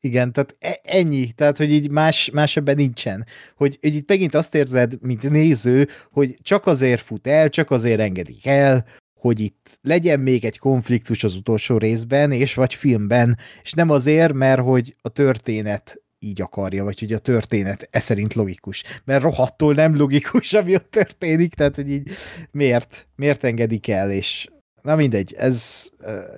Igen, 0.00 0.32
tehát 0.32 0.56
e- 0.58 0.80
ennyi, 0.82 1.32
tehát 1.32 1.56
hogy 1.56 1.72
így 1.72 1.90
más, 1.90 2.30
más 2.30 2.56
ebben 2.56 2.76
nincsen. 2.76 3.26
Hogy, 3.56 3.78
hogy 3.80 3.94
itt 3.94 4.08
megint 4.08 4.34
azt 4.34 4.54
érzed, 4.54 4.96
mint 5.00 5.30
néző, 5.30 5.88
hogy 6.10 6.36
csak 6.42 6.66
azért 6.66 7.00
fut 7.02 7.26
el, 7.26 7.48
csak 7.48 7.70
azért 7.70 8.00
engedik 8.00 8.46
el, 8.46 8.86
hogy 9.14 9.40
itt 9.40 9.78
legyen 9.82 10.20
még 10.20 10.44
egy 10.44 10.58
konfliktus 10.58 11.24
az 11.24 11.34
utolsó 11.34 11.78
részben, 11.78 12.32
és 12.32 12.54
vagy 12.54 12.74
filmben, 12.74 13.38
és 13.62 13.72
nem 13.72 13.90
azért, 13.90 14.32
mert 14.32 14.60
hogy 14.60 14.96
a 15.00 15.08
történet 15.08 16.01
így 16.22 16.40
akarja, 16.40 16.84
vagy 16.84 16.98
hogy 16.98 17.12
a 17.12 17.18
történet 17.18 17.88
e 17.90 18.00
szerint 18.00 18.34
logikus. 18.34 18.82
Mert 19.04 19.22
rohadtul 19.22 19.74
nem 19.74 19.96
logikus, 19.96 20.52
ami 20.60 20.74
ott 20.74 20.90
történik, 20.90 21.54
tehát 21.54 21.76
hogy 21.76 21.90
így 21.90 22.10
miért, 22.50 23.08
miért 23.16 23.44
engedik 23.44 23.88
el, 23.88 24.10
és 24.10 24.46
na 24.82 24.96
mindegy, 24.96 25.34
ez, 25.38 25.88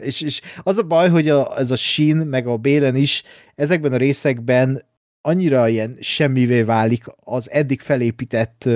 és, 0.00 0.20
és 0.20 0.40
az 0.62 0.78
a 0.78 0.82
baj, 0.82 1.08
hogy 1.08 1.28
a, 1.28 1.58
ez 1.58 1.70
a 1.70 1.76
Shin, 1.76 2.16
meg 2.16 2.46
a 2.46 2.56
Bélen 2.56 2.96
is 2.96 3.22
ezekben 3.54 3.92
a 3.92 3.96
részekben 3.96 4.84
annyira 5.20 5.68
ilyen 5.68 5.96
semmivé 6.00 6.62
válik 6.62 7.04
az 7.24 7.50
eddig 7.50 7.80
felépített 7.80 8.68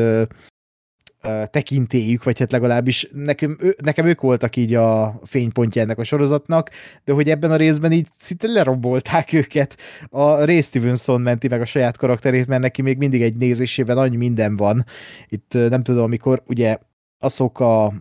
tekintélyük, 1.50 2.24
vagy 2.24 2.38
hát 2.38 2.52
legalábbis 2.52 3.08
nekem, 3.12 3.56
ő, 3.60 3.76
nekem 3.82 4.06
ők 4.06 4.20
voltak 4.20 4.56
így 4.56 4.74
a 4.74 5.20
fénypontja 5.24 5.82
ennek 5.82 5.98
a 5.98 6.04
sorozatnak, 6.04 6.70
de 7.04 7.12
hogy 7.12 7.30
ebben 7.30 7.50
a 7.50 7.56
részben 7.56 7.92
így 7.92 8.08
szinte 8.18 8.46
lerombolták 8.46 9.32
őket. 9.32 9.76
A 10.08 10.44
Ray 10.44 10.62
Stevenson 10.62 11.20
menti 11.20 11.48
meg 11.48 11.60
a 11.60 11.64
saját 11.64 11.96
karakterét, 11.96 12.46
mert 12.46 12.62
neki 12.62 12.82
még 12.82 12.96
mindig 12.98 13.22
egy 13.22 13.36
nézésében 13.36 13.98
annyi 13.98 14.16
minden 14.16 14.56
van. 14.56 14.84
Itt 15.28 15.52
nem 15.52 15.82
tudom, 15.82 16.04
amikor 16.04 16.42
ugye 16.46 16.78
azok 17.18 17.60
a 17.60 17.92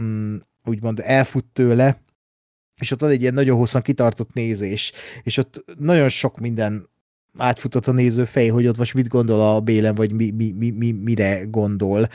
mm, 0.00 0.36
úgymond 0.64 1.00
elfut 1.04 1.44
tőle, 1.44 2.00
és 2.80 2.90
ott 2.90 3.00
van 3.00 3.10
egy 3.10 3.20
ilyen 3.20 3.34
nagyon 3.34 3.56
hosszan 3.56 3.82
kitartott 3.82 4.32
nézés, 4.32 4.92
és 5.22 5.36
ott 5.36 5.64
nagyon 5.78 6.08
sok 6.08 6.38
minden 6.38 6.88
átfutott 7.38 7.86
a 7.86 7.92
néző 7.92 8.24
fej, 8.24 8.48
hogy 8.48 8.66
ott 8.66 8.76
most 8.76 8.94
mit 8.94 9.08
gondol 9.08 9.40
a 9.40 9.60
Bélen, 9.60 9.94
vagy 9.94 10.12
mi, 10.12 10.30
mi, 10.30 10.54
mi, 10.58 10.70
mi, 10.70 10.92
mire 10.92 11.44
gondol, 11.44 12.08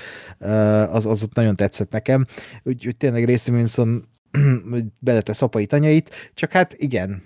az, 0.90 1.06
az 1.06 1.24
ott 1.24 1.34
nagyon 1.34 1.56
tetszett 1.56 1.92
nekem. 1.92 2.26
Úgyhogy 2.64 2.98
tényleg 2.98 3.26
Ray 3.26 3.38
Stevenson 3.38 4.06
beletesz 5.02 5.42
apai 5.42 5.66
tanyait, 5.66 6.10
csak 6.34 6.52
hát 6.52 6.74
igen, 6.78 7.24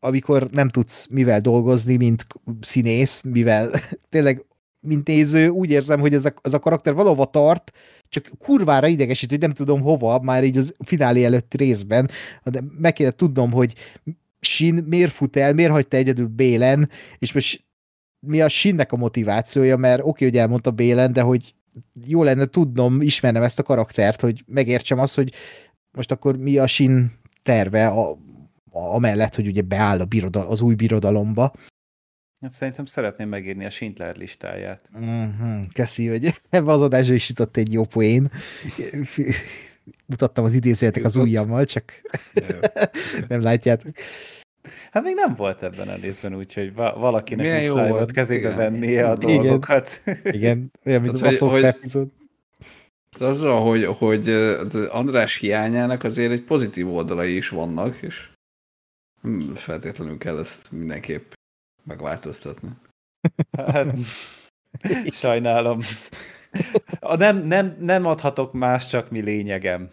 amikor 0.00 0.50
nem 0.50 0.68
tudsz 0.68 1.06
mivel 1.10 1.40
dolgozni, 1.40 1.96
mint 1.96 2.26
színész, 2.60 3.20
mivel 3.20 3.70
tényleg 4.10 4.44
mint 4.80 5.06
néző, 5.06 5.48
úgy 5.48 5.70
érzem, 5.70 6.00
hogy 6.00 6.14
ez 6.14 6.24
a, 6.24 6.34
ez 6.42 6.54
a 6.54 6.58
karakter 6.58 6.94
valahova 6.94 7.24
tart, 7.24 7.72
csak 8.08 8.30
kurvára 8.38 8.86
idegesít, 8.86 9.30
hogy 9.30 9.38
nem 9.38 9.50
tudom 9.50 9.80
hova, 9.80 10.20
már 10.20 10.44
így 10.44 10.56
az 10.56 10.74
finálé 10.84 11.24
előtti 11.24 11.56
részben, 11.56 12.10
de 12.44 12.60
meg 12.78 12.92
kéne 12.92 13.10
tudnom, 13.10 13.52
hogy 13.52 13.74
Sin 14.46 14.74
miért 14.74 15.12
fut 15.12 15.36
el, 15.36 15.54
miért 15.54 15.70
hagyta 15.70 15.96
egyedül 15.96 16.26
Bélen, 16.26 16.90
és 17.18 17.32
most 17.32 17.64
mi 18.26 18.40
a 18.40 18.48
Sinnek 18.48 18.92
a 18.92 18.96
motivációja, 18.96 19.76
mert 19.76 20.00
oké, 20.00 20.08
okay, 20.08 20.28
hogy 20.28 20.38
elmondta 20.38 20.70
Bélen, 20.70 21.12
de 21.12 21.20
hogy 21.20 21.54
jó 22.06 22.22
lenne 22.22 22.46
tudnom, 22.46 23.00
ismernem 23.00 23.42
ezt 23.42 23.58
a 23.58 23.62
karaktert, 23.62 24.20
hogy 24.20 24.42
megértsem 24.46 24.98
azt, 24.98 25.14
hogy 25.14 25.34
most 25.90 26.10
akkor 26.10 26.36
mi 26.36 26.58
a 26.58 26.66
Sin 26.66 27.12
terve 27.42 27.86
a, 27.86 28.18
amellett, 28.70 29.34
hogy 29.34 29.46
ugye 29.46 29.62
beáll 29.62 30.00
a 30.00 30.04
biroda, 30.04 30.48
az 30.48 30.60
új 30.60 30.74
birodalomba. 30.74 31.52
Hát 32.40 32.52
szerintem 32.52 32.84
szeretném 32.84 33.28
megírni 33.28 33.64
a 33.64 33.70
Schindler 33.70 34.16
listáját. 34.16 34.90
Uh-huh, 34.94 35.66
köszi, 35.72 36.08
hogy 36.08 36.34
ebbe 36.50 36.72
az 36.72 36.80
adásra 36.80 37.14
is 37.14 37.28
jutott 37.28 37.56
egy 37.56 37.72
jó 37.72 37.84
poén. 37.84 38.30
Mutattam 40.06 40.44
az 40.44 40.54
idézőjetek 40.54 41.04
az 41.04 41.16
ujjammal, 41.16 41.64
csak 41.64 41.92
nem 43.28 43.40
látjátok. 43.40 43.90
Hát 44.90 45.02
még 45.02 45.14
nem 45.14 45.34
volt 45.34 45.62
ebben 45.62 45.88
a 45.88 45.94
részben, 45.94 46.36
úgyhogy 46.36 46.74
valakinek 46.74 47.46
Milyen 47.46 47.60
muszáj 47.60 47.90
volt 47.90 48.12
kezébe 48.12 48.48
Igen. 48.48 48.56
venni 48.56 48.96
a 48.96 49.16
dolgokat. 49.16 50.02
Igen, 50.24 50.70
olyan, 50.84 51.00
mint 51.00 51.20
Tehát, 51.20 51.40
a 51.40 51.48
hogy, 51.48 51.62
epizód. 51.62 52.08
Azzal, 53.18 53.60
hogy, 53.60 53.84
hogy 53.84 54.28
András 54.90 55.36
hiányának 55.36 56.04
azért 56.04 56.32
egy 56.32 56.42
pozitív 56.42 56.94
oldalai 56.94 57.36
is 57.36 57.48
vannak, 57.48 58.02
és 58.02 58.30
feltétlenül 59.54 60.18
kell 60.18 60.38
ezt 60.38 60.72
mindenképp 60.72 61.32
megváltoztatni. 61.84 62.68
Hát, 63.58 63.94
sajnálom. 65.22 65.80
A 67.00 67.16
nem, 67.16 67.46
nem, 67.46 67.76
nem 67.80 68.06
adhatok 68.06 68.52
más, 68.52 68.86
csak 68.86 69.10
mi 69.10 69.20
lényegem. 69.20 69.88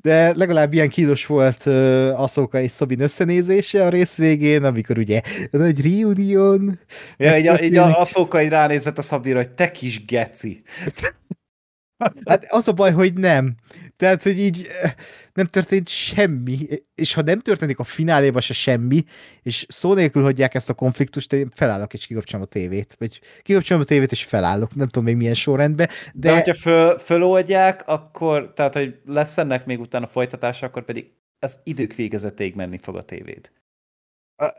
De 0.00 0.36
legalább 0.36 0.72
ilyen 0.72 0.88
kínos 0.88 1.26
volt 1.26 1.66
uh, 1.66 2.20
Aszóka 2.20 2.60
és 2.60 2.70
Szabin 2.70 3.00
összenézése 3.00 3.84
a 3.84 3.88
rész 3.88 4.16
végén, 4.16 4.64
amikor 4.64 4.98
ugye 4.98 5.20
egy 5.50 5.82
reunion. 5.82 6.78
Ja, 7.16 7.38
így, 7.38 7.46
a, 7.46 7.62
így 7.62 7.76
a 7.76 7.98
Aszóka 7.98 8.42
így 8.42 8.48
ránézett 8.48 8.98
a 8.98 9.02
Szabira, 9.02 9.38
hogy 9.38 9.50
te 9.50 9.70
kis 9.70 10.04
geci. 10.04 10.62
Hát 12.24 12.46
az 12.48 12.68
a 12.68 12.72
baj, 12.72 12.92
hogy 12.92 13.14
nem. 13.14 13.54
Tehát, 14.00 14.22
hogy 14.22 14.38
így 14.38 14.66
eh, 14.82 14.92
nem 15.32 15.46
történt 15.46 15.88
semmi, 15.88 16.58
és 16.94 17.14
ha 17.14 17.22
nem 17.22 17.40
történik 17.40 17.78
a 17.78 17.84
fináléban 17.84 18.40
se 18.40 18.52
semmi, 18.52 19.04
és 19.42 19.66
szó 19.68 19.94
nélkül 19.94 20.22
hagyják 20.22 20.54
ezt 20.54 20.68
a 20.68 20.74
konfliktust, 20.74 21.32
én 21.32 21.50
felállok 21.54 21.94
és 21.94 22.06
kikapcsolom 22.06 22.46
a 22.46 22.48
tévét, 22.48 22.96
vagy 22.98 23.20
kikapcsolom 23.42 23.82
a 23.82 23.86
tévét 23.86 24.12
és 24.12 24.24
felállok, 24.24 24.74
nem 24.74 24.86
tudom 24.86 25.04
még 25.04 25.16
milyen 25.16 25.34
sorrendben. 25.34 25.88
De, 26.14 26.28
de 26.28 26.34
hogyha 26.34 26.54
föl, 26.54 26.98
föloldják, 26.98 27.82
akkor, 27.86 28.52
tehát, 28.54 28.74
hogy 28.74 29.00
lesz 29.06 29.38
ennek 29.38 29.66
még 29.66 29.80
utána 29.80 30.06
folytatása, 30.06 30.66
akkor 30.66 30.84
pedig 30.84 31.10
az 31.38 31.58
idők 31.64 31.94
végezetéig 31.94 32.54
menni 32.54 32.78
fog 32.78 32.96
a 32.96 33.02
tévéd. 33.02 33.50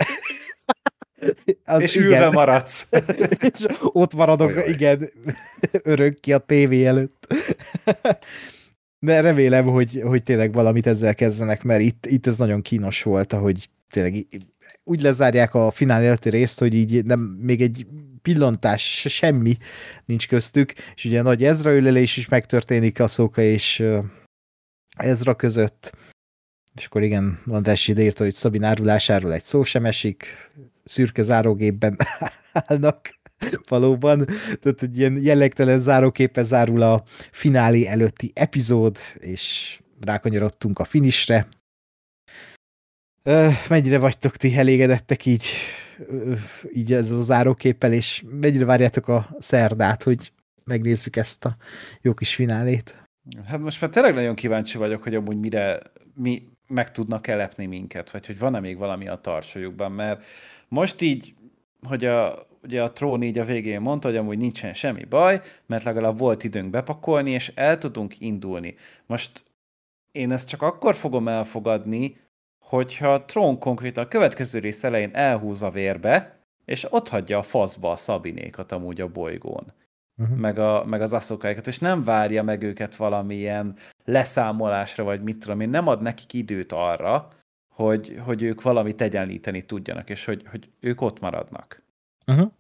Az 1.66 1.82
és 1.82 1.96
igen. 1.96 2.08
ülve 2.08 2.30
maradsz. 2.30 2.90
és 3.54 3.66
ott 3.80 4.14
maradok, 4.14 4.50
Ajaj. 4.50 4.70
igen, 4.70 5.12
örökké 5.84 6.32
a 6.32 6.38
tévé 6.38 6.86
előtt. 6.86 7.28
De 9.06 9.22
remélem, 9.22 9.66
hogy, 9.66 10.02
hogy 10.04 10.24
tényleg 10.24 10.54
valamit 10.54 10.88
ezzel 10.88 11.16
kezdenek, 11.16 11.64
mert 11.64 11.82
itt, 11.82 12.06
itt 12.06 12.28
ez 12.28 12.38
nagyon 12.38 12.62
kínos 12.62 13.04
volt, 13.04 13.34
ahogy 13.34 13.70
tényleg 13.90 14.28
úgy 14.84 15.02
lezárják 15.02 15.54
a 15.54 15.72
finál 15.72 16.04
előtti 16.04 16.30
részt, 16.30 16.60
hogy 16.60 16.74
így 16.74 17.06
nem, 17.06 17.20
még 17.20 17.62
egy 17.62 17.88
pillantás, 18.22 19.06
semmi 19.10 19.58
nincs 20.06 20.28
köztük, 20.28 20.74
és 20.96 21.06
ugye 21.06 21.20
a 21.20 21.24
nagy 21.24 21.44
Ezra 21.44 21.76
ülelés 21.76 22.18
is 22.18 22.28
megtörténik 22.28 23.00
a 23.00 23.08
Szóka 23.08 23.42
és 23.42 23.84
Ezra 24.98 25.36
között, 25.36 25.96
és 26.76 26.86
akkor 26.86 27.04
igen, 27.04 27.40
András 27.46 27.88
ide 27.88 28.02
írta, 28.02 28.24
hogy 28.24 28.34
Szabin 28.34 28.64
árulásáról 28.64 29.34
egy 29.34 29.44
szó 29.44 29.64
sem 29.64 29.86
esik, 29.86 30.26
szürke 30.84 31.22
zárógépben 31.22 31.98
állnak 32.68 33.21
valóban. 33.70 34.26
Tehát 34.60 34.82
egy 34.82 34.98
ilyen 34.98 35.22
jellegtelen 35.22 35.80
záróképe 35.80 36.44
zárul 36.44 36.82
a 36.82 37.04
finálé 37.32 37.88
előtti 37.88 38.32
epizód, 38.34 38.98
és 39.20 39.80
rákanyarodtunk 40.00 40.80
a 40.80 40.84
finisre. 40.84 41.48
Mennyire 43.70 44.00
vagytok 44.00 44.38
ti 44.38 44.58
elégedettek 44.58 45.26
így, 45.26 45.46
így 46.74 46.94
ezzel 46.94 47.18
a 47.18 47.22
záróképpel, 47.22 47.94
és 47.94 48.24
mennyire 48.40 48.66
várjátok 48.66 49.08
a 49.08 49.30
szerdát, 49.40 50.04
hogy 50.04 50.32
megnézzük 50.64 51.16
ezt 51.16 51.46
a 51.46 51.56
jó 52.02 52.14
kis 52.14 52.36
finálét? 52.36 53.10
Hát 53.46 53.60
most 53.60 53.82
már 53.82 53.90
tényleg 53.90 54.14
nagyon 54.14 54.36
kíváncsi 54.36 54.78
vagyok, 54.78 55.04
hogy 55.04 55.16
amúgy 55.16 55.38
mire 55.38 55.82
mi 56.16 56.44
meg 56.68 56.92
tudnak 56.92 57.28
elepni 57.28 57.66
minket, 57.66 58.12
vagy 58.12 58.26
hogy 58.26 58.40
van-e 58.40 58.60
még 58.60 58.78
valami 58.78 59.08
a 59.08 59.16
tartsójukban, 59.16 59.92
mert 59.92 60.24
most 60.68 61.02
így, 61.02 61.34
hogy 61.82 62.06
a, 62.06 62.48
ugye 62.64 62.84
a 62.84 62.92
trón 62.92 63.22
így 63.24 63.38
a 63.38 63.46
végén 63.46 63.82
mondta, 63.82 64.08
hogy 64.08 64.18
amúgy 64.18 64.38
nincsen 64.38 64.74
semmi 64.74 65.04
baj, 65.04 65.42
mert 65.66 65.84
legalább 65.84 66.18
volt 66.18 66.44
időnk 66.44 66.70
bepakolni, 66.70 67.32
és 67.32 67.52
el 67.56 67.78
tudunk 67.78 68.20
indulni. 68.20 68.76
Most 69.06 69.44
én 70.12 70.32
ezt 70.32 70.48
csak 70.48 70.62
akkor 70.62 70.96
fogom 70.96 71.28
elfogadni, 71.28 72.18
hogyha 72.60 73.14
a 73.14 73.26
trón 73.26 73.60
konkrétan 73.60 74.04
a 74.04 74.08
következő 74.08 74.60
rész 74.60 74.84
elején 74.84 75.10
elhúz 75.14 75.62
a 75.62 75.70
vérbe, 75.70 76.40
és 76.66 76.94
ott 76.94 77.10
hagyja 77.10 77.38
a 77.38 77.44
faszba 77.44 77.92
a 77.92 77.96
szabinékat 77.96 78.72
amúgy 78.72 79.02
a 79.02 79.08
bolygón. 79.08 79.74
Uh-huh. 80.18 80.38
Meg, 80.38 80.60
a, 80.60 80.86
meg 80.86 81.02
az 81.02 81.14
aszokáikat, 81.14 81.68
és 81.68 81.80
nem 81.80 82.04
várja 82.04 82.44
meg 82.44 82.64
őket 82.64 82.96
valamilyen 82.96 83.76
leszámolásra, 84.06 85.04
vagy 85.04 85.24
mit 85.24 85.38
tudom 85.38 85.60
én, 85.60 85.70
nem 85.70 85.88
ad 85.88 86.02
nekik 86.02 86.34
időt 86.34 86.72
arra, 86.72 87.28
hogy, 87.74 88.20
hogy 88.26 88.42
ők 88.42 88.62
valamit 88.62 89.02
egyenlíteni 89.02 89.66
tudjanak, 89.66 90.10
és 90.10 90.26
hogy, 90.26 90.44
hogy 90.48 90.70
ők 90.80 91.02
ott 91.02 91.20
maradnak. 91.20 91.81
Uh-huh. 92.28 92.52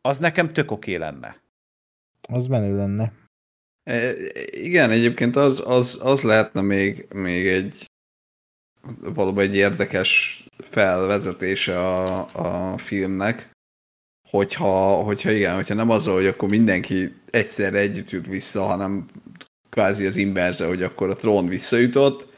Az 0.00 0.18
nekem 0.18 0.52
tök 0.52 0.70
oké 0.70 0.94
lenne. 0.94 1.40
Az 2.28 2.46
menő 2.46 2.76
lenne. 2.76 3.12
E, 3.82 4.12
igen, 4.50 4.90
egyébként 4.90 5.36
az, 5.36 5.62
az, 5.64 6.00
az 6.02 6.22
lehetne 6.22 6.60
még, 6.60 7.06
még 7.14 7.46
egy 7.46 7.90
valóban 9.00 9.44
egy 9.44 9.56
érdekes 9.56 10.44
felvezetése 10.58 11.78
a, 11.78 12.18
a 12.72 12.78
filmnek, 12.78 13.50
hogyha, 14.28 15.02
hogyha 15.02 15.30
igen, 15.30 15.54
hogyha 15.54 15.74
nem 15.74 15.90
az, 15.90 16.06
hogy 16.06 16.26
akkor 16.26 16.48
mindenki 16.48 17.14
egyszerre 17.30 17.78
együtt 17.78 18.10
jut 18.10 18.26
vissza, 18.26 18.62
hanem 18.62 19.08
kvázi 19.68 20.06
az 20.06 20.16
inverze, 20.16 20.66
hogy 20.66 20.82
akkor 20.82 21.10
a 21.10 21.16
trón 21.16 21.48
visszajutott, 21.48 22.37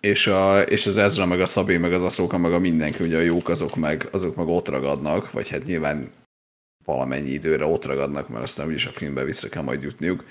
és, 0.00 0.26
a, 0.26 0.60
és 0.60 0.86
az 0.86 0.96
Ezra, 0.96 1.26
meg 1.26 1.40
a 1.40 1.46
Szabé, 1.46 1.76
meg 1.76 1.92
az 1.92 2.02
Aszóka, 2.02 2.38
meg 2.38 2.52
a 2.52 2.58
mindenki, 2.58 3.04
ugye 3.04 3.18
a 3.18 3.20
jók 3.20 3.48
azok 3.48 3.76
meg, 3.76 4.08
azok 4.12 4.36
meg 4.36 4.46
ott 4.46 4.68
ragadnak, 4.68 5.32
vagy 5.32 5.48
hát 5.48 5.64
nyilván 5.64 6.10
valamennyi 6.84 7.30
időre 7.30 7.64
ott 7.64 7.84
ragadnak, 7.84 8.28
mert 8.28 8.42
aztán 8.42 8.66
úgyis 8.66 8.86
a 8.86 8.90
filmbe 8.90 9.24
vissza 9.24 9.48
kell 9.48 9.62
majd 9.62 9.82
jutniuk. 9.82 10.24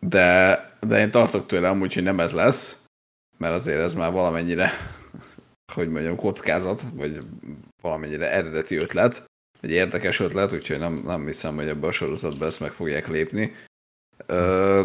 De, 0.00 0.76
de 0.80 1.00
én 1.00 1.10
tartok 1.10 1.46
tőle 1.46 1.68
amúgy, 1.68 1.94
hogy 1.94 2.02
nem 2.02 2.20
ez 2.20 2.32
lesz, 2.32 2.86
mert 3.38 3.54
azért 3.54 3.80
ez 3.80 3.94
már 3.94 4.12
valamennyire, 4.12 4.70
hogy 5.74 5.88
mondjam, 5.88 6.16
kockázat, 6.16 6.84
vagy 6.92 7.22
valamennyire 7.82 8.30
eredeti 8.30 8.76
ötlet, 8.76 9.24
egy 9.60 9.70
érdekes 9.70 10.20
ötlet, 10.20 10.52
úgyhogy 10.52 10.78
nem, 10.78 10.94
nem 10.94 11.26
hiszem, 11.26 11.56
hogy 11.56 11.68
ebbe 11.68 11.86
a 11.86 11.92
sorozatban 11.92 12.48
ezt 12.48 12.60
meg 12.60 12.70
fogják 12.70 13.08
lépni. 13.08 13.54
Ö, 14.26 14.82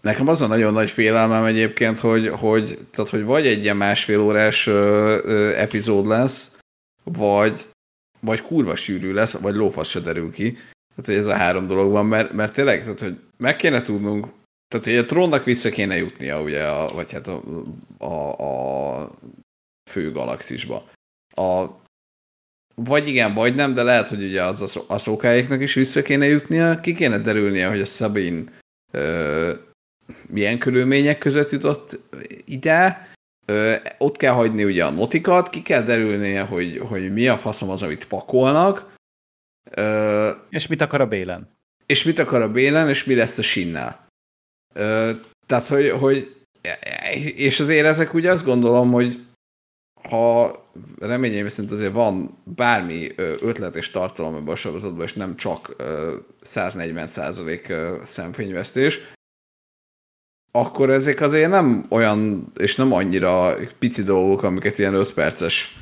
nekem 0.00 0.28
az 0.28 0.42
a 0.42 0.46
nagyon 0.46 0.72
nagy 0.72 0.90
félelmem 0.90 1.44
egyébként, 1.44 1.98
hogy, 1.98 2.28
hogy, 2.28 2.78
tehát, 2.90 3.10
hogy 3.10 3.24
vagy 3.24 3.46
egy 3.46 3.62
ilyen 3.62 3.76
másfél 3.76 4.20
órás 4.20 4.66
ö, 4.66 5.18
ö, 5.24 5.54
epizód 5.54 6.06
lesz, 6.06 6.58
vagy, 7.04 7.64
vagy 8.20 8.42
kurva 8.42 8.76
sűrű 8.76 9.12
lesz, 9.12 9.38
vagy 9.38 9.54
lófasz 9.54 9.88
se 9.88 10.00
derül 10.00 10.30
ki. 10.30 10.52
Tehát, 10.52 11.04
hogy 11.04 11.14
ez 11.14 11.26
a 11.26 11.36
három 11.36 11.66
dolog 11.66 11.90
van, 11.90 12.06
mert, 12.06 12.32
mert 12.32 12.52
tényleg, 12.52 12.82
tehát, 12.82 13.00
hogy 13.00 13.18
meg 13.36 13.56
kéne 13.56 13.82
tudnunk, 13.82 14.26
tehát, 14.68 14.86
hogy 14.86 14.96
a 14.96 15.04
trónnak 15.04 15.44
vissza 15.44 15.70
kéne 15.70 15.96
jutnia, 15.96 16.42
ugye, 16.42 16.66
a, 16.66 16.94
vagy 16.94 17.12
hát 17.12 17.26
a, 17.26 17.42
a, 17.98 18.42
a 18.42 19.10
fő 19.90 20.12
galaxisba. 20.12 20.90
A, 21.34 21.66
vagy 22.74 23.08
igen, 23.08 23.34
vagy 23.34 23.54
nem, 23.54 23.74
de 23.74 23.82
lehet, 23.82 24.08
hogy 24.08 24.22
ugye 24.22 24.42
az 24.42 24.84
a 24.88 24.98
szókáiknak 24.98 25.60
is 25.60 25.74
vissza 25.74 26.02
kéne 26.02 26.26
jutnia, 26.26 26.80
ki 26.80 26.94
kéne 26.94 27.18
derülnie, 27.18 27.68
hogy 27.68 27.80
a 27.80 27.84
Sabine 27.84 28.42
milyen 30.26 30.58
körülmények 30.58 31.18
között 31.18 31.50
jutott 31.50 31.98
ide, 32.44 33.08
ö, 33.44 33.74
ott 33.98 34.16
kell 34.16 34.32
hagyni 34.32 34.64
ugye 34.64 34.84
a 34.84 34.90
notikat, 34.90 35.50
ki 35.50 35.62
kell 35.62 35.82
derülnie, 35.82 36.42
hogy, 36.42 36.78
hogy 36.78 37.12
mi 37.12 37.28
a 37.28 37.36
faszom 37.36 37.70
az, 37.70 37.82
amit 37.82 38.06
pakolnak. 38.06 38.94
Ö, 39.70 40.30
és 40.50 40.66
mit 40.66 40.80
akar 40.80 41.00
a 41.00 41.06
Bélen? 41.06 41.56
És 41.86 42.04
mit 42.04 42.18
akar 42.18 42.42
a 42.42 42.50
Bélen, 42.50 42.88
és 42.88 43.04
mi 43.04 43.14
lesz 43.14 43.38
a 43.38 43.42
Sinnel. 43.42 44.06
Ö, 44.74 45.10
tehát, 45.46 45.66
hogy, 45.66 45.90
hogy 45.90 46.36
és 47.36 47.60
azért 47.60 47.86
ezek 47.86 48.14
ugye 48.14 48.30
azt 48.30 48.44
gondolom, 48.44 48.90
hogy 48.90 49.26
ha 50.08 50.64
reményeim 50.98 51.48
szerint 51.48 51.72
azért 51.72 51.92
van 51.92 52.38
bármi 52.44 53.12
ötlet 53.16 53.76
és 53.76 53.90
tartalom 53.90 54.34
ebben 54.34 54.48
a 54.48 54.56
sorozatban, 54.56 55.04
és 55.04 55.12
nem 55.12 55.36
csak 55.36 55.76
140% 56.42 58.04
szemfényvesztés, 58.04 59.00
akkor 60.50 60.90
ezek 60.90 61.20
azért 61.20 61.50
nem 61.50 61.84
olyan, 61.88 62.52
és 62.56 62.76
nem 62.76 62.92
annyira 62.92 63.56
pici 63.78 64.02
dolgok, 64.02 64.42
amiket 64.42 64.78
ilyen 64.78 64.94
5 64.94 65.12
perces 65.12 65.78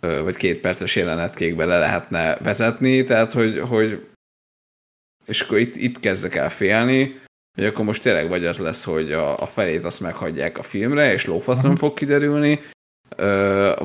vagy 0.00 0.36
két 0.36 0.60
perces 0.60 0.96
jelenetkékbe 0.96 1.64
le 1.64 1.78
lehetne 1.78 2.36
vezetni, 2.36 3.04
tehát 3.04 3.32
hogy, 3.32 3.58
hogy 3.58 4.06
és 5.26 5.40
akkor 5.40 5.58
itt, 5.58 5.76
itt 5.76 6.00
kezdek 6.00 6.34
el 6.34 6.50
félni, 6.50 7.20
hogy 7.54 7.64
akkor 7.64 7.84
most 7.84 8.02
tényleg 8.02 8.28
vagy 8.28 8.44
az 8.44 8.58
lesz, 8.58 8.84
hogy 8.84 9.12
a, 9.12 9.38
a 9.38 9.46
felét 9.46 9.84
azt 9.84 10.00
meghagyják 10.00 10.58
a 10.58 10.62
filmre, 10.62 11.12
és 11.12 11.26
lófasz 11.26 11.62
nem 11.62 11.76
fog 11.76 11.94
kiderülni, 11.94 12.60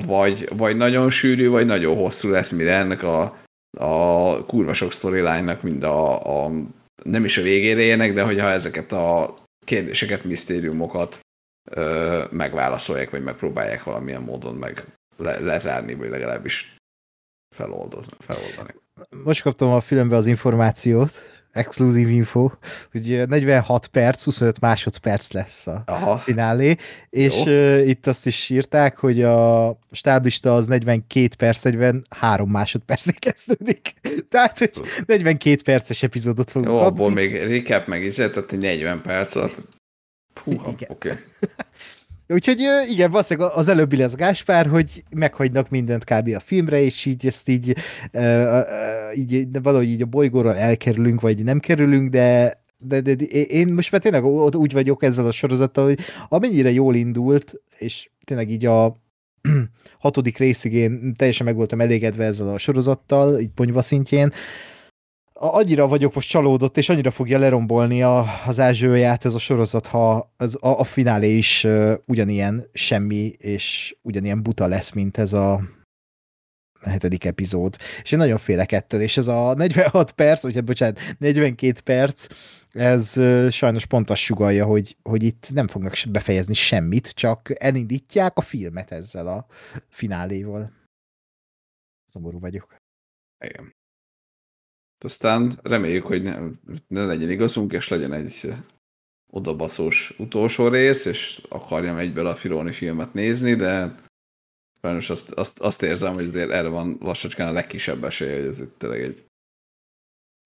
vagy, 0.05 0.49
vagy 0.57 0.77
nagyon 0.77 1.09
sűrű, 1.09 1.49
vagy 1.49 1.65
nagyon 1.65 1.95
hosszú 1.95 2.29
lesz, 2.29 2.51
mire 2.51 2.73
ennek 2.73 3.03
a, 3.03 3.37
a 3.77 4.45
kurva 4.45 4.73
sok 4.73 4.91
storyline-nak 4.91 5.61
mind 5.61 5.83
a, 5.83 6.45
a, 6.45 6.51
nem 7.03 7.25
is 7.25 7.37
a 7.37 7.41
végére 7.41 7.81
érnek, 7.81 8.13
de 8.13 8.23
hogyha 8.23 8.49
ezeket 8.49 8.91
a 8.91 9.35
kérdéseket, 9.67 10.23
misztériumokat 10.23 11.19
ö, 11.71 12.23
megválaszolják, 12.31 13.09
vagy 13.09 13.23
megpróbálják 13.23 13.83
valamilyen 13.83 14.21
módon 14.21 14.55
meg 14.55 14.85
le, 15.17 15.39
lezárni, 15.39 15.93
vagy 15.93 16.09
legalábbis 16.09 16.75
feloldozni, 17.55 18.13
feloldani. 18.19 18.73
Most 19.23 19.41
kaptam 19.41 19.69
a 19.69 19.79
filmbe 19.79 20.15
az 20.15 20.25
információt, 20.25 21.11
exkluzív 21.57 22.09
info, 22.09 22.49
hogy 22.91 23.27
46 23.27 23.87
perc, 23.87 24.23
25 24.23 24.59
másodperc 24.59 25.31
lesz 25.31 25.67
a 25.67 25.83
Aha. 25.85 26.17
finálé, 26.17 26.75
és 27.09 27.35
uh, 27.35 27.87
itt 27.87 28.07
azt 28.07 28.25
is 28.25 28.49
írták, 28.49 28.97
hogy 28.97 29.23
a 29.23 29.79
stáblista 29.91 30.55
az 30.55 30.67
42 30.67 31.27
perc, 31.37 31.61
43 31.61 32.49
másodpercig 32.49 33.19
kezdődik. 33.27 33.93
Tehát, 34.29 34.59
hogy 34.59 34.71
42 35.05 35.61
perces 35.63 36.03
epizódot 36.03 36.51
fogunk 36.51 36.71
Jó, 36.71 36.79
abból 36.79 37.11
még 37.11 37.35
recap 37.35 37.87
meg 37.87 38.03
is, 38.03 38.15
tehát 38.15 38.51
40 38.59 39.01
perc 39.01 39.35
alatt. 39.35 39.55
Húha, 40.43 40.69
oké. 40.69 40.85
Okay. 40.89 41.13
Úgyhogy 42.29 42.59
igen, 42.89 43.11
valószínűleg 43.11 43.51
az 43.53 43.67
előbbi 43.67 43.97
lesz 43.97 44.13
Gáspár, 44.13 44.67
hogy 44.67 45.03
meghagynak 45.09 45.69
mindent 45.69 46.03
kb. 46.03 46.33
a 46.35 46.39
filmre, 46.39 46.79
és 46.81 47.05
így 47.05 47.25
ezt 47.25 47.49
így, 47.49 47.75
így 49.13 49.61
valahogy 49.61 49.89
így 49.89 50.01
a 50.01 50.05
bolygóról 50.05 50.55
elkerülünk, 50.55 51.21
vagy 51.21 51.43
nem 51.43 51.59
kerülünk, 51.59 52.09
de, 52.09 52.61
de, 52.77 53.01
de, 53.01 53.15
de 53.15 53.25
én 53.25 53.73
most 53.73 53.91
már 53.91 54.01
tényleg 54.01 54.25
úgy 54.55 54.73
vagyok 54.73 55.03
ezzel 55.03 55.25
a 55.25 55.31
sorozattal, 55.31 55.85
hogy 55.85 55.99
amennyire 56.29 56.71
jól 56.71 56.95
indult, 56.95 57.61
és 57.77 58.09
tényleg 58.23 58.49
így 58.49 58.65
a 58.65 58.95
hatodik 59.99 60.37
részig 60.37 60.73
én 60.73 61.13
teljesen 61.17 61.45
meg 61.45 61.55
voltam 61.55 61.81
elégedve 61.81 62.23
ezzel 62.23 62.49
a 62.49 62.57
sorozattal, 62.57 63.39
így 63.39 63.51
ponyva 63.55 63.81
szintjén, 63.81 64.33
annyira 65.39 65.87
vagyok 65.87 66.13
most 66.13 66.29
csalódott, 66.29 66.77
és 66.77 66.89
annyira 66.89 67.11
fogja 67.11 67.39
lerombolni 67.39 68.03
a, 68.03 68.25
az 68.45 68.59
ázsőját 68.59 69.25
ez 69.25 69.33
a 69.33 69.39
sorozat, 69.39 69.87
ha 69.87 70.33
az, 70.37 70.57
a, 70.61 70.79
a 70.79 70.83
finálé 70.83 71.37
is 71.37 71.63
uh, 71.63 71.93
ugyanilyen 72.05 72.69
semmi, 72.73 73.27
és 73.37 73.95
ugyanilyen 74.01 74.43
buta 74.43 74.67
lesz, 74.67 74.91
mint 74.91 75.17
ez 75.17 75.33
a 75.33 75.61
hetedik 76.81 77.25
epizód. 77.25 77.75
És 78.03 78.11
én 78.11 78.19
nagyon 78.19 78.37
félek 78.37 78.71
ettől, 78.71 79.01
és 79.01 79.17
ez 79.17 79.27
a 79.27 79.53
46 79.53 80.11
perc, 80.11 80.41
vagy 80.41 80.55
hát 80.55 80.63
bocsánat, 80.63 80.99
42 81.17 81.79
perc, 81.83 82.27
ez 82.71 83.13
uh, 83.17 83.49
sajnos 83.49 83.85
pont 83.85 84.09
azt 84.09 84.21
sugalja, 84.21 84.65
hogy, 84.65 84.97
hogy 85.03 85.23
itt 85.23 85.49
nem 85.53 85.67
fognak 85.67 85.93
befejezni 86.09 86.53
semmit, 86.53 87.09
csak 87.09 87.63
elindítják 87.63 88.37
a 88.37 88.41
filmet 88.41 88.91
ezzel 88.91 89.27
a 89.27 89.45
fináléval. 89.89 90.71
Szomorú 92.11 92.39
vagyok. 92.39 92.75
Igen. 93.45 93.76
Aztán 94.99 95.59
reméljük, 95.63 96.05
hogy 96.05 96.23
ne, 96.23 96.39
ne 96.87 97.05
legyen 97.05 97.29
igazunk, 97.29 97.73
és 97.73 97.87
legyen 97.87 98.13
egy 98.13 98.53
odabaszós 99.29 100.13
utolsó 100.17 100.67
rész, 100.67 101.05
és 101.05 101.41
akarjam 101.49 101.97
egyből 101.97 102.27
a 102.27 102.35
Filoni 102.35 102.71
filmet 102.71 103.13
nézni, 103.13 103.55
de 103.55 103.95
sajnos 104.81 105.09
azt, 105.09 105.31
azt, 105.31 105.59
azt 105.59 105.81
érzem, 105.81 106.13
hogy 106.13 106.25
azért 106.25 106.51
erre 106.51 106.67
van 106.67 106.97
lassacskán 106.99 107.47
a 107.47 107.51
legkisebb 107.51 108.03
esély, 108.03 108.35
hogy 108.35 108.45
ez 108.45 108.61
tényleg 108.77 109.01
egy 109.01 109.25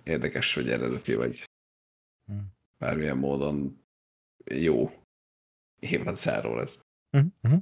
érdekes, 0.03 0.55
vagy 0.55 0.69
eredeti, 0.69 1.15
vagy 1.15 1.43
hmm. 2.25 2.47
bármilyen 2.77 3.17
módon 3.17 3.83
jó 4.45 4.91
évad 5.79 6.15
záró 6.15 6.55
lesz. 6.55 6.79
Uh-huh. 7.11 7.59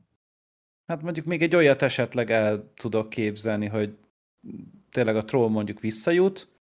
Hát 0.85 1.01
mondjuk 1.01 1.25
még 1.25 1.41
egy 1.41 1.55
olyat 1.55 1.81
esetleg 1.81 2.31
el 2.31 2.73
tudok 2.73 3.09
képzelni, 3.09 3.67
hogy 3.67 3.97
tényleg 4.89 5.15
a 5.15 5.25
troll 5.25 5.49
mondjuk 5.49 5.79
visszajut, 5.79 6.58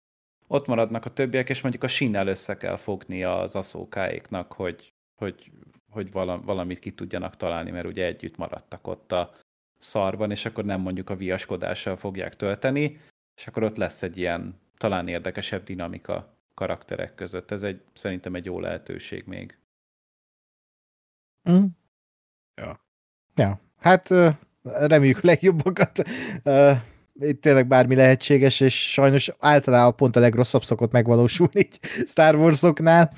ott 0.47 0.67
maradnak 0.67 1.05
a 1.05 1.13
többiek, 1.13 1.49
és 1.49 1.61
mondjuk 1.61 1.83
a 1.83 1.87
sínnel 1.87 2.27
össze 2.27 2.57
kell 2.57 2.77
fogni 2.77 3.23
az 3.23 3.55
aszókáéknak, 3.55 4.53
hogy, 4.53 4.93
hogy, 5.15 5.51
hogy 5.89 6.11
valamit 6.11 6.79
ki 6.79 6.93
tudjanak 6.93 7.35
találni, 7.37 7.71
mert 7.71 7.87
ugye 7.87 8.05
együtt 8.05 8.37
maradtak 8.37 8.87
ott 8.87 9.11
a 9.11 9.33
szarban, 9.79 10.31
és 10.31 10.45
akkor 10.45 10.65
nem 10.65 10.81
mondjuk 10.81 11.09
a 11.09 11.15
viaskodással 11.15 11.95
fogják 11.95 12.35
tölteni, 12.35 12.99
és 13.35 13.47
akkor 13.47 13.63
ott 13.63 13.77
lesz 13.77 14.03
egy 14.03 14.17
ilyen 14.17 14.59
talán 14.77 15.07
érdekesebb 15.07 15.63
dinamika 15.63 16.37
karakterek 16.53 17.15
között. 17.15 17.51
Ez 17.51 17.63
egy, 17.63 17.81
szerintem 17.93 18.35
egy 18.35 18.45
jó 18.45 18.59
lehetőség 18.59 19.23
még. 19.25 19.57
Mm. 21.49 21.65
Ja. 22.55 22.79
Ja, 23.35 23.59
hát 23.77 24.09
reméljük 24.61 25.21
legjobbakat 25.21 26.03
itt 27.19 27.41
tényleg 27.41 27.67
bármi 27.67 27.95
lehetséges, 27.95 28.59
és 28.59 28.91
sajnos 28.91 29.31
általában 29.39 29.95
pont 29.95 30.15
a 30.15 30.19
legrosszabb 30.19 30.63
szokott 30.63 30.91
megvalósulni 30.91 31.59
így 31.59 31.79
Star 32.07 32.35
Warsoknál. 32.35 33.11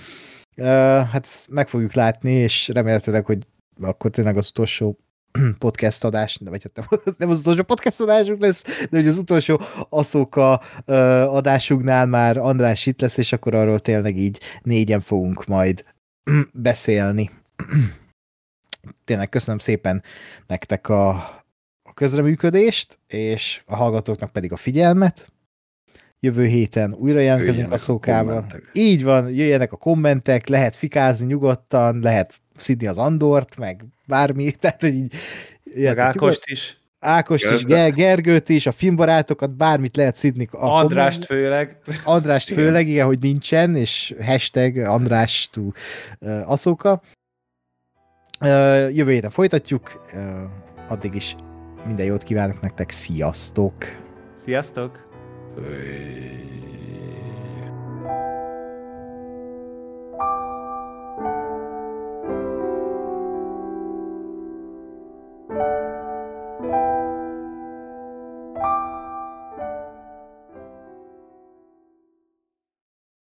Uh, 0.58 0.66
hát 1.10 1.28
meg 1.50 1.68
fogjuk 1.68 1.94
látni, 1.94 2.32
és 2.32 2.68
remélhetőleg, 2.68 3.26
hogy 3.26 3.48
akkor 3.82 4.12
tényleg 4.12 4.38
az 4.38 4.48
utolsó 4.50 4.98
podcast 5.60 6.04
adás, 6.04 6.40
vagy 6.46 6.64
hát 6.64 6.88
nem, 7.18 7.30
az 7.30 7.40
utolsó 7.40 7.64
podcast 7.64 8.00
adásunk 8.00 8.42
lesz, 8.42 8.64
de 8.64 8.98
hogy 8.98 9.08
az 9.08 9.18
utolsó 9.18 9.62
Aszóka 9.90 10.62
uh, 10.86 10.96
adásunknál 11.36 12.06
már 12.06 12.38
András 12.38 12.86
itt 12.86 13.02
lesz, 13.02 13.18
és 13.18 13.34
akkor 13.34 13.56
arról 13.56 13.80
tényleg 13.80 14.18
így 14.18 14.40
négyen 14.62 15.00
fogunk 15.00 15.46
majd 15.46 15.84
beszélni. 16.54 17.30
tényleg 19.06 19.30
köszönöm 19.30 19.60
szépen 19.60 20.04
nektek 20.48 20.90
a 20.90 21.37
közreműködést, 21.98 23.00
és 23.08 23.62
a 23.66 23.76
hallgatóknak 23.76 24.30
pedig 24.30 24.52
a 24.52 24.56
figyelmet. 24.56 25.32
Jövő 26.20 26.46
héten 26.46 26.94
újra 26.94 27.20
jelentkezünk 27.20 27.72
a 27.72 27.78
szókával. 27.78 28.46
A 28.50 28.56
Így 28.74 29.04
van, 29.04 29.30
jöjjenek 29.30 29.72
a 29.72 29.78
kommentek, 29.78 30.48
lehet 30.48 30.76
fikázni 30.76 31.26
nyugodtan, 31.26 32.00
lehet 32.00 32.34
szidni 32.56 32.88
az 32.88 32.98
Andort, 32.98 33.58
meg 33.58 33.86
bármi, 34.06 34.52
tehát 34.60 34.82
hogy 34.82 34.94
így... 34.94 35.14
Meg 35.76 35.98
Ákost 35.98 36.42
is. 36.46 36.78
Ákost 37.00 37.52
is. 37.52 37.64
Ger- 37.64 37.94
Gergőt 37.94 38.50
is, 38.50 38.66
a 38.66 38.72
filmbarátokat, 38.72 39.56
bármit 39.56 39.96
lehet 39.96 40.16
szidni. 40.16 40.48
A 40.52 40.66
Andrást 40.66 41.26
főleg. 41.26 41.78
Andrást 42.04 42.50
Igen. 42.50 42.64
főleg, 42.64 42.88
igen, 42.88 43.06
hogy 43.06 43.20
nincsen, 43.20 43.76
és 43.76 44.16
hashtag 44.22 44.78
András 44.78 45.50
to 45.52 45.62
uh, 46.20 46.52
Aszóka. 46.52 47.02
Uh, 48.42 48.96
jövő 48.96 49.12
héten 49.12 49.30
folytatjuk, 49.30 50.06
uh, 50.14 50.42
addig 50.88 51.16
is 51.16 51.36
minden 51.88 52.06
jót 52.06 52.24
kívánok 52.24 52.62
nektek, 52.62 52.92
sziasztok! 52.92 53.74
Sziasztok! 54.34 55.06
Thank 65.50 65.87